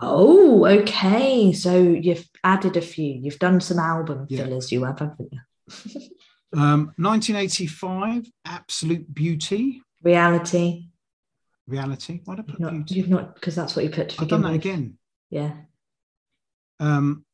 oh, 0.00 0.64
okay. 0.66 1.52
So 1.52 1.76
you've 1.80 2.26
added 2.42 2.76
a 2.76 2.80
few. 2.80 3.14
You've 3.14 3.38
done 3.38 3.60
some 3.60 3.78
album 3.78 4.26
Yeah. 4.28 4.44
fillers, 4.44 4.72
you 4.72 4.84
have, 4.84 4.98
haven't 4.98 5.32
you? 5.32 5.40
Um, 6.56 6.92
1985, 6.98 8.26
Absolute 8.44 9.12
Beauty. 9.12 9.82
Reality. 10.04 10.86
Reality. 11.66 12.20
Why 12.24 12.36
did 12.36 12.44
I 12.44 12.46
You've 12.46 12.56
put 12.58 12.60
not, 12.60 12.72
beauty? 12.72 12.94
you've 12.94 13.08
not, 13.08 13.34
because 13.34 13.56
that's 13.56 13.74
what 13.74 13.84
you 13.84 13.90
put 13.90 14.10
to 14.10 14.22
I've 14.22 14.28
done 14.28 14.42
that 14.42 14.52
with. 14.52 14.60
again. 14.60 14.96
Yeah. 15.30 15.50
Um, 16.78 17.24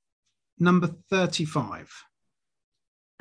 number 0.59 0.87
35. 1.11 1.93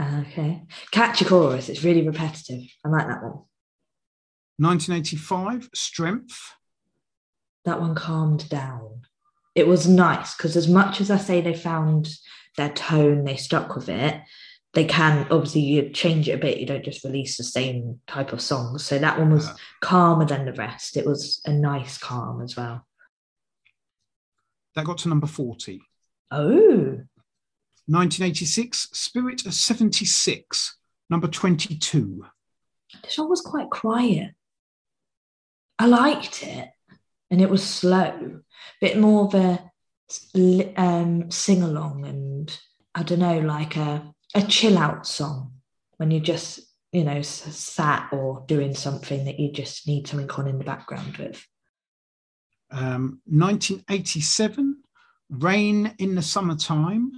Okay. 0.01 0.63
Catch 0.91 1.21
a 1.21 1.25
chorus. 1.25 1.67
It's 1.67 1.83
really 1.83 2.07
repetitive. 2.07 2.61
I 2.85 2.87
like 2.89 3.07
that 3.07 3.21
one. 3.21 3.39
1985, 4.59 5.69
Strength. 5.73 6.53
That 7.65 7.79
one 7.81 7.95
calmed 7.95 8.47
down. 8.49 9.01
It 9.55 9.67
was 9.67 9.87
nice 9.87 10.35
because, 10.35 10.55
as 10.55 10.67
much 10.67 11.01
as 11.01 11.09
I 11.09 11.17
say 11.17 11.41
they 11.41 11.53
found 11.53 12.09
their 12.57 12.69
tone, 12.71 13.23
they 13.23 13.35
stuck 13.35 13.75
with 13.75 13.89
it. 13.89 14.21
They 14.73 14.85
can 14.85 15.25
obviously 15.31 15.61
you 15.61 15.89
change 15.89 16.29
it 16.29 16.33
a 16.33 16.37
bit. 16.37 16.59
You 16.59 16.65
don't 16.65 16.85
just 16.85 17.03
release 17.03 17.37
the 17.37 17.43
same 17.43 17.99
type 18.05 18.31
of 18.33 18.41
songs. 18.41 18.85
So 18.85 18.99
that 18.99 19.17
one 19.17 19.31
was 19.33 19.47
Uh, 19.47 19.55
calmer 19.81 20.25
than 20.25 20.45
the 20.45 20.53
rest. 20.53 20.95
It 20.95 21.05
was 21.05 21.41
a 21.45 21.51
nice 21.51 21.97
calm 21.97 22.41
as 22.41 22.55
well. 22.55 22.85
that 24.75 24.85
got 24.85 24.99
to 24.99 25.09
number 25.09 25.27
40. 25.27 25.81
Oh, 26.31 27.01
1986, 27.87 28.89
Spirit 28.93 29.45
of 29.47 29.53
76. 29.53 30.77
Number 31.09 31.27
22. 31.27 32.25
this 33.03 33.17
one 33.17 33.29
was 33.29 33.41
quite 33.41 33.69
quiet. 33.71 34.35
I 35.79 35.85
liked 35.85 36.43
it, 36.43 36.69
and 37.31 37.41
it 37.41 37.49
was 37.49 37.65
slow, 37.65 38.41
bit 38.81 38.99
more 38.99 39.25
of 39.25 39.33
a 39.33 39.71
um, 40.75 41.31
sing 41.31 41.63
along, 41.63 42.05
and 42.05 42.59
I 42.93 43.03
don't 43.03 43.19
know, 43.19 43.39
like 43.39 43.77
a 43.77 44.13
a 44.35 44.41
chill 44.43 44.77
out 44.77 45.07
song 45.07 45.53
when 45.97 46.11
you 46.11 46.19
just 46.19 46.59
you 46.91 47.03
know 47.05 47.21
sat 47.21 48.09
or 48.11 48.43
doing 48.45 48.75
something 48.75 49.25
that 49.25 49.39
you 49.39 49.51
just 49.51 49.87
need 49.87 50.07
something 50.07 50.29
on 50.29 50.47
in 50.47 50.57
the 50.57 50.65
background 50.65 51.15
with. 51.17 51.45
Um, 52.71 53.21
1987, 53.25 54.83
Rain 55.29 55.95
in 55.97 56.15
the 56.15 56.21
Summertime. 56.21 57.11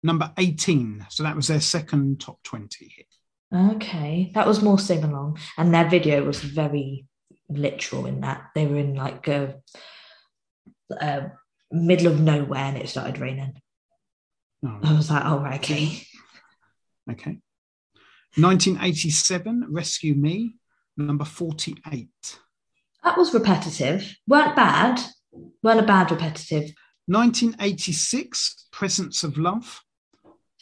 Number 0.00 0.32
18. 0.38 1.06
So 1.10 1.24
that 1.24 1.34
was 1.34 1.48
their 1.48 1.60
second 1.60 2.20
top 2.20 2.40
20 2.44 2.92
hit. 2.96 3.06
Okay, 3.52 4.30
that 4.34 4.46
was 4.46 4.62
more 4.62 4.78
sing 4.78 5.02
along, 5.02 5.38
and 5.56 5.74
their 5.74 5.88
video 5.88 6.24
was 6.24 6.40
very 6.40 7.04
literal 7.48 8.06
in 8.06 8.20
that 8.20 8.50
they 8.54 8.66
were 8.66 8.76
in 8.76 8.94
like 8.94 9.26
a, 9.28 9.56
a 11.00 11.32
middle 11.70 12.08
of 12.08 12.20
nowhere 12.20 12.60
and 12.60 12.78
it 12.78 12.88
started 12.88 13.18
raining. 13.18 13.60
Oh, 14.64 14.78
I 14.82 14.92
was 14.94 15.10
like, 15.10 15.22
oh, 15.24 15.38
right, 15.38 15.60
okay. 15.60 16.02
okay. 17.10 17.38
1987, 18.36 19.66
Rescue 19.70 20.14
Me. 20.14 20.54
Number 20.96 21.24
48. 21.24 22.08
That 23.04 23.16
was 23.16 23.32
repetitive. 23.32 24.16
weren't 24.26 24.56
bad. 24.56 25.00
weren't 25.62 25.80
a 25.80 25.84
bad 25.84 26.10
repetitive. 26.10 26.72
1986, 27.06 28.66
Presence 28.72 29.22
of 29.22 29.38
Love. 29.38 29.80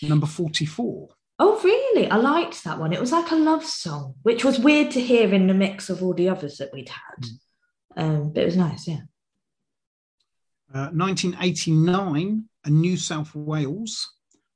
Number 0.02 0.26
44. 0.26 1.08
Oh, 1.38 1.60
really? 1.62 2.10
I 2.10 2.16
liked 2.16 2.64
that 2.64 2.78
one. 2.78 2.92
It 2.92 3.00
was 3.00 3.12
like 3.12 3.30
a 3.30 3.36
love 3.36 3.64
song, 3.64 4.14
which 4.22 4.44
was 4.44 4.58
weird 4.58 4.90
to 4.92 5.00
hear 5.00 5.34
in 5.34 5.46
the 5.46 5.54
mix 5.54 5.90
of 5.90 6.02
all 6.02 6.14
the 6.14 6.30
others 6.30 6.56
that 6.58 6.72
we'd 6.72 6.88
had. 6.88 7.26
Um, 7.96 8.32
but 8.32 8.42
it 8.42 8.46
was 8.46 8.56
nice, 8.56 8.88
yeah. 8.88 9.00
Uh, 10.74 10.88
1989, 10.90 12.44
a 12.64 12.70
New 12.70 12.96
South 12.96 13.34
Wales. 13.34 14.12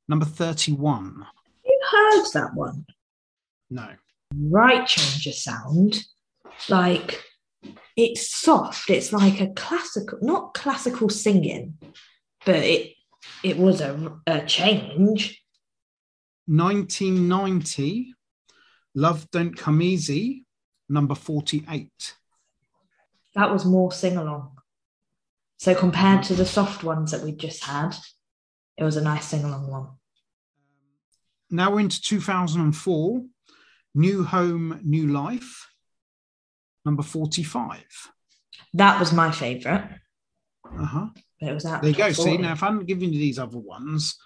Number 0.09 0.25
31. 0.25 1.27
You 1.65 1.81
heard 1.91 2.25
that 2.33 2.55
one? 2.55 2.85
No. 3.71 3.89
Right 4.35 4.87
change 4.87 5.27
of 5.27 5.35
sound. 5.35 6.05
Like 6.69 7.23
it's 7.97 8.31
soft. 8.31 8.91
It's 8.91 9.13
like 9.13 9.41
a 9.41 9.49
classical, 9.49 10.19
not 10.23 10.55
classical 10.55 11.09
singing, 11.09 11.79
but 12.45 12.57
it 12.57 12.95
it 13.45 13.57
was 13.57 13.81
a, 13.81 14.19
a 14.27 14.45
change. 14.47 15.40
1990, 16.51 18.13
Love 18.97 19.31
Don't 19.31 19.57
Come 19.57 19.81
Easy. 19.83 20.45
Number 20.89 21.15
48. 21.15 22.15
That 23.37 23.53
was 23.53 23.65
more 23.65 23.93
sing 23.93 24.17
along. 24.17 24.59
So 25.59 25.75
compared 25.77 26.25
to 26.25 26.35
the 26.35 26.45
soft 26.45 26.83
ones 26.83 27.13
that 27.13 27.23
we 27.23 27.31
just 27.31 27.63
had, 27.63 27.95
it 28.77 28.83
was 28.83 28.97
a 28.97 29.01
nice 29.03 29.27
sing 29.27 29.45
along 29.45 29.71
one. 29.71 29.89
now 31.51 31.71
we're 31.71 31.81
into 31.81 32.01
2004. 32.03 33.23
New 33.95 34.25
Home, 34.25 34.81
New 34.83 35.09
Life. 35.09 35.69
Number 36.85 37.03
45. 37.03 37.85
That 38.75 38.99
was 38.99 39.13
my 39.13 39.31
favourite. 39.31 39.85
Uh 40.65 40.85
huh. 40.85 41.07
It 41.41 41.53
was 41.53 41.65
that. 41.65 41.83
There 41.83 41.91
you 41.91 41.97
go. 41.97 42.13
See, 42.13 42.37
now 42.37 42.53
if 42.53 42.63
I 42.63 42.67
hadn't 42.67 42.87
given 42.87 43.13
you 43.13 43.19
these 43.19 43.39
other 43.39 43.59
ones, 43.59 44.17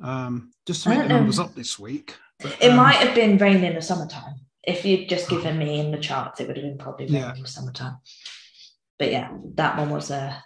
um, 0.00 0.52
just 0.66 0.82
to 0.84 0.90
make 0.90 0.98
the 1.02 1.08
know. 1.08 1.16
numbers 1.18 1.38
up 1.38 1.54
this 1.54 1.78
week. 1.78 2.14
but, 2.40 2.56
It 2.60 2.70
um, 2.70 2.76
might 2.76 2.96
have 2.96 3.14
been 3.14 3.38
Rain 3.38 3.64
in 3.64 3.74
the 3.74 3.82
Summertime. 3.82 4.34
If 4.62 4.84
you'd 4.84 5.08
just 5.08 5.28
given 5.30 5.58
me 5.58 5.80
in 5.80 5.90
the 5.90 5.98
charts, 5.98 6.40
it 6.40 6.46
would 6.46 6.56
have 6.56 6.64
been 6.64 6.78
probably 6.78 7.06
Rain 7.06 7.14
Yeah. 7.16 7.34
in 7.34 7.42
the 7.42 7.48
Summertime. 7.48 7.96
But 8.98 9.10
yeah, 9.12 9.30
that 9.54 9.78
one 9.78 9.90
was 9.90 10.10
a. 10.10 10.42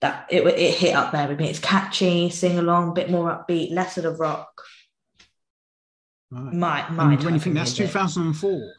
that 0.00 0.26
it 0.30 0.44
it 0.46 0.74
hit 0.74 0.94
up 0.94 1.12
there 1.12 1.28
with 1.28 1.38
me. 1.38 1.48
It's 1.48 1.58
catchy, 1.60 2.28
sing 2.30 2.58
along, 2.58 2.94
bit 2.94 3.10
more 3.10 3.30
upbeat, 3.30 3.72
less 3.72 3.96
of 3.96 4.02
the 4.04 4.10
rock. 4.10 4.50
right. 6.30 6.52
My 6.54 6.88
my. 6.90 7.12
And 7.14 7.22
when 7.24 7.34
you 7.34 7.40
think 7.40 7.54
that's 7.56 7.74
2004, 7.74 8.72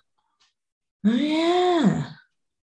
Oh 1.06 1.12
yeah, 1.12 2.06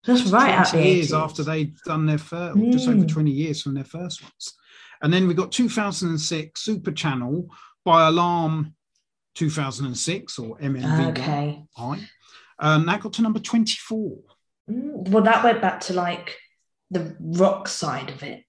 that's 0.07 0.25
right. 0.31 0.55
Out 0.55 0.69
20 0.69 0.83
the 0.85 0.95
years 0.97 1.11
80s. 1.11 1.19
after 1.25 1.43
they'd 1.43 1.77
done 1.85 2.07
their 2.07 2.19
first, 2.19 2.59
just 2.73 2.89
over 2.89 2.99
Mm. 3.05 3.09
20 3.09 3.31
years 3.31 3.63
from 3.63 3.75
their 3.75 3.85
first 3.85 4.23
ones. 4.23 4.55
And 5.03 5.13
then 5.13 5.27
we 5.27 5.35
got 5.35 5.53
2006 5.53 6.61
Super 6.61 6.93
Channel 6.93 7.49
by 7.85 8.09
Alarm 8.09 8.75
2006 9.35 10.39
or 10.39 10.57
MNV. 10.59 11.11
Okay. 11.11 11.65
Um, 12.59 12.87
that 12.87 13.01
got 13.01 13.13
to 13.15 13.23
number 13.23 13.41
24. 13.41 14.17
Mm, 14.71 15.09
Well, 15.09 15.25
that 15.25 15.45
went 15.45 15.61
back 15.61 15.81
to 15.81 15.93
like 15.93 16.37
the 16.91 17.17
rock 17.21 17.69
side 17.69 18.11
of 18.11 18.23
it. 18.23 18.45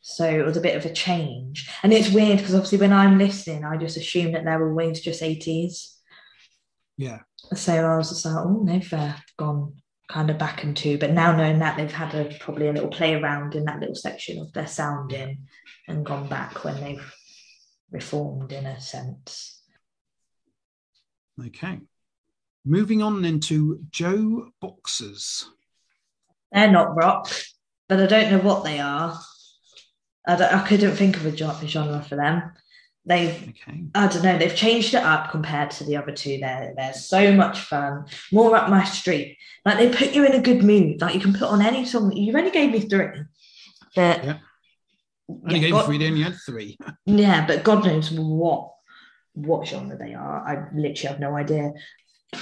So 0.00 0.24
it 0.24 0.44
was 0.44 0.56
a 0.56 0.60
bit 0.60 0.76
of 0.76 0.84
a 0.84 0.92
change. 0.92 1.68
And 1.82 1.92
it's 1.92 2.10
weird 2.10 2.38
because 2.38 2.54
obviously 2.54 2.78
when 2.78 2.92
I'm 2.92 3.18
listening, 3.18 3.64
I 3.64 3.76
just 3.76 3.96
assume 3.96 4.32
that 4.32 4.44
they're 4.44 4.68
always 4.68 5.00
just 5.00 5.22
80s. 5.22 5.94
Yeah. 6.96 7.20
So 7.54 7.72
I 7.72 7.96
was 7.96 8.08
just 8.08 8.24
like, 8.24 8.34
oh, 8.36 8.64
they've 8.66 8.92
uh, 8.92 9.14
gone 9.36 9.74
kind 10.12 10.28
of 10.30 10.36
back 10.36 10.62
into, 10.62 10.98
but 10.98 11.10
now 11.10 11.34
knowing 11.34 11.58
that 11.60 11.76
they've 11.76 11.90
had 11.90 12.14
a 12.14 12.26
probably 12.38 12.68
a 12.68 12.72
little 12.72 12.90
play 12.90 13.14
around 13.14 13.54
in 13.54 13.64
that 13.64 13.80
little 13.80 13.94
section 13.94 14.38
of 14.38 14.52
their 14.52 14.66
sounding 14.66 15.38
and 15.88 16.04
gone 16.04 16.28
back 16.28 16.64
when 16.64 16.78
they've 16.80 17.14
reformed 17.90 18.52
in 18.52 18.66
a 18.66 18.78
sense. 18.78 19.62
Okay. 21.42 21.80
Moving 22.64 23.02
on 23.02 23.22
then 23.22 23.40
to 23.40 23.80
Joe 23.90 24.50
Boxers. 24.60 25.48
They're 26.52 26.70
not 26.70 26.94
rock, 26.94 27.32
but 27.88 27.98
I 27.98 28.06
don't 28.06 28.30
know 28.30 28.38
what 28.38 28.64
they 28.64 28.78
are. 28.80 29.18
I, 30.26 30.36
don't- 30.36 30.52
I 30.52 30.66
couldn't 30.68 30.94
think 30.96 31.16
of 31.16 31.24
a 31.24 31.34
genre 31.34 32.02
for 32.06 32.16
them. 32.16 32.52
They've, 33.04 33.30
Okay. 33.48 33.84
I 33.94 34.06
don't 34.06 34.22
know, 34.22 34.38
they've 34.38 34.54
changed 34.54 34.94
it 34.94 35.02
up 35.02 35.30
compared 35.32 35.72
to 35.72 35.84
the 35.84 35.96
other 35.96 36.12
two. 36.12 36.38
They're, 36.38 36.72
they're 36.76 36.92
so 36.94 37.32
much 37.32 37.60
fun, 37.60 38.04
more 38.30 38.54
up 38.54 38.70
my 38.70 38.84
street. 38.84 39.38
Like 39.64 39.78
they 39.78 39.88
put 39.90 40.14
you 40.14 40.24
in 40.24 40.34
a 40.34 40.40
good 40.40 40.62
mood. 40.62 41.00
Like 41.00 41.14
you 41.14 41.20
can 41.20 41.32
put 41.32 41.48
on 41.48 41.62
any 41.62 41.84
song. 41.84 42.12
You 42.12 42.36
only 42.38 42.50
gave 42.52 42.70
me 42.70 42.80
three. 42.80 43.08
But, 43.96 44.24
Yeah. 44.24 44.38
Only 45.28 45.54
Yeah, 45.56 45.58
gave 45.60 45.72
God- 45.72 45.86
three, 45.86 45.98
they 45.98 46.06
only 46.08 46.22
had 46.22 46.36
three. 46.46 46.78
yeah, 47.06 47.46
but 47.46 47.64
God 47.64 47.84
knows 47.84 48.10
what 48.10 48.70
what 49.34 49.66
genre 49.66 49.96
they 49.96 50.12
are. 50.14 50.46
I 50.46 50.68
literally 50.74 51.08
have 51.08 51.18
no 51.18 51.34
idea. 51.36 51.72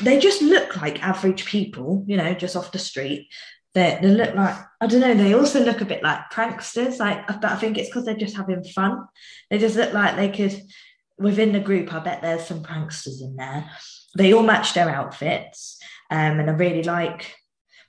They 0.03 0.19
just 0.19 0.43
look 0.43 0.77
like 0.83 1.03
average 1.03 1.45
people, 1.45 2.05
you 2.07 2.17
know, 2.17 2.35
just 2.35 2.57
off 2.57 2.73
the 2.73 2.79
street. 2.81 3.29
They, 3.75 3.99
they 4.03 4.09
look 4.09 4.35
like 4.35 4.57
I 4.81 4.87
don't 4.87 5.01
know. 5.01 5.15
They 5.15 5.35
also 5.35 5.63
look 5.63 5.81
a 5.81 5.85
bit 5.85 6.03
like 6.03 6.31
pranksters. 6.33 6.99
Like, 6.99 7.27
but 7.27 7.45
I 7.45 7.57
think 7.57 7.77
it's 7.77 7.89
because 7.89 8.05
they're 8.07 8.17
just 8.17 8.37
having 8.37 8.65
fun. 8.65 9.07
They 9.51 9.59
just 9.59 9.77
look 9.77 9.93
like 9.93 10.17
they 10.17 10.31
could 10.31 10.61
within 11.19 11.53
the 11.53 11.61
group. 11.61 11.93
I 11.93 11.99
bet 12.01 12.23
there's 12.23 12.47
some 12.47 12.63
pranksters 12.63 13.21
in 13.21 13.37
there. 13.37 13.71
They 14.17 14.33
all 14.33 14.43
match 14.43 14.73
their 14.75 14.89
outfits, 14.89 15.79
um, 16.11 16.41
and 16.41 16.51
I 16.51 16.55
really 16.55 16.83
like. 16.83 17.37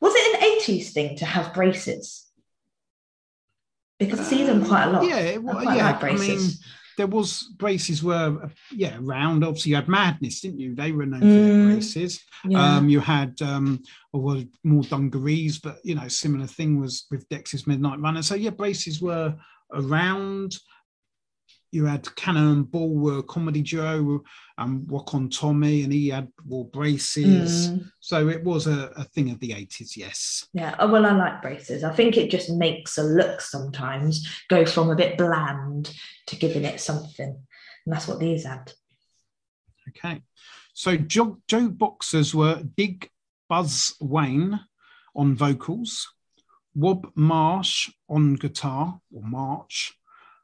Was 0.01 0.13
it 0.15 0.35
an 0.35 0.59
'80s 0.59 0.91
thing 0.91 1.17
to 1.17 1.25
have 1.25 1.53
braces? 1.53 2.27
Because 3.97 4.19
I 4.19 4.23
see 4.23 4.43
them 4.43 4.65
quite 4.65 4.85
a 4.85 4.89
lot. 4.91 5.03
Um, 5.03 5.09
Yeah, 5.09 5.17
it, 5.19 5.35
I 5.35 5.37
wa- 5.37 5.53
quite 5.53 5.77
yeah. 5.77 5.91
like 5.91 6.03
I 6.03 6.07
mean, 6.07 6.17
braces. 6.17 6.63
There 7.01 7.07
was 7.07 7.51
braces 7.57 8.03
were 8.03 8.47
yeah 8.71 8.95
around. 8.99 9.43
Obviously, 9.43 9.71
you 9.71 9.75
had 9.77 9.87
Madness, 9.87 10.39
didn't 10.41 10.59
you? 10.59 10.75
They 10.75 10.91
were 10.91 11.07
known 11.07 11.21
for 11.21 11.25
their 11.25 11.55
Mm. 11.55 11.71
braces. 11.71 12.21
Yeah. 12.47 12.75
Um, 12.77 12.89
you 12.89 12.99
had 12.99 13.41
um, 13.41 13.81
or 14.13 14.21
well, 14.21 14.43
more 14.63 14.83
dungarees, 14.83 15.57
but 15.57 15.77
you 15.83 15.95
know, 15.95 16.07
similar 16.07 16.45
thing 16.45 16.79
was 16.79 17.07
with 17.09 17.27
Dexys 17.29 17.65
Midnight 17.65 17.99
Runner. 17.99 18.21
So 18.21 18.35
yeah, 18.35 18.51
braces 18.51 19.01
were 19.01 19.33
around. 19.73 20.55
You 21.71 21.85
had 21.85 22.13
Cannonball 22.15 22.63
Ball 22.65 22.95
were 22.95 23.17
a 23.19 23.23
comedy 23.23 23.61
duo, 23.61 24.23
um, 24.57 24.85
Walk 24.87 25.15
on 25.15 25.29
Tommy, 25.29 25.83
and 25.83 25.93
he 25.93 26.09
had 26.09 26.27
wore 26.45 26.65
braces. 26.65 27.69
Mm, 27.69 27.91
So 28.01 28.27
it 28.27 28.43
was 28.43 28.67
a, 28.67 28.91
a 28.97 29.05
thing 29.05 29.31
of 29.31 29.39
the 29.39 29.53
eighties. 29.53 29.95
Yes. 29.95 30.47
yeah. 30.53 30.75
Oh, 30.79 30.91
well, 30.91 31.05
I 31.05 31.13
like 31.13 31.41
braces. 31.41 31.83
I 31.83 31.93
think 31.93 32.17
it 32.17 32.29
just 32.29 32.49
makes 32.49 32.97
a 32.97 33.03
look 33.03 33.39
sometimes 33.39 34.43
go 34.49 34.65
from 34.65 34.89
a 34.89 34.95
bit 34.95 35.17
bland 35.17 35.93
to 36.27 36.35
giving 36.35 36.65
it 36.65 36.81
something. 36.81 37.29
And 37.85 37.95
that's 37.95 38.07
what 38.07 38.19
these 38.19 38.45
had. 38.45 38.73
Okay. 39.89 40.21
So 40.73 40.97
Joe, 40.97 41.37
JoBoxers 41.47 42.33
were 42.33 42.61
Dig 42.75 43.09
Buzz 43.49 43.95
Wayne 43.99 44.59
on 45.15 45.35
vocals, 45.35 46.13
Rob 46.75 47.11
Marsh 47.15 47.89
on 48.09 48.35
guitar 48.35 48.99
or 49.13 49.23
March, 49.23 49.93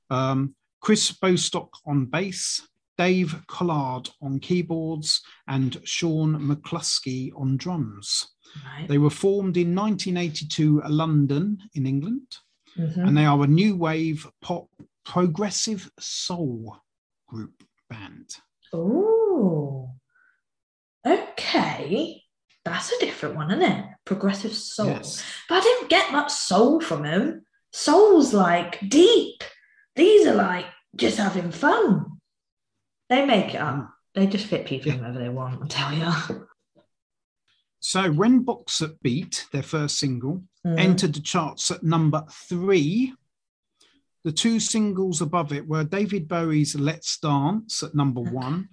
um, 0.10 0.56
Chris 0.82 1.12
Bostock 1.12 1.70
on 1.86 2.06
bass, 2.06 2.68
Dave 2.98 3.36
Collard 3.48 4.10
on 4.22 4.40
keyboards, 4.40 5.22
and 5.48 5.80
Sean 5.84 6.40
McLusky 6.40 7.32
on 7.36 7.58
drums. 7.58 8.28
Right. 8.66 8.88
They 8.88 8.98
were 8.98 9.10
formed 9.10 9.58
in 9.58 9.76
1982 9.76 10.82
London 10.88 11.60
in 11.74 11.86
England, 11.86 12.38
Mhm. 12.78 13.08
and 13.08 13.18
they 13.18 13.26
are 13.26 13.44
a 13.44 13.48
new 13.48 13.76
wave 13.76 14.28
pop 14.42 14.68
progressive 15.04 15.92
soul 16.00 16.78
group 17.28 17.64
band. 17.90 18.36
Oh, 18.74 19.92
okay. 21.06 22.24
That's 22.66 22.92
a 22.92 23.00
different 23.00 23.36
one, 23.36 23.52
isn't 23.52 23.64
it? 23.64 23.86
Progressive 24.06 24.54
soul. 24.54 24.88
Yes. 24.88 25.24
But 25.48 25.60
I 25.60 25.62
didn't 25.62 25.90
get 25.90 26.12
much 26.12 26.32
soul 26.32 26.82
from 26.82 27.06
him. 27.06 27.46
Soul's 27.72 28.34
like 28.34 28.80
deep. 28.90 29.44
These 29.98 30.28
are 30.28 30.36
like 30.36 30.66
just 30.96 31.18
having 31.18 31.52
fun. 31.52 32.06
They 33.10 33.26
make 33.26 33.54
it 33.56 33.58
up. 33.58 33.90
They 34.16 34.28
just 34.28 34.46
fit 34.48 34.66
people 34.66 34.92
whoever 34.94 35.20
they 35.20 35.30
want, 35.30 35.62
I 35.64 35.68
tell 35.68 35.94
you. 35.94 36.46
So 37.80 38.12
when 38.12 38.44
Boxer 38.44 38.92
Beat, 39.02 39.48
their 39.52 39.64
first 39.64 40.00
single, 40.00 40.44
Mm. 40.66 40.80
entered 40.80 41.14
the 41.14 41.22
charts 41.22 41.72
at 41.72 41.84
number 41.84 42.26
three, 42.30 43.14
the 44.26 44.32
two 44.34 44.60
singles 44.60 45.22
above 45.22 45.54
it 45.54 45.66
were 45.66 45.84
David 45.86 46.28
Bowie's 46.28 46.76
Let's 46.76 47.18
Dance 47.20 47.84
at 47.84 47.96
number 47.96 48.20
Okay. 48.22 48.32
one 48.32 48.70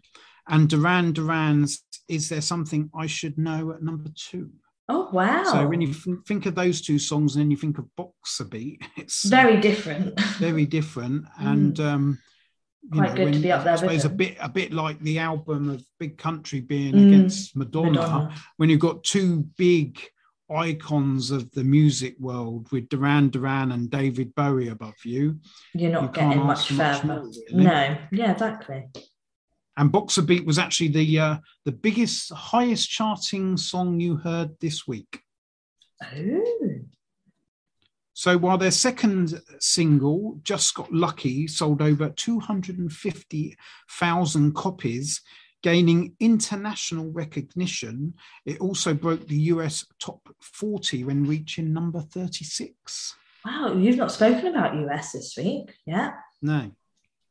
and 0.49 0.69
Duran 0.69 1.13
Duran's 1.13 1.85
Is 2.09 2.29
There 2.31 2.41
Something 2.41 2.91
I 2.95 3.07
Should 3.07 3.39
Know 3.39 3.71
at 3.71 3.83
number 3.83 4.11
two. 4.17 4.51
Oh 4.89 5.09
wow! 5.13 5.45
So 5.45 5.67
when 5.67 5.81
you 5.81 5.93
think 6.27 6.47
of 6.47 6.55
those 6.55 6.83
two 6.83 6.99
songs 6.99 7.35
and 7.35 7.43
then 7.43 7.51
you 7.51 7.57
think 7.57 7.79
of 7.79 7.87
Boxer 7.97 8.45
Beat, 8.45 8.83
it's 8.97 9.25
very 9.25 9.59
different. 9.61 10.19
very 10.39 10.67
different 10.67 11.25
and 11.39 11.79
um 11.81 12.19
you 12.93 13.01
Quite 13.01 13.17
good 13.17 13.33
to 13.33 13.39
be 13.41 13.51
up 13.51 13.65
there 13.65 13.73
I 13.73 13.77
with 13.77 13.81
suppose 13.81 14.05
a 14.05 14.11
bit 14.11 14.37
a 14.41 14.49
bit 14.49 14.71
like 14.73 15.01
the 15.01 15.19
album 15.19 15.71
of 15.71 15.83
Big 15.99 16.19
Country 16.19 16.61
being 16.61 16.95
Mm, 16.95 17.07
against 17.07 17.57
Madonna, 17.57 17.93
Madonna. 17.93 18.35
when 18.59 18.69
you've 18.69 18.81
got 18.81 19.03
two 19.05 19.45
big 19.57 19.99
icons 20.55 21.31
of 21.31 21.51
the 21.53 21.65
music 21.65 22.15
world 22.21 22.71
with 22.71 22.91
Duran 22.91 23.31
Duran 23.31 23.73
and 23.73 23.89
David 23.91 24.35
Bowie 24.35 24.69
above 24.69 24.95
you. 25.03 25.39
You're 25.73 25.91
not 25.93 26.03
you 26.03 26.09
getting 26.11 26.43
much 26.45 26.67
for 26.69 26.75
much 26.75 27.01
further. 27.01 27.07
more, 27.15 27.31
really. 27.51 27.65
No, 27.65 27.97
yeah, 28.13 28.33
exactly. 28.33 28.85
And 29.77 29.91
Boxer 29.91 30.23
Beat 30.23 30.47
was 30.47 30.57
actually 30.59 30.87
the 30.89 31.19
uh, 31.19 31.39
the 31.65 31.73
biggest, 31.73 32.33
highest 32.33 32.89
charting 32.91 33.57
song 33.57 33.99
you 33.99 34.15
heard 34.17 34.51
this 34.61 34.87
week. 34.87 35.21
Oh, 36.03 36.45
So 38.13 38.39
while 38.39 38.59
their 38.59 38.71
second 38.71 39.43
single, 39.59 40.39
Just 40.45 40.75
Got 40.75 40.93
Lucky, 40.93 41.49
sold 41.49 41.83
over 41.83 42.11
250,000 42.11 44.55
copies, 44.55 45.21
gaining 45.65 46.15
international 46.21 47.11
recognition, 47.11 48.15
it 48.47 48.61
also 48.61 48.95
broke 48.95 49.27
the 49.27 49.51
US 49.55 49.85
top 49.99 50.21
40 50.41 51.03
when 51.05 51.25
reaching 51.25 51.73
number 51.73 52.01
36. 52.01 53.17
wow! 53.45 53.75
You've 53.75 53.97
not 53.97 54.13
spoken 54.13 54.47
about 54.47 54.77
US 54.89 55.13
this 55.13 55.35
week, 55.37 55.75
yeah. 55.87 56.13
No, 56.41 56.71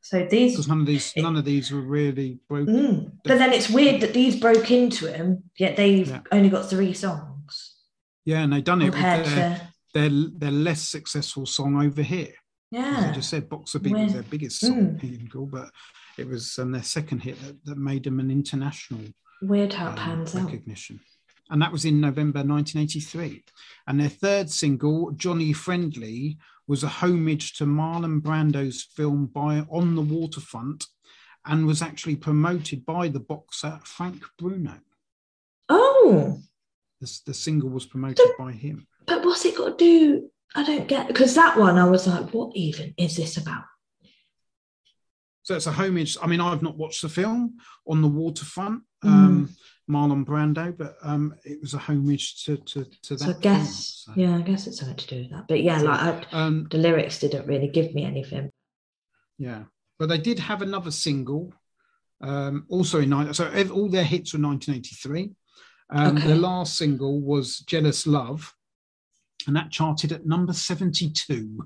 So 0.05 0.27
these, 0.29 0.51
because 0.51 0.67
none 0.67 0.81
of 0.81 0.85
these 0.85 1.13
none 1.15 1.37
of 1.37 1.45
these 1.45 1.71
were 1.71 1.81
really 1.81 2.39
broken. 2.49 2.75
Mm. 2.75 3.11
but 3.23 3.37
then 3.39 3.53
it's 3.53 3.69
weird 3.69 4.01
that 4.01 4.13
these 4.13 4.35
broke 4.35 4.69
into 4.69 5.07
him, 5.11 5.43
yet 5.57 5.77
they've 5.77 6.07
Yeah. 6.09 6.21
only 6.31 6.49
got 6.49 6.69
three 6.69 6.93
songs 6.93 7.75
Yeah, 8.25 8.41
and 8.43 8.51
they've 8.51 8.63
done 8.63 8.81
it 8.81 8.91
with 8.91 9.01
their, 9.01 9.23
to 9.23 9.69
their 9.93 10.09
their 10.37 10.51
less 10.51 10.81
successful 10.89 11.45
song 11.45 11.81
over 11.81 12.01
here. 12.03 12.33
As 12.75 13.05
I 13.05 13.11
just 13.13 13.29
said, 13.29 13.47
Boxer 13.49 13.79
Beat 13.79 13.93
was 13.95 14.13
their 14.13 14.23
biggest 14.23 14.59
song 14.59 14.99
Mm. 15.01 15.51
but 15.51 15.69
it 16.17 16.27
was 16.27 16.59
um, 16.59 16.71
their 16.71 16.83
second 16.83 17.19
hit 17.19 17.39
that, 17.41 17.63
that 17.65 17.77
made 17.77 18.03
them 18.03 18.19
an 18.19 18.29
international 18.29 19.01
Weird 19.41 19.73
how 19.73 19.87
it 19.87 19.89
um, 19.91 19.95
pans 19.97 20.35
out. 20.35 20.45
recognition. 20.45 20.99
And 21.49 21.61
that 21.61 21.71
was 21.71 21.85
in 21.85 21.99
November 22.01 22.39
1983. 22.43 23.43
And 23.87 23.99
their 23.99 24.09
third 24.09 24.49
single, 24.49 25.11
Johnny 25.11 25.53
Friendly, 25.53 26.37
was 26.67 26.83
a 26.83 26.87
homage 26.87 27.53
to 27.57 27.65
Marlon 27.65 28.21
Brando's 28.21 28.83
film 28.95 29.25
by 29.27 29.65
On 29.69 29.95
the 29.95 30.01
Waterfront 30.01 30.85
and 31.45 31.65
was 31.65 31.81
actually 31.81 32.15
promoted 32.15 32.85
by 32.85 33.09
the 33.09 33.19
boxer 33.19 33.79
Frank 33.83 34.23
Bruno. 34.37 34.79
Oh, 35.69 36.39
The, 37.01 37.19
the 37.25 37.33
single 37.33 37.69
was 37.69 37.85
promoted 37.85 38.25
by 38.37 38.51
him. 38.53 38.87
but 39.05 39.23
what's 39.25 39.43
it 39.45 39.57
got 39.57 39.77
to 39.77 39.83
do? 39.85 40.29
I 40.55 40.63
don't 40.63 40.87
get 40.87 41.07
because 41.07 41.33
that 41.35 41.57
one 41.57 41.77
I 41.77 41.89
was 41.89 42.07
like, 42.07 42.29
what 42.33 42.55
even 42.55 42.93
is 42.97 43.15
this 43.17 43.37
about? 43.37 43.63
So 45.41 45.55
it's 45.55 45.67
a 45.67 45.71
homage. 45.71 46.15
I 46.21 46.27
mean, 46.27 46.39
I've 46.39 46.61
not 46.61 46.77
watched 46.77 47.01
the 47.01 47.09
film 47.09 47.57
on 47.87 48.01
the 48.01 48.07
waterfront, 48.07 48.83
Mm. 49.03 49.09
um, 49.09 49.49
Marlon 49.89 50.25
Brando, 50.25 50.75
but 50.77 50.95
um, 51.03 51.35
it 51.43 51.59
was 51.61 51.73
a 51.73 51.77
homage 51.77 52.45
to 52.45 52.57
to, 52.57 52.85
to 53.03 53.15
that. 53.15 53.19
So 53.25 53.29
I 53.31 53.39
guess, 53.41 54.03
film, 54.05 54.15
so. 54.15 54.21
yeah, 54.21 54.37
I 54.37 54.41
guess 54.41 54.67
it's 54.67 54.79
something 54.79 54.95
to 54.97 55.07
do 55.07 55.21
with 55.23 55.31
that. 55.31 55.47
But 55.47 55.61
yeah, 55.61 55.81
like 55.81 55.99
I, 55.99 56.25
Um, 56.31 56.67
the 56.71 56.77
lyrics 56.77 57.19
didn't 57.19 57.47
really 57.47 57.67
give 57.67 57.93
me 57.93 58.05
anything. 58.05 58.49
yeah, 59.37 59.63
but 59.99 60.07
they 60.09 60.17
did 60.17 60.39
have 60.39 60.61
another 60.61 60.91
single, 60.91 61.53
um, 62.21 62.65
also 62.69 62.99
in 63.01 63.09
nine. 63.09 63.33
So 63.33 63.45
all 63.73 63.89
their 63.89 64.05
hits 64.05 64.33
were 64.33 64.39
1983. 64.39 65.31
Um, 65.89 66.17
Okay. 66.17 66.27
The 66.27 66.35
last 66.35 66.77
single 66.77 67.19
was 67.21 67.59
"Jealous 67.59 68.07
Love," 68.07 68.55
and 69.47 69.55
that 69.57 69.69
charted 69.69 70.11
at 70.13 70.25
number 70.25 70.53
72. 70.53 71.59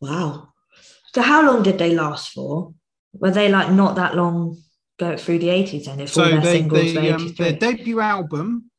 Wow. 0.00 0.48
So 1.14 1.22
how 1.22 1.46
long 1.46 1.62
did 1.62 1.78
they 1.78 1.94
last 1.94 2.32
for? 2.32 2.74
Were 3.12 3.30
they 3.30 3.48
like 3.48 3.70
not 3.70 3.94
that 3.96 4.14
long 4.16 4.58
through 4.98 5.38
the 5.38 5.48
80s 5.48 5.84
then 5.84 6.00
if 6.00 6.16
all 6.18 6.24
their 6.24 6.40
they, 6.40 6.58
singles 6.58 6.94
they, 6.94 7.10
um, 7.12 7.32
their 7.34 7.52
debut 7.52 8.00
album, 8.00 8.70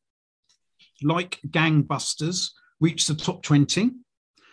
like 1.02 1.38
Gangbusters, 1.48 2.50
reached 2.80 3.08
the 3.08 3.14
top 3.14 3.42
20. 3.42 3.90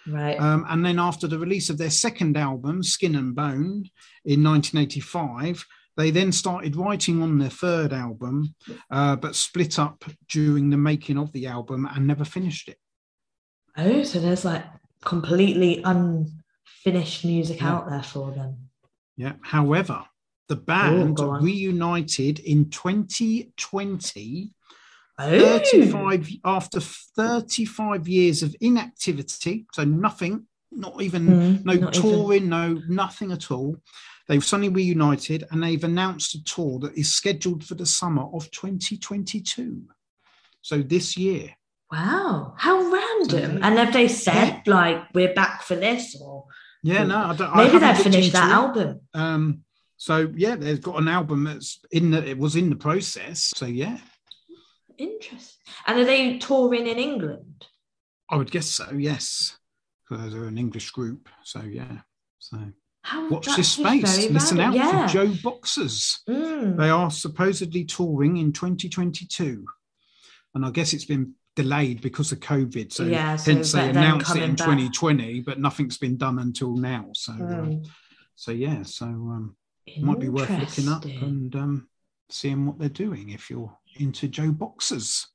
right. 0.07 0.39
Um, 0.39 0.65
and 0.69 0.85
then 0.85 0.97
after 0.99 1.27
the 1.27 1.39
release 1.39 1.69
of 1.69 1.77
their 1.77 1.89
second 1.89 2.37
album, 2.37 2.83
Skin 2.83 3.15
and 3.15 3.35
Bone, 3.35 3.89
in 4.25 4.43
1985, 4.43 5.65
they 5.97 6.11
then 6.11 6.31
started 6.31 6.75
writing 6.75 7.21
on 7.21 7.39
their 7.39 7.49
third 7.49 7.91
album, 7.91 8.53
uh, 8.91 9.15
but 9.15 9.35
split 9.35 9.79
up 9.79 10.03
during 10.29 10.69
the 10.69 10.77
making 10.77 11.17
of 11.17 11.31
the 11.33 11.47
album 11.47 11.87
and 11.93 12.05
never 12.07 12.23
finished 12.23 12.69
it. 12.69 12.77
oh, 13.77 14.03
so 14.03 14.19
there's 14.19 14.45
like 14.45 14.63
completely 15.03 15.81
unfinished 15.83 17.25
music 17.25 17.59
Yeah. 17.61 17.73
out 17.73 17.89
there 17.89 18.03
for 18.03 18.31
them. 18.31 18.69
Yeah. 19.17 19.33
However, 19.41 20.05
the 20.47 20.55
band 20.55 21.19
reunited 21.19 22.39
in 22.39 22.69
2020 22.69 24.53
Oh, 25.19 25.39
35 25.59 26.29
after 26.45 26.79
35 26.79 28.07
years 28.07 28.43
of 28.43 28.55
inactivity 28.61 29.65
so 29.73 29.83
nothing 29.83 30.45
not 30.71 31.01
even 31.01 31.25
Mm, 31.25 31.65
no 31.65 31.73
not 31.73 31.95
even- 31.97 32.01
touring 32.11 32.49
no 32.49 32.79
nothing 32.87 33.31
at 33.31 33.49
all. 33.49 33.77
They've 34.27 34.43
suddenly 34.45 34.69
reunited 34.69 35.45
and 35.49 35.63
they've 35.63 35.83
announced 35.83 36.35
a 36.35 36.43
tour 36.43 36.77
that 36.81 36.95
is 36.95 37.15
scheduled 37.15 37.63
for 37.63 37.73
the 37.75 37.85
summer 37.87 38.25
of 38.31 38.51
2022 38.51 39.83
so 40.61 40.81
this 40.83 41.17
year. 41.17 41.55
Wow, 41.91 42.53
how 42.57 42.77
random. 42.91 43.53
So- 43.57 43.59
and 43.63 43.77
have 43.79 43.93
they 43.93 44.07
said 44.09 44.67
like 44.67 45.03
we're 45.15 45.33
back 45.33 45.63
for 45.63 45.75
this 45.75 46.15
or 46.21 46.45
yeah 46.83 47.05
no 47.05 47.17
I 47.17 47.35
don't, 47.35 47.55
maybe 47.55 47.79
they've 47.79 47.97
finished 47.97 48.33
that 48.33 48.51
album? 48.51 48.99
um 49.15 49.63
so 49.97 50.31
yeah 50.35 50.55
they've 50.55 50.81
got 50.81 50.99
an 51.01 51.07
album 51.07 51.43
that's 51.43 51.79
in 51.91 52.11
the 52.11 52.23
it 52.27 52.37
was 52.37 52.55
in 52.55 52.69
the 52.69 52.75
process 52.75 53.51
so 53.55 53.65
yeah 53.65 53.97
Interesting. 54.97 55.61
And 55.85 55.99
are 55.99 56.05
they 56.05 56.37
touring 56.39 56.87
in 56.87 56.97
England? 56.97 57.65
i 58.29 58.35
would 58.35 58.51
guess 58.51 58.67
so 58.67 58.91
yes 58.93 59.57
because 60.09 60.33
they're 60.33 60.45
an 60.45 60.57
english 60.57 60.89
group 60.91 61.29
so 61.43 61.61
yeah 61.61 61.99
so 62.39 62.57
How 63.03 63.29
watch 63.29 63.47
this 63.55 63.69
space 63.73 64.29
listen 64.29 64.59
out 64.59 64.73
yeah. 64.73 65.07
for 65.07 65.13
joe 65.13 65.33
boxers 65.43 66.19
Mm. 66.27 66.75
They 66.77 66.89
are 66.89 67.09
supposedly 67.11 67.85
touring 67.85 68.35
in 68.37 68.51
2022. 68.51 69.65
And 70.53 70.65
I 70.65 70.71
guess 70.71 70.91
it's 70.93 71.05
been 71.05 71.33
delayed 71.55 72.01
because 72.01 72.31
of 72.33 72.39
COVID. 72.41 72.91
So 72.91 73.03
Yeah, 73.03 73.35
so 73.37 73.53
hence 73.53 73.71
they 73.71 73.89
announced 73.89 74.35
it 74.35 74.43
in 74.43 74.55
back. 74.55 74.65
2020, 74.65 75.39
but 75.41 75.59
nothing's 75.59 75.97
been 75.97 76.17
done 76.17 76.39
until 76.39 76.75
now. 76.75 77.05
So 77.13 77.31
Mm. 77.33 77.87
so 78.35 78.51
yeah, 78.51 78.83
so 78.83 79.05
um 79.05 79.55
might 79.99 80.19
be 80.19 80.29
worth 80.29 80.49
looking 80.49 80.87
up 80.89 81.05
and 81.05 81.55
um 81.55 81.87
seeing 82.29 82.65
what 82.65 82.77
they're 82.79 82.89
doing 82.89 83.29
if 83.29 83.49
you're 83.49 83.75
into 83.99 84.27
JoBoxers. 84.27 85.25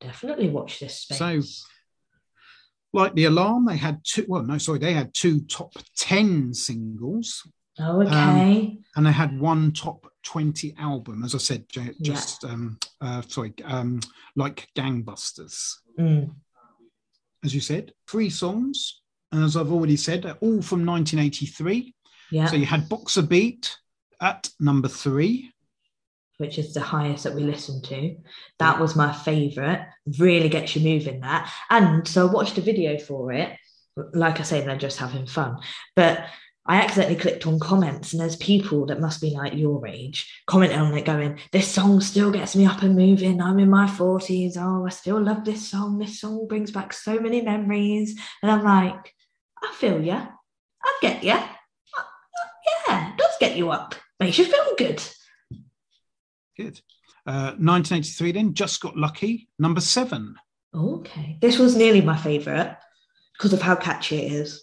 Definitely 0.00 0.48
watch 0.50 0.80
this 0.80 1.00
space. 1.02 1.18
So- 1.18 1.42
Like 2.92 3.14
the 3.14 3.24
alarm, 3.26 3.66
they 3.66 3.76
had 3.76 4.00
two 4.04 4.24
well, 4.28 4.42
no, 4.42 4.58
sorry, 4.58 4.78
they 4.78 4.92
had 4.94 5.12
two 5.14 5.40
top 5.42 5.72
10 5.96 6.54
singles 6.54 7.46
oh, 7.78 8.02
okay. 8.02 8.78
and 8.96 9.06
they 9.06 9.12
had 9.12 9.38
one 9.38 9.72
top 9.72 10.06
20 10.24 10.74
album 10.78 11.22
as 11.22 11.34
i 11.34 11.38
said 11.38 11.68
ju- 11.68 11.82
Yeah. 11.82 12.14
just 12.14 12.42
um 12.44 12.78
uh 13.00 13.22
sorry 13.28 13.52
um 13.64 14.00
like 14.34 14.66
gangbusters 14.74 15.74
Mm. 15.98 16.34
as 17.44 17.54
you 17.54 17.60
said 17.60 17.92
three 18.10 18.28
songs 18.30 19.02
and 19.30 19.44
as 19.44 19.56
i've 19.56 19.70
already 19.72 19.96
said 19.96 20.24
all 20.40 20.60
from 20.62 20.84
1983 20.84 21.94
Yeah, 22.30 22.46
so 22.46 22.56
you 22.56 22.66
had 22.66 22.88
boxer 22.88 23.22
beat 23.22 23.76
at 24.20 24.48
number 24.58 24.88
three 24.88 25.52
which 26.38 26.58
is 26.58 26.74
the 26.74 26.80
highest 26.80 27.24
that 27.24 27.34
we 27.34 27.42
listened 27.42 27.84
to. 27.84 28.16
That 28.58 28.78
was 28.78 28.96
my 28.96 29.12
favourite. 29.12 29.86
Really 30.18 30.48
gets 30.48 30.76
you 30.76 30.82
moving 30.82 31.20
that. 31.20 31.50
And 31.70 32.06
so 32.06 32.28
I 32.28 32.32
watched 32.32 32.58
a 32.58 32.62
video 32.62 32.98
for 32.98 33.32
it. 33.32 33.56
Like 34.12 34.40
I 34.40 34.42
say, 34.42 34.60
they're 34.60 34.76
just 34.76 34.98
having 34.98 35.26
fun. 35.26 35.58
But 35.94 36.26
I 36.66 36.82
accidentally 36.82 37.18
clicked 37.18 37.46
on 37.46 37.60
comments, 37.60 38.12
and 38.12 38.20
there's 38.20 38.36
people 38.36 38.86
that 38.86 39.00
must 39.00 39.20
be 39.20 39.30
like 39.30 39.54
your 39.54 39.86
age 39.86 40.42
commenting 40.46 40.78
on 40.78 40.94
it, 40.94 41.04
going, 41.04 41.38
This 41.52 41.72
song 41.72 42.00
still 42.00 42.32
gets 42.32 42.56
me 42.56 42.66
up 42.66 42.82
and 42.82 42.96
moving. 42.96 43.40
I'm 43.40 43.60
in 43.60 43.70
my 43.70 43.86
40s. 43.86 44.56
Oh, 44.58 44.84
I 44.84 44.88
still 44.90 45.22
love 45.22 45.44
this 45.44 45.68
song. 45.68 45.98
This 45.98 46.20
song 46.20 46.46
brings 46.48 46.72
back 46.72 46.92
so 46.92 47.20
many 47.20 47.40
memories. 47.40 48.20
And 48.42 48.50
I'm 48.50 48.64
like, 48.64 49.14
I 49.62 49.72
feel 49.74 50.02
you. 50.02 50.12
I 50.12 50.98
get 51.00 51.22
ya. 51.22 51.46
Yeah, 53.40 53.46
it 53.46 53.48
does 53.48 53.48
get 53.50 53.56
you 53.56 53.70
up. 53.70 53.94
Makes 54.20 54.38
you 54.38 54.44
feel 54.44 54.74
good. 54.78 55.02
good 56.56 56.80
uh 57.26 57.52
1983 57.58 58.32
then 58.32 58.54
just 58.54 58.80
got 58.80 58.96
lucky 58.96 59.48
number 59.58 59.80
seven 59.80 60.36
Okay. 60.76 61.38
This 61.40 61.58
was 61.58 61.76
nearly 61.76 62.00
my 62.00 62.16
favourite 62.16 62.76
because 63.36 63.52
of 63.52 63.62
how 63.62 63.76
catchy 63.76 64.16
it 64.16 64.32
is. 64.32 64.62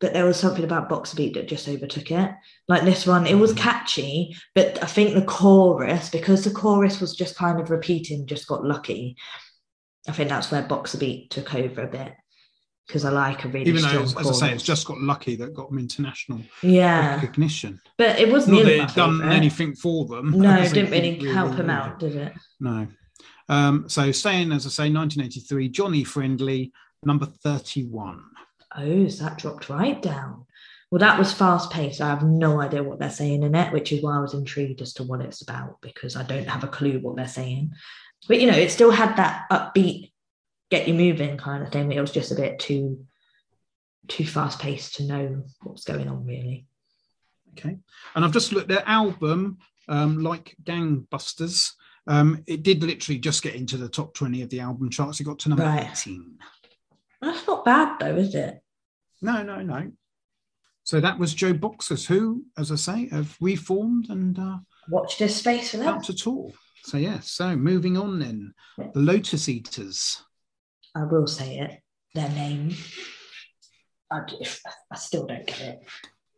But 0.00 0.14
there 0.14 0.24
was 0.24 0.38
something 0.38 0.64
about 0.64 0.88
Boxer 0.88 1.16
Beat 1.16 1.34
that 1.34 1.48
just 1.48 1.68
overtook 1.68 2.10
it. 2.10 2.30
Like 2.68 2.84
this 2.84 3.06
one, 3.06 3.26
it 3.26 3.34
was 3.34 3.52
catchy, 3.52 4.34
but 4.54 4.82
I 4.82 4.86
think 4.86 5.14
the 5.14 5.22
chorus, 5.22 6.08
because 6.08 6.42
the 6.42 6.50
chorus 6.50 7.00
was 7.00 7.14
just 7.14 7.36
kind 7.36 7.60
of 7.60 7.70
repeating, 7.70 8.26
just 8.26 8.46
got 8.46 8.64
lucky. 8.64 9.16
I 10.08 10.12
think 10.12 10.30
that's 10.30 10.50
where 10.50 10.62
Boxer 10.62 10.96
Beat 10.96 11.30
took 11.30 11.54
over 11.54 11.82
a 11.82 11.86
bit. 11.86 12.14
Because 12.90 13.04
I 13.04 13.10
like 13.10 13.44
a 13.44 13.48
really 13.48 13.70
even 13.70 13.82
though 13.82 14.02
as, 14.02 14.16
as 14.16 14.28
i 14.28 14.32
say 14.32 14.52
it's 14.52 14.64
just 14.64 14.84
got 14.84 14.98
lucky 14.98 15.36
that 15.36 15.54
got 15.54 15.70
them 15.70 15.78
international 15.78 16.40
yeah, 16.60 17.14
recognition 17.14 17.80
but 17.96 18.18
it 18.18 18.28
was 18.28 18.48
not 18.48 18.64
that 18.64 18.90
it 18.90 18.94
done 18.96 19.18
favourite. 19.18 19.36
anything 19.36 19.76
for 19.76 20.06
them 20.06 20.32
No, 20.32 20.60
it 20.60 20.72
didn't 20.72 20.90
really 20.90 21.32
help 21.32 21.54
him 21.54 21.68
need 21.68 21.72
out, 21.72 22.00
did 22.00 22.16
it? 22.16 22.32
No. 22.58 22.88
Um, 23.48 23.88
so 23.88 24.12
staying, 24.12 24.52
as 24.52 24.66
I 24.66 24.70
say, 24.70 24.92
1983, 24.92 25.68
Johnny 25.68 26.04
Friendly, 26.04 26.72
number 27.04 27.26
31. 27.26 28.22
Oh, 28.76 29.08
so 29.08 29.24
that 29.24 29.38
dropped 29.38 29.68
right 29.68 30.00
down. 30.00 30.46
Well, 30.90 31.00
that 31.00 31.18
was 31.18 31.32
fast 31.32 31.70
paced. 31.70 32.00
I 32.00 32.08
have 32.08 32.24
no 32.24 32.60
idea 32.60 32.82
what 32.82 32.98
they're 32.98 33.10
saying 33.10 33.42
in 33.42 33.54
it, 33.54 33.72
which 33.72 33.92
is 33.92 34.02
why 34.02 34.16
I 34.16 34.20
was 34.20 34.34
intrigued 34.34 34.82
as 34.82 34.92
to 34.94 35.04
what 35.04 35.20
it's 35.20 35.42
about 35.42 35.80
because 35.80 36.16
I 36.16 36.24
don't 36.24 36.48
have 36.48 36.64
a 36.64 36.68
clue 36.68 36.98
what 36.98 37.16
they're 37.16 37.28
saying. 37.28 37.72
But 38.28 38.40
you 38.40 38.50
know, 38.50 38.56
it 38.56 38.70
still 38.70 38.90
had 38.90 39.16
that 39.16 39.46
upbeat, 39.50 40.09
get 40.70 40.86
you 40.88 40.94
moving 40.94 41.36
kind 41.36 41.62
of 41.62 41.72
thing. 41.72 41.90
It 41.92 42.00
was 42.00 42.12
just 42.12 42.32
a 42.32 42.36
bit 42.36 42.58
too, 42.58 43.04
too 44.08 44.24
fast 44.26 44.58
paced 44.60 44.96
to 44.96 45.04
know 45.04 45.42
what's 45.62 45.84
going 45.84 46.08
on 46.08 46.24
really. 46.24 46.66
Okay. 47.58 47.76
And 48.14 48.24
I've 48.24 48.32
just 48.32 48.52
looked 48.52 48.70
at 48.70 48.76
their 48.76 48.88
album, 48.88 49.58
um, 49.88 50.18
like 50.22 50.56
Gangbusters. 50.62 51.72
Um, 52.06 52.42
it 52.46 52.62
did 52.62 52.82
literally 52.82 53.18
just 53.18 53.42
get 53.42 53.54
into 53.54 53.76
the 53.76 53.88
top 53.88 54.14
20 54.14 54.42
of 54.42 54.50
the 54.50 54.60
album 54.60 54.90
charts. 54.90 55.20
It 55.20 55.24
got 55.24 55.38
to 55.40 55.48
number 55.50 55.64
Right. 55.64 55.88
18. 55.90 56.38
That's 57.20 57.46
not 57.46 57.64
bad 57.64 57.98
though, 57.98 58.16
is 58.16 58.34
it? 58.34 58.62
No, 59.20 59.42
no, 59.42 59.60
no. 59.62 59.90
So 60.84 61.00
that 61.00 61.18
was 61.18 61.34
JoBoxers, 61.34 62.06
who, 62.06 62.44
as 62.56 62.72
I 62.72 62.76
say, 62.76 63.08
have 63.10 63.36
reformed 63.40 64.08
and 64.08 64.38
uh, 64.38 64.56
Watch 64.88 65.18
this 65.18 65.36
space 65.36 65.72
for 65.72 65.76
that. 65.78 65.86
out 65.86 66.04
to 66.04 66.14
tour. 66.14 66.50
So, 66.84 66.96
yeah, 66.96 67.20
so 67.20 67.54
moving 67.54 67.96
on 67.98 68.18
then. 68.18 68.54
The 68.78 68.98
Lotus 69.00 69.48
Eaters. 69.48 70.22
I 70.94 71.04
will 71.04 71.26
say 71.26 71.58
it. 71.58 71.80
Their 72.14 72.28
name. 72.30 72.74
I, 74.10 74.20
I 74.90 74.96
still 74.96 75.26
don't 75.26 75.46
get 75.46 75.60
it. 75.60 75.78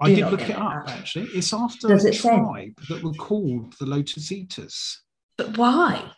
I 0.01 0.15
did 0.15 0.31
look 0.31 0.43
it 0.49 0.57
up 0.57 0.87
that. 0.87 0.99
actually. 0.99 1.27
It's 1.27 1.53
after 1.53 1.89
Does 1.89 2.05
a 2.05 2.09
it 2.09 2.15
say? 2.15 2.29
tribe 2.29 2.75
that 2.89 3.03
were 3.03 3.13
called 3.13 3.75
the 3.79 3.87
Lotus 3.87 4.31
Eaters. 4.33 5.01
But 5.39 5.57
why? 5.57 6.11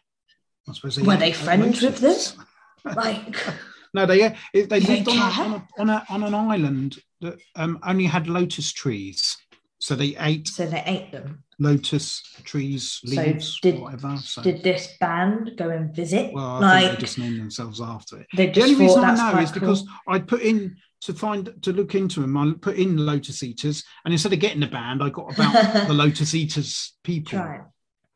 I 0.68 0.72
suppose 0.72 0.98
Were 0.98 1.16
they 1.16 1.32
friends 1.32 1.82
with 1.82 1.98
this? 1.98 2.36
Like, 2.84 3.36
No, 3.94 4.06
they 4.06 4.34
they 4.52 4.62
Do 4.62 4.66
they 4.66 4.80
lived 4.80 5.08
on 5.08 5.18
a, 5.18 5.20
on, 5.20 5.52
a, 5.52 5.68
on, 5.78 5.90
a, 5.90 6.04
on 6.10 6.22
an 6.24 6.34
island 6.34 6.98
that 7.20 7.38
um, 7.54 7.78
only 7.84 8.06
had 8.06 8.26
lotus 8.26 8.72
trees. 8.72 9.36
So 9.78 9.94
they 9.94 10.16
ate 10.18 10.48
so 10.48 10.66
they 10.66 10.82
ate 10.84 11.12
them. 11.12 11.43
Lotus 11.58 12.20
trees, 12.44 13.00
So 13.04 13.20
leaves, 13.22 13.58
did- 13.60 13.80
whatever. 13.80 14.16
So, 14.18 14.42
Did 14.42 14.62
this 14.62 14.96
band 15.00 15.52
go 15.56 15.70
and 15.70 15.94
visit? 15.94 16.32
well, 16.32 16.62
I 16.64 16.82
like, 16.82 16.90
they 16.92 16.96
just 16.98 17.18
named 17.18 17.40
themselves 17.40 17.80
after 17.80 18.20
it. 18.20 18.26
The 18.36 18.48
just 18.48 18.68
only 18.72 18.84
reason 18.84 19.04
I 19.04 19.14
know 19.32 19.38
is 19.40 19.50
cool. 19.50 19.60
because 19.60 19.86
I 20.08 20.18
put 20.18 20.42
in 20.42 20.76
to 21.02 21.12
find 21.14 21.52
to 21.62 21.72
look 21.72 21.94
into 21.94 22.20
them. 22.20 22.36
I 22.36 22.52
put 22.60 22.76
in 22.76 22.96
Lotus 22.96 23.42
Eaters, 23.42 23.84
and 24.04 24.12
instead 24.14 24.32
of 24.32 24.40
getting 24.40 24.60
the 24.60 24.66
band, 24.66 25.02
I 25.02 25.10
got 25.10 25.34
about 25.34 25.52
the 25.88 25.94
Lotus 25.94 26.34
Eaters 26.34 26.94
people. 27.04 27.38
Right. 27.38 27.60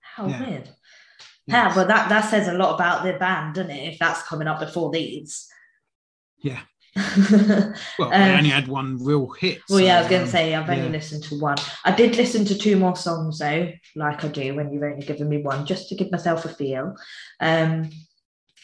How 0.01 0.27
Yeah. 0.27 0.47
weird. 0.49 0.65
Yes. 0.67 0.75
Yeah, 1.47 1.77
well, 1.77 1.87
that, 1.87 2.09
that 2.11 2.29
says 2.29 2.47
a 2.49 2.53
lot 2.53 2.75
about 2.75 3.05
the 3.05 3.15
band, 3.15 3.55
doesn't 3.55 3.71
it? 3.71 3.93
If 3.95 3.99
that's 3.99 4.23
coming 4.23 4.47
up 4.49 4.61
before 4.61 4.91
these. 4.91 5.47
Yeah. 6.43 6.61
Well, 7.99 8.13
Um, 8.13 8.37
only 8.39 8.51
had 8.51 8.69
one 8.69 8.99
real 9.03 9.29
hit. 9.29 9.61
Well, 9.69 9.81
yeah, 9.81 9.99
I 9.99 10.01
was 10.01 10.09
going 10.09 10.23
um, 10.23 10.27
to 10.27 10.33
say, 10.33 10.55
I've 10.55 10.69
only 10.69 10.85
yeah. 10.85 10.91
listened 10.91 11.25
to 11.25 11.39
one. 11.39 11.59
I 11.85 11.93
did 11.93 12.17
listen 12.17 12.45
to 12.47 12.59
two 12.59 12.77
more 12.77 12.97
songs, 12.97 13.39
though, 13.39 13.73
like 13.95 14.25
I 14.25 14.29
do 14.29 14.55
when 14.55 14.73
you've 14.73 14.83
only 14.83 15.05
given 15.07 15.29
me 15.29 15.39
one, 15.39 15.67
just 15.67 15.89
to 15.89 15.95
give 15.95 16.11
myself 16.11 16.45
a 16.45 16.49
feel. 16.49 16.97
Um, 17.41 17.91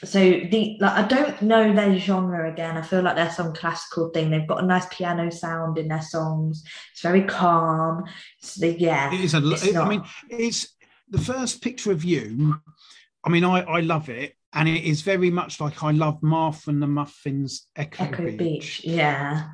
so 0.02 0.18
the 0.18 0.76
like 0.80 0.92
I 0.92 1.06
don't 1.06 1.40
know 1.42 1.72
their 1.72 1.96
genre 1.98 2.50
again. 2.50 2.76
I 2.76 2.82
feel 2.82 3.02
like 3.02 3.16
they're 3.16 3.30
some 3.30 3.54
classical 3.54 4.10
thing. 4.10 4.30
They've 4.30 4.46
got 4.46 4.62
a 4.62 4.66
nice 4.66 4.86
piano 4.90 5.30
sound 5.30 5.78
in 5.78 5.88
their 5.88 6.02
songs. 6.02 6.64
It's 6.92 7.00
very 7.00 7.22
calm. 7.22 8.04
It's 8.40 8.56
the, 8.56 8.78
yeah. 8.78 9.14
It 9.14 9.20
is 9.20 9.34
a. 9.34 9.38
it- 9.52 9.76
I 9.76 9.88
mean, 9.88 10.04
it's 10.28 10.74
the 11.08 11.18
first 11.18 11.62
picture 11.62 11.92
of 11.92 12.04
you. 12.04 12.60
I 13.24 13.28
mean, 13.30 13.44
I 13.44 13.62
I 13.62 13.80
love 13.80 14.08
it, 14.08 14.36
and 14.54 14.68
it 14.68 14.84
is 14.84 15.02
very 15.02 15.30
much 15.30 15.60
like 15.60 15.82
I 15.82 15.90
love 15.90 16.22
Martha 16.22 16.70
and 16.70 16.80
the 16.80 16.86
Muffins, 16.86 17.66
Echo, 17.74 18.04
Echo 18.04 18.24
Beach. 18.24 18.38
Beach. 18.38 18.80
Yeah. 18.84 19.48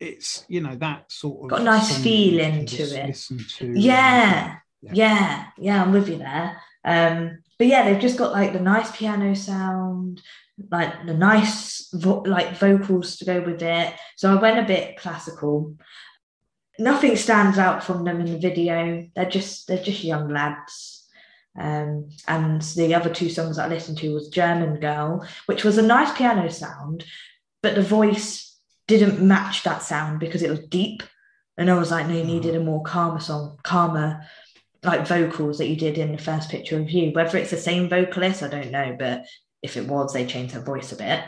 It's 0.00 0.44
you 0.48 0.60
know 0.60 0.76
that 0.76 1.10
sort 1.10 1.44
of 1.44 1.50
Got 1.50 1.60
a 1.62 1.64
nice 1.64 1.98
feeling 1.98 2.66
to 2.66 2.82
it. 2.82 3.06
Listen 3.08 3.38
to. 3.58 3.72
Yeah. 3.78 4.56
Yeah. 4.82 4.92
Yeah. 4.92 5.44
Yeah. 5.58 5.82
I'm 5.82 5.92
with 5.92 6.08
you 6.08 6.18
there. 6.18 6.56
Um, 6.84 7.38
but 7.58 7.66
yeah, 7.66 7.84
they've 7.84 8.00
just 8.00 8.18
got 8.18 8.32
like 8.32 8.52
the 8.52 8.60
nice 8.60 8.94
piano 8.96 9.34
sound, 9.34 10.20
like 10.70 11.06
the 11.06 11.14
nice 11.14 11.88
vo- 11.92 12.22
like 12.26 12.56
vocals 12.58 13.16
to 13.16 13.24
go 13.24 13.40
with 13.40 13.62
it. 13.62 13.94
So 14.16 14.30
I 14.36 14.40
went 14.40 14.58
a 14.58 14.62
bit 14.62 14.96
classical. 14.98 15.74
Nothing 16.78 17.16
stands 17.16 17.58
out 17.58 17.82
from 17.82 18.04
them 18.04 18.20
in 18.20 18.32
the 18.32 18.38
video. 18.38 19.08
They're 19.14 19.30
just 19.30 19.66
they're 19.66 19.82
just 19.82 20.04
young 20.04 20.28
lads. 20.28 20.93
Um, 21.58 22.08
and 22.26 22.60
the 22.62 22.94
other 22.94 23.10
two 23.10 23.28
songs 23.28 23.56
that 23.56 23.66
I 23.66 23.68
listened 23.68 23.98
to 23.98 24.12
was 24.12 24.28
German 24.28 24.80
Girl, 24.80 25.26
which 25.46 25.64
was 25.64 25.78
a 25.78 25.82
nice 25.82 26.16
piano 26.16 26.48
sound, 26.50 27.04
but 27.62 27.74
the 27.74 27.82
voice 27.82 28.58
didn't 28.86 29.26
match 29.26 29.62
that 29.62 29.82
sound 29.82 30.20
because 30.20 30.42
it 30.42 30.50
was 30.50 30.66
deep. 30.66 31.02
And 31.56 31.70
I 31.70 31.78
was 31.78 31.90
like, 31.90 32.08
no, 32.08 32.14
you 32.16 32.24
needed 32.24 32.56
a 32.56 32.60
more 32.60 32.82
calmer 32.82 33.20
song, 33.20 33.58
calmer 33.62 34.26
like 34.82 35.06
vocals 35.06 35.58
that 35.58 35.68
you 35.68 35.76
did 35.76 35.96
in 35.96 36.12
the 36.12 36.18
first 36.18 36.50
picture 36.50 36.78
of 36.78 36.90
you. 36.90 37.12
Whether 37.12 37.38
it's 37.38 37.50
the 37.50 37.56
same 37.56 37.88
vocalist, 37.88 38.42
I 38.42 38.48
don't 38.48 38.70
know, 38.70 38.96
but 38.98 39.24
if 39.62 39.76
it 39.76 39.86
was, 39.86 40.12
they 40.12 40.26
changed 40.26 40.54
her 40.54 40.60
voice 40.60 40.92
a 40.92 40.96
bit. 40.96 41.20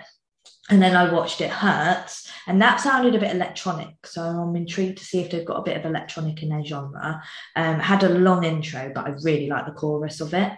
And 0.69 0.83
then 0.83 0.97
I 0.97 1.13
watched 1.13 1.41
It 1.41 1.51
Hurts, 1.51 2.26
and 2.47 2.63
that 2.63 2.81
sounded 2.81 3.15
a 3.15 3.19
bit 3.19 3.35
electronic. 3.35 4.07
So 4.07 4.23
I'm 4.23 4.55
intrigued 4.57 4.99
to 4.99 5.05
see 5.05 5.21
if 5.21 5.31
they've 5.31 5.45
got 5.45 5.59
a 5.59 5.65
bit 5.65 5.77
of 5.77 5.85
electronic 5.85 6.43
in 6.43 6.51
their 6.51 6.65
genre. 6.65 7.23
Um, 7.57 7.81
had 7.81 8.05
a 8.05 8.09
long 8.09 8.45
intro, 8.45 8.93
but 8.95 9.07
I 9.07 9.15
really 9.23 9.49
like 9.49 9.67
the 9.67 9.73
chorus 9.73 10.21
of 10.21 10.33
it. 10.33 10.53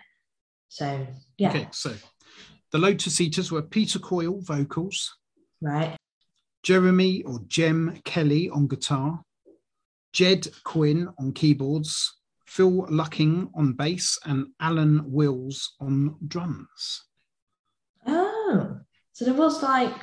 So 0.68 1.06
yeah, 1.38 1.50
Okay, 1.50 1.68
so 1.70 1.94
the 2.72 2.78
Lotus 2.78 3.20
Eaters 3.20 3.50
were 3.50 3.62
Peter 3.62 3.98
Coyle 3.98 4.40
vocals, 4.40 5.16
right. 5.62 5.96
Jeremy 6.62 7.22
or 7.22 7.40
Jem 7.46 8.00
Kelly 8.04 8.50
on 8.50 8.68
guitar, 8.68 9.22
Ged 10.12 10.48
Quinn 10.64 11.08
on 11.18 11.32
keyboards, 11.32 12.18
Phil 12.46 12.86
Lucking 12.90 13.50
on 13.54 13.72
bass, 13.72 14.18
and 14.26 14.48
Alan 14.60 15.10
Wills 15.10 15.74
on 15.80 16.16
drums. 16.26 17.04
Oh, 18.06 18.80
so 19.12 19.24
there 19.24 19.34
was 19.34 19.62
like 19.62 19.96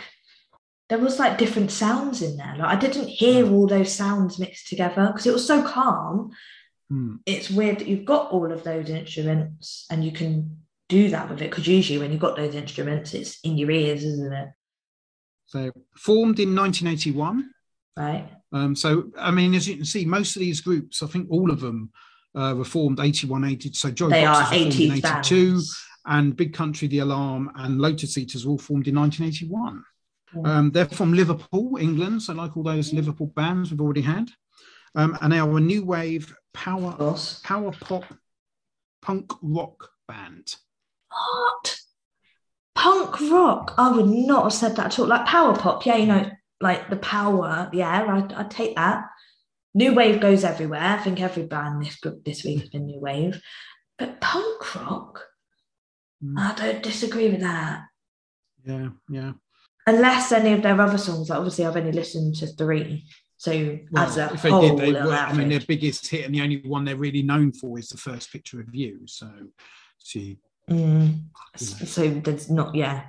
there 0.90 1.00
was 1.00 1.18
like 1.20 1.38
different 1.38 1.72
sounds 1.72 2.22
in 2.22 2.38
there. 2.38 2.56
Like 2.58 2.78
I 2.78 2.80
didn't 2.80 3.08
hear 3.08 3.50
all 3.52 3.68
those 3.68 3.94
sounds 3.94 4.38
mixed 4.38 4.68
together 4.68 5.08
because 5.08 5.26
it 5.26 5.34
was 5.34 5.46
so 5.46 5.64
calm. 5.64 6.32
Hmm. 6.90 7.16
It's 7.26 7.50
weird 7.50 7.80
that 7.80 7.88
you've 7.88 8.06
got 8.06 8.32
all 8.32 8.52
of 8.52 8.64
those 8.64 8.90
instruments 8.90 9.88
and 9.90 10.06
you 10.06 10.12
can 10.12 10.60
do 10.88 11.10
that 11.10 11.30
with 11.30 11.42
it 11.42 11.50
because 11.50 11.68
usually 11.68 11.98
when 11.98 12.12
you've 12.12 12.22
got 12.22 12.36
those 12.36 12.54
instruments, 12.54 13.14
it's 13.16 13.40
in 13.42 13.58
your 13.58 13.72
ears, 13.72 14.04
isn't 14.04 14.34
it? 14.34 14.50
So 15.48 15.72
formed 15.96 16.40
in 16.40 16.56
1981. 16.56 17.50
Right. 17.98 18.30
Um, 18.52 18.76
so 18.76 19.06
I 19.18 19.32
mean, 19.32 19.56
as 19.56 19.68
you 19.68 19.78
can 19.78 19.86
see, 19.86 20.06
most 20.06 20.36
of 20.36 20.42
these 20.42 20.62
groups, 20.62 21.02
I 21.02 21.08
think 21.08 21.28
all 21.32 21.50
of 21.50 21.62
them 21.62 21.92
uh, 22.36 22.54
were 22.56 22.64
formed 22.64 23.00
81, 23.00 23.44
80. 23.44 23.74
So 23.74 23.90
Joy 23.90 24.10
They 24.10 24.26
are 24.26 24.34
Boxers 24.36 24.52
were 24.52 24.72
formed 24.72 24.80
in 24.80 24.92
80s 24.92 24.98
82, 24.98 25.52
bands. 25.52 25.86
and 26.06 26.36
Big 26.36 26.54
Country, 26.54 26.88
The 26.88 27.00
Alarm, 27.00 27.52
and 27.56 27.80
Lotus 27.80 28.18
Eaters 28.18 28.46
all 28.46 28.60
formed 28.60 28.88
in 28.88 28.96
1981. 28.96 29.84
Yeah. 30.36 30.58
Um, 30.58 30.72
they're 30.72 30.86
from 30.86 31.14
Liverpool, 31.14 31.78
England. 31.78 32.22
So 32.24 32.34
like 32.34 32.56
all 32.56 32.64
those 32.64 32.94
Liverpool 32.94 33.28
bands 33.28 33.72
we've 33.72 33.82
already 33.82 34.02
had, 34.02 34.30
um, 34.96 35.18
and 35.22 35.32
they 35.32 35.40
are 35.40 35.58
a 35.58 35.60
new 35.60 35.84
wave 35.86 36.36
power 36.54 37.16
power 37.44 37.72
pop 37.72 38.06
punk 39.02 39.32
rock 39.42 39.90
band. 40.08 40.56
What? 41.10 41.78
Punk 42.76 43.22
rock? 43.32 43.74
I 43.78 43.92
would 43.92 44.08
not 44.08 44.44
have 44.44 44.54
said 44.54 44.76
that 44.76 44.88
at 44.88 45.00
all. 45.00 45.08
Like 45.08 45.26
power 45.26 45.56
pop, 45.56 45.86
yeah, 45.86 45.98
you 45.98 46.06
know, 46.06 46.30
like 46.62 46.90
the 46.90 46.98
power. 46.98 47.70
Yeah, 47.74 48.06
I'd, 48.08 48.34
I'd 48.34 48.52
take 48.52 48.76
that. 48.76 49.06
New 49.74 49.94
wave 49.94 50.22
goes 50.22 50.44
everywhere. 50.44 50.82
I 50.82 50.98
think 50.98 51.22
every 51.22 51.44
band 51.44 51.84
this 51.86 52.00
this 52.26 52.44
week 52.44 52.62
has 52.62 52.70
been 52.70 52.86
new 52.86 53.00
wave, 53.00 53.42
but 53.98 54.22
punk 54.22 54.76
rock, 54.76 55.22
Mm. 56.24 56.38
I 56.38 56.56
don't 56.56 56.84
disagree 56.84 57.30
with 57.30 57.42
that. 57.42 57.84
Yeah, 58.66 58.90
yeah. 59.10 59.34
Unless 59.88 60.32
any 60.32 60.54
of 60.54 60.64
their 60.64 60.80
other 60.80 60.98
songs, 60.98 61.30
like 61.30 61.38
obviously 61.38 61.66
I've 61.66 61.78
only 61.78 61.92
listened 61.92 62.36
to 62.38 62.48
three. 62.48 63.06
So 63.38 63.78
Well, 63.92 64.04
as 64.06 64.18
a 64.18 64.34
if 64.34 64.42
they 64.42 64.50
whole, 64.50 64.78
did, 64.78 64.96
they 64.96 65.02
were, 65.02 65.12
I 65.14 65.34
mean, 65.34 65.50
their 65.50 65.60
biggest 65.60 66.08
hit 66.08 66.26
and 66.26 66.34
the 66.34 66.42
only 66.42 66.62
one 66.62 66.86
they're 66.86 66.96
really 66.96 67.22
known 67.22 67.52
for 67.52 67.78
is 67.78 67.90
the 67.90 67.98
first 67.98 68.32
picture 68.32 68.60
of 68.60 68.74
you. 68.74 69.02
So, 69.06 69.30
she, 70.04 70.38
Mm. 70.70 71.08
you 71.08 71.68
know. 71.70 71.86
so 71.86 72.10
there's 72.10 72.50
not, 72.50 72.74
yeah, 72.74 73.04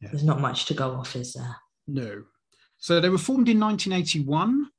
Yeah. 0.00 0.08
there's 0.10 0.24
not 0.24 0.40
much 0.40 0.64
to 0.66 0.74
go 0.74 0.92
off, 0.92 1.14
is 1.16 1.34
there? 1.34 1.56
No. 1.86 2.24
So 2.78 3.00
they 3.00 3.10
were 3.10 3.18
formed 3.18 3.48
in 3.50 3.58
1981. 3.58 4.70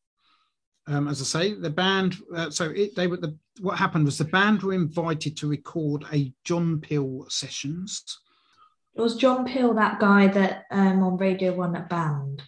Um, 0.87 1.07
as 1.07 1.21
I 1.21 1.25
say, 1.25 1.53
the 1.53 1.69
band. 1.69 2.15
Uh, 2.35 2.49
so 2.49 2.65
it, 2.69 2.95
they 2.95 3.07
were 3.07 3.17
the. 3.17 3.37
What 3.59 3.77
happened 3.79 4.05
was 4.05 4.17
the 4.19 4.25
band 4.25 4.61
were 4.61 4.73
invited 4.73 5.35
to 5.37 5.47
record 5.47 6.05
a 6.13 6.31
John 6.43 6.79
Peel 6.79 7.25
sessions. 7.29 8.03
It 8.95 9.01
was 9.01 9.15
John 9.15 9.45
Peel, 9.45 9.73
that 9.73 9.99
guy 9.99 10.27
that 10.27 10.65
um, 10.71 11.03
on 11.03 11.17
Radio 11.17 11.53
One 11.53 11.73
that 11.73 11.89
band. 11.89 12.43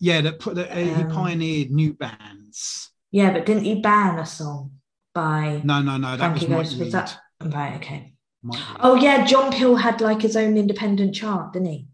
Yeah, 0.00 0.20
that 0.22 0.40
put 0.40 0.56
that 0.56 0.72
uh, 0.72 0.74
he 0.74 0.90
Um, 0.90 1.10
pioneered 1.10 1.70
new 1.70 1.94
bands. 1.94 2.90
Yeah, 3.12 3.32
but 3.32 3.46
didn't 3.46 3.64
he 3.64 3.80
ban 3.80 4.18
a 4.18 4.26
song 4.26 4.72
by 5.14 5.62
No, 5.64 5.80
no, 5.80 5.96
no. 5.96 6.16
That 6.16 6.32
was 6.32 6.42
Frankie 6.42 6.54
Goes? 6.54 6.76
Was 6.76 6.92
that 6.92 7.16
right? 7.40 7.76
Okay. 7.76 8.12
Oh 8.80 8.94
yeah, 8.94 9.24
John 9.24 9.52
Peel 9.52 9.76
had 9.76 10.00
like 10.00 10.22
his 10.22 10.36
own 10.36 10.56
independent 10.56 11.14
chart, 11.14 11.52
didn't 11.52 11.68
he? 11.68 11.88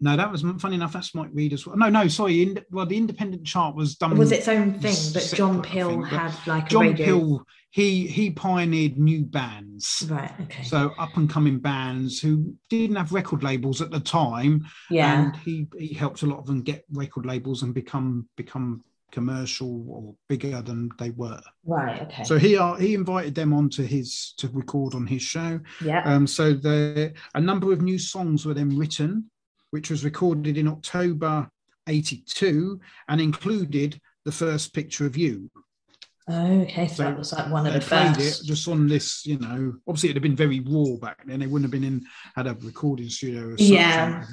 No, 0.00 0.16
that 0.16 0.32
was 0.32 0.42
funny 0.58 0.76
enough. 0.76 0.94
That's 0.94 1.14
Mike 1.14 1.30
Read 1.32 1.52
as 1.52 1.66
well. 1.66 1.76
No, 1.76 1.88
no, 1.88 2.08
sorry. 2.08 2.42
In, 2.42 2.64
well, 2.70 2.86
the 2.86 2.96
independent 2.96 3.44
chart 3.46 3.74
was 3.76 3.96
done. 3.96 4.12
It 4.12 4.18
was 4.18 4.32
its 4.32 4.48
own 4.48 4.72
thing, 4.72 4.94
but 5.12 5.22
separate, 5.22 5.36
John 5.36 5.62
think, 5.62 6.06
had 6.06 6.34
like 6.46 6.66
a 6.66 6.68
John 6.68 6.82
radio. 6.82 7.06
Peel. 7.06 7.46
He 7.72 8.06
he 8.06 8.30
pioneered 8.30 8.98
new 8.98 9.24
bands. 9.24 10.04
Right. 10.10 10.32
Okay. 10.42 10.64
So 10.64 10.92
up 10.98 11.16
and 11.16 11.30
coming 11.30 11.58
bands 11.58 12.20
who 12.20 12.56
didn't 12.68 12.96
have 12.96 13.12
record 13.12 13.44
labels 13.44 13.80
at 13.80 13.90
the 13.90 14.00
time, 14.00 14.66
yeah. 14.90 15.22
and 15.22 15.36
he 15.36 15.68
he 15.78 15.94
helped 15.94 16.22
a 16.22 16.26
lot 16.26 16.38
of 16.38 16.46
them 16.46 16.62
get 16.62 16.84
record 16.90 17.26
labels 17.26 17.62
and 17.62 17.72
become 17.72 18.28
become 18.36 18.82
commercial 19.10 19.84
or 19.88 20.14
bigger 20.28 20.62
than 20.62 20.90
they 20.98 21.10
were. 21.10 21.40
right. 21.64 22.02
Okay. 22.02 22.24
So 22.24 22.38
he 22.38 22.56
uh, 22.56 22.74
he 22.74 22.94
invited 22.94 23.34
them 23.34 23.52
onto 23.52 23.82
his 23.84 24.34
to 24.38 24.48
record 24.48 24.94
on 24.94 25.06
his 25.06 25.22
show. 25.22 25.60
yeah. 25.84 26.02
Um, 26.04 26.26
so 26.26 26.52
the 26.52 27.12
a 27.34 27.40
number 27.40 27.72
of 27.72 27.82
new 27.82 27.98
songs 27.98 28.46
were 28.46 28.54
then 28.54 28.76
written, 28.76 29.30
which 29.70 29.90
was 29.90 30.04
recorded 30.04 30.56
in 30.56 30.68
October 30.68 31.48
'82 31.86 32.80
and 33.08 33.20
included 33.20 34.00
the 34.24 34.32
first 34.32 34.74
picture 34.74 35.06
of 35.06 35.16
you. 35.16 35.50
okay. 36.28 36.86
So, 36.86 36.94
so 36.94 37.02
that 37.04 37.18
was 37.18 37.32
like 37.32 37.50
one 37.50 37.66
of 37.66 37.72
the 37.72 37.80
first. 37.80 38.20
it 38.20 38.46
just 38.46 38.68
on 38.68 38.86
this, 38.86 39.26
you 39.26 39.38
know. 39.38 39.74
Obviously, 39.88 40.10
it'd 40.10 40.16
have 40.16 40.22
been 40.22 40.36
very 40.36 40.60
raw 40.60 40.96
back 40.96 41.24
then. 41.26 41.40
They 41.40 41.46
wouldn't 41.46 41.72
have 41.72 41.80
been 41.80 41.92
in 41.92 42.04
had 42.34 42.46
a 42.46 42.54
recording 42.60 43.08
studio. 43.08 43.54
Yeah. 43.58 44.24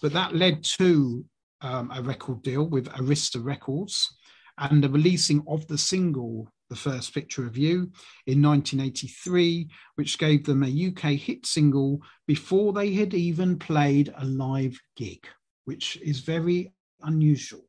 but 0.00 0.12
that 0.12 0.34
led 0.34 0.62
to 0.78 1.24
um, 1.60 1.90
a 1.94 2.02
record 2.02 2.42
deal 2.42 2.66
with 2.68 2.88
Arista 2.90 3.42
Records, 3.44 4.16
and 4.58 4.82
the 4.82 4.88
releasing 4.88 5.42
of 5.48 5.66
the 5.66 5.78
single 5.78 6.48
the 6.68 6.76
first 6.76 7.14
picture 7.14 7.46
of 7.46 7.56
you 7.56 7.90
in 8.26 8.42
1983 8.42 9.68
which 9.94 10.18
gave 10.18 10.44
them 10.44 10.62
a 10.62 10.88
uk 10.88 11.00
hit 11.00 11.46
single 11.46 12.00
before 12.26 12.72
they 12.72 12.92
had 12.92 13.14
even 13.14 13.58
played 13.58 14.12
a 14.18 14.24
live 14.24 14.78
gig 14.96 15.26
which 15.66 15.98
is 16.02 16.20
very 16.20 16.72
unusual. 17.02 17.64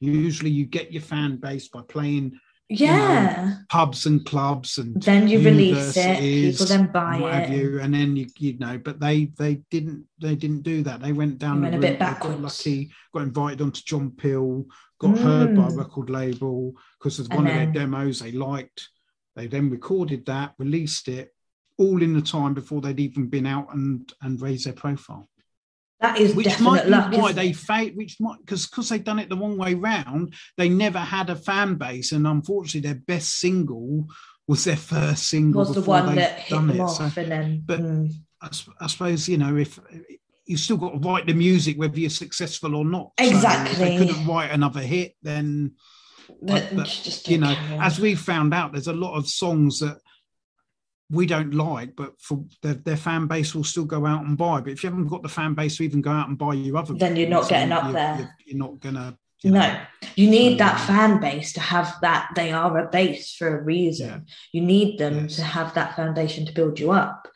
Usually 0.00 0.50
you 0.50 0.64
get 0.64 0.92
your 0.92 1.02
fan 1.02 1.36
base 1.36 1.68
by 1.68 1.82
playing 1.82 2.38
yeah 2.80 3.42
you 3.42 3.46
know, 3.48 3.56
pubs 3.68 4.06
and 4.06 4.24
clubs 4.24 4.78
and 4.78 5.00
then 5.02 5.28
you 5.28 5.38
release 5.40 5.96
it 5.96 6.18
people 6.18 6.66
then 6.66 6.86
buy 6.92 7.18
what 7.20 7.34
it. 7.34 7.34
have 7.48 7.50
you 7.56 7.80
and 7.80 7.92
then 7.94 8.16
you 8.16 8.26
you 8.38 8.58
know 8.58 8.78
but 8.78 8.98
they 9.00 9.26
they 9.38 9.56
didn't 9.70 10.04
they 10.20 10.34
didn't 10.34 10.62
do 10.62 10.82
that. 10.82 11.00
They 11.00 11.12
went 11.12 11.38
down 11.38 11.60
They 11.62 11.70
the 11.70 11.76
a 11.76 11.80
bit 11.80 11.98
backwards. 11.98 12.34
got 12.36 12.42
lucky 12.42 12.90
got 13.12 13.22
invited 13.22 13.60
onto 13.60 13.82
john 13.84 14.10
peel 14.10 14.64
got 15.00 15.18
heard 15.18 15.56
by 15.56 15.66
a 15.66 15.70
Mm. 15.70 15.78
record 15.78 16.10
label 16.10 16.74
because 16.98 17.18
of 17.18 17.28
one 17.28 17.44
then- 17.44 17.68
of 17.68 17.74
their 17.74 17.82
demos 17.82 18.20
they 18.20 18.32
liked. 18.32 18.88
They 19.34 19.46
then 19.46 19.70
recorded 19.70 20.26
that 20.26 20.52
released 20.58 21.08
it 21.08 21.34
all 21.78 22.02
in 22.02 22.12
the 22.12 22.20
time 22.20 22.52
before 22.54 22.80
they'd 22.82 23.00
even 23.00 23.28
been 23.28 23.46
out 23.46 23.74
and 23.74 24.12
and 24.22 24.40
raised 24.40 24.66
their 24.66 24.74
profile 24.74 25.28
that 26.02 26.18
is 26.20 26.34
which 26.34 26.58
might 26.60 26.84
be 26.84 26.90
luck 26.90 27.12
why 27.12 27.32
they 27.32 27.52
failed 27.52 27.96
which 27.96 28.16
might 28.20 28.38
because 28.40 28.66
because 28.66 28.88
they've 28.88 29.04
done 29.04 29.18
it 29.18 29.28
the 29.28 29.36
wrong 29.36 29.56
way 29.56 29.74
round 29.74 30.34
they 30.58 30.68
never 30.68 30.98
had 30.98 31.30
a 31.30 31.36
fan 31.36 31.76
base 31.76 32.12
and 32.12 32.26
unfortunately 32.26 32.80
their 32.88 33.00
best 33.06 33.38
single 33.38 34.06
was 34.48 34.64
their 34.64 34.76
first 34.76 35.28
single 35.28 35.60
was 35.60 35.74
the 35.74 35.80
one 35.82 36.14
that 36.16 36.40
hit 36.40 36.50
done 36.50 36.66
them 36.66 36.76
it. 36.76 36.80
off 36.80 36.96
So 37.14 37.20
and 37.22 37.30
then 37.32 37.62
but- 37.64 37.80
mm. 37.80 38.12
I, 38.40 38.48
I 38.80 38.86
suppose 38.88 39.28
you 39.28 39.38
know 39.38 39.56
if 39.56 39.78
you 40.46 40.56
still 40.56 40.76
got 40.76 40.92
to 40.94 40.98
write 41.08 41.26
the 41.26 41.32
music 41.34 41.78
whether 41.78 41.98
you're 41.98 42.10
successful 42.10 42.74
or 42.74 42.84
not 42.84 43.12
So 43.20 43.24
if 43.26 43.32
Exactly. 43.32 43.76
they 43.78 43.96
couldn't 43.98 44.26
write 44.26 44.50
another 44.50 44.80
hit 44.80 45.14
then 45.22 45.72
That- 46.42 46.74
but, 46.74 46.86
just 46.86 47.28
you 47.28 47.38
know 47.38 47.54
on. 47.54 47.80
as 47.80 48.00
we 48.00 48.16
found 48.16 48.52
out 48.52 48.72
there's 48.72 48.88
a 48.88 48.92
lot 48.92 49.16
of 49.16 49.28
songs 49.28 49.78
that 49.78 49.98
we 51.12 51.26
don't 51.26 51.54
like 51.54 51.94
but 51.94 52.18
for 52.20 52.42
their, 52.62 52.74
their 52.74 52.96
fan 52.96 53.26
base 53.26 53.54
will 53.54 53.62
still 53.64 53.84
go 53.84 54.06
out 54.06 54.24
and 54.24 54.36
buy 54.38 54.60
but 54.60 54.72
if 54.72 54.82
you 54.82 54.88
haven't 54.90 55.06
got 55.08 55.22
the 55.22 55.28
fan 55.28 55.52
base 55.54 55.76
to 55.76 55.84
even 55.84 56.00
go 56.00 56.10
out 56.10 56.28
and 56.28 56.38
buy 56.38 56.54
your 56.54 56.76
other 56.78 56.94
Then 56.94 57.14
you're 57.16 57.28
not 57.28 57.48
getting 57.48 57.70
up 57.70 57.84
you're, 57.84 57.92
there. 57.92 58.16
you're, 58.18 58.30
you're 58.46 58.58
not 58.58 58.80
gonna 58.80 59.16
you 59.42 59.50
know, 59.50 59.60
no 59.60 59.80
you 60.16 60.30
need 60.30 60.58
that 60.58 60.80
um, 60.80 60.86
fan 60.86 61.20
base 61.20 61.52
to 61.52 61.60
have 61.60 61.94
that 62.00 62.30
they 62.34 62.50
are 62.50 62.78
a 62.78 62.88
base 62.88 63.34
for 63.34 63.58
a 63.58 63.62
reason 63.62 64.08
Yeah. 64.08 64.18
you 64.52 64.62
need 64.62 64.98
them 64.98 65.14
Yes. 65.24 65.36
to 65.36 65.42
have 65.42 65.74
that 65.74 65.94
foundation 65.96 66.46
to 66.46 66.52
build 66.52 66.80
you 66.80 66.92
up 66.92 67.28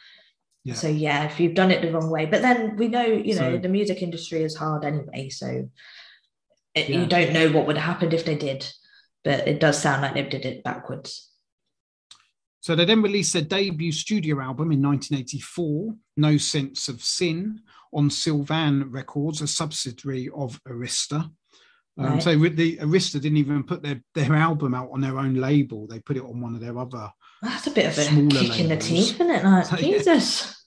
Yeah. 0.65 0.75
so 0.75 0.89
yeah 0.89 1.25
if 1.25 1.39
you've 1.39 1.55
done 1.55 1.71
it 1.71 1.83
the 1.83 1.93
wrong 1.93 2.09
way 2.11 2.25
but 2.27 2.43
then 2.43 2.77
we 2.77 2.89
know 2.89 3.05
you 3.05 3.35
know 3.35 3.53
So- 3.57 3.59
the 3.59 3.69
music 3.69 4.03
industry 4.03 4.43
is 4.43 4.57
hard 4.57 4.85
anyway 4.85 5.29
so 5.29 5.47
eh, 5.47 6.81
it, 6.81 6.89
Yeah. 6.89 7.01
you 7.01 7.07
don't 7.07 7.33
know 7.35 7.51
what 7.53 7.67
would 7.67 7.77
have 7.77 7.85
happened 7.95 8.15
if 8.15 8.25
they 8.25 8.37
did 8.37 8.67
but 9.25 9.47
it 9.49 9.61
does 9.61 9.79
sound 9.83 10.01
like 10.03 10.15
they 10.15 10.23
did 10.23 10.47
it 10.47 10.63
backwards 10.65 11.26
So 12.67 12.75
they 12.75 12.85
then 12.85 13.01
released 13.01 13.33
their 13.33 13.43
debut 13.43 13.93
studio 13.93 14.41
album 14.41 14.73
in 14.73 14.83
1984, 14.83 15.95
No 16.17 16.37
Sense 16.37 16.89
of 16.89 17.01
Sin, 17.01 17.61
on 17.93 18.11
Sylvan 18.11 18.91
Records, 18.91 19.41
a 19.41 19.47
subsidiary 19.47 20.29
of 20.35 20.61
Arista. 20.65 21.21
Um, 21.23 21.31
Right. 21.97 22.21
So 22.21 22.37
the 22.37 22.79
Arista 22.79 23.21
didn't 23.21 23.37
even 23.37 23.63
put 23.63 23.85
their, 23.85 24.03
their 24.17 24.35
album 24.35 24.75
out 24.75 24.91
on 24.93 25.01
their 25.01 25.17
own 25.17 25.35
label; 25.35 25.87
they 25.87 26.01
put 26.01 26.17
it 26.17 26.25
on 26.25 26.41
one 26.41 26.57
of 26.57 26.61
their 26.61 26.77
other. 26.77 27.09
that's 27.41 27.69
a 27.69 27.71
bit 27.71 27.87
of 27.87 27.99
a 27.99 28.29
kick 28.31 28.59
in 28.59 28.69
the 28.69 28.77
teeth 28.77 29.15
isn't 29.15 29.31
it 29.31 29.45
like 29.45 29.67
So, 29.67 29.77
yeah. 29.81 29.99
jesus 29.99 30.65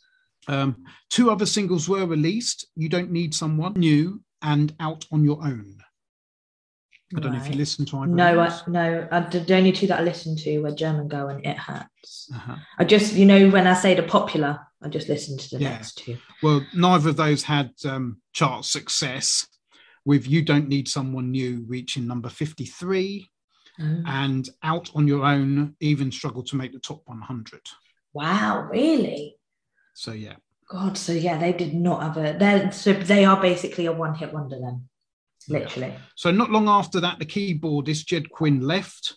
Um, 0.47 0.85
two 1.09 1.29
other 1.29 1.45
singles 1.45 1.89
were 1.89 2.05
released: 2.05 2.65
"You 2.77 2.87
Don't 2.87 3.11
Need 3.11 3.35
Someone 3.35 3.73
New" 3.73 4.23
and 4.41 4.73
"Out 4.79 5.05
on 5.11 5.25
Your 5.25 5.43
Own." 5.43 5.78
I 7.15 7.19
don't 7.19 7.31
know 7.31 7.37
if 7.39 7.45
you 7.45 7.49
Right. 7.51 7.57
listened 7.57 7.87
to 7.89 7.97
either. 7.99 8.11
no 8.13 8.39
I, 8.39 8.61
no 8.67 9.07
I, 9.11 9.19
the 9.21 9.55
only 9.55 9.71
two 9.71 9.87
that 9.87 9.99
i 9.99 10.03
listened 10.03 10.37
to 10.39 10.59
were 10.59 10.71
german 10.71 11.07
girl 11.07 11.29
and 11.29 11.43
it 11.45 11.57
hurts 11.57 12.29
Uh-huh. 12.33 12.55
I 12.77 12.85
just, 12.85 13.13
you 13.13 13.25
know, 13.25 13.49
when 13.49 13.65
I 13.67 13.73
say 13.73 13.95
the 13.95 14.03
popular, 14.03 14.59
I 14.83 14.87
just 14.89 15.09
listened 15.09 15.39
to 15.41 15.57
the 15.57 15.63
Yeah. 15.63 15.69
next 15.71 15.97
two. 15.97 16.17
Well, 16.43 16.65
neither 16.73 17.09
of 17.09 17.17
those 17.17 17.43
had 17.43 17.71
um, 17.85 18.21
chart 18.33 18.65
success, 18.65 19.47
with 20.05 20.27
You 20.27 20.41
Don't 20.43 20.67
Need 20.69 20.87
Someone 20.87 21.31
New 21.31 21.65
reaching 21.67 22.05
number 22.07 22.29
53 22.29 23.29
Oh. 23.81 24.03
and 24.05 24.49
Out 24.63 24.91
on 24.95 25.07
Your 25.07 25.25
Own 25.25 25.75
even 25.79 26.11
struggled 26.11 26.47
to 26.47 26.55
make 26.57 26.73
the 26.73 26.79
top 26.79 27.01
100. 27.05 27.61
Wow, 28.13 28.67
really? 28.71 29.37
So, 29.93 30.11
yeah. 30.11 30.35
God, 30.69 30.97
so 30.97 31.13
yeah, 31.13 31.37
they 31.37 31.53
did 31.53 31.73
not 31.73 32.03
have 32.03 32.17
a. 32.17 32.37
They're 32.37 32.71
so 32.71 32.93
they 32.93 33.23
are 33.25 33.41
basically 33.41 33.85
a 33.87 33.91
one-hit 33.93 34.33
wonder 34.33 34.59
then, 34.59 34.88
Yeah. 35.49 35.59
literally. 35.59 35.93
So, 36.15 36.31
not 36.31 36.51
long 36.51 36.67
after 36.69 36.99
that, 37.01 37.19
the 37.19 37.25
keyboardist 37.25 38.05
Ged 38.05 38.29
Quinn 38.29 38.61
left. 38.61 39.13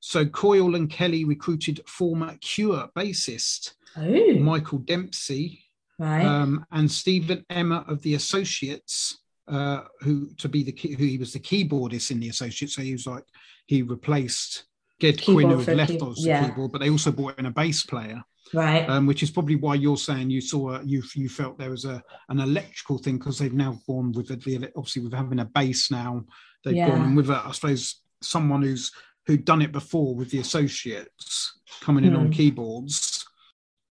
So, 0.00 0.24
Coyle 0.26 0.74
and 0.74 0.88
Kelly 0.90 1.24
recruited 1.24 1.80
former 1.86 2.36
Cure 2.40 2.88
bassist 2.96 3.72
Oh, 3.96 4.34
Michael 4.34 4.78
Dempsey 4.78 5.64
right. 5.98 6.24
um, 6.24 6.64
and 6.70 6.90
Stephen 6.90 7.44
Emmer 7.50 7.84
of 7.88 8.00
the 8.02 8.14
Associates, 8.14 9.18
uh, 9.48 9.80
who 10.00 10.28
to 10.36 10.48
be 10.48 10.62
the 10.62 10.72
key, 10.72 10.94
who 10.94 11.04
he 11.04 11.18
was 11.18 11.32
the 11.32 11.40
keyboardist 11.40 12.10
in 12.10 12.20
the 12.20 12.28
Associates. 12.28 12.74
So 12.74 12.82
he 12.82 12.92
was 12.92 13.06
like 13.06 13.24
he 13.66 13.82
replaced 13.82 14.64
Ged 15.00 15.24
Quinn, 15.24 15.50
who 15.50 15.58
had 15.58 15.76
left 15.76 15.92
key- 15.92 15.98
on 16.00 16.14
the 16.14 16.20
yeah. 16.20 16.48
keyboard, 16.48 16.70
but 16.72 16.80
they 16.80 16.90
also 16.90 17.10
brought 17.10 17.38
in 17.38 17.46
a 17.46 17.50
bass 17.50 17.84
player, 17.84 18.22
right. 18.54 18.88
um, 18.88 19.06
which 19.06 19.22
is 19.22 19.30
probably 19.30 19.56
why 19.56 19.74
you're 19.74 19.96
saying 19.96 20.30
you 20.30 20.40
saw 20.40 20.76
a, 20.76 20.82
you 20.84 21.02
you 21.14 21.28
felt 21.28 21.58
there 21.58 21.70
was 21.70 21.84
a 21.84 22.02
an 22.28 22.40
electrical 22.40 22.98
thing 22.98 23.18
because 23.18 23.38
they've 23.38 23.52
now 23.52 23.80
gone 23.86 24.12
with 24.12 24.28
the, 24.28 24.36
the 24.36 24.70
obviously 24.76 25.02
with 25.02 25.12
having 25.12 25.40
a 25.40 25.44
bass 25.44 25.90
now 25.90 26.24
they've 26.64 26.76
Yeah. 26.76 26.88
gone 26.88 27.14
with 27.14 27.30
a, 27.30 27.42
I 27.46 27.52
suppose 27.52 28.00
someone 28.22 28.62
who's 28.62 28.90
who'd 29.26 29.44
done 29.44 29.62
it 29.62 29.72
before 29.72 30.14
with 30.14 30.30
the 30.30 30.38
Associates 30.38 31.58
coming 31.82 32.04
in 32.04 32.16
on 32.16 32.26
Hmm. 32.26 32.32
keyboards. 32.32 33.26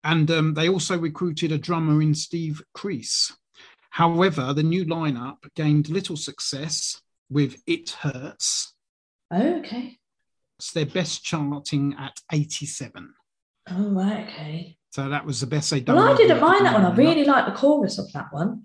And 0.03 0.29
um, 0.31 0.53
they 0.53 0.67
also 0.69 0.97
recruited 0.97 1.51
a 1.51 1.57
drummer 1.57 2.01
in 2.01 2.15
Steve 2.15 2.61
Crease. 2.73 3.31
However, 3.91 4.53
the 4.53 4.63
new 4.63 4.85
lineup 4.85 5.37
gained 5.55 5.89
little 5.89 6.17
success 6.17 7.01
with 7.29 7.61
It 7.67 7.91
Hurts. 7.91 8.73
oh, 9.31 9.57
okay. 9.59 9.97
It's 10.59 10.71
their 10.71 10.85
best 10.87 11.23
charting 11.23 11.93
at 11.99 12.19
87. 12.31 13.13
Oh, 13.71 13.89
right. 13.91 14.27
Okay. 14.27 14.77
So 14.91 15.09
that 15.09 15.25
was 15.25 15.39
the 15.39 15.47
best 15.47 15.69
they'd 15.69 15.85
done. 15.85 15.95
Well, 15.95 16.13
I 16.13 16.15
didn't 16.15 16.39
mind 16.39 16.65
that 16.65 16.73
one. 16.73 16.85
I 16.85 16.95
really 16.95 17.23
like 17.25 17.45
the 17.45 17.51
chorus 17.51 17.99
of 17.99 18.11
that 18.13 18.27
one. 18.31 18.63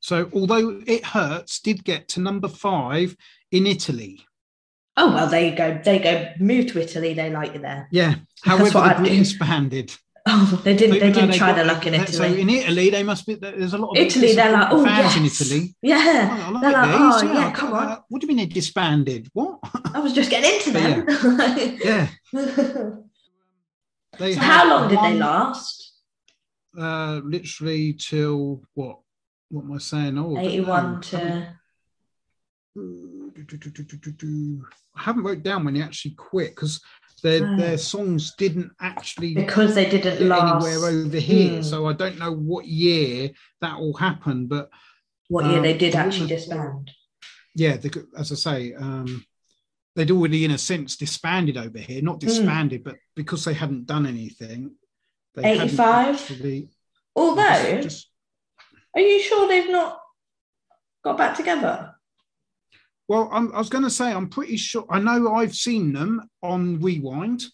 So 0.00 0.30
although 0.32 0.80
It 0.86 1.04
Hurts 1.04 1.60
did 1.60 1.84
get 1.84 2.08
to 2.08 2.20
number 2.20 2.48
five 2.48 3.16
in 3.50 3.66
Italy. 3.66 4.24
Oh 4.96 5.12
well, 5.14 5.28
there 5.28 5.44
you 5.44 5.56
go. 5.56 5.80
They 5.84 5.98
go. 5.98 6.30
Move 6.40 6.68
to 6.72 6.80
Italy. 6.80 7.14
They 7.14 7.30
like 7.30 7.54
you 7.54 7.60
there. 7.60 7.88
Yeah. 7.90 8.14
That's 8.44 8.72
However, 8.72 9.02
the. 9.04 9.98
Oh, 10.30 10.60
they 10.62 10.76
didn't. 10.76 10.94
So 10.94 11.00
They 11.00 11.12
didn't 11.12 11.32
try 11.36 11.52
their 11.54 11.64
luck 11.64 11.86
in 11.86 11.94
Italy. 11.94 12.12
So 12.12 12.24
in 12.24 12.50
Italy, 12.50 12.90
they 12.90 13.02
must 13.02 13.26
be. 13.26 13.36
There's 13.36 13.72
a 13.72 13.78
lot 13.78 13.92
of 13.92 13.96
Italy, 13.96 14.34
they're 14.34 14.52
like, 14.52 14.68
oh 14.70 14.84
fans 14.84 15.16
yes. 15.16 15.16
in 15.16 15.24
Italy. 15.24 15.74
Yeah. 15.80 16.46
Oh, 16.48 16.52
like 16.52 16.62
They're 16.62 16.72
like, 16.72 16.90
these. 16.90 16.98
oh, 16.98 17.32
yeah, 17.32 17.34
yeah, 17.34 17.52
come 17.52 17.72
on. 17.72 18.02
What 18.08 18.20
do 18.20 18.26
you 18.26 18.28
mean 18.28 18.36
they 18.36 18.52
disbanded? 18.52 19.30
What? 19.32 19.60
I 19.94 20.00
was 20.00 20.12
just 20.12 20.28
getting 20.28 20.52
into 20.52 20.70
them. 20.72 21.78
yeah. 21.82 22.08
so 22.30 23.07
They 24.18 24.34
had 24.34 24.42
how 24.42 24.68
long 24.70 24.88
did 24.88 24.98
they 24.98 25.14
last? 25.14 25.92
Uh, 26.78 27.20
literally 27.24 27.92
till 27.94 28.62
what? 28.74 28.98
What 29.50 29.64
am 29.64 29.72
I 29.72 29.78
saying? 29.78 30.18
Oh, 30.18 30.36
I 30.36 30.42
don't 30.42 30.52
81 30.52 31.00
to 31.00 31.48
I 34.96 35.02
haven't 35.02 35.24
wrote 35.24 35.42
down 35.42 35.64
when 35.64 35.74
they 35.74 35.82
actually 35.82 36.12
quit 36.12 36.50
because 36.54 36.80
their 37.22 37.46
Oh. 37.46 37.56
their 37.56 37.78
songs 37.78 38.34
didn't 38.36 38.70
actually 38.80 39.34
because 39.34 39.74
they 39.74 39.88
didn't 39.88 40.28
last. 40.28 40.64
anywhere 40.66 40.88
over 40.90 41.18
here. 41.18 41.56
Hmm. 41.56 41.62
So 41.62 41.86
I 41.86 41.92
don't 41.92 42.18
know 42.18 42.32
what 42.32 42.66
year 42.66 43.30
that 43.60 43.76
all 43.76 43.94
happened, 43.94 44.48
but 44.48 44.70
What 45.28 45.46
year 45.46 45.56
um, 45.56 45.62
they 45.62 45.76
did 45.76 45.94
actually 45.94 46.28
disband? 46.28 46.90
yeah, 47.54 47.76
they, 47.76 47.90
as 48.16 48.32
I 48.32 48.36
say, 48.36 48.74
um, 48.74 49.24
they'd 49.98 50.12
already, 50.12 50.44
in 50.44 50.52
a 50.52 50.58
sense, 50.58 50.96
disbanded 50.96 51.56
over 51.56 51.78
here. 51.78 52.00
Not 52.00 52.22
Hmm. 52.22 52.28
disbanded, 52.28 52.84
but 52.84 52.96
because 53.16 53.44
they 53.44 53.52
hadn't 53.52 53.86
done 53.86 54.06
anything. 54.06 54.76
85? 55.36 56.68
Although, 57.16 57.82
just- 57.82 58.08
are 58.94 59.00
you 59.00 59.20
sure 59.20 59.48
they've 59.48 59.70
not 59.70 60.00
got 61.02 61.18
back 61.18 61.36
together? 61.36 61.94
well, 63.08 63.28
I'm, 63.32 63.52
I 63.54 63.58
was 63.58 63.70
going 63.70 63.84
to 63.84 63.90
say, 63.90 64.12
I'm 64.12 64.28
pretty 64.28 64.58
sure. 64.58 64.84
I 64.90 64.98
know 65.00 65.34
I've 65.34 65.54
seen 65.54 65.92
them 65.92 66.28
on 66.42 66.80
Rewind, 66.80 67.44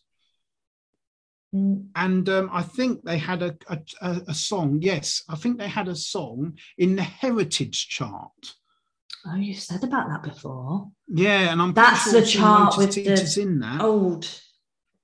Mm, 1.55 1.87
and 1.95 2.29
um, 2.29 2.51
I 2.53 2.63
think 2.63 3.05
they 3.05 3.17
had 3.17 3.41
a, 3.41 3.57
a, 3.69 4.23
a 4.27 4.35
song. 4.35 4.81
Yes, 4.83 5.23
I 5.29 5.37
think 5.37 5.57
they 5.57 5.69
had 5.69 5.87
a 5.87 5.95
song 5.95 6.59
in 6.77 6.97
the 6.97 7.05
Heritage 7.05 7.87
chart. 7.89 8.57
Oh, 9.27 9.37
you've 9.37 9.59
said 9.59 9.83
about 9.85 10.09
that 10.09 10.23
before. 10.23 10.89
Yeah, 11.09 11.51
and 11.53 11.61
I'm 11.63 11.73
That's 11.73 12.11
sure 12.11 12.21
the 12.21 12.27
chart 12.27 12.77
with 12.77 12.95
the 12.95 13.41
in 13.43 13.59
that. 13.61 13.81
Old. 13.81 14.29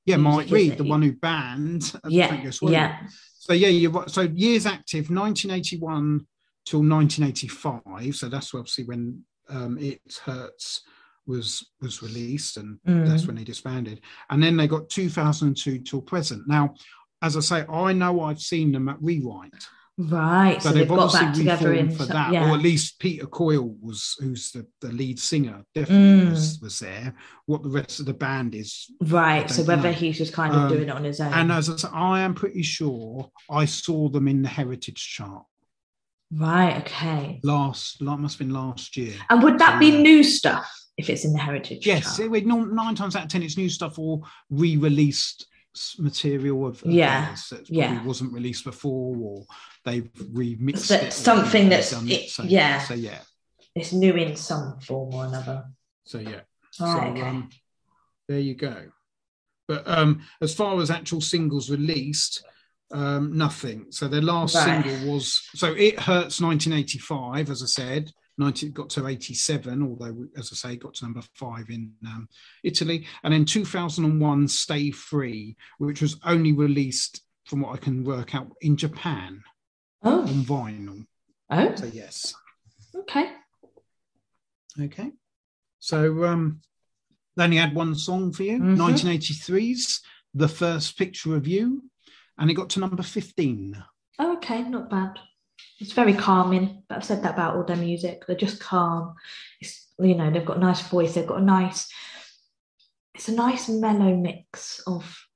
yeah, 0.04 0.16
Mike 0.16 0.50
Read, 0.50 0.76
the 0.76 0.84
one 0.84 1.00
who 1.02 1.12
banned. 1.12 1.92
Yeah, 2.06 2.28
Thank 2.28 2.44
You, 2.44 2.52
Swallow. 2.52 2.72
yeah. 2.72 2.98
So 3.38 3.54
yeah, 3.54 3.68
you're 3.68 3.90
right. 3.90 4.10
So 4.10 4.22
years 4.22 4.66
active, 4.66 5.08
1981 5.10 6.26
till 6.66 6.80
1985. 6.80 8.14
So 8.14 8.28
that's 8.28 8.54
obviously 8.54 8.84
when 8.84 9.22
um, 9.48 9.78
it 9.78 10.00
hurts 10.24 10.82
was 11.26 11.70
was 11.80 12.02
released, 12.02 12.56
and 12.58 12.78
Mm. 12.86 13.06
that's 13.06 13.26
when 13.26 13.36
they 13.36 13.44
disbanded. 13.44 14.00
And 14.28 14.42
then 14.42 14.56
they 14.56 14.66
got 14.68 14.88
2002 14.90 15.78
till 15.80 16.02
present. 16.02 16.46
Now, 16.46 16.74
as 17.22 17.36
I 17.36 17.40
say, 17.40 17.66
I 17.72 17.92
know 17.92 18.20
I've 18.22 18.40
seen 18.40 18.72
them 18.72 18.88
at 18.88 19.00
Rewind, 19.02 19.52
Right. 20.09 20.62
so, 20.62 20.68
So, 20.70 20.74
they've, 20.74 20.78
they've 20.80 20.88
got 20.88 20.98
obviously 21.14 21.26
back 21.26 21.34
together 21.34 21.68
reformed 21.70 21.90
in 21.90 21.96
for 21.96 22.05
that, 22.07 22.32
yeah. 22.32 22.48
or 22.51 22.55
at 22.55 22.62
least 22.62 22.98
Peter 23.01 23.26
Coyle 23.26 23.76
was, 23.82 24.16
who's 24.20 24.51
the, 24.53 24.66
the 24.80 24.92
lead 24.92 25.18
singer, 25.18 25.62
definitely 25.74 26.26
Mm. 26.26 26.30
was, 26.30 26.59
was 26.62 26.78
there. 26.78 27.14
What 27.46 27.62
the 27.62 27.68
rest 27.68 28.01
of 28.01 28.07
the 28.07 28.14
band 28.14 28.55
is, 28.55 28.90
right. 29.03 29.51
So 29.51 29.62
whether 29.64 29.82
know. 29.88 29.92
he's 29.92 30.16
just 30.16 30.32
kind 30.32 30.55
of 30.55 30.62
Um, 30.62 30.68
doing 30.70 30.88
it 30.88 30.94
on 30.94 31.05
his 31.05 31.20
own. 31.20 31.32
and 31.32 31.53
as 31.53 31.68
I 31.68 31.76
said, 31.76 31.90
I 31.92 32.20
am 32.20 32.34
pretty 32.34 32.62
sure 32.62 33.30
I 33.51 33.66
saw 33.66 34.09
them 34.09 34.26
in 34.28 34.40
the 34.42 34.48
Heritage 34.48 35.07
chart 35.16 35.44
right. 36.32 36.78
Okay. 36.78 37.40
last, 37.42 38.01
like 38.01 38.18
must 38.20 38.38
have 38.38 38.46
been 38.46 38.55
last 38.55 38.96
year. 38.96 39.14
And 39.28 39.42
would 39.42 39.59
that 39.59 39.74
So, 39.74 39.78
be 39.80 40.01
new 40.01 40.22
stuff 40.22 40.70
if 40.96 41.11
it's 41.11 41.24
in 41.24 41.32
the 41.32 41.38
heritage? 41.40 41.86
Yes, 41.86 42.05
chart? 42.16 42.20
it, 42.20 42.30
would- 42.30 42.46
nine 42.46 42.94
times 42.94 43.16
out 43.16 43.24
of 43.24 43.28
ten, 43.28 43.42
it's 43.42 43.57
new 43.57 43.68
stuff 43.68 43.98
or 43.98 44.20
re-released 44.48 45.46
material 45.98 46.66
of, 46.66 46.82
of 46.82 46.90
Yeah, 46.90 47.26
theirs 47.26 47.48
that 47.50 47.56
probably 47.66 47.76
yeah. 47.78 48.04
wasn't 48.04 48.32
released 48.32 48.64
before, 48.64 49.16
or 49.16 49.44
they've 49.84 50.10
remixed 50.14 50.78
So- 50.78 50.94
it. 50.96 51.12
something 51.12 51.68
that's- 51.68 51.92
it- 52.08 52.30
so, 52.30 52.42
yeah. 52.42 52.80
So 52.84 52.94
yeah, 52.94 53.20
It's 53.74 53.92
new 53.92 54.14
in 54.14 54.36
some 54.36 54.80
form 54.80 55.14
or 55.14 55.26
another. 55.26 55.64
so 56.04 56.18
yeah. 56.18 56.40
So 56.72 56.84
okay. 56.86 57.20
um, 57.22 57.48
there 58.28 58.40
you 58.40 58.54
go. 58.54 58.90
But 59.68 59.86
um, 59.86 60.22
as 60.40 60.52
far 60.54 60.80
as 60.80 60.90
actual 60.90 61.20
singles 61.20 61.70
released, 61.70 62.44
um, 62.92 63.36
nothing. 63.36 63.86
So 63.90 64.08
their 64.08 64.20
last 64.22 64.54
Right. 64.56 64.84
single 64.84 65.12
was 65.12 65.40
so 65.54 65.72
it 65.74 66.00
hurts 66.00 66.40
1985, 66.40 67.50
as 67.50 67.62
I 67.62 67.66
said. 67.66 68.12
90 68.41 68.70
got 68.70 68.91
to 68.91 69.07
87, 69.07 69.82
although 69.82 70.26
as 70.36 70.51
I 70.53 70.57
say, 70.57 70.76
got 70.76 70.95
to 70.95 71.05
number 71.05 71.22
five 71.34 71.70
in 71.70 71.93
um, 72.07 72.28
Italy, 72.64 73.07
and 73.22 73.32
then 73.32 73.45
2001, 73.45 74.49
Stay 74.49 74.91
Free, 74.91 75.57
which 75.78 76.03
was 76.03 76.16
only 76.24 76.53
released 76.53 77.22
from 77.45 77.61
what 77.61 77.74
I 77.74 77.76
can 77.76 78.03
work 78.03 78.34
out 78.34 78.49
in 78.61 78.76
Japan 78.76 79.43
oh. 80.03 80.22
on 80.22 80.45
vinyl. 80.45 81.07
Oh. 81.51 81.74
So 81.74 81.86
yes, 81.86 82.34
Okay. 82.95 83.30
Okay. 84.80 85.11
So 85.78 86.24
um 86.24 86.61
they 87.36 87.45
only 87.45 87.57
had 87.57 87.74
one 87.74 87.95
song 87.95 88.32
for 88.32 88.43
you, 88.43 88.59
Mhm. 88.59 88.76
1983's 88.76 90.01
The 90.34 90.49
First 90.49 90.99
Picture 90.99 91.36
of 91.36 91.47
You, 91.47 91.91
and 92.38 92.51
it 92.51 92.55
got 92.55 92.70
to 92.70 92.80
number 92.80 93.03
15. 93.03 93.82
Oh, 94.18 94.36
okay. 94.36 94.62
Not 94.62 94.91
bad. 94.91 95.18
It's 95.80 95.92
very 95.92 96.14
calming. 96.14 96.82
But 96.88 96.98
I've 96.98 97.04
said 97.04 97.22
that 97.22 97.34
about 97.34 97.56
all 97.56 97.64
their 97.64 97.76
music. 97.76 98.26
They're 98.26 98.36
just 98.36 98.60
calm. 98.60 99.14
It's 99.60 99.88
you 99.98 100.14
know 100.14 100.30
they've 100.30 100.44
got 100.44 100.58
a 100.58 100.60
nice 100.60 100.82
voice. 100.82 101.14
They've 101.14 101.26
got 101.26 101.40
a 101.40 101.44
nice. 101.44 101.88
It's 103.14 103.28
a 103.28 103.34
nice 103.34 103.68
mellow 103.68 104.14
mix 104.14 104.80
of. 104.86 105.26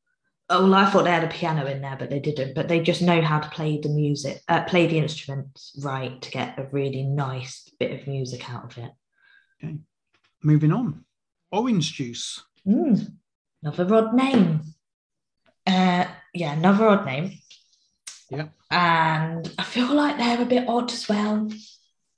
Oh, 0.50 0.64
well, 0.64 0.74
I 0.74 0.90
thought 0.90 1.04
they 1.04 1.10
had 1.10 1.24
a 1.24 1.28
piano 1.28 1.64
in 1.64 1.80
there, 1.80 1.96
but 1.98 2.10
they 2.10 2.20
didn't. 2.20 2.54
But 2.54 2.68
they 2.68 2.80
just 2.80 3.00
know 3.00 3.22
how 3.22 3.40
to 3.40 3.48
play 3.48 3.80
the 3.80 3.88
music, 3.88 4.42
uh, 4.46 4.62
play 4.64 4.86
the 4.86 4.98
instruments 4.98 5.74
right 5.82 6.20
to 6.20 6.30
get 6.30 6.58
a 6.58 6.64
really 6.64 7.02
nice 7.02 7.70
bit 7.80 7.98
of 7.98 8.06
music 8.06 8.50
out 8.50 8.64
of 8.64 8.84
it. 8.84 8.90
Okay, 9.62 9.78
moving 10.42 10.72
on. 10.72 11.04
Orange 11.50 11.94
Juice. 11.94 12.42
Mm, 12.66 13.14
another 13.62 13.94
odd 13.94 14.14
name. 14.14 14.60
Uh, 15.66 16.04
yeah, 16.34 16.52
another 16.52 16.88
odd 16.88 17.06
name. 17.06 17.38
Yeah. 18.36 18.48
And 18.70 19.52
I 19.58 19.62
feel 19.62 19.92
like 19.92 20.18
they're 20.18 20.42
a 20.42 20.46
bit 20.46 20.68
odd 20.68 20.92
as 20.92 21.08
well. 21.08 21.50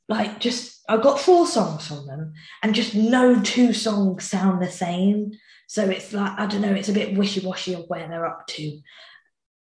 Like, 0.08 0.40
just 0.40 0.82
I've 0.88 1.02
got 1.02 1.20
four 1.20 1.46
songs 1.46 1.88
from 1.88 2.06
them, 2.06 2.34
and 2.62 2.74
just 2.74 2.94
no 2.94 3.40
two 3.42 3.72
songs 3.72 4.24
sound 4.24 4.62
the 4.62 4.70
same. 4.70 5.32
So 5.66 5.84
it's 5.84 6.12
like 6.12 6.38
I 6.38 6.46
don't 6.46 6.62
know. 6.62 6.72
It's 6.72 6.88
a 6.88 6.92
bit 6.92 7.16
wishy 7.16 7.40
washy 7.40 7.74
of 7.74 7.86
where 7.88 8.08
they're 8.08 8.26
up 8.26 8.46
to. 8.48 8.80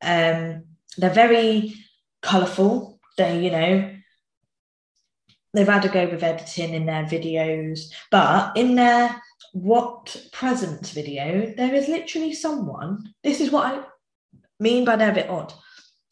Um, 0.02 0.66
they're 0.98 1.10
very 1.10 1.74
colourful. 2.22 3.00
They, 3.18 3.44
you 3.44 3.52
know, 3.52 3.96
they've 5.54 5.68
had 5.68 5.86
a 5.86 5.90
go 5.90 6.08
with 6.08 6.24
editing 6.24 6.74
in 6.74 6.86
their 6.86 7.06
videos, 7.06 7.92
but 8.12 8.56
in 8.56 8.76
their 8.76 9.22
what 9.54 10.16
present 10.32 10.88
video, 10.88 11.54
there 11.56 11.74
is 11.74 11.88
literally 11.88 12.34
someone. 12.34 13.14
This 13.24 13.40
is 13.40 13.52
what 13.52 13.66
I 13.66 13.84
mean 14.60 14.86
by 14.86 14.98
they're 14.98 15.12
a 15.12 15.16
bit 15.16 15.30
odd. 15.30 15.54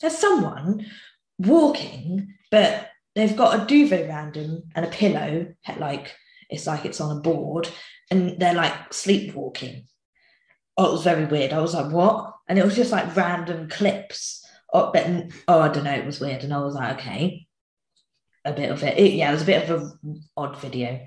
There's 0.03 0.17
someone 0.17 0.85
walking, 1.39 2.33
but 2.51 2.89
they've 3.15 3.37
got 3.37 3.61
a 3.61 3.65
duvet 3.65 4.09
around 4.09 4.33
them 4.33 4.63
and 4.75 4.85
a 4.85 4.89
pillow, 4.89 5.55
like 5.77 6.13
it's 6.49 6.67
like 6.67 6.83
it's 6.83 6.99
on 6.99 7.15
a 7.15 7.21
board, 7.21 7.69
and 8.11 8.37
they're 8.37 8.53
like 8.53 8.91
sleepwalking. 8.91 9.85
Oh, 10.77 10.89
it 10.89 10.91
was 10.91 11.05
very 11.05 11.23
weird. 11.23 11.53
I 11.53 11.61
was 11.61 11.73
like, 11.73 11.89
what? 11.89 12.33
And 12.49 12.59
it 12.59 12.65
was 12.65 12.75
just 12.75 12.91
like 12.91 13.15
random 13.15 13.69
clips. 13.69 14.45
Oh, 14.73 14.91
but 14.91 15.07
oh, 15.47 15.61
I 15.61 15.69
don't 15.69 15.85
know. 15.85 15.93
It 15.93 16.05
was 16.05 16.19
weird, 16.19 16.43
and 16.43 16.53
I 16.53 16.59
was 16.59 16.75
like, 16.75 16.99
okay, 16.99 17.47
a 18.43 18.51
bit 18.51 18.71
of 18.71 18.83
it. 18.83 18.97
it 18.97 19.13
yeah, 19.13 19.29
it 19.29 19.33
was 19.33 19.43
a 19.43 19.45
bit 19.45 19.69
of 19.69 19.81
a 19.81 19.91
odd 20.35 20.59
video. 20.59 20.99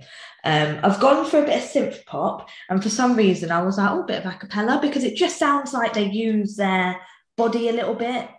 Um, 0.43 0.79
I've 0.83 1.01
gone 1.01 1.27
for 1.27 1.43
a 1.43 1.45
bit 1.45 1.63
of 1.63 1.69
synth 1.69 2.07
pop, 2.07 2.49
and 2.71 2.83
for 2.83 2.89
some 2.89 3.15
reason, 3.15 3.53
I 3.53 3.63
was 3.63 3.77
like, 3.77 3.91
oh, 3.91 4.05
a 4.05 4.07
bit 4.07 4.25
of 4.25 4.33
a 4.33 4.39
cappella 4.39 4.79
because 4.81 5.05
it 5.05 5.17
just 5.17 5.39
sounds 5.39 5.75
like 5.75 5.93
they 5.93 6.09
use 6.09 6.57
their 6.57 6.99
body 7.37 7.69
a 7.69 7.75
little 7.75 7.95
bit. 7.95 8.31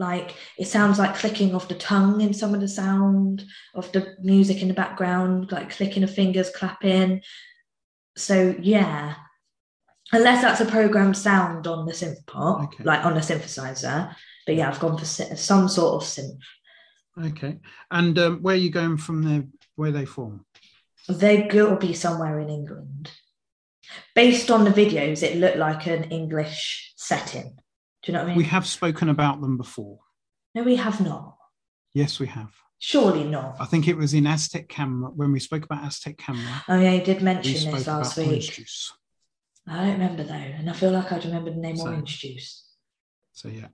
Like 0.00 0.34
it 0.58 0.66
sounds 0.66 0.98
like 0.98 1.14
clicking 1.14 1.54
of 1.54 1.68
the 1.68 1.74
tongue 1.74 2.22
in 2.22 2.32
some 2.32 2.54
of 2.54 2.60
the 2.62 2.68
sound 2.68 3.44
of 3.74 3.92
the 3.92 4.16
music 4.22 4.62
in 4.62 4.68
the 4.68 4.74
background, 4.82 5.52
like 5.52 5.76
clicking 5.76 6.02
of 6.02 6.14
fingers, 6.14 6.48
clapping. 6.50 7.20
So 8.16 8.54
yeah, 8.58 9.14
unless 10.10 10.40
that's 10.40 10.62
a 10.62 10.64
programmed 10.64 11.18
sound 11.18 11.66
on 11.66 11.84
the 11.84 11.92
synth 11.92 12.26
part 12.26 12.64
Okay. 12.64 12.84
like 12.84 13.04
on 13.04 13.16
a 13.18 13.20
synthesizer. 13.20 14.14
But 14.46 14.54
yeah, 14.56 14.70
I've 14.70 14.80
gone 14.80 14.96
for 14.98 15.04
some 15.04 15.68
sort 15.68 16.02
of 16.02 16.08
synth. 16.08 16.40
Okay. 17.22 17.58
And 17.90 18.18
um, 18.18 18.38
where 18.40 18.54
are 18.54 18.64
you 18.66 18.70
going 18.70 18.96
from 18.96 19.22
there? 19.22 19.44
Where 19.76 19.92
they 19.92 20.06
form 20.06 20.46
They 21.10 21.46
will 21.52 21.76
be 21.76 21.92
somewhere 21.92 22.40
in 22.40 22.48
England. 22.48 23.10
Based 24.14 24.50
on 24.50 24.64
the 24.64 24.70
videos, 24.70 25.22
it 25.22 25.36
looked 25.36 25.58
like 25.58 25.86
an 25.86 26.04
English 26.04 26.94
setting. 26.96 27.59
Do 28.02 28.12
you 28.12 28.14
know 28.14 28.20
what 28.20 28.24
I 28.24 28.28
mean? 28.28 28.36
We 28.38 28.44
have 28.44 28.66
spoken 28.66 29.08
about 29.08 29.40
them 29.40 29.56
before. 29.56 29.98
no, 30.54 30.62
we 30.62 30.76
have 30.76 31.00
not. 31.00 31.36
Yes, 31.92 32.18
we 32.20 32.26
have. 32.28 32.52
Surely 32.78 33.24
not. 33.24 33.56
I 33.60 33.66
think 33.66 33.88
it 33.88 33.96
was 33.96 34.14
in 34.14 34.26
Aztec 34.26 34.68
Camera 34.68 35.10
when 35.10 35.32
we 35.32 35.40
spoke 35.40 35.64
about 35.64 35.84
Aztec 35.84 36.16
Camera. 36.16 36.64
Oh 36.68 36.80
yeah, 36.80 36.92
you 36.92 37.02
did 37.04 37.20
mention 37.22 37.70
this 37.72 37.86
last 37.86 38.16
week. 38.16 38.40
juice. 38.42 38.92
I 39.68 39.76
don't 39.84 39.92
remember 39.92 40.22
though, 40.24 40.32
and 40.32 40.70
I 40.70 40.72
feel 40.72 40.90
like 40.90 41.12
I'd 41.12 41.24
remember 41.26 41.50
the 41.50 41.56
name 41.58 41.76
So- 41.76 41.88
orange 41.88 42.18
juice. 42.20 42.64
So 43.32 43.48
yeah. 43.48 43.68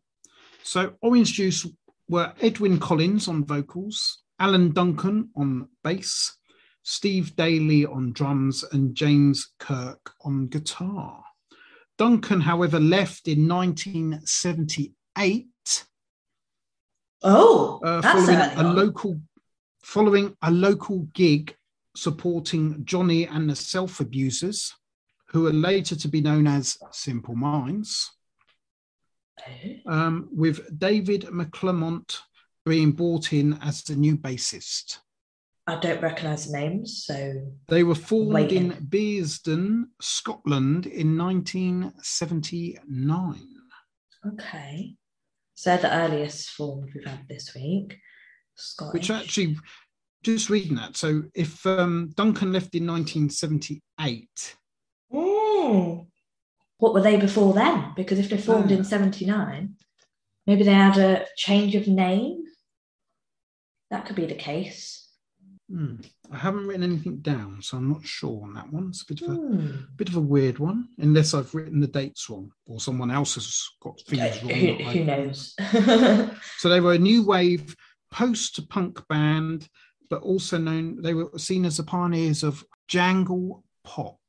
So 0.62 0.95
Orange 1.01 1.35
Juice 1.35 1.64
were 2.09 2.33
Edwyn 2.41 2.81
Collins 2.81 3.29
on 3.29 3.45
vocals, 3.45 4.24
Alan 4.41 4.72
Duncan 4.72 5.31
on 5.37 5.68
bass, 5.85 6.37
Steve 6.83 7.37
Daly 7.37 7.87
on 7.87 8.12
drums, 8.12 8.64
and 8.72 8.95
James 8.97 9.53
Kirk 9.61 10.12
on 10.24 10.49
guitar. 10.49 11.22
Duncan, 11.99 12.41
however, 12.41 12.79
left 12.79 13.29
in 13.29 13.49
1978 13.49 15.47
Oh, 17.23 17.81
uh, 17.83 18.03
following 18.03 18.39
a 18.39 18.73
local 18.73 19.21
following 19.83 20.37
a 20.43 20.51
local 20.51 21.09
gig 21.15 21.57
supporting 21.97 22.85
Johnny 22.85 23.27
and 23.27 23.49
the 23.49 23.57
Self 23.57 24.01
Abusers, 24.01 24.75
who 25.29 25.47
are 25.47 25.53
later 25.53 25.97
to 25.97 26.09
be 26.09 26.21
known 26.21 26.47
as 26.47 26.79
Simple 26.93 27.35
Minds. 27.35 28.13
Oh. 29.39 29.93
um, 29.93 30.29
with 30.33 30.79
David 30.79 31.23
McClymont 31.25 32.21
being 32.65 32.93
brought 32.93 33.35
in 33.35 33.59
as 33.63 33.83
the 33.83 33.95
new 33.95 34.17
bassist. 34.17 34.99
I 35.69 35.79
don't 35.81 36.01
recognise 36.01 36.47
the 36.47 36.53
names, 36.59 37.03
so 37.05 37.53
They 37.69 37.83
were 37.83 37.97
formed 37.97 38.33
Waiting. 38.33 38.71
in 38.73 38.87
Bearsden, 38.89 39.87
Scotland 40.01 40.87
in 40.87 41.19
1979. 41.19 43.49
okay. 44.33 44.95
So 45.55 45.71
they're 45.71 45.79
the 45.83 45.95
earliest 45.95 46.51
formed 46.51 46.91
we've 46.95 47.05
had 47.07 47.27
this 47.29 47.55
week. 47.55 47.99
Scottish. 48.55 48.93
Which 48.93 49.11
actually, 49.11 49.57
just 50.23 50.51
reading 50.51 50.77
that, 50.77 50.97
so 50.97 51.23
if 51.35 51.64
um, 51.67 52.11
Duncan 52.14 52.53
left 52.53 52.75
in 52.75 52.87
1978, 52.87 54.57
Mm. 55.12 56.07
What 56.79 56.93
were 56.93 57.01
they 57.01 57.17
before 57.17 57.55
then? 57.55 57.93
Because 57.97 58.19
if 58.19 58.29
they 58.29 58.37
formed 58.37 58.71
Ah. 58.71 58.75
in 58.75 58.85
79, 58.85 59.77
maybe 60.47 60.62
they 60.64 60.75
had 60.75 60.99
a 60.99 61.27
change 61.37 61.75
of 61.75 61.89
name. 61.89 62.43
That 63.91 64.05
could 64.05 64.17
be 64.17 64.27
the 64.27 64.35
case. 64.35 65.06
Hmm, 65.71 65.97
I 66.31 66.37
haven't 66.39 66.67
written 66.67 66.83
anything 66.85 67.19
down, 67.19 67.61
so 67.62 67.77
I'm 67.77 67.89
not 67.89 68.05
sure 68.05 68.43
on 68.45 68.55
that 68.55 68.73
one. 68.73 68.89
It's 68.89 69.03
a 69.03 69.07
bit 69.07 69.23
of 69.23 69.29
a 69.29 69.33
Hmm. 69.35 69.77
bit 69.97 70.09
of 70.09 70.17
a 70.17 70.21
weird 70.21 70.59
one, 70.59 70.89
unless 70.99 71.35
I've 71.35 71.55
written 71.55 71.81
the 71.81 71.87
dates 71.87 72.29
wrong 72.31 72.53
or 72.67 72.81
someone 72.81 73.11
else 73.11 73.35
has 73.35 73.67
got 73.83 74.01
things 74.03 74.43
wrong. 74.43 74.55
Who, 74.55 74.75
who 74.85 75.05
knows? 75.05 75.55
So 76.59 76.69
they 76.69 76.81
were 76.81 76.95
a 76.95 76.99
new 76.99 77.23
wave 77.25 77.75
post 78.12 78.69
punk 78.69 79.07
band, 79.09 79.69
but 80.09 80.23
also 80.23 80.59
known, 80.59 81.03
they 81.03 81.14
were 81.14 81.31
seen 81.39 81.64
as 81.64 81.77
the 81.79 81.83
pioneers 81.83 82.43
of 82.43 82.64
jangle 82.89 83.64
pop. 83.85 84.21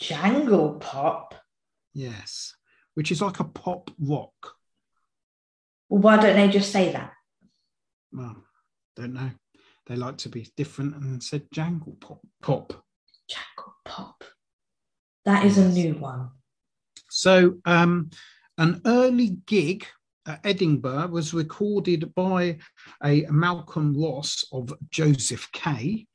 Jangle 0.00 0.74
pop. 0.80 1.34
Yes, 1.94 2.54
which 2.94 3.10
is 3.12 3.20
like 3.22 3.40
a 3.40 3.44
pop 3.44 3.90
rock. 4.00 4.56
Well, 5.88 6.02
why 6.02 6.16
don't 6.16 6.36
they 6.36 6.48
just 6.48 6.70
say 6.72 6.92
that? 6.92 7.12
Well, 8.12 8.36
don't 8.96 9.14
know. 9.14 9.30
They 9.90 9.96
like 9.96 10.18
to 10.18 10.28
be 10.28 10.48
different 10.56 10.94
and 10.94 11.20
said 11.20 11.50
jangle 11.52 11.96
pop. 12.00 12.20
Pop. 12.40 12.84
Jangle 13.28 13.74
pop. 13.84 14.22
That 15.24 15.44
is 15.44 15.58
a 15.58 15.68
new 15.68 15.94
one. 15.94 16.30
So, 17.10 17.56
um, 17.64 18.10
an 18.56 18.82
early 18.86 19.38
gig 19.46 19.84
at 20.28 20.46
Edinburgh 20.46 21.08
was 21.08 21.34
recorded 21.34 22.14
by 22.14 22.58
a 23.02 23.26
Malcolm 23.30 24.00
Ross 24.00 24.44
of 24.52 24.72
Joseph 24.90 25.50
K, 25.50 26.06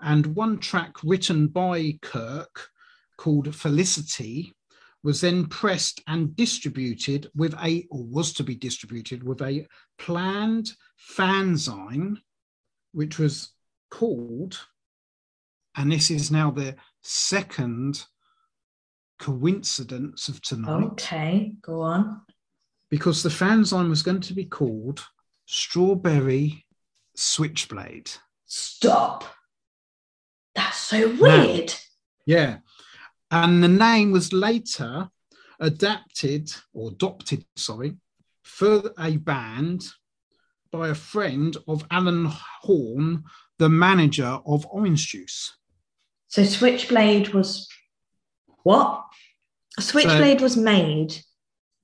and 0.00 0.26
one 0.34 0.58
track 0.58 0.94
written 1.04 1.46
by 1.46 1.96
Kirk 2.02 2.68
called 3.16 3.54
Felicity 3.54 4.52
was 5.04 5.20
then 5.20 5.46
pressed 5.46 6.02
and 6.08 6.34
distributed 6.34 7.30
with 7.36 7.54
a, 7.62 7.86
or 7.92 8.02
was 8.06 8.32
to 8.32 8.42
be 8.42 8.56
distributed 8.56 9.22
with 9.22 9.40
a 9.40 9.68
planned 10.00 10.72
fanzine, 11.16 12.16
which 12.94 13.18
was 13.18 13.50
called, 13.90 14.58
and 15.76 15.90
this 15.92 16.10
is 16.10 16.30
now 16.30 16.50
the 16.50 16.76
second 17.02 18.04
coincidence 19.18 20.28
of 20.28 20.40
tonight 20.42 20.84
Okay, 20.92 21.54
go 21.62 21.80
on. 21.82 22.22
because 22.90 23.22
the 23.22 23.28
fanzine 23.28 23.88
was 23.88 24.02
going 24.02 24.20
to 24.20 24.34
be 24.34 24.44
called 24.44 25.04
Strawberry 25.46 26.64
Switchblade. 27.14 28.10
Stop. 28.46 29.24
That's 30.54 30.76
so 30.78 31.14
weird. 31.16 31.74
Yeah. 32.26 32.58
And 33.30 33.62
the 33.62 33.68
name 33.68 34.12
was 34.12 34.32
later 34.32 35.10
adapted 35.60 36.52
or 36.72 36.90
adopted, 36.90 37.44
sorry, 37.56 37.96
for 38.42 38.92
a 38.98 39.16
band 39.16 39.84
by 40.74 40.88
a 40.88 40.94
friend 40.94 41.56
of 41.68 41.84
Alan 41.92 42.24
Horne, 42.62 43.22
the 43.58 43.68
manager 43.68 44.40
of 44.44 44.66
Orange 44.70 45.06
Juice. 45.06 45.56
So 46.26 46.42
Switchblade 46.44 47.28
was 47.32 47.68
what? 48.64 49.04
Switchblade 49.78 50.40
was 50.40 50.56
made. 50.56 51.14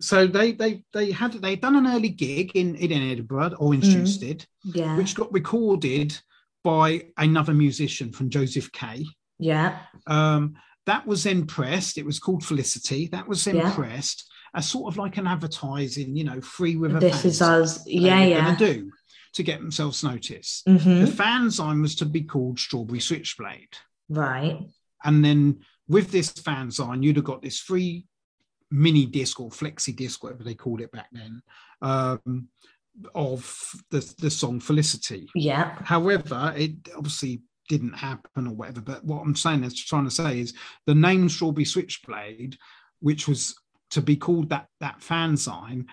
So 0.01 0.26
they 0.26 0.53
they 0.53 0.82
they 0.93 1.12
had 1.12 1.34
they'd 1.34 1.61
done 1.61 1.76
an 1.76 1.86
early 1.86 2.09
gig 2.09 2.53
in, 2.57 2.74
in 2.74 2.91
Edinburgh, 2.93 3.55
Orange 3.59 3.84
Mm. 3.84 3.93
Juice 3.93 4.16
did, 4.16 4.45
Yeah. 4.64 4.97
which 4.97 5.14
got 5.14 5.32
recorded 5.32 6.18
by 6.64 7.07
another 7.16 7.55
musician 7.55 8.11
from 8.12 8.28
Joseph 8.28 8.72
K. 8.72 9.07
yeah. 9.38 9.78
Um, 10.07 10.55
that 10.86 11.07
was 11.07 11.22
then 11.22 11.47
pressed. 11.47 11.97
It 11.99 12.05
was 12.07 12.18
called 12.18 12.43
Felicity. 12.45 13.07
That 13.12 13.28
was 13.28 13.45
then 13.45 13.57
Yeah. 13.57 13.72
pressed 13.74 14.28
as 14.55 14.68
sort 14.68 14.92
of 14.92 14.98
like 14.98 15.16
an 15.16 15.26
advertising, 15.26 16.16
you 16.16 16.24
know, 16.24 16.40
free 16.40 16.76
with 16.76 16.96
a 16.96 16.98
This 17.01 17.24
is 17.24 17.42
us. 17.42 17.86
Yeah, 17.86 18.24
yeah. 18.24 18.57
do 18.57 18.90
to 19.34 19.42
get 19.42 19.61
themselves 19.61 20.03
noticed. 20.03 20.66
hmm 20.66 20.76
The 20.76 21.07
fanzine 21.11 21.80
was 21.80 21.94
to 21.96 22.05
be 22.05 22.22
called 22.22 22.59
Strawberry 22.59 23.01
Switchblade, 23.01 23.76
Right. 24.09 24.59
and 25.05 25.24
then 25.24 25.61
with 25.88 26.11
this 26.11 26.32
fanzine, 26.32 27.03
you'd 27.03 27.16
have 27.16 27.24
got 27.24 27.42
this 27.42 27.61
free 27.61 28.07
mini 28.72 29.07
disc 29.07 29.38
or 29.40 29.51
flexi 29.51 29.94
disc, 29.94 30.22
whatever 30.22 30.42
they 30.44 30.55
called 30.55 30.80
it 30.80 30.90
back 30.92 31.09
then, 31.12 31.42
um, 31.82 32.48
of 33.14 33.72
the 33.90 34.01
the 34.18 34.30
song 34.30 34.61
Felicity. 34.61 35.28
Yeah. 35.34 35.76
However, 35.84 36.53
it 36.57 36.72
obviously 36.96 37.42
didn't 37.68 37.94
happen 37.94 38.48
or 38.48 38.55
whatever. 38.55 38.80
But 38.80 39.05
what 39.05 39.22
I'm 39.22 39.36
saying 39.36 39.62
is 39.62 39.74
trying 39.80 40.05
to 40.05 40.11
say 40.11 40.40
is 40.40 40.55
the 40.86 40.94
name 40.94 41.28
Strawberry 41.28 41.64
Switchblade, 41.64 42.57
which 42.98 43.28
was 43.28 43.55
to 43.91 44.01
be 44.01 44.16
called 44.16 44.51
that 44.51 44.68
that 44.80 45.01
fanzine, 45.01 45.86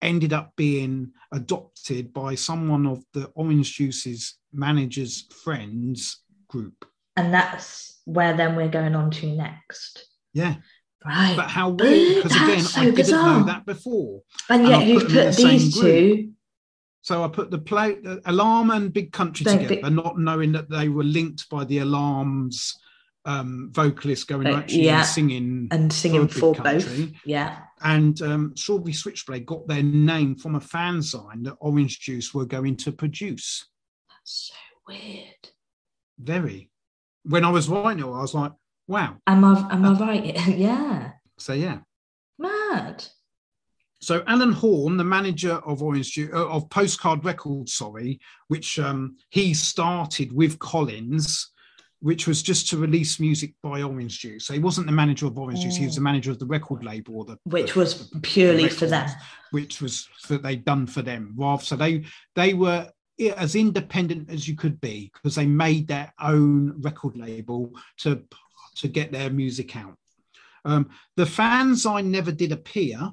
ended 0.00 0.32
up 0.32 0.52
being 0.56 1.12
adopted 1.32 2.12
by 2.12 2.34
someone 2.34 2.86
of 2.86 3.04
the 3.14 3.26
Orange 3.34 3.74
Juice's 3.76 4.36
manager's 4.52 5.26
friends 5.44 6.22
group. 6.48 6.84
And 7.16 7.32
that's 7.32 8.00
where 8.04 8.36
then 8.36 8.56
we're 8.56 8.68
going 8.68 8.94
on 8.94 9.10
to 9.12 9.26
next. 9.26 10.06
Yeah, 10.34 10.56
Right. 11.04 11.34
but 11.36 11.50
how 11.50 11.70
weird 11.70 12.22
because 12.22 12.36
again, 12.36 12.60
so 12.60 12.80
I 12.80 12.84
didn't 12.84 12.96
bizarre. 12.96 13.40
know 13.40 13.46
that 13.46 13.66
before. 13.66 14.22
and 14.48 14.62
and 14.62 14.68
yet 14.70 14.80
I'll 14.80 14.86
you've 14.86 15.02
put 15.02 15.10
put 15.12 15.36
the 15.36 15.42
these 15.44 15.78
two. 15.78 16.30
So 17.02 17.24
I 17.24 17.28
put 17.28 17.50
the 17.50 17.58
play 17.58 17.94
the 18.00 18.12
uh, 18.12 18.20
alarm 18.26 18.70
and 18.70 18.92
Big 18.92 19.12
Country 19.12 19.42
Don't 19.44 19.58
together, 19.58 19.88
be- 19.90 19.94
not 19.94 20.18
knowing 20.18 20.52
that 20.52 20.70
they 20.70 20.88
were 20.88 21.02
linked 21.02 21.48
by 21.50 21.64
the 21.64 21.78
alarms 21.78 22.78
um, 23.24 23.70
vocalist 23.72 24.26
going 24.28 24.46
Uh, 24.46 24.56
actually 24.56 24.84
yeah. 24.84 25.02
singing 25.02 25.68
And 25.70 25.92
singing 25.92 26.28
for 26.28 26.54
both. 26.54 27.10
Yeah. 27.24 27.58
And 27.82 28.20
um, 28.22 28.52
Strawberry 28.56 28.92
Switchblade 28.92 29.46
got 29.46 29.66
their 29.66 29.82
name 29.82 30.36
from 30.36 30.54
a 30.54 30.60
fanzine 30.60 31.44
that 31.44 31.56
Orange 31.60 32.00
Juice 32.00 32.32
were 32.32 32.46
going 32.46 32.76
to 32.78 32.92
produce. 32.92 33.66
That's 34.08 34.52
so 34.52 34.54
weird. 34.86 35.50
Very. 36.18 36.70
When 37.24 37.44
I 37.44 37.50
was 37.50 37.68
writing 37.68 38.04
it, 38.04 38.06
I 38.06 38.20
was 38.20 38.34
like, 38.34 38.52
wow. 38.86 39.16
Am 39.26 39.44
I 39.44 39.68
am 39.72 39.84
I 39.84 39.92
right? 39.98 40.48
yeah. 40.56 41.12
So 41.38 41.52
yeah. 41.52 41.78
Mad. 42.38 43.04
So 44.00 44.24
Alan 44.26 44.52
Horne, 44.52 44.96
the 44.96 45.04
manager 45.04 45.54
of 45.64 45.80
Orange 45.80 46.10
Juice, 46.10 46.32
uh, 46.34 46.48
of 46.48 46.68
Postcard 46.70 47.24
Records, 47.24 47.74
sorry, 47.74 48.18
which 48.48 48.80
um, 48.80 49.16
he 49.30 49.54
started 49.54 50.32
with 50.32 50.58
Collins, 50.58 51.51
which 52.02 52.26
was 52.26 52.42
just 52.42 52.68
to 52.68 52.76
release 52.76 53.20
music 53.20 53.54
by 53.62 53.80
Orange 53.80 54.18
Juice. 54.18 54.44
So 54.46 54.52
he 54.52 54.58
wasn't 54.58 54.86
the 54.88 54.92
manager 54.92 55.26
of 55.26 55.38
Orange 55.38 55.60
Juice; 55.60 55.76
he 55.76 55.86
was 55.86 55.94
the 55.94 56.00
manager 56.00 56.32
of 56.32 56.38
the 56.40 56.46
record 56.46 56.82
label, 56.84 57.16
or 57.18 57.24
the 57.24 57.38
Which 57.44 57.74
the- 57.74 57.78
was 57.80 58.10
the- 58.10 58.20
purely 58.20 58.64
the 58.64 58.70
for 58.74 58.86
them. 58.86 59.08
which 59.52 59.80
was 59.80 60.08
that 60.28 60.42
they'd 60.42 60.64
done 60.64 60.86
for 60.86 61.00
them. 61.02 61.32
Rather, 61.36 61.62
so 61.62 61.76
they 61.76 62.04
they 62.34 62.54
were 62.54 62.90
as 63.36 63.54
independent 63.54 64.28
as 64.30 64.48
you 64.48 64.56
could 64.56 64.80
be 64.80 65.10
because 65.14 65.36
they 65.36 65.46
made 65.46 65.86
their 65.86 66.12
own 66.20 66.80
record 66.82 67.16
label 67.16 67.72
to 67.98 68.22
to 68.76 68.88
get 68.88 69.12
their 69.12 69.30
music 69.30 69.76
out. 69.76 69.96
Um, 70.64 70.90
the 71.16 71.24
fanzine 71.24 72.06
never 72.06 72.32
did 72.32 72.52
appear. 72.52 73.10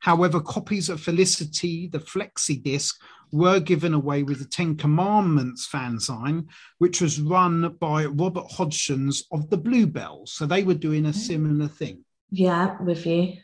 However, 0.00 0.40
copies 0.40 0.88
of 0.88 1.00
Felicity, 1.00 1.86
the 1.86 2.00
flexi 2.00 2.60
disc, 2.62 3.00
were 3.32 3.58
given 3.60 3.94
away 3.94 4.22
with 4.22 4.38
the 4.38 4.44
Ten 4.44 4.76
Commandments 4.76 5.66
fanzine, 5.72 6.46
which 6.78 7.00
was 7.00 7.20
run 7.20 7.76
by 7.80 8.04
Robert 8.04 8.44
Hodgson's 8.50 9.24
of 9.32 9.48
the 9.50 9.56
Bluebells. 9.56 10.32
So 10.34 10.46
they 10.46 10.62
were 10.62 10.74
doing 10.74 11.06
a 11.06 11.12
similar 11.12 11.66
thing. 11.68 12.04
Yeah, 12.30 12.80
with 12.80 13.04
you. 13.06 13.34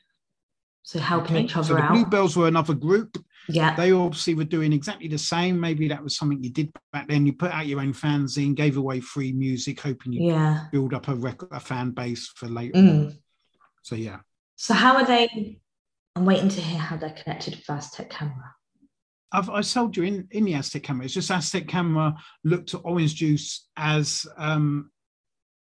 So 0.82 0.98
helping 0.98 1.36
Okay? 1.36 1.44
each 1.44 1.56
other 1.56 1.68
so 1.68 1.74
the 1.74 1.82
out. 1.82 1.92
Bluebells 1.92 2.36
were 2.36 2.48
another 2.48 2.74
group. 2.74 3.16
yeah. 3.48 3.74
They 3.76 3.92
obviously 3.92 4.34
were 4.34 4.44
doing 4.44 4.72
exactly 4.72 5.08
the 5.08 5.18
same. 5.18 5.58
Maybe 5.60 5.88
that 5.88 6.02
was 6.02 6.16
something 6.16 6.42
you 6.42 6.50
did 6.50 6.70
back 6.92 7.08
then. 7.08 7.26
You 7.26 7.32
put 7.34 7.52
out 7.52 7.66
your 7.66 7.80
own 7.80 7.92
fanzine, 7.92 8.54
gave 8.54 8.76
away 8.76 9.00
free 9.00 9.32
music, 9.32 9.80
hoping 9.80 10.12
you 10.12 10.30
yeah. 10.32 10.64
build 10.72 10.94
up 10.94 11.08
a 11.08 11.14
record, 11.14 11.48
a 11.52 11.60
fan 11.60 11.90
base 11.90 12.28
for 12.28 12.46
later. 12.46 12.78
Mm. 12.78 13.18
So 13.82 13.96
yeah, 13.96 14.18
So 14.56 14.74
how 14.74 14.96
are 14.96 15.04
they? 15.06 15.60
I'm 16.16 16.24
waiting 16.24 16.48
to 16.48 16.60
hear 16.60 16.78
how 16.78 16.96
they're 16.96 17.10
connected 17.10 17.54
with 17.56 17.70
Aztec 17.70 18.10
camera. 18.10 18.54
I've 19.32 19.50
I 19.50 19.62
told 19.62 19.96
you 19.96 20.04
in 20.04 20.28
in 20.30 20.44
the 20.44 20.54
Aztec 20.54 20.82
camera. 20.84 21.04
It's 21.04 21.14
just 21.14 21.30
Aztec 21.30 21.68
camera 21.68 22.16
looked 22.44 22.74
at 22.74 22.80
Orange 22.84 23.14
Juice 23.14 23.68
as 23.76 24.26
um 24.36 24.90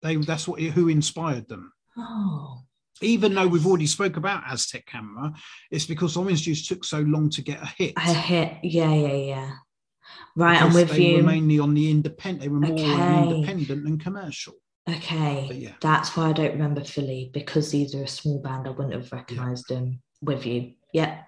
they 0.01 0.15
that's 0.17 0.47
what 0.47 0.61
who 0.61 0.87
inspired 0.89 1.47
them. 1.47 1.71
Oh. 1.97 2.61
Even 3.01 3.35
though 3.35 3.47
we've 3.47 3.65
already 3.67 3.85
spoke 3.87 4.17
about 4.17 4.43
Aztec 4.47 4.85
camera, 4.87 5.31
it's 5.69 5.85
because 5.85 6.17
Orange 6.17 6.41
Juice 6.43 6.67
took 6.67 6.83
so 6.83 6.99
long 7.01 7.29
to 7.31 7.41
get 7.43 7.61
a 7.61 7.65
hit. 7.77 7.93
I 7.95 8.11
hit. 8.13 8.57
Yeah, 8.63 8.91
yeah, 8.93 9.13
yeah. 9.13 9.51
Right, 10.35 10.59
I'm 10.61 10.69
because 10.69 10.89
with 10.89 10.97
they 10.97 11.09
you. 11.11 11.17
were 11.17 11.23
mainly 11.23 11.59
on 11.59 11.73
the 11.73 11.91
independent. 11.91 12.41
They 12.41 12.47
were 12.49 12.59
more 12.59 12.71
Okay. 12.71 13.23
independent 13.29 13.83
than 13.83 13.99
commercial. 13.99 14.53
okay. 14.89 15.49
Yeah. 15.53 15.73
That's 15.81 16.15
why 16.15 16.29
I 16.29 16.33
don't 16.33 16.53
remember 16.53 16.83
Philly 16.83 17.29
because 17.33 17.69
these 17.71 17.93
are 17.93 18.03
a 18.03 18.07
small 18.07 18.39
band. 18.41 18.65
I 18.67 18.71
wouldn't 18.71 18.93
have 18.93 19.11
recognized 19.11 19.67
them 19.67 20.01
with 20.21 20.45
you. 20.45 20.73
Yeah. 20.93 21.21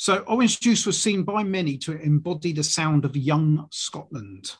So 0.00 0.20
Orange 0.26 0.60
Juice 0.60 0.86
was 0.86 0.98
seen 1.00 1.24
by 1.24 1.42
many 1.42 1.76
to 1.76 1.92
embody 2.00 2.54
the 2.54 2.64
sound 2.64 3.04
of 3.04 3.14
young 3.18 3.66
Scotland. 3.70 4.56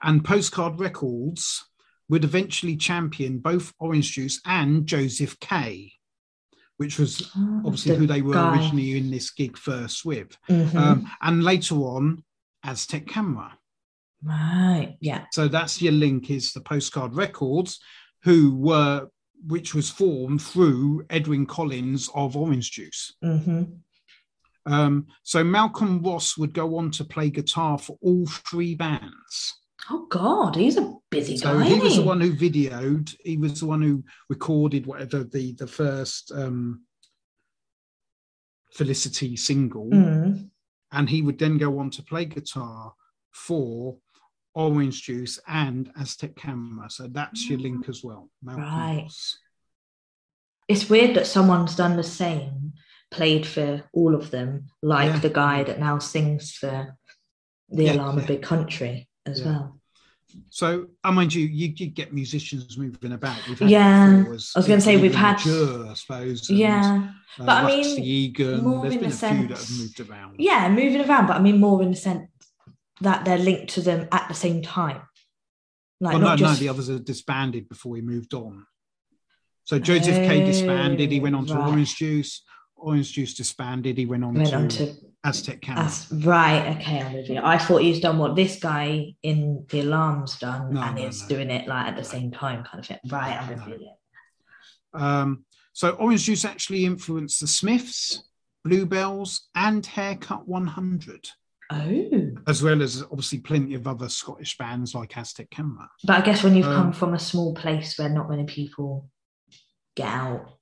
And 0.00 0.24
Postcard 0.24 0.78
Records 0.78 1.64
would 2.08 2.22
eventually 2.22 2.76
champion 2.76 3.40
both 3.40 3.74
Orange 3.80 4.12
Juice 4.12 4.40
and 4.46 4.86
Joseph 4.86 5.40
K, 5.40 5.94
which 6.76 6.96
was 6.96 7.28
obviously 7.64 7.90
The 7.94 7.98
who 7.98 8.06
they 8.06 8.22
were 8.22 8.34
guy. 8.34 8.52
originally 8.54 8.96
in 8.96 9.10
this 9.10 9.30
gig 9.32 9.56
first 9.58 10.04
with. 10.04 10.36
Mhm. 10.48 10.74
Um, 10.76 11.10
and 11.22 11.42
later 11.42 11.74
on, 11.74 12.22
Aztec 12.62 13.08
Camera. 13.08 13.58
right. 14.22 14.96
Yeah. 15.00 15.24
So 15.32 15.48
that's 15.48 15.82
your 15.82 15.92
link 15.92 16.30
is 16.30 16.52
the 16.52 16.60
Postcard 16.60 17.16
Records, 17.16 17.80
who 18.22 18.54
were, 18.54 19.08
which 19.44 19.74
was 19.74 19.90
formed 19.90 20.40
through 20.40 21.04
Edwyn 21.10 21.46
Collins 21.46 22.08
of 22.14 22.36
Orange 22.36 22.70
Juice. 22.70 23.14
hmm 23.20 23.64
Um, 24.70 25.06
so 25.22 25.42
Malcolm 25.42 26.02
Ross 26.02 26.36
would 26.36 26.52
go 26.52 26.76
on 26.78 26.90
to 26.92 27.04
play 27.04 27.30
guitar 27.30 27.78
for 27.78 27.96
all 28.02 28.26
three 28.26 28.74
bands. 28.74 29.54
Oh 29.90 30.06
God, 30.10 30.54
he's 30.56 30.76
a 30.76 30.94
busy 31.10 31.36
So 31.38 31.58
guy. 31.58 31.64
he 31.64 31.80
was 31.80 31.96
the 31.96 32.02
one 32.02 32.20
who 32.20 32.32
videoed. 32.34 33.14
He 33.24 33.36
was 33.38 33.60
the 33.60 33.66
one 33.66 33.80
who 33.80 34.04
recorded 34.28 34.86
whatever 34.86 35.24
the 35.24 35.52
the 35.54 35.66
first 35.66 36.30
um, 36.32 36.82
Felicity 38.74 39.34
single, 39.36 39.86
Mm. 39.90 40.50
and 40.92 41.08
he 41.08 41.22
would 41.22 41.38
then 41.38 41.56
go 41.58 41.78
on 41.78 41.90
to 41.90 42.02
play 42.02 42.26
guitar 42.26 42.92
for 43.32 43.96
Orange 44.54 45.02
Juice 45.02 45.38
and 45.48 45.90
Aztec 45.98 46.36
Camera. 46.36 46.90
So 46.90 47.08
that's 47.08 47.48
your 47.48 47.58
link 47.58 47.88
as 47.88 48.04
well. 48.04 48.28
Malcolm 48.42 48.64
Right. 48.64 49.00
Ross. 49.04 49.38
It's 50.68 50.90
weird 50.90 51.16
that 51.16 51.26
someone's 51.26 51.74
done 51.76 51.96
the 51.96 52.02
same, 52.02 52.67
played 53.10 53.46
for 53.46 53.84
all 53.92 54.14
of 54.14 54.30
them, 54.30 54.66
like 54.82 55.12
Yeah. 55.12 55.18
the 55.20 55.30
guy 55.30 55.62
that 55.64 55.80
now 55.80 55.98
sings 55.98 56.52
for 56.52 56.96
the 57.68 57.84
Yeah, 57.84 57.92
Alarm 57.94 58.16
yeah. 58.16 58.22
of 58.22 58.28
Big 58.28 58.42
Country 58.42 59.08
as 59.26 59.40
Yeah. 59.40 59.46
well. 59.46 59.80
So 60.50 60.88
I 61.02 61.10
mind 61.10 61.34
you, 61.34 61.46
you 61.46 61.68
did 61.68 61.94
get 61.94 62.12
musicians 62.12 62.76
moving 62.76 63.12
about. 63.12 63.38
Yeah, 63.60 64.24
I 64.26 64.28
was 64.28 64.52
gonna 64.54 64.80
say 64.80 64.98
we've 65.00 65.14
had- 65.14 65.38
Mature, 65.38 65.88
I 65.88 65.94
suppose. 65.94 66.48
and, 66.50 66.58
Yeah, 66.58 67.12
uh, 67.38 67.44
but 67.46 67.48
I 67.48 67.62
Rusty 67.78 67.94
mean, 67.96 68.04
Egan. 68.04 68.62
more 68.64 68.82
There's 68.82 68.94
in 68.94 69.00
been 69.00 69.08
a 69.08 69.12
the 69.12 69.16
few 69.16 69.48
that 69.48 69.58
have 69.58 69.78
moved 69.78 70.00
around. 70.00 70.36
yeah, 70.38 70.68
moving 70.68 71.00
around, 71.00 71.26
but 71.28 71.36
I 71.36 71.40
mean 71.40 71.58
more 71.58 71.82
in 71.82 71.90
the 71.90 71.96
sense 71.96 72.28
that 73.00 73.24
they're 73.24 73.38
linked 73.38 73.72
to 73.74 73.80
them 73.80 74.06
at 74.12 74.28
the 74.28 74.34
same 74.34 74.60
time. 74.60 75.00
Like 76.00 76.12
Well, 76.12 76.20
no, 76.20 76.26
not 76.28 76.40
no, 76.40 76.46
just 76.48 76.60
the 76.60 76.68
others 76.68 76.90
are 76.90 76.98
disbanded 76.98 77.68
before 77.68 77.96
he 77.96 78.02
moved 78.02 78.34
on. 78.34 78.66
So 79.64 79.78
Joseph 79.78 80.14
K 80.14 80.44
disbanded. 80.44 81.10
He 81.10 81.20
went 81.20 81.36
on 81.36 81.46
to 81.46 81.54
Oh, 81.54 81.56
right. 81.60 81.68
Orange 81.70 81.96
Juice. 81.96 82.42
Orange 82.78 83.12
Juice 83.12 83.34
disbanded. 83.34 83.98
He 83.98 84.06
went 84.06 84.24
on 84.24 84.34
went 84.34 84.48
to, 84.50 84.56
on 84.56 84.68
to 84.68 84.94
Aztec 85.24 85.60
Camera. 85.60 85.84
That's 85.84 86.10
right. 86.12 86.76
Okay, 86.76 87.00
I'm 87.02 87.12
with 87.12 87.28
you. 87.28 87.40
I 87.42 87.58
thought 87.58 87.82
he's 87.82 88.00
done 88.00 88.18
what 88.18 88.36
this 88.36 88.58
guy 88.60 89.14
in 89.22 89.66
the 89.70 89.80
alarm's 89.80 90.38
done 90.38 90.74
No, 90.74 90.82
and 90.82 90.96
no, 90.96 91.06
is 91.06 91.22
no. 91.22 91.28
doing 91.28 91.50
it 91.50 91.66
like 91.68 91.86
at 91.88 91.96
the 91.96 92.04
same 92.04 92.30
time, 92.30 92.64
kind 92.64 92.78
of 92.80 92.86
thing. 92.86 92.98
Right, 93.10 93.36
I'm 93.40 93.48
with 93.48 93.58
No. 93.58 93.66
you. 93.76 93.90
Um, 94.94 95.44
so 95.72 95.90
Orange 95.90 96.24
Juice 96.24 96.44
actually 96.44 96.84
influenced 96.84 97.40
the 97.40 97.46
Smiths, 97.46 98.22
Bluebells, 98.64 99.48
and 99.54 99.84
Haircut 99.84 100.48
100, 100.48 101.30
Oh, 101.70 102.08
as 102.46 102.62
well 102.62 102.80
as 102.82 103.02
obviously 103.02 103.38
plenty 103.40 103.74
of 103.74 103.86
other 103.86 104.08
Scottish 104.08 104.56
bands 104.56 104.94
like 104.94 105.16
Aztec 105.18 105.50
Camera. 105.50 105.88
but 106.04 106.16
I 106.22 106.24
guess 106.24 106.42
when 106.42 106.56
you've 106.56 106.66
Um, 106.66 106.74
come 106.74 106.92
from 106.92 107.12
a 107.14 107.18
small 107.18 107.54
place 107.54 107.98
where 107.98 108.08
not 108.08 108.30
many 108.30 108.44
people 108.44 109.10
get 109.94 110.06
out, 110.08 110.57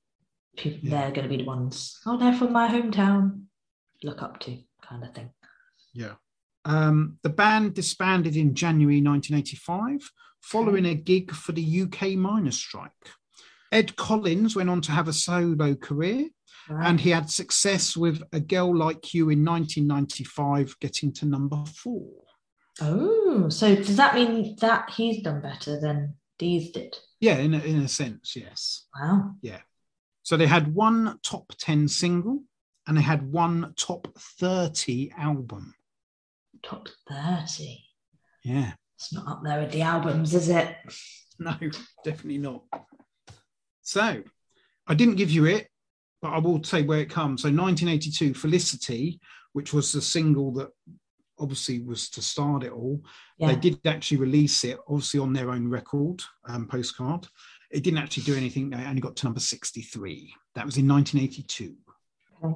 people 0.56 0.88
Yeah. 0.88 1.00
they're 1.02 1.10
going 1.12 1.28
to 1.28 1.36
be 1.36 1.42
the 1.42 1.48
ones. 1.48 1.98
Oh, 2.06 2.16
they're 2.16 2.32
from 2.34 2.52
my 2.52 2.68
hometown. 2.68 3.44
Look 4.02 4.22
up 4.22 4.40
to 4.40 4.58
kind 4.82 5.04
of 5.04 5.14
thing. 5.14 5.30
Yeah. 5.94 6.14
Um, 6.64 7.18
the 7.22 7.28
band 7.30 7.74
disbanded 7.74 8.36
in 8.36 8.54
January 8.54 9.00
1985 9.00 10.10
following 10.42 10.86
a 10.86 10.94
gig 10.94 11.32
for 11.32 11.52
the 11.52 11.82
UK 11.82 12.16
miners' 12.16 12.58
strike. 12.58 12.90
Ed 13.72 13.96
Collins 13.96 14.54
went 14.56 14.70
on 14.70 14.80
to 14.82 14.92
have 14.92 15.08
a 15.08 15.12
solo 15.12 15.74
career 15.74 16.28
Right. 16.68 16.88
and 16.88 17.00
he 17.00 17.10
had 17.10 17.30
success 17.30 17.96
with 17.96 18.22
A 18.32 18.40
Girl 18.40 18.76
Like 18.76 19.14
You 19.14 19.30
in 19.30 19.44
1995, 19.44 20.76
getting 20.80 21.12
to 21.14 21.24
number 21.26 21.64
four. 21.66 22.10
oh, 22.80 23.48
so 23.48 23.74
does 23.76 23.96
that 23.96 24.14
mean 24.16 24.56
that 24.60 24.90
he's 24.90 25.22
done 25.22 25.40
better 25.40 25.80
than 25.80 26.14
these 26.40 26.70
did? 26.72 26.96
Yeah, 27.20 27.36
in 27.38 27.54
a, 27.54 27.58
in 27.60 27.80
a 27.80 27.88
sense, 27.88 28.34
yes. 28.36 28.86
Wow. 29.00 29.36
So 30.26 30.36
they 30.36 30.48
had 30.48 30.74
one 30.74 31.20
top 31.22 31.52
10 31.56 31.86
single 31.86 32.42
and 32.88 32.96
they 32.96 33.00
had 33.00 33.30
one 33.30 33.74
top 33.76 34.08
30 34.18 35.12
album. 35.16 35.72
Top 36.64 36.88
30. 37.08 37.78
Yeah. 38.42 38.72
It's 38.96 39.12
not 39.12 39.28
up 39.28 39.42
there 39.44 39.60
with 39.60 39.70
the 39.70 39.82
albums, 39.82 40.34
is 40.34 40.48
it? 40.48 40.74
No, 41.38 41.54
definitely 42.02 42.38
not. 42.38 42.62
So 43.82 44.22
I 44.86 44.94
didn't 44.94 45.16
give 45.16 45.30
you 45.30 45.44
it, 45.44 45.68
but 46.22 46.32
I 46.32 46.38
will 46.38 46.64
say 46.64 46.82
where 46.82 47.00
it 47.00 47.10
comes. 47.10 47.42
So 47.42 47.48
1982, 47.48 48.32
Felicity, 48.32 49.20
which 49.52 49.74
was 49.74 49.92
the 49.92 50.00
single 50.00 50.50
that 50.54 50.70
obviously 51.38 51.80
was 51.80 52.08
to 52.08 52.22
start 52.22 52.64
it 52.64 52.72
all. 52.72 53.02
Yeah. 53.38 53.48
They 53.48 53.56
did 53.56 53.86
actually 53.86 54.16
release 54.16 54.64
it, 54.64 54.78
obviously 54.88 55.20
on 55.20 55.34
their 55.34 55.50
own 55.50 55.68
record, 55.68 56.22
um, 56.48 56.66
postcard. 56.66 57.28
It 57.76 57.84
didn't 57.84 57.98
actually 57.98 58.22
do 58.22 58.34
anything. 58.36 58.72
I 58.72 58.88
only 58.88 59.02
got 59.02 59.16
to 59.16 59.26
number 59.26 59.38
63. 59.40 60.32
That 60.54 60.64
was 60.64 60.78
in 60.78 60.88
1982. 60.88 61.74
Okay. 62.42 62.54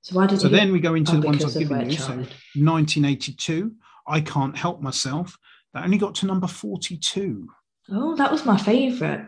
So 0.00 0.16
why 0.16 0.26
did 0.26 0.40
So 0.40 0.48
then 0.48 0.72
we 0.72 0.80
go 0.80 0.94
into 0.94 1.16
Oh, 1.16 1.20
the 1.20 1.26
ones 1.26 1.44
I've 1.44 1.58
given 1.58 1.90
you. 1.90 1.96
So 1.98 2.14
1982, 2.14 3.72
I 4.06 4.20
Can't 4.20 4.56
Help 4.56 4.80
Myself. 4.80 5.36
That 5.74 5.84
only 5.84 5.98
got 5.98 6.14
to 6.16 6.26
number 6.26 6.46
42. 6.46 7.48
Oh, 7.90 8.14
that 8.16 8.32
was 8.32 8.46
my 8.46 8.56
favourite. 8.56 9.26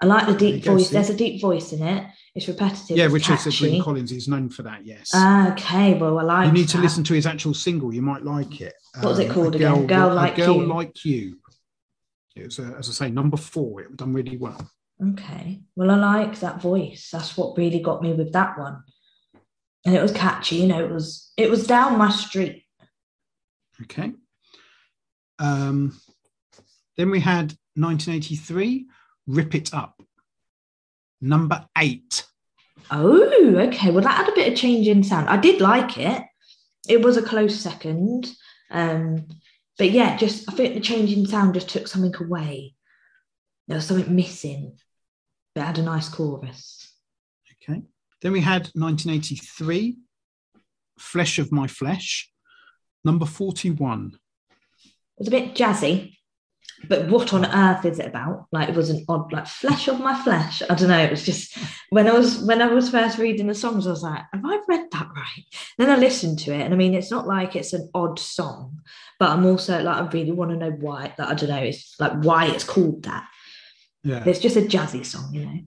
I 0.00 0.06
like 0.06 0.26
the 0.26 0.34
deep 0.34 0.64
voice. 0.64 0.90
There's 0.90 1.10
a 1.10 1.16
deep 1.16 1.40
voice 1.40 1.72
in 1.72 1.82
it. 1.82 2.06
It's 2.34 2.46
repetitive. 2.48 2.96
Yeah, 2.98 3.08
which 3.08 3.28
is 3.30 3.44
catchy. 3.44 3.70
Glenn 3.70 3.82
Collins. 3.82 4.12
is 4.12 4.28
known 4.28 4.50
for 4.50 4.62
that, 4.62 4.84
yes. 4.84 5.10
Ah, 5.14 5.52
okay, 5.52 5.94
well, 5.94 6.18
I 6.18 6.22
like. 6.22 6.46
you 6.46 6.52
need 6.52 6.68
to 6.68 6.78
listen 6.78 7.02
to 7.04 7.14
his 7.14 7.26
actual 7.26 7.54
single. 7.54 7.94
You 7.94 8.02
might 8.02 8.22
like 8.22 8.60
it. 8.60 8.74
What 9.00 9.08
was 9.10 9.18
it 9.18 9.28
Um, 9.28 9.34
called 9.34 9.54
A 9.54 9.56
again? 9.56 9.86
Girl 9.86 10.12
A 10.12 10.14
Like 10.14 10.36
Girl 10.36 10.56
You. 10.56 10.66
Like 10.66 11.04
You. 11.04 11.38
It 12.36 12.44
was, 12.44 12.58
uh, 12.58 12.74
as 12.78 12.88
I 12.88 12.92
say, 12.92 13.10
number 13.10 13.36
four. 13.36 13.80
It 13.80 13.96
done 13.96 14.12
really 14.12 14.36
well. 14.36 14.70
Okay, 15.12 15.62
well, 15.74 15.90
I 15.90 15.96
like 15.96 16.40
that 16.40 16.60
voice. 16.60 17.10
That's 17.12 17.36
what 17.36 17.56
really 17.56 17.80
got 17.80 18.02
me 18.02 18.12
with 18.12 18.32
that 18.32 18.58
one, 18.58 18.82
and 19.84 19.94
it 19.94 20.02
was 20.02 20.12
catchy. 20.12 20.56
You 20.56 20.68
know, 20.68 20.84
it 20.84 20.90
was 20.90 21.32
it 21.36 21.50
was 21.50 21.66
down 21.66 21.98
my 21.98 22.10
street. 22.10 22.64
Okay. 23.82 24.12
Um, 25.38 25.98
then 26.96 27.10
we 27.10 27.20
had 27.20 27.54
1983, 27.74 28.86
Rip 29.26 29.54
It 29.54 29.74
Up. 29.74 30.02
Number 31.20 31.66
eight. 31.76 32.24
Oh, 32.90 33.56
okay. 33.56 33.90
Well, 33.90 34.04
that 34.04 34.16
had 34.16 34.28
a 34.28 34.34
bit 34.34 34.52
of 34.52 34.58
change 34.58 34.86
in 34.88 35.02
sound. 35.02 35.28
I 35.28 35.36
did 35.36 35.60
like 35.60 35.98
it. 35.98 36.22
It 36.88 37.02
was 37.02 37.16
a 37.16 37.22
close 37.22 37.58
second. 37.58 38.30
Um, 38.70 39.26
but 39.78 39.90
yeah, 39.90 40.16
just 40.16 40.48
I 40.48 40.52
think 40.52 40.74
the 40.74 40.80
change 40.80 41.12
in 41.12 41.26
sound 41.26 41.54
just 41.54 41.68
took 41.68 41.86
something 41.86 42.14
away. 42.24 42.74
There 43.68 43.76
was 43.76 43.86
something 43.86 44.14
missing. 44.14 44.78
But 45.54 45.62
it 45.62 45.64
had 45.64 45.78
a 45.78 45.82
nice 45.82 46.08
chorus. 46.08 46.92
Okay. 47.62 47.82
Then 48.22 48.32
we 48.32 48.40
had 48.40 48.70
1983, 48.74 49.96
Flesh 50.98 51.38
of 51.38 51.52
My 51.52 51.66
Flesh. 51.66 52.30
Number 53.04 53.26
41. 53.26 54.12
It 54.14 54.92
was 55.18 55.28
a 55.28 55.30
bit 55.30 55.54
jazzy. 55.54 56.16
But 56.88 57.08
what 57.08 57.32
on 57.32 57.46
earth 57.46 57.84
is 57.84 57.98
it 57.98 58.06
about? 58.06 58.46
Like 58.52 58.68
it 58.68 58.74
was 58.74 58.90
an 58.90 59.04
odd, 59.08 59.32
like 59.32 59.46
flesh 59.46 59.88
of 59.88 59.98
my 60.00 60.14
flesh. 60.22 60.62
I 60.68 60.74
don't 60.74 60.88
know. 60.88 61.02
It 61.02 61.10
was 61.10 61.24
just 61.24 61.56
when 61.90 62.06
I 62.06 62.12
was 62.12 62.38
when 62.42 62.60
I 62.60 62.66
was 62.66 62.90
first 62.90 63.18
reading 63.18 63.46
the 63.46 63.54
songs, 63.54 63.86
I 63.86 63.90
was 63.90 64.02
like, 64.02 64.22
have 64.32 64.44
I 64.44 64.58
read 64.68 64.86
that 64.92 65.08
right? 65.14 65.44
Then 65.78 65.90
I 65.90 65.96
listened 65.96 66.38
to 66.40 66.52
it, 66.52 66.60
and 66.60 66.74
I 66.74 66.76
mean, 66.76 66.94
it's 66.94 67.10
not 67.10 67.26
like 67.26 67.56
it's 67.56 67.72
an 67.72 67.88
odd 67.94 68.18
song, 68.18 68.80
but 69.18 69.30
I'm 69.30 69.46
also 69.46 69.82
like, 69.82 69.96
I 69.96 70.06
really 70.08 70.32
want 70.32 70.50
to 70.50 70.56
know 70.56 70.70
why. 70.70 71.14
Like 71.18 71.28
I 71.28 71.34
don't 71.34 71.50
know, 71.50 71.62
it's 71.62 71.94
like 71.98 72.12
why 72.22 72.46
it's 72.46 72.64
called 72.64 73.04
that. 73.04 73.26
Yeah. 74.02 74.22
It's 74.26 74.38
just 74.38 74.56
a 74.56 74.60
jazzy 74.60 75.04
song, 75.04 75.34
you 75.34 75.46
know. 75.46 75.60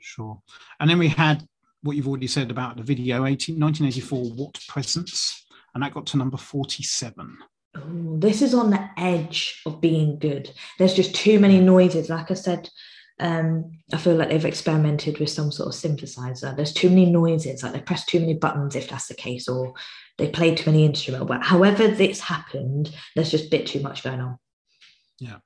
Sure. 0.00 0.42
And 0.80 0.88
then 0.88 0.98
we 0.98 1.08
had 1.08 1.46
what 1.82 1.96
you've 1.96 2.08
already 2.08 2.26
said 2.26 2.50
about 2.50 2.76
the 2.76 2.82
video 2.82 3.24
18, 3.24 3.58
1984, 3.60 4.30
What 4.30 4.58
Presents? 4.66 5.46
And 5.74 5.82
that 5.82 5.94
got 5.94 6.06
to 6.06 6.16
number 6.16 6.36
47. 6.36 7.38
Oh, 7.78 8.18
this 8.18 8.42
is 8.42 8.54
on 8.54 8.70
the 8.70 8.88
edge 8.96 9.60
of 9.66 9.80
being 9.80 10.18
good. 10.18 10.50
There's 10.78 10.94
just 10.94 11.14
too 11.14 11.38
many 11.38 11.60
noises. 11.60 12.08
Like 12.08 12.30
I 12.30 12.34
said, 12.34 12.68
um, 13.20 13.78
I 13.92 13.96
feel 13.96 14.14
like 14.16 14.28
they've 14.28 14.44
experimented 14.44 15.18
with 15.18 15.30
some 15.30 15.50
sort 15.50 15.68
of 15.68 15.80
synthesizer. 15.80 16.54
There's 16.54 16.72
too 16.72 16.88
many 16.88 17.06
noises, 17.06 17.62
like 17.62 17.72
they 17.72 17.80
press 17.80 18.04
too 18.06 18.20
many 18.20 18.34
buttons 18.34 18.76
if 18.76 18.88
that's 18.88 19.08
the 19.08 19.14
case, 19.14 19.48
or 19.48 19.74
they 20.18 20.28
play 20.28 20.54
too 20.54 20.70
many 20.70 20.84
instruments. 20.84 21.26
But 21.28 21.42
however 21.42 21.88
this 21.88 22.20
happened, 22.20 22.94
there's 23.14 23.30
just 23.30 23.46
a 23.46 23.50
bit 23.50 23.66
too 23.66 23.80
much 23.80 24.02
going 24.04 24.20
on. 24.20 24.38
Yeah. 25.18 25.36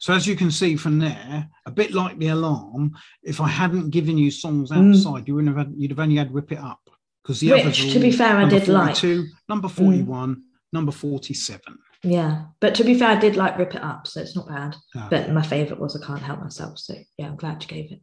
So 0.00 0.14
as 0.14 0.26
you 0.26 0.34
can 0.34 0.50
see 0.50 0.76
from 0.76 0.98
there, 0.98 1.48
a 1.66 1.70
bit 1.70 1.92
like 1.92 2.18
the 2.18 2.28
alarm, 2.28 2.96
if 3.22 3.40
I 3.40 3.48
hadn't 3.48 3.90
given 3.90 4.16
you 4.16 4.30
songs 4.30 4.70
Mm. 4.70 4.94
outside, 4.94 5.28
you 5.28 5.34
wouldn't 5.34 5.54
have 5.56 5.66
had, 5.66 5.74
you'd 5.76 5.90
have 5.90 5.98
only 6.00 6.16
had 6.16 6.32
Rip 6.32 6.50
It 6.52 6.58
Up. 6.58 6.80
Because 7.22 7.38
the 7.40 7.52
others 7.52 7.66
Which, 7.66 7.84
are 7.84 7.92
to 7.92 7.98
be 8.00 8.10
fair, 8.10 8.38
I 8.38 8.48
did 8.48 8.66
like. 8.66 8.96
42, 8.96 9.26
number 9.46 9.68
41, 9.68 10.42
number 10.72 10.92
47. 10.92 11.60
Yeah, 12.02 12.44
but 12.60 12.74
to 12.76 12.84
be 12.84 12.98
fair, 12.98 13.08
I 13.10 13.16
did 13.16 13.36
like 13.36 13.58
Rip 13.58 13.74
It 13.74 13.82
Up, 13.82 14.06
so 14.06 14.20
it's 14.20 14.34
not 14.34 14.48
bad. 14.48 14.74
Ah, 14.96 15.08
But 15.10 15.30
my 15.32 15.42
favourite 15.42 15.80
was 15.80 16.00
I 16.00 16.06
Can't 16.06 16.22
Help 16.22 16.40
Myself. 16.40 16.78
So 16.78 16.94
yeah, 17.18 17.26
I'm 17.26 17.36
glad 17.36 17.62
you 17.62 17.68
gave 17.68 17.92
it. 17.92 18.00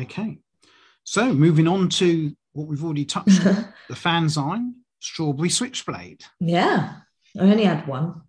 okay. 0.00 0.38
So 1.04 1.32
moving 1.32 1.66
on 1.68 1.88
to 1.90 2.32
what 2.52 2.66
we've 2.68 2.84
already 2.84 3.04
touched 3.06 3.46
on, 3.46 3.72
the 3.88 3.94
fanzine, 3.94 4.72
Strawberry 5.00 5.48
Switchblade. 5.48 6.22
yeah, 6.40 6.96
I 7.38 7.42
only 7.42 7.64
had 7.64 7.86
one. 7.86 8.22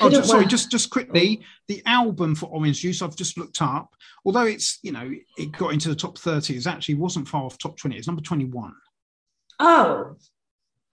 Oh, 0.00 0.10
just, 0.10 0.28
sorry, 0.28 0.46
just 0.46 0.70
just 0.72 0.90
quickly, 0.90 1.44
the 1.68 1.80
album 1.86 2.34
for 2.34 2.46
Orange 2.46 2.80
Juice 2.80 3.00
I've 3.00 3.14
just 3.16 3.38
looked 3.38 3.62
up. 3.62 3.94
Although 4.24 4.46
it's 4.46 4.78
you 4.82 4.90
know 4.92 5.08
it 5.38 5.52
got 5.52 5.72
into 5.72 5.88
the 5.88 5.94
top 5.94 6.18
thirty, 6.18 6.56
it 6.56 6.66
actually 6.66 6.96
wasn't 6.96 7.28
far 7.28 7.44
off 7.44 7.58
top 7.58 7.76
twenty. 7.76 7.96
It's 7.96 8.06
number 8.08 8.22
twenty 8.22 8.44
one. 8.44 8.74
Oh, 9.60 10.16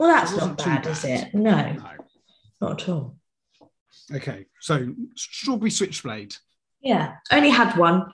well, 0.02 0.10
that's 0.10 0.32
not 0.32 0.40
wasn't 0.42 0.58
bad, 0.58 0.88
is 0.88 1.06
it? 1.06 1.34
No, 1.36 1.74
No. 1.74 1.84
not 2.60 2.82
at 2.82 2.90
all. 2.90 3.18
Okay, 4.12 4.46
so 4.60 4.94
Strawberry 5.16 5.70
Switchblade. 5.70 6.36
Yeah, 6.82 7.14
only 7.32 7.52
had 7.52 7.78
one. 7.78 8.12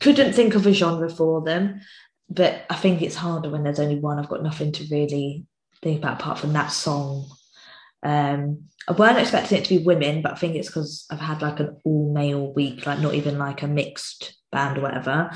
Couldn't 0.00 0.34
think 0.34 0.54
of 0.54 0.66
a 0.66 0.72
genre 0.74 1.08
for 1.08 1.40
them, 1.42 1.80
but 2.28 2.66
I 2.68 2.74
think 2.76 3.00
it's 3.00 3.16
harder 3.16 3.48
when 3.48 3.62
there's 3.64 3.80
only 3.80 3.98
one. 3.98 4.18
I've 4.18 4.28
got 4.28 4.42
nothing 4.42 4.72
to 4.72 4.84
really 4.90 5.46
think 5.82 5.98
about 5.98 6.20
apart 6.20 6.38
from 6.38 6.52
that 6.52 6.68
song. 6.68 7.26
Um, 8.02 8.64
I 8.86 8.92
weren't 8.92 9.18
expecting 9.18 9.56
it 9.58 9.64
to 9.64 9.78
be 9.78 9.84
women, 9.84 10.20
but 10.20 10.32
I 10.32 10.36
think 10.36 10.56
it's 10.56 10.68
because 10.68 11.06
I've 11.10 11.20
had 11.20 11.40
like 11.40 11.60
an 11.60 11.78
all 11.84 12.12
male 12.12 12.52
week, 12.52 12.84
like 12.84 12.98
not 13.00 13.14
even 13.14 13.38
like 13.38 13.62
a 13.62 13.66
mixed 13.66 14.34
band 14.52 14.76
or 14.78 14.82
whatever. 14.82 15.30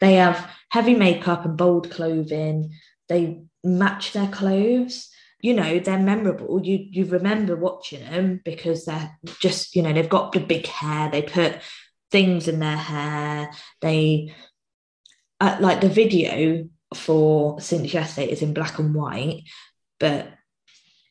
They 0.00 0.14
have 0.14 0.50
heavy 0.70 0.94
makeup 0.94 1.44
and 1.44 1.56
bold 1.56 1.90
clothing. 1.90 2.72
They 3.08 3.42
match 3.62 4.12
their 4.14 4.28
clothes. 4.28 5.09
You 5.42 5.54
know, 5.54 5.78
they're 5.78 5.98
memorable. 5.98 6.60
You 6.64 6.86
you 6.90 7.04
remember 7.06 7.56
watching 7.56 8.04
them 8.04 8.40
because 8.44 8.84
they're 8.84 9.18
just, 9.40 9.74
you 9.74 9.82
know, 9.82 9.92
they've 9.92 10.08
got 10.08 10.32
the 10.32 10.40
big 10.40 10.66
hair. 10.66 11.10
They 11.10 11.22
put 11.22 11.60
things 12.10 12.48
in 12.48 12.60
their 12.60 12.76
hair. 12.76 13.50
They 13.80 14.34
uh, 15.40 15.56
like 15.60 15.80
the 15.80 15.88
video 15.88 16.68
for 16.94 17.60
Since 17.60 17.94
Yesterday 17.94 18.30
is 18.30 18.42
in 18.42 18.52
black 18.52 18.78
and 18.78 18.94
white, 18.94 19.44
but 19.98 20.28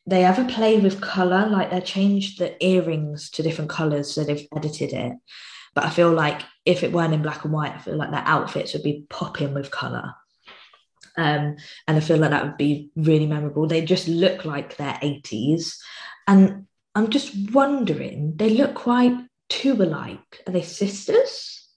they 0.06 0.22
have 0.22 0.38
a 0.38 0.44
play 0.52 0.78
with 0.78 1.00
color. 1.00 1.48
Like 1.48 1.70
they 1.70 1.80
changed 1.80 2.38
the 2.38 2.62
earrings 2.64 3.30
to 3.30 3.42
different 3.42 3.70
colors, 3.70 4.12
so 4.12 4.24
they've 4.24 4.46
edited 4.54 4.92
it. 4.92 5.12
But 5.74 5.84
I 5.84 5.90
feel 5.90 6.12
like 6.12 6.42
if 6.64 6.82
it 6.82 6.92
weren't 6.92 7.14
in 7.14 7.22
black 7.22 7.44
and 7.44 7.52
white, 7.52 7.72
I 7.72 7.78
feel 7.78 7.96
like 7.96 8.10
their 8.10 8.24
outfits 8.24 8.72
would 8.72 8.82
be 8.82 9.06
popping 9.08 9.54
with 9.54 9.70
color. 9.70 10.14
Um, 11.20 11.56
and 11.86 11.96
I 11.96 12.00
feel 12.00 12.16
like 12.18 12.30
that 12.30 12.44
would 12.44 12.56
be 12.56 12.90
really 12.96 13.26
memorable. 13.26 13.66
They 13.66 13.84
just 13.84 14.08
look 14.08 14.44
like 14.44 14.76
they're 14.76 14.98
80s. 15.02 15.76
And 16.26 16.66
I'm 16.94 17.10
just 17.10 17.34
wondering, 17.52 18.36
they 18.36 18.50
look 18.50 18.74
quite 18.74 19.16
too 19.48 19.74
alike. 19.74 20.42
Are 20.46 20.52
they 20.52 20.62
sisters? 20.62 21.68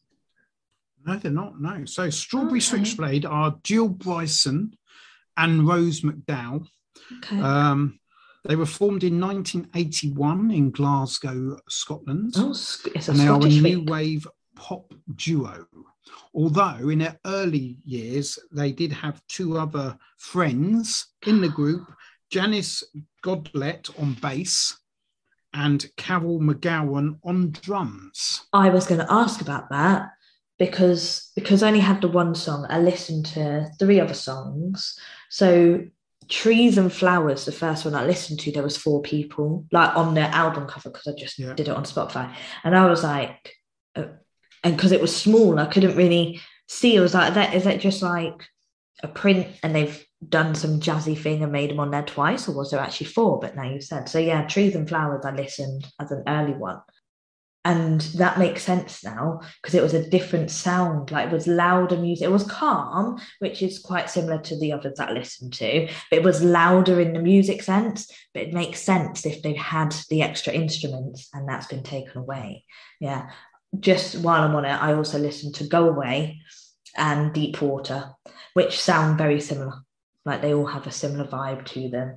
No, 1.06 1.18
they're 1.18 1.32
not. 1.32 1.60
No. 1.60 1.86
So 1.86 2.10
Strawberry 2.10 2.60
Okay. 2.60 2.60
Switchblade 2.62 3.26
are 3.26 3.58
Jill 3.64 3.90
Bryson 3.90 4.78
and 5.36 5.68
Rose 5.68 6.02
McDowall. 6.02 6.66
Okay. 7.18 7.42
Um, 7.42 8.00
they 8.46 8.56
were 8.56 8.66
formed 8.66 9.04
in 9.04 9.20
1981 9.20 10.52
in 10.52 10.72
Glasgow, 10.72 11.58
Scotland, 11.70 12.34
oh, 12.38 12.52
it's 12.52 12.86
a 13.08 13.12
and 13.12 13.20
they 13.20 13.28
are 13.28 13.38
a 13.38 13.42
Scottish 13.42 13.62
new 13.62 13.80
week. 13.80 13.90
wave 13.90 14.28
pop 14.56 14.94
duo. 15.16 15.66
Although 16.34 16.90
in 16.90 17.00
their 17.00 17.20
early 17.26 17.78
years, 17.86 18.40
they 18.52 18.72
did 18.72 18.92
have 18.92 19.22
two 19.28 19.58
other 19.58 19.98
friends 20.18 21.08
in 21.26 21.42
the 21.42 21.50
group 21.50 21.92
Janice 22.32 22.84
Goodlett 23.24 23.90
on 24.00 24.14
bass 24.16 24.80
and 25.54 25.86
Carol 25.98 26.40
McGowan 26.40 27.20
on 27.24 27.52
drums. 27.52 28.46
I 28.54 28.70
was 28.70 28.88
going 28.88 29.02
to 29.02 29.12
ask 29.14 29.40
about 29.42 29.70
that 29.70 30.10
because 30.58 31.32
because 31.36 31.62
I 31.62 31.68
only 31.68 31.80
had 31.80 32.02
the 32.02 32.08
one 32.08 32.34
song. 32.34 32.66
I 32.70 32.80
listened 32.80 33.28
to 33.28 33.70
three 33.80 34.00
other 34.00 34.16
songs. 34.16 34.98
So 35.30 35.86
trees 36.30 36.78
and 36.78 36.92
flowers, 36.92 37.46
the 37.46 37.52
first 37.52 37.86
one 37.86 37.94
I 37.96 38.06
listened 38.06 38.40
to, 38.42 38.52
there 38.52 38.64
was 38.64 38.78
four 38.78 39.02
people 39.02 39.66
like 39.72 39.96
on 39.96 40.16
the 40.16 40.22
album 40.22 40.68
cover 40.68 40.90
because 40.90 41.08
I 41.08 41.14
just 41.20 41.38
Yeah. 41.38 41.54
did 41.54 41.68
it 41.68 41.76
on 41.76 41.84
Spotify, 41.84 42.34
and 42.64 42.76
I 42.76 42.86
was 42.86 43.04
like, 43.04 43.54
uh, 43.96 44.06
and 44.64 44.76
because 44.76 44.92
it 44.92 45.02
was 45.02 45.16
small, 45.16 45.60
I 45.60 45.66
couldn't 45.66 45.96
really 45.96 46.42
see. 46.68 46.98
I 46.98 47.02
was 47.02 47.14
like, 47.14 47.34
that 47.34 47.54
is 47.54 47.64
that 47.66 47.80
just 47.80 48.02
like 48.02 48.48
a 49.02 49.08
print, 49.08 49.48
and 49.62 49.76
they've 49.76 50.06
done 50.28 50.56
some 50.56 50.80
jazzy 50.80 51.18
thing 51.18 51.44
and 51.44 51.52
made 51.52 51.70
them 51.70 51.80
on 51.80 51.92
there 51.92 52.04
twice, 52.04 52.48
or 52.48 52.56
was 52.56 52.72
there 52.72 52.80
actually 52.80 53.08
four? 53.08 53.40
But 53.40 53.56
now 53.56 53.70
you 53.70 53.82
said 53.82 54.10
so. 54.10 54.20
Yeah, 54.20 54.46
trees 54.48 54.76
and 54.76 54.88
flowers. 54.88 55.26
I 55.26 55.32
listened 55.32 55.88
as 56.00 56.12
an 56.12 56.24
early 56.28 56.54
one 56.54 56.82
and 57.66 58.02
that 58.16 58.38
makes 58.38 58.62
sense 58.62 59.04
now 59.04 59.40
because 59.62 59.74
it 59.74 59.82
was 59.82 59.94
a 59.94 60.10
different 60.10 60.52
sound 60.52 61.12
like 61.12 61.28
it 61.28 61.34
was 61.34 61.48
louder 61.48 61.98
music 61.98 62.26
it 62.26 62.32
was 62.32 62.44
calm 62.44 63.20
which 63.40 63.62
is 63.62 63.80
quite 63.80 64.10
similar 64.10 64.38
to 64.40 64.60
the 64.60 64.72
others 64.72 64.94
that 64.98 65.10
i 65.10 65.14
listened 65.14 65.54
to 65.54 65.88
but 66.10 66.20
it 66.20 66.24
was 66.24 66.44
louder 66.44 67.00
in 67.00 67.14
the 67.14 67.20
music 67.20 67.62
sense 67.62 68.12
but 68.34 68.44
it 68.44 68.54
makes 68.54 68.82
sense 68.82 69.26
if 69.26 69.42
they 69.42 69.54
had 69.54 69.96
the 70.10 70.22
extra 70.22 70.52
instruments 70.52 71.30
and 71.34 71.48
that's 71.48 71.68
been 71.68 71.84
taken 71.84 72.18
away 72.18 72.66
yeah 73.00 73.30
just 73.80 74.20
while 74.20 74.44
i'm 74.44 74.56
on 74.56 74.66
it 74.66 74.70
i 74.82 74.94
also 74.94 75.18
listened 75.18 75.56
to 75.56 75.64
go 75.68 75.90
away 75.90 76.40
and 76.98 77.34
deep 77.34 77.62
water 77.62 78.12
which 78.54 78.80
sound 78.82 79.18
very 79.18 79.40
similar 79.42 79.74
like 80.26 80.42
they 80.42 80.54
all 80.54 80.66
have 80.66 80.88
a 80.88 80.92
similar 80.92 81.26
vibe 81.26 81.66
to 81.66 81.90
them 81.90 82.16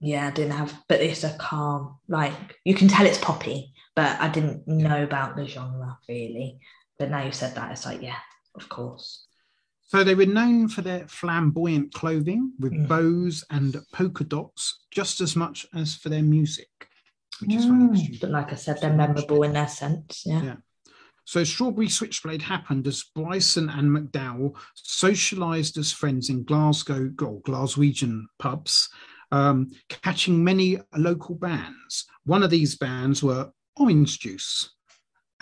yeah, 0.00 0.28
I 0.28 0.30
didn't 0.30 0.52
have, 0.52 0.80
but 0.88 1.00
it's 1.00 1.24
a 1.24 1.36
calm, 1.38 1.96
like 2.06 2.32
you 2.64 2.72
can 2.76 2.86
tell 2.86 3.04
it's 3.04 3.18
poppy, 3.18 3.72
but 3.96 4.20
I 4.20 4.28
didn't 4.28 4.68
know 4.68 5.02
about 5.02 5.34
the 5.34 5.44
genre 5.44 5.98
really. 6.08 6.60
But 7.00 7.10
now 7.10 7.24
you 7.24 7.32
said 7.32 7.56
that, 7.56 7.72
it's 7.72 7.84
like, 7.84 8.00
yeah, 8.00 8.20
of 8.54 8.68
course. 8.68 9.26
So 9.88 10.04
they 10.04 10.14
were 10.14 10.24
known 10.26 10.68
for 10.68 10.82
their 10.82 11.08
flamboyant 11.08 11.94
clothing 11.94 12.52
with 12.60 12.72
Mm. 12.74 12.86
bows 12.86 13.44
and 13.50 13.76
polka 13.92 14.22
dots 14.22 14.84
just 14.92 15.20
as 15.20 15.34
much 15.34 15.66
as 15.74 15.96
for 15.96 16.10
their 16.10 16.22
music, 16.22 16.68
which 17.40 17.54
is 17.56 17.64
funny. 17.64 18.00
you- 18.00 18.18
But 18.20 18.30
like 18.30 18.52
I 18.52 18.54
said, 18.54 18.78
they're 18.80 18.94
memorable 18.94 19.42
in 19.42 19.52
their 19.54 19.66
sense. 19.66 20.22
Yeah. 20.24 20.42
Yeah. 20.44 20.56
So 21.28 21.44
Strawberry 21.44 21.90
Switchblade 21.90 22.40
happened 22.40 22.86
as 22.86 23.04
Bryson 23.14 23.68
and 23.68 23.90
McDowall 23.90 24.56
socialised 24.74 25.76
as 25.76 25.92
friends 25.92 26.30
in 26.30 26.42
Glasgow 26.42 27.10
or 27.20 27.42
Glaswegian 27.42 28.22
pubs, 28.38 28.88
um, 29.30 29.70
catching 29.90 30.42
many 30.42 30.78
local 30.96 31.34
bands. 31.34 32.06
One 32.24 32.42
of 32.42 32.48
these 32.48 32.78
bands 32.78 33.22
were 33.22 33.50
Orange 33.76 34.20
Juice. 34.20 34.74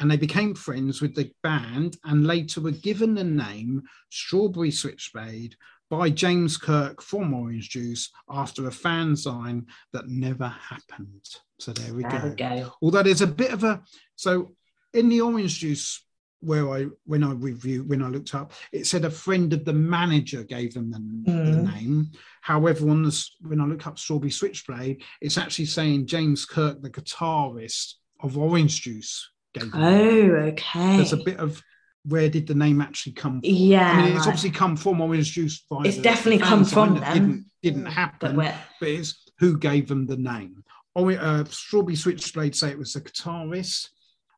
And 0.00 0.10
they 0.10 0.16
became 0.16 0.56
friends 0.56 1.00
with 1.00 1.14
the 1.14 1.30
band 1.44 1.98
and 2.02 2.26
later 2.26 2.60
were 2.60 2.72
given 2.72 3.14
the 3.14 3.22
name 3.22 3.84
Strawberry 4.10 4.72
Switchblade 4.72 5.54
by 5.88 6.10
James 6.10 6.56
Kirk 6.56 7.00
from 7.00 7.32
Orange 7.32 7.70
Juice 7.70 8.10
after 8.28 8.66
a 8.66 8.72
fanzine 8.72 9.66
that 9.92 10.08
never 10.08 10.48
happened. 10.48 11.24
So 11.60 11.72
there 11.72 11.94
we 11.94 12.02
There 12.02 12.34
go 12.34 12.34
go. 12.34 12.72
although 12.82 13.04
there's 13.04 13.20
a 13.20 13.26
bit 13.28 13.52
of 13.52 13.62
a 13.62 13.82
so 14.16 14.56
in 14.96 15.08
the 15.08 15.20
orange 15.20 15.58
juice 15.60 16.02
where 16.40 16.68
i 16.70 16.84
when 17.04 17.24
i 17.24 17.32
reviewed 17.32 17.88
when 17.88 18.02
i 18.02 18.08
looked 18.08 18.34
up 18.34 18.52
it 18.72 18.86
said 18.86 19.04
a 19.04 19.10
friend 19.10 19.52
of 19.52 19.64
the 19.64 19.72
manager 19.72 20.42
gave 20.42 20.74
them 20.74 20.90
the, 20.90 20.98
the 21.32 21.32
Mm. 21.56 21.74
name 21.74 22.10
however 22.42 22.90
on 22.90 23.02
this 23.02 23.36
when 23.40 23.60
i 23.60 23.64
look 23.64 23.86
up 23.86 23.98
strawberry 23.98 24.30
switchblade 24.30 25.02
it's 25.20 25.38
actually 25.38 25.64
saying 25.64 26.06
james 26.06 26.44
kirk 26.44 26.82
the 26.82 26.90
guitarist 26.90 27.94
of 28.20 28.36
orange 28.36 28.82
juice 28.82 29.30
gave 29.54 29.70
them 29.72 29.80
the. 29.80 29.86
Oh, 29.88 30.36
okay. 30.52 30.96
there's 30.98 31.12
a 31.14 31.16
bit 31.18 31.38
of 31.38 31.62
where 32.04 32.28
did 32.28 32.46
the 32.46 32.54
name 32.54 32.80
actually 32.82 33.12
come 33.12 33.40
from 33.40 33.50
Yeah. 33.50 33.90
i 33.90 33.96
mean 33.96 34.06
it's 34.08 34.18
right. 34.20 34.26
obviously 34.28 34.50
come 34.50 34.76
from 34.76 35.00
orange 35.00 35.32
juice 35.32 35.64
It's 35.84 35.96
definitely 35.98 36.38
come 36.40 36.64
from 36.64 37.00
them. 37.00 37.12
didn't 37.14 37.44
didn't 37.62 37.86
happen 37.86 38.36
we're, 38.36 38.54
but 38.78 38.88
it's 38.90 39.22
who 39.38 39.58
gave 39.58 39.88
them 39.88 40.06
the 40.06 40.16
name. 40.16 40.62
Oh, 40.94 41.10
uh, 41.10 41.44
Strawberry 41.44 41.94
Switchblade 41.96 42.54
say 42.56 42.70
it 42.70 42.78
was 42.78 42.94
the 42.94 43.02
guitarist. 43.02 43.88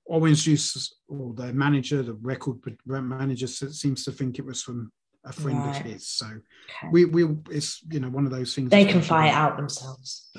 Orange 0.08 0.44
Juice, 0.44 0.94
or 1.06 1.34
their 1.34 1.52
manager, 1.52 2.02
the 2.02 2.14
record 2.14 2.56
manager, 2.86 3.46
seems 3.46 4.04
to 4.04 4.12
think 4.12 4.38
it 4.38 4.44
was 4.44 4.62
from 4.62 4.90
a 5.24 5.32
friend 5.32 5.58
Right. 5.58 5.80
of 5.80 5.86
his. 5.86 6.08
So 6.08 6.26
okay. 6.26 6.88
we, 6.90 7.04
we, 7.04 7.36
it's 7.50 7.82
you 7.90 8.00
know 8.00 8.08
one 8.08 8.24
of 8.24 8.32
those 8.32 8.54
things. 8.54 8.70
they 8.70 8.84
can 8.86 9.00
it 9.00 9.34
out 9.34 9.56
themselves. 9.56 10.30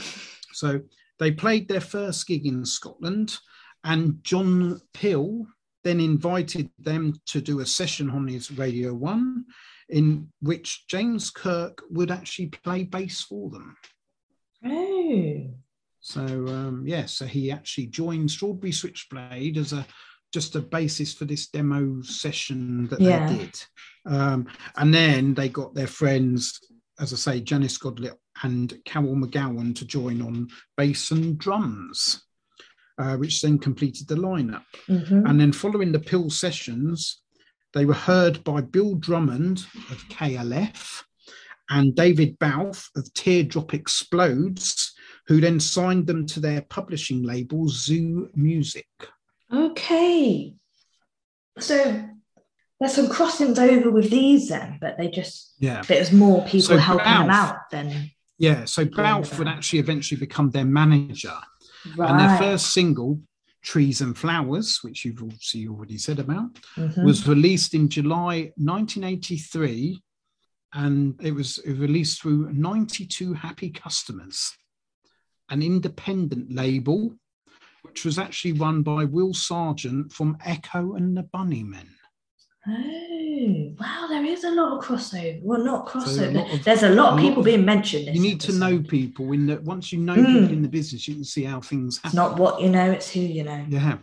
So 0.53 0.81
they 1.19 1.31
played 1.31 1.67
their 1.67 1.81
first 1.81 2.25
gig 2.27 2.45
in 2.47 2.65
Scotland, 2.65 3.37
and 3.83 4.23
John 4.23 4.81
Peel 4.93 5.45
then 5.83 5.99
invited 5.99 6.69
them 6.79 7.13
to 7.27 7.39
do 7.39 7.59
a 7.59 7.65
session 7.65 8.09
on 8.09 8.27
his 8.27 8.51
Radio 8.51 8.93
One, 8.93 9.45
in 9.87 10.29
which 10.41 10.85
James 10.87 11.29
Kirk 11.29 11.81
would 11.91 12.11
actually 12.11 12.47
play 12.47 12.83
bass 12.83 13.21
for 13.21 13.49
them. 13.49 13.77
Oh. 14.65 15.47
So 16.01 16.21
um, 16.21 16.83
yeah, 16.87 17.05
so 17.05 17.25
he 17.25 17.51
actually 17.51 17.87
joined 17.87 18.31
Strawberry 18.31 18.71
Switchblade 18.71 19.57
as 19.57 19.73
a 19.73 19.85
just 20.31 20.55
a 20.55 20.59
basis 20.61 21.13
for 21.13 21.25
this 21.25 21.47
demo 21.47 22.01
session 22.03 22.87
that 22.87 23.01
Yeah. 23.01 23.27
they 23.27 23.37
did, 23.37 23.63
um, 24.05 24.47
and 24.77 24.93
then 24.93 25.33
they 25.33 25.49
got 25.49 25.73
their 25.73 25.87
friends, 25.87 26.59
as 26.99 27.11
I 27.13 27.15
say, 27.15 27.41
Janice 27.41 27.77
Goodlett 27.79 28.13
and 28.43 28.79
Carol 28.85 29.15
McGowan 29.15 29.75
to 29.75 29.85
join 29.85 30.21
on 30.21 30.47
bass 30.77 31.09
and 31.11 31.37
drums, 31.37 32.23
uh, 32.99 33.17
which 33.17 33.41
then 33.41 33.57
completed 33.57 34.07
the 34.07 34.15
lineup. 34.15 34.65
Mhm. 34.87 35.27
And 35.27 35.39
then 35.41 35.51
following 35.51 35.91
the 35.91 35.99
Peel 35.99 36.29
sessions, 36.29 37.21
they 37.73 37.85
were 37.85 37.93
heard 37.95 38.43
by 38.43 38.61
Bill 38.61 38.95
Drummond 38.95 39.65
of 39.89 40.07
KLF 40.09 41.03
and 41.71 41.95
David 41.95 42.37
Balfe 42.39 42.89
of 42.95 43.11
Teardrop 43.13 43.73
Explodes, 43.73 44.88
who 45.29 45.39
then 45.39 45.59
signed 45.59 46.07
them 46.07 46.25
to 46.25 46.39
their 46.39 46.63
publishing 46.63 47.21
label, 47.21 47.69
Zoo 47.69 48.31
Music. 48.33 48.87
Okay. 49.53 50.55
So 51.59 52.03
there's 52.79 52.93
some 52.95 53.09
crossings 53.09 53.59
over 53.59 53.91
with 53.91 54.09
these 54.09 54.49
then, 54.49 54.79
but 54.81 54.97
they 54.97 55.07
just 55.07 55.53
Yeah. 55.59 55.83
there's 55.83 56.11
more 56.11 56.43
people 56.45 56.61
So 56.61 56.77
helping 56.77 57.05
them 57.05 57.29
out 57.29 57.69
than 57.69 58.09
Yeah. 58.39 58.65
So 58.65 58.85
Balfe 58.85 59.37
would 59.37 59.47
actually 59.47 59.79
eventually 59.79 60.19
become 60.19 60.49
their 60.49 60.65
manager. 60.65 61.37
right. 61.95 62.09
And 62.09 62.19
their 62.19 62.37
first 62.39 62.73
single, 62.73 63.21
Trees 63.61 64.01
and 64.01 64.17
Flowers, 64.17 64.79
which 64.83 65.05
you've 65.05 65.21
obviously 65.21 65.67
already 65.67 65.97
said 65.99 66.17
about, 66.19 66.55
Mhm. 66.75 67.03
was 67.05 67.27
released 67.27 67.73
in 67.75 67.87
July 67.87 68.51
1983 68.57 70.01
and 70.73 71.19
it 71.21 71.31
was 71.33 71.59
released 71.67 72.21
through 72.21 72.51
92 72.53 73.33
Happy 73.33 73.69
Customers, 73.69 74.51
an 75.49 75.61
independent 75.61 76.53
label, 76.53 77.15
which 77.83 78.05
was 78.05 78.19
actually 78.19 78.53
run 78.53 78.81
by 78.83 79.05
Will 79.05 79.33
Sergeant 79.33 80.11
from 80.11 80.37
Echo 80.45 80.93
and 80.95 81.15
the 81.17 81.23
Bunnymen. 81.23 81.87
Oh, 82.67 83.73
wow, 83.79 84.05
there 84.09 84.25
is 84.25 84.43
a 84.43 84.51
lot 84.51 84.77
of 84.77 84.83
crossover. 84.83 85.41
Well, 85.41 85.63
not 85.63 85.89
So 85.89 85.99
a 85.99 86.01
crossover. 86.03 86.63
There's 86.63 86.83
a 86.83 86.89
lot 86.89 87.13
of 87.13 87.15
lot 87.15 87.21
people 87.21 87.39
of- 87.39 87.45
being 87.45 87.65
mentioned. 87.65 88.13
You 88.13 88.21
need 88.21 88.41
to 88.41 88.53
know 88.53 88.79
people 88.81 89.31
in 89.31 89.47
that 89.47 89.63
once 89.63 89.91
you 89.91 89.99
know 89.99 90.13
Hmm. 90.15 90.25
people 90.25 90.49
in 90.53 90.61
the 90.61 90.67
business, 90.69 91.07
you 91.07 91.15
can 91.15 91.23
see 91.23 91.43
how 91.43 91.61
things 91.61 91.99
It's 92.03 92.13
not 92.13 92.37
what 92.37 92.61
you 92.61 92.69
know, 92.69 92.91
it's 92.91 93.09
who 93.11 93.21
you 93.21 93.43
know. 93.43 93.65
Yeah. 93.69 93.97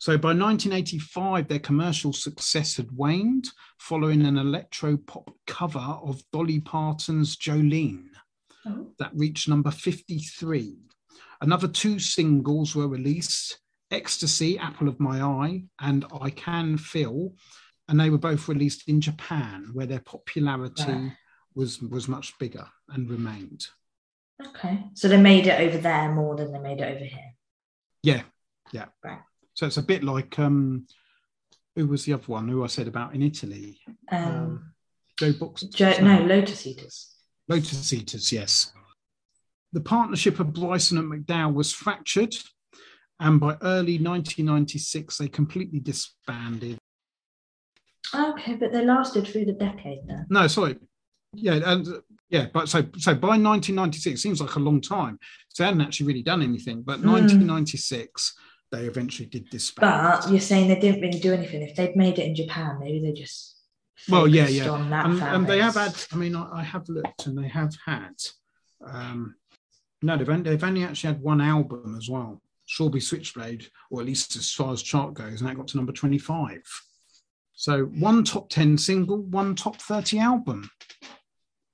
So 0.00 0.18
by 0.18 0.34
1985, 0.34 1.48
their 1.48 1.60
commercial 1.60 2.12
success 2.12 2.76
had 2.76 2.90
waned 2.92 3.48
following 3.78 4.26
an 4.26 4.36
electro 4.36 4.96
pop 4.98 5.30
cover 5.46 5.78
of 5.78 6.22
Dolly 6.32 6.60
Parton's 6.60 7.36
Jolene 7.36 8.08
Oh. 8.66 8.92
that 8.98 9.10
reached 9.14 9.48
number 9.48 9.70
53. 9.70 10.76
Another 11.40 11.68
two 11.68 11.98
singles 11.98 12.74
were 12.74 12.88
released 12.88 13.58
Ecstasy, 13.90 14.58
Apple 14.58 14.88
of 14.88 14.98
My 14.98 15.20
Eye, 15.22 15.64
and 15.80 16.04
I 16.20 16.30
Can 16.30 16.78
Feel. 16.78 17.34
And 17.88 18.00
they 18.00 18.08
were 18.10 18.18
both 18.18 18.48
released 18.48 18.88
in 18.88 19.00
Japan, 19.00 19.68
where 19.74 19.86
their 19.86 20.00
popularity 20.00 21.12
was, 21.54 21.80
was 21.82 22.08
much 22.08 22.32
bigger 22.38 22.66
and 22.88 23.10
remained. 23.10 23.66
Okay. 24.44 24.84
So 24.94 25.06
they 25.08 25.18
made 25.20 25.46
it 25.46 25.60
over 25.60 25.78
there 25.78 26.10
more 26.12 26.34
than 26.34 26.50
they 26.52 26.58
made 26.58 26.80
it 26.80 26.96
over 26.96 27.04
here. 27.04 27.34
Yeah, 28.02 28.22
yeah. 28.72 28.86
Right. 29.04 29.20
So 29.52 29.66
it's 29.66 29.76
a 29.76 29.82
bit 29.82 30.02
like 30.02 30.38
um, 30.38 30.86
who 31.76 31.86
was 31.86 32.04
the 32.04 32.14
other 32.14 32.24
one 32.26 32.48
who 32.48 32.64
I 32.64 32.68
said 32.68 32.88
about 32.88 33.14
in 33.14 33.22
Italy? 33.22 33.78
Um, 34.10 34.24
Um, 34.24 34.72
Joe 35.18 35.32
Box. 35.34 35.62
Jo- 35.62 35.98
no, 36.00 36.22
Lotus 36.22 36.66
Eaters. 36.66 37.13
Lotus 37.48 37.92
Eaters, 37.92 38.32
yes. 38.32 38.72
The 39.72 39.80
partnership 39.80 40.40
of 40.40 40.52
Bryson 40.52 40.98
and 40.98 41.10
McDowall 41.12 41.54
was 41.54 41.72
fractured, 41.72 42.34
and 43.20 43.40
by 43.40 43.56
early 43.62 43.98
1996, 43.98 45.18
they 45.18 45.28
completely 45.28 45.80
disbanded. 45.80 46.78
Okay, 48.14 48.54
but 48.54 48.72
they 48.72 48.84
lasted 48.84 49.26
through 49.26 49.46
the 49.46 49.52
decade 49.52 50.00
then. 50.06 50.26
No, 50.30 50.46
sorry. 50.46 50.76
Yeah, 51.32 51.60
and 51.64 51.88
yeah, 52.30 52.46
but 52.52 52.68
so 52.68 52.82
so 52.98 53.14
by 53.14 53.36
1996 53.38 54.18
it 54.18 54.22
seems 54.22 54.40
like 54.40 54.54
a 54.54 54.60
long 54.60 54.80
time. 54.80 55.18
So 55.48 55.62
they 55.62 55.66
hadn't 55.66 55.80
actually 55.80 56.06
really 56.06 56.22
done 56.22 56.42
anything. 56.42 56.82
But 56.82 57.00
Mm. 57.00 57.10
1996, 57.10 58.34
they 58.70 58.84
eventually 58.86 59.28
did 59.28 59.50
disband. 59.50 59.90
But 59.90 60.30
you're 60.30 60.40
saying 60.40 60.68
they 60.68 60.78
didn't 60.78 61.00
really 61.00 61.18
do 61.18 61.32
anything. 61.32 61.62
If 61.62 61.74
they'd 61.76 61.96
made 61.96 62.18
it 62.18 62.26
in 62.26 62.34
Japan, 62.36 62.78
maybe 62.78 63.00
they 63.00 63.12
just 63.12 63.53
Well, 64.08 64.26
yeah, 64.26 64.48
yeah. 64.48 64.64
that 64.90 65.06
and, 65.06 65.22
and 65.22 65.46
they 65.46 65.60
have 65.60 65.74
had 65.74 65.94
i 66.12 66.16
mean 66.16 66.34
I, 66.34 66.60
I 66.60 66.62
have 66.62 66.88
looked 66.88 67.26
and 67.26 67.38
they 67.38 67.48
have 67.48 67.74
had 67.86 68.14
um 68.84 69.36
no 70.02 70.16
they've 70.16 70.28
only, 70.28 70.50
they've 70.50 70.64
only 70.64 70.84
actually 70.84 71.14
had 71.14 71.22
one 71.22 71.40
album 71.40 71.96
as 71.96 72.08
well 72.08 72.42
strawberry 72.66 73.00
switchblade 73.00 73.66
or 73.90 74.00
at 74.00 74.06
least 74.06 74.36
as 74.36 74.50
far 74.52 74.72
as 74.72 74.82
chart 74.82 75.14
goes 75.14 75.40
and 75.40 75.48
that 75.48 75.56
got 75.56 75.68
to 75.68 75.76
number 75.76 75.92
25 75.92 76.62
so 77.52 77.84
one 77.84 78.24
top 78.24 78.50
10 78.50 78.78
single 78.78 79.22
one 79.22 79.54
top 79.54 79.76
30 79.76 80.18
album 80.18 80.68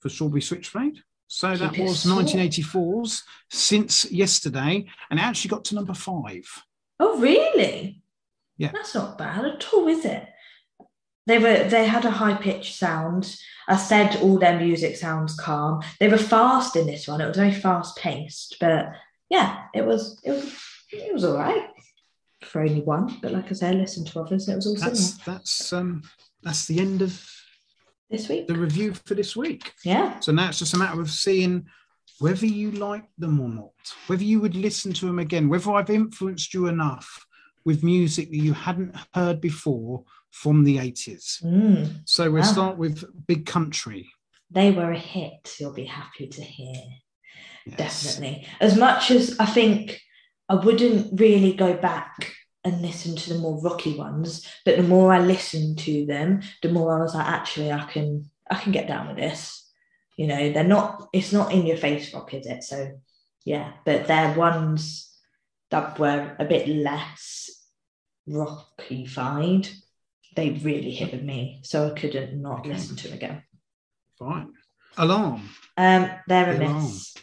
for 0.01 0.09
strawberry 0.09 0.43
switchblade 0.43 1.03
so 1.27 1.57
that 1.57 1.71
Keep 1.73 1.81
it 1.81 1.89
was 1.89 2.03
short. 2.03 2.27
1984's 2.27 3.23
since 3.51 4.11
yesterday 4.11 4.87
and 5.11 5.19
it 5.19 5.23
actually 5.23 5.49
got 5.49 5.65
to 5.67 5.75
number 5.75 5.95
five 5.95 6.45
Oh, 7.03 7.19
really? 7.19 8.03
Yeah. 8.59 8.73
That's 8.73 8.95
not 8.95 9.17
bad 9.17 9.47
at 9.47 9.67
all, 9.73 9.89
is 9.89 10.05
it? 10.05 10.29
They 11.31 11.39
were 11.39 11.63
they 11.63 11.87
had 11.87 12.05
a 12.05 12.11
high 12.11 12.35
pitched 12.35 12.75
sound. 12.75 13.37
I 13.69 13.77
said 13.77 14.17
all 14.17 14.37
their 14.37 14.59
music 14.59 14.97
sounds 14.97 15.37
calm. 15.37 15.81
They 16.01 16.09
were 16.09 16.19
fast 16.19 16.75
in 16.75 16.89
this 16.89 17.07
one. 17.07 17.21
It 17.21 17.29
was 17.29 17.37
very 17.37 17.53
fast 17.53 17.97
paced, 17.97 18.57
but 18.59 18.89
yeah, 19.29 19.67
it 19.73 19.87
was 19.87 20.21
it 20.25 20.33
was 20.33 20.53
it 20.91 21.15
was 21.15 21.23
all 21.23 21.37
right 21.37 21.69
for 22.43 22.63
only 22.63 22.81
one. 22.81 23.21
But 23.23 23.31
like 23.31 23.49
I 23.49 23.55
said, 23.55 23.77
I 23.77 23.79
listened 23.79 24.09
to 24.09 24.21
others. 24.21 24.49
And 24.49 24.55
it 24.55 24.57
was 24.57 24.67
all 24.67 24.75
that's 24.75 25.15
similar 25.15 25.39
that's 25.39 25.73
um 25.73 26.03
that's 26.43 26.67
the 26.67 26.81
end 26.81 27.01
of 27.01 27.25
this 28.11 28.29
week. 28.29 28.49
the 28.49 28.57
review 28.57 28.93
for 28.93 29.15
this 29.15 29.37
week 29.37 29.73
Yeah, 29.85 30.19
So 30.19 30.33
now 30.33 30.49
it's 30.49 30.59
just 30.59 30.75
a 30.75 30.79
matter 30.79 31.01
of 31.01 31.13
seeing 31.13 31.67
whether 32.19 32.47
you 32.47 32.73
like 32.73 33.09
them 33.19 33.39
or 33.39 33.49
not, 33.49 33.95
whether 34.09 34.25
you 34.25 34.41
would 34.41 34.57
listen 34.57 34.93
to 34.95 35.07
them 35.07 35.21
again, 35.21 35.49
whether 35.49 35.71
I've 35.71 35.91
influenced 35.91 36.53
you 36.55 36.67
enough 36.67 37.25
with 37.65 37.85
music 37.85 38.31
that 38.31 38.37
you 38.37 38.53
hadn't 38.53 38.97
heard 39.15 39.41
before 39.41 40.03
from 40.31 40.65
the 40.65 40.79
80s. 40.79 41.41
Mm, 41.43 42.03
So 42.05 42.31
we'll 42.31 42.43
Ah. 42.43 42.47
start 42.47 42.77
with 42.79 43.05
Big 43.27 43.47
Country. 43.47 44.09
they 44.53 44.73
were 44.73 44.91
a 44.91 44.99
hit. 44.99 45.55
You'll 45.61 45.73
be 45.73 45.85
happy 45.85 46.27
to 46.27 46.43
hear. 46.43 46.83
Yes. 47.67 48.03
definitely. 48.17 48.47
As 48.61 48.77
much 48.77 49.11
as 49.13 49.37
I 49.39 49.47
think 49.47 50.01
I 50.49 50.55
wouldn't 50.57 51.21
really 51.21 51.53
go 51.53 51.75
back 51.77 52.33
and 52.65 52.83
listen 52.83 53.15
to 53.15 53.33
the 53.33 53.39
more 53.39 53.61
rocky 53.63 53.95
ones, 53.97 54.45
but 54.65 54.77
the 54.77 54.83
more 54.83 55.13
I 55.13 55.21
listened 55.21 55.79
to 55.81 56.05
them, 56.07 56.41
the 56.63 56.73
more 56.73 56.99
I 56.99 57.03
was 57.03 57.15
like, 57.15 57.27
actually, 57.29 57.71
I 57.71 57.85
can 57.85 58.29
I 58.51 58.57
can 58.57 58.73
get 58.73 58.89
down 58.89 59.07
with 59.09 59.17
this. 59.19 59.71
You 60.17 60.27
know, 60.27 60.53
they're 60.53 60.65
not. 60.65 61.09
It's 61.13 61.33
not 61.33 61.53
in 61.53 61.65
your 61.67 61.77
face 61.77 62.13
rock, 62.13 62.35
is 62.35 62.47
it? 62.47 62.65
So 62.65 62.99
yeah, 63.45 63.73
but 63.85 64.07
they're 64.09 64.35
ones 64.37 65.07
that 65.71 65.99
were 66.01 66.35
a 66.41 66.45
bit 66.45 66.67
less 66.67 67.49
rocky-fied. 68.27 69.69
They 70.37 70.51
really 70.51 70.91
hit 70.93 71.13
with 71.13 71.23
me, 71.23 71.61
so 71.65 71.89
I 71.91 71.99
couldn't 71.99 72.41
not 72.41 72.61
Okay. 72.61 72.71
listen 72.71 72.97
to 72.97 73.09
them 73.09 73.17
again. 73.17 73.43
Fine. 74.19 74.53
Alarm. 74.97 75.49
Um, 75.77 76.11
they're 76.29 76.51
a 76.51 76.57
are. 76.67 76.81
miss. 76.83 77.15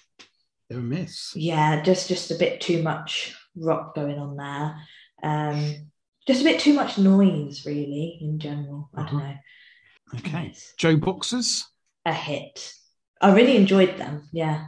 They're 0.69 0.79
a 0.79 0.81
miss. 0.81 1.33
yeah, 1.35 1.81
just 1.81 2.07
just 2.09 2.31
a 2.31 2.35
bit 2.35 2.59
too 2.61 2.81
much 2.83 3.35
rock 3.55 3.95
going 3.95 4.19
on 4.19 4.35
there. 4.35 4.75
Um, 5.23 5.89
just 6.27 6.41
a 6.41 6.43
bit 6.43 6.59
too 6.59 6.73
much 6.73 6.97
noise, 6.97 7.65
really, 7.65 8.17
in 8.21 8.39
general. 8.39 8.89
I 8.93 9.03
don't 9.03 9.15
Uh-huh. 9.15 9.27
know. 9.29 10.19
Okay. 10.19 10.53
JoBoxers. 10.77 11.63
a 12.05 12.13
hit. 12.13 12.73
I 13.21 13.33
really 13.33 13.57
enjoyed 13.57 13.97
them. 13.97 14.29
Yeah. 14.31 14.67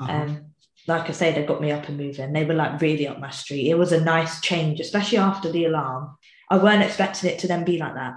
Uh-huh. 0.00 0.12
Um, 0.12 0.52
like 0.86 1.08
I 1.08 1.12
say, 1.12 1.32
they 1.32 1.44
got 1.44 1.60
me 1.60 1.72
up 1.72 1.88
and 1.88 1.96
moving. 1.96 2.32
They 2.32 2.44
were 2.44 2.54
like 2.54 2.80
really 2.80 3.08
up 3.08 3.18
my 3.18 3.30
street. 3.30 3.68
It 3.68 3.74
was 3.78 3.90
a 3.92 4.00
nice 4.04 4.40
change, 4.40 4.78
especially 4.80 5.18
after 5.18 5.50
the 5.50 5.64
alarm. 5.64 6.16
I 6.50 6.58
weren't 6.58 6.82
expecting 6.82 7.30
it 7.30 7.38
to 7.40 7.48
then 7.48 7.64
be 7.64 7.78
like 7.78 7.94
that. 7.94 8.14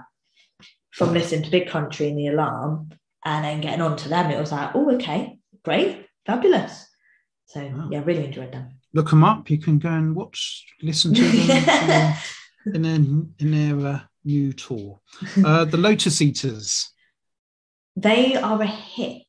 From 0.92 1.12
listening 1.14 1.42
to 1.44 1.50
Big 1.50 1.68
Country 1.68 2.08
and 2.08 2.18
the 2.18 2.28
alarm 2.28 2.90
and 3.24 3.44
then 3.44 3.60
getting 3.60 3.80
on 3.80 3.96
to 3.98 4.08
them, 4.08 4.30
it 4.30 4.38
was 4.40 4.52
like, 4.52 4.70
oh, 4.74 4.94
okay, 4.94 5.38
great, 5.64 6.06
fabulous. 6.26 6.86
So 7.46 7.60
Wow. 7.64 7.88
yeah, 7.90 8.02
really 8.04 8.24
enjoyed 8.24 8.52
them. 8.52 8.76
Look 8.92 9.10
them 9.10 9.22
up. 9.24 9.48
You 9.50 9.58
can 9.58 9.78
go 9.78 9.88
and 9.88 10.14
watch, 10.16 10.66
listen 10.82 11.14
to 11.14 11.22
them 11.22 11.64
uh, 11.90 12.16
in 12.74 12.82
their, 12.82 12.94
in 12.94 13.78
their 13.78 13.88
uh, 13.94 14.00
new 14.24 14.52
tour. 14.52 15.00
Uh, 15.44 15.64
the 15.64 15.76
Lotus 15.76 16.20
Eaters. 16.20 16.90
they 17.96 18.36
are 18.36 18.60
a 18.62 18.66
hit 18.66 19.26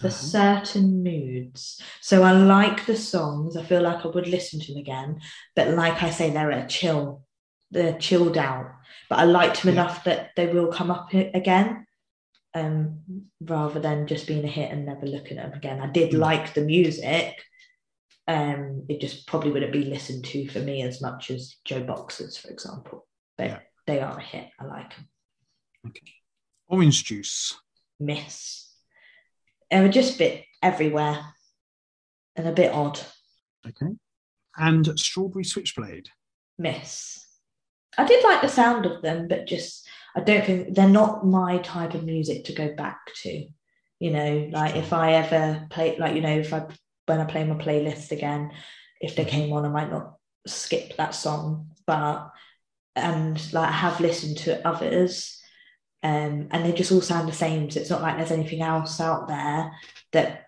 for 0.00 0.08
Uh-huh. 0.08 0.64
certain 0.64 1.02
moods. 1.02 1.80
So 2.00 2.22
I 2.22 2.32
like 2.32 2.86
the 2.86 2.96
songs. 2.96 3.56
I 3.56 3.64
feel 3.64 3.82
like 3.82 4.04
I 4.04 4.08
would 4.08 4.28
listen 4.28 4.60
to 4.60 4.72
them 4.72 4.80
again. 4.80 5.20
But 5.56 5.68
like 5.70 6.02
I 6.02 6.10
say, 6.10 6.30
they're 6.30 6.50
a 6.50 6.66
chill. 6.68 7.22
They're 7.70 7.98
chilled 7.98 8.38
out. 8.38 8.72
But 9.08 9.18
I 9.20 9.24
liked 9.24 9.62
them 9.62 9.74
Yeah. 9.74 9.82
enough 9.82 10.04
that 10.04 10.30
they 10.36 10.46
will 10.46 10.72
come 10.72 10.90
up 10.90 11.12
again. 11.12 11.86
Um, 12.54 13.26
rather 13.40 13.80
than 13.80 14.06
just 14.06 14.26
being 14.26 14.44
a 14.44 14.48
hit 14.48 14.70
and 14.72 14.86
never 14.86 15.04
looking 15.06 15.36
at 15.38 15.50
them 15.50 15.58
again. 15.58 15.80
I 15.80 15.88
did 15.88 16.12
Mm. 16.12 16.18
like 16.20 16.54
the 16.54 16.62
music. 16.62 17.44
Um, 18.26 18.86
it 18.88 19.00
just 19.00 19.26
probably 19.26 19.50
wouldn't 19.52 19.72
be 19.72 19.84
listened 19.84 20.24
to 20.26 20.48
for 20.48 20.60
me 20.60 20.82
as 20.82 21.02
much 21.02 21.30
as 21.30 21.56
JoBoxers, 21.68 22.38
for 22.40 22.48
example. 22.48 23.06
But 23.36 23.46
Yeah. 23.46 23.60
they 23.86 24.00
are 24.00 24.18
a 24.18 24.22
hit. 24.22 24.50
I 24.58 24.64
like 24.64 24.94
them. 24.96 25.08
Orange 26.68 27.04
Juice. 27.04 27.54
miss. 28.00 28.74
They 29.70 29.80
were 29.80 29.88
just 29.88 30.16
a 30.16 30.18
bit 30.18 30.44
everywhere 30.62 31.34
and 32.36 32.48
a 32.48 32.52
bit 32.52 32.72
odd. 32.72 33.00
Okay. 33.66 33.96
And 34.56 34.98
Strawberry 34.98 35.44
Switchblade. 35.44 36.08
Miss. 36.58 37.25
I 37.98 38.06
did 38.06 38.22
like 38.24 38.42
the 38.42 38.48
sound 38.48 38.86
of 38.86 39.02
them, 39.02 39.28
but 39.28 39.46
just 39.46 39.86
I 40.14 40.20
don't 40.20 40.44
think 40.44 40.74
they're 40.74 40.88
not 40.88 41.26
my 41.26 41.58
type 41.58 41.94
of 41.94 42.04
music 42.04 42.44
to 42.44 42.52
go 42.52 42.74
back 42.74 42.98
to. 43.22 43.46
You 43.98 44.10
know, 44.10 44.48
like 44.52 44.76
if 44.76 44.92
I 44.92 45.14
ever 45.14 45.66
play, 45.70 45.96
like 45.98 46.14
you 46.14 46.20
know, 46.20 46.38
if 46.38 46.52
I 46.52 46.66
when 47.06 47.20
I 47.20 47.24
play 47.24 47.44
my 47.44 47.56
playlist 47.56 48.10
again, 48.12 48.52
if 49.00 49.16
they 49.16 49.24
came 49.24 49.52
on, 49.52 49.64
I 49.64 49.68
might 49.68 49.90
not 49.90 50.14
skip 50.46 50.96
that 50.96 51.14
song, 51.14 51.70
but 51.86 52.30
and 52.94 53.52
like 53.52 53.68
I 53.68 53.72
have 53.72 54.00
listened 54.00 54.38
to 54.38 54.66
others, 54.66 55.40
um, 56.02 56.48
and 56.50 56.64
they 56.64 56.72
just 56.72 56.92
all 56.92 57.00
sound 57.00 57.28
the 57.28 57.32
same. 57.32 57.70
So 57.70 57.80
it's 57.80 57.90
not 57.90 58.02
like 58.02 58.16
there's 58.16 58.30
anything 58.30 58.62
else 58.62 59.00
out 59.00 59.28
there 59.28 59.72
that 60.12 60.46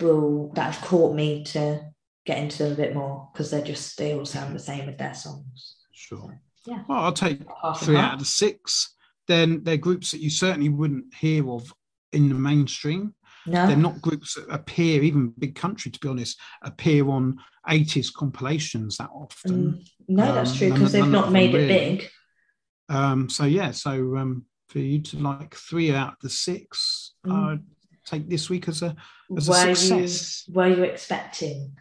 will 0.00 0.52
that 0.54 0.74
have 0.74 0.84
caught 0.84 1.14
me 1.14 1.44
to 1.44 1.80
get 2.24 2.38
into 2.38 2.62
them 2.62 2.72
a 2.72 2.76
bit 2.76 2.94
more 2.94 3.28
because 3.32 3.50
they're 3.50 3.62
just 3.62 3.98
they 3.98 4.14
all 4.14 4.24
sound 4.24 4.54
the 4.54 4.60
same 4.60 4.86
with 4.86 4.98
their 4.98 5.14
songs. 5.14 5.76
Sure. 5.92 6.40
Yeah. 6.66 6.82
Well, 6.88 6.98
I'll 7.00 7.12
take 7.12 7.40
three 7.78 7.96
out 7.96 8.14
of 8.14 8.18
the 8.20 8.24
six. 8.24 8.94
Then 9.28 9.62
they're 9.64 9.76
groups 9.76 10.10
that 10.12 10.20
you 10.20 10.30
certainly 10.30 10.68
wouldn't 10.68 11.14
hear 11.14 11.48
of 11.50 11.72
in 12.12 12.28
the 12.28 12.34
mainstream. 12.34 13.14
No, 13.46 13.66
They're 13.66 13.76
not 13.76 14.00
groups 14.00 14.34
that 14.34 14.46
appear, 14.48 15.02
even 15.02 15.34
big 15.36 15.56
country, 15.56 15.90
to 15.90 15.98
be 15.98 16.06
honest, 16.08 16.38
appear 16.62 17.08
on 17.08 17.38
80s 17.68 18.12
compilations 18.14 18.98
that 18.98 19.10
often. 19.12 19.72
Mm, 19.72 19.88
no, 20.08 20.34
that's 20.34 20.52
Um, 20.52 20.56
true 20.58 20.72
because 20.72 20.92
they've 20.92 21.08
not 21.08 21.32
made 21.32 21.52
it 21.54 21.66
big. 21.68 22.08
Um, 22.88 23.28
so 23.28 23.44
yeah, 23.44 23.72
so 23.72 24.16
um, 24.16 24.44
for 24.68 24.78
you 24.78 25.00
to 25.02 25.18
like 25.18 25.54
three 25.56 25.92
out 25.92 26.10
of 26.12 26.18
the 26.22 26.30
six, 26.30 27.14
Mm. 27.26 27.32
I'd 27.52 27.62
take 28.04 28.28
this 28.28 28.50
week 28.50 28.68
as 28.68 28.82
a 28.82 28.94
as 29.36 29.48
a 29.48 29.52
success. 29.76 30.44
you 30.48 30.54
were 30.54 30.68
you 30.68 30.82
expecting? 30.84 31.72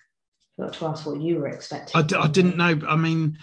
Got 0.59 0.73
to 0.73 0.85
ask 0.85 1.05
what 1.05 1.19
you 1.21 1.37
were 1.39 1.47
expecting. 1.47 1.95
I, 1.99 2.03
d- 2.03 2.15
I 2.15 2.27
didn't 2.27 2.57
know. 2.57 2.79
I 2.87 2.95
mean, 2.95 3.37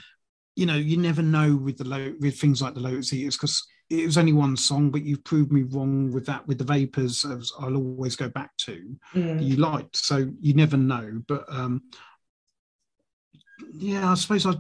you 0.58 0.66
know, 0.66 0.74
you 0.74 0.96
never 0.96 1.22
know 1.22 1.54
with 1.54 1.78
the 1.78 1.84
low 1.84 2.12
with 2.18 2.36
things 2.40 2.60
like 2.60 2.74
the 2.74 2.80
Lotus 2.80 3.12
Eaters 3.12 3.36
because 3.36 3.64
it 3.90 4.04
was 4.04 4.18
only 4.18 4.32
one 4.32 4.56
song, 4.56 4.90
but 4.90 5.04
you've 5.04 5.22
proved 5.22 5.52
me 5.52 5.62
wrong 5.62 6.10
with 6.10 6.26
that. 6.26 6.46
With 6.48 6.58
the 6.58 6.64
Vapors, 6.64 7.24
as 7.24 7.52
I'll 7.60 7.76
always 7.76 8.16
go 8.16 8.28
back 8.28 8.50
to. 8.66 8.96
Mm. 9.14 9.40
You 9.40 9.56
liked, 9.56 9.96
so 9.96 10.28
you 10.40 10.54
never 10.54 10.76
know. 10.76 11.22
But 11.28 11.44
um, 11.48 11.82
yeah, 13.72 14.10
I 14.10 14.14
suppose 14.14 14.46
I 14.46 14.54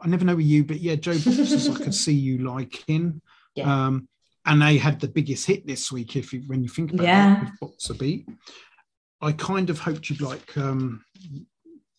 I 0.00 0.06
never 0.06 0.24
know 0.24 0.36
with 0.36 0.46
you, 0.46 0.64
but 0.64 0.80
yeah, 0.80 0.94
JoBoxers 0.94 1.74
I 1.74 1.84
could 1.84 1.94
see 2.06 2.14
you 2.14 2.38
liking. 2.38 3.20
Yeah. 3.54 3.86
Um, 3.86 4.08
and 4.46 4.62
they 4.62 4.78
had 4.78 4.98
the 4.98 5.08
biggest 5.08 5.46
hit 5.46 5.66
this 5.66 5.92
week, 5.92 6.16
if 6.16 6.32
you 6.32 6.42
when 6.46 6.62
you 6.62 6.70
think 6.70 6.94
about 6.94 7.04
Yeah. 7.04 7.36
it, 7.36 7.44
with 7.44 7.60
Boxer 7.60 7.94
Beat. 7.94 8.26
I 9.20 9.32
kind 9.32 9.68
of 9.68 9.78
hoped 9.78 10.08
you'd 10.08 10.22
like 10.22 10.56
um, 10.56 11.04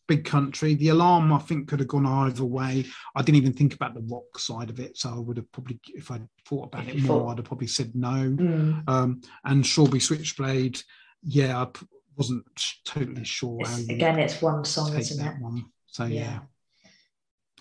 Big 0.07 0.25
Country. 0.25 0.75
The 0.75 0.89
alarm, 0.89 1.31
I 1.33 1.39
think, 1.39 1.67
could 1.67 1.79
have 1.79 1.87
gone 1.87 2.05
either 2.05 2.45
way. 2.45 2.85
I 3.15 3.21
didn't 3.21 3.37
even 3.37 3.53
think 3.53 3.73
about 3.73 3.93
the 3.93 4.01
rock 4.01 4.37
side 4.37 4.69
of 4.69 4.79
it, 4.79 4.97
so 4.97 5.09
I 5.09 5.19
would 5.19 5.37
have 5.37 5.51
probably, 5.51 5.79
if 5.93 6.11
I'd 6.11 6.27
thought 6.47 6.65
about 6.67 6.87
it 6.87 7.01
more, 7.03 7.31
I'd 7.31 7.37
have 7.39 7.45
probably 7.45 7.67
said 7.67 7.95
no. 7.95 8.09
Mm. 8.37 8.87
Um, 8.87 9.21
and 9.43 9.65
Strawberry 9.65 9.99
Switchblade, 9.99 10.81
yeah, 11.23 11.61
I 11.63 11.67
wasn't 12.15 12.45
totally 12.85 13.23
sure 13.25 13.59
how 13.65 13.75
It's, 13.77 13.89
again, 13.89 14.19
it's 14.19 14.41
one 14.41 14.63
song, 14.63 14.95
isn't 14.95 15.23
that 15.25 15.35
it? 15.37 15.41
one. 15.41 15.65
So 15.87 16.05
yeah. 16.05 16.21
Yeah. 16.21 16.39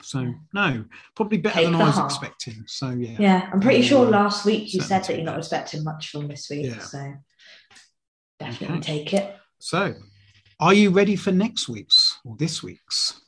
So 0.03 0.35
no, 0.53 0.85
probably 1.15 1.39
better 1.39 1.55
Take 1.61 1.67
than 1.67 1.77
I 1.77 1.85
was 1.87 1.95
half. 1.95 2.05
expecting. 2.11 2.65
So 2.67 2.91
yeah. 2.91 3.17
Yeah, 3.19 3.51
I'm 3.53 3.61
pretty 3.61 3.81
sure 3.83 4.05
Um, 4.05 4.11
last 4.13 4.45
week 4.45 4.75
you 4.75 4.81
said 4.83 5.03
that 5.05 5.15
you're 5.17 5.25
not 5.25 5.39
expecting 5.39 5.83
much 5.83 6.11
from 6.11 6.29
this 6.29 6.51
week, 6.51 6.67
Yeah. 6.67 6.79
so 6.81 7.15
definitely 8.39 8.79
Okay. 8.79 8.99
take 9.05 9.15
it. 9.15 9.37
So, 9.61 9.95
are 10.61 10.75
you 10.75 10.91
ready 10.91 11.17
for 11.17 11.33
next 11.33 11.69
week's 11.71 12.04
or 12.25 12.37
this 12.37 12.63
week's 12.63 13.21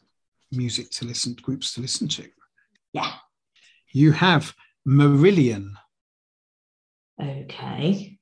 music 0.50 0.90
to 0.90 1.04
listen 1.04 1.34
groups 1.34 1.74
to 1.74 1.80
listen 1.80 2.08
to? 2.08 2.28
Yeah. 2.92 3.12
You 3.92 4.12
have 4.12 4.54
Marillion. 4.86 5.72
Okay. 7.20 8.18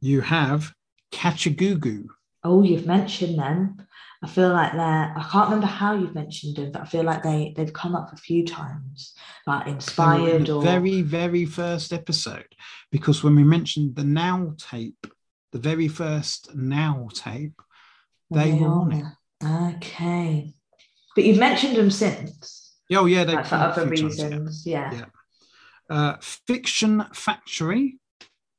You 0.00 0.20
have 0.22 0.72
Kajagoogoo. 1.12 2.06
Oh, 2.42 2.62
you've 2.62 2.86
mentioned 2.86 3.38
them. 3.38 3.86
I 4.22 4.28
feel 4.28 4.50
like 4.50 4.72
they're. 4.72 5.14
I 5.16 5.26
can't 5.30 5.48
remember 5.48 5.66
how 5.66 5.94
you've 5.94 6.14
mentioned 6.14 6.56
them, 6.56 6.72
but 6.72 6.82
I 6.82 6.84
feel 6.84 7.04
like 7.04 7.22
they 7.22 7.54
they've 7.56 7.72
come 7.72 7.94
up 7.94 8.12
a 8.12 8.16
few 8.16 8.44
times, 8.46 9.14
like 9.46 9.64
They 9.64 9.70
in 9.70 9.76
inspired 9.76 10.46
the 10.46 10.54
or 10.54 10.62
very, 10.62 11.00
very 11.00 11.46
first 11.46 11.92
episode, 11.92 12.54
because 12.92 13.22
when 13.22 13.34
we 13.34 13.44
mentioned 13.44 13.96
the 13.96 14.04
Now 14.04 14.54
tape, 14.58 15.06
the 15.52 15.58
very 15.58 15.88
first 15.88 16.54
Now 16.54 17.08
tape, 17.14 17.60
they 18.30 18.52
were 18.52 18.68
on 18.68 18.92
it. 18.92 19.04
Okay, 19.42 20.52
but 21.14 21.24
you've 21.24 21.38
mentioned 21.38 21.76
them 21.76 21.90
since, 21.90 22.74
Oh 22.92 23.06
yeah, 23.06 23.24
they 23.24 23.34
like 23.34 23.46
for 23.46 23.54
a 23.54 23.58
other 23.58 23.86
few 23.94 24.08
times, 24.08 24.18
yeah. 24.18 24.24
reasons. 24.26 24.62
Yeah. 24.66 24.92
Yeah. 24.94 25.04
Uh, 25.88 26.16
Fiction 26.20 27.04
Factory, 27.14 27.98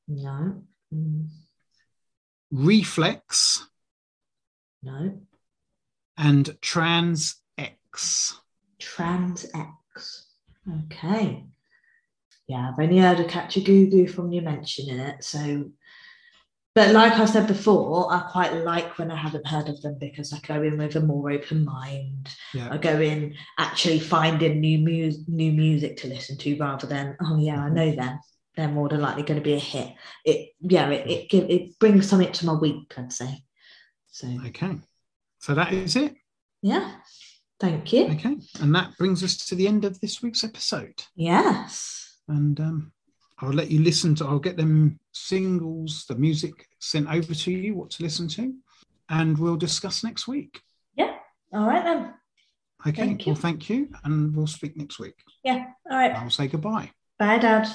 No. 0.08 0.64
Mm, 0.94 1.28
Reflex, 2.52 3.68
no. 4.84 5.20
and 6.18 6.58
Trans 6.62 7.36
X. 7.58 8.40
Trans 8.80 9.46
X. 9.54 10.26
Okay. 10.86 11.46
Yeah, 12.48 12.72
I've 12.74 12.80
only 12.84 12.98
heard 12.98 13.20
of 13.22 13.28
Kajagoogoo 13.28 14.10
from 14.10 14.32
you 14.34 14.42
mentioning 14.42 15.00
it. 15.00 15.24
So, 15.24 15.72
but 16.74 16.92
like 16.92 17.14
I 17.14 17.26
said 17.26 17.48
before, 17.48 18.14
I 18.14 18.20
quite 18.32 18.54
like 18.64 18.98
when 18.98 19.12
I 19.12 19.16
haven't 19.18 19.48
heard 19.48 19.68
of 19.70 19.82
them 19.82 19.98
because 20.00 20.32
I 20.34 20.40
go 20.40 20.62
in 20.62 20.78
with 20.78 20.96
a 20.96 21.02
more 21.02 21.30
open 21.32 21.66
mind. 21.66 22.30
Yeah. 22.54 22.70
I 22.72 22.78
go 22.78 23.00
in 23.02 23.36
actually 23.58 24.00
finding 24.00 24.60
new 24.62 24.78
mu- 24.78 25.24
new 25.28 25.52
music 25.52 25.98
to 25.98 26.08
listen 26.08 26.38
to 26.38 26.58
rather 26.58 26.88
than 26.88 27.18
oh 27.22 27.38
yeah, 27.38 27.62
I 27.64 27.70
know 27.70 27.92
them. 27.92 28.20
They're 28.56 28.68
more 28.68 28.90
than 28.90 29.02
likely 29.02 29.24
going 29.24 29.40
to 29.40 29.44
be 29.44 29.54
a 29.54 29.60
hit. 29.60 29.94
It 30.26 30.50
yeah, 30.62 30.90
it 30.90 31.10
it, 31.10 31.30
give, 31.30 31.50
it 31.50 31.80
brings 31.80 32.08
something 32.08 32.32
to 32.32 32.46
my 32.46 32.54
week, 32.54 32.94
I'd 32.98 33.12
say. 33.14 33.44
So 34.10 34.28
Okay. 34.48 34.78
So 35.40 35.54
that 35.56 35.74
is 35.74 35.96
it. 35.96 36.16
yeah, 36.62 36.96
thank 37.60 37.92
you. 37.94 38.06
Okay. 38.12 38.38
And 38.62 38.76
that 38.76 38.98
brings 38.98 39.24
us 39.24 39.38
to 39.48 39.56
the 39.56 39.68
end 39.68 39.86
of 39.86 40.00
this 40.00 40.22
week's 40.22 40.44
episode. 40.44 41.04
Yes. 41.16 42.18
And 42.28 42.60
um, 42.60 42.92
I'll 43.42 43.50
let 43.50 43.72
you 43.72 43.82
listen 43.82 44.16
to, 44.16 44.26
I'll 44.26 44.40
get 44.40 44.58
them 44.58 45.00
singles, 45.12 46.06
the 46.08 46.16
music 46.16 46.68
sent 46.80 47.08
over 47.12 47.34
to 47.34 47.52
you, 47.52 47.76
what 47.76 47.90
to 47.92 48.04
listen 48.04 48.28
to, 48.30 48.54
and 49.10 49.38
we'll 49.38 49.58
discuss 49.58 50.04
next 50.04 50.28
week. 50.28 50.62
Yeah. 50.96 51.16
All 51.54 51.66
right 51.66 51.84
then. 51.84 52.14
Okay. 52.88 53.02
Thank. 53.02 53.26
Well, 53.26 53.36
thank 53.36 53.70
you. 53.70 53.90
And 54.04 54.36
we'll 54.36 54.48
speak 54.48 54.76
next 54.78 55.00
week. 55.00 55.16
Yeah. 55.44 55.66
All 55.90 55.98
right. 55.98 56.14
I'll 56.16 56.30
say 56.30 56.48
goodbye. 56.48 56.92
Bye, 57.20 57.38
Dad. 57.38 57.68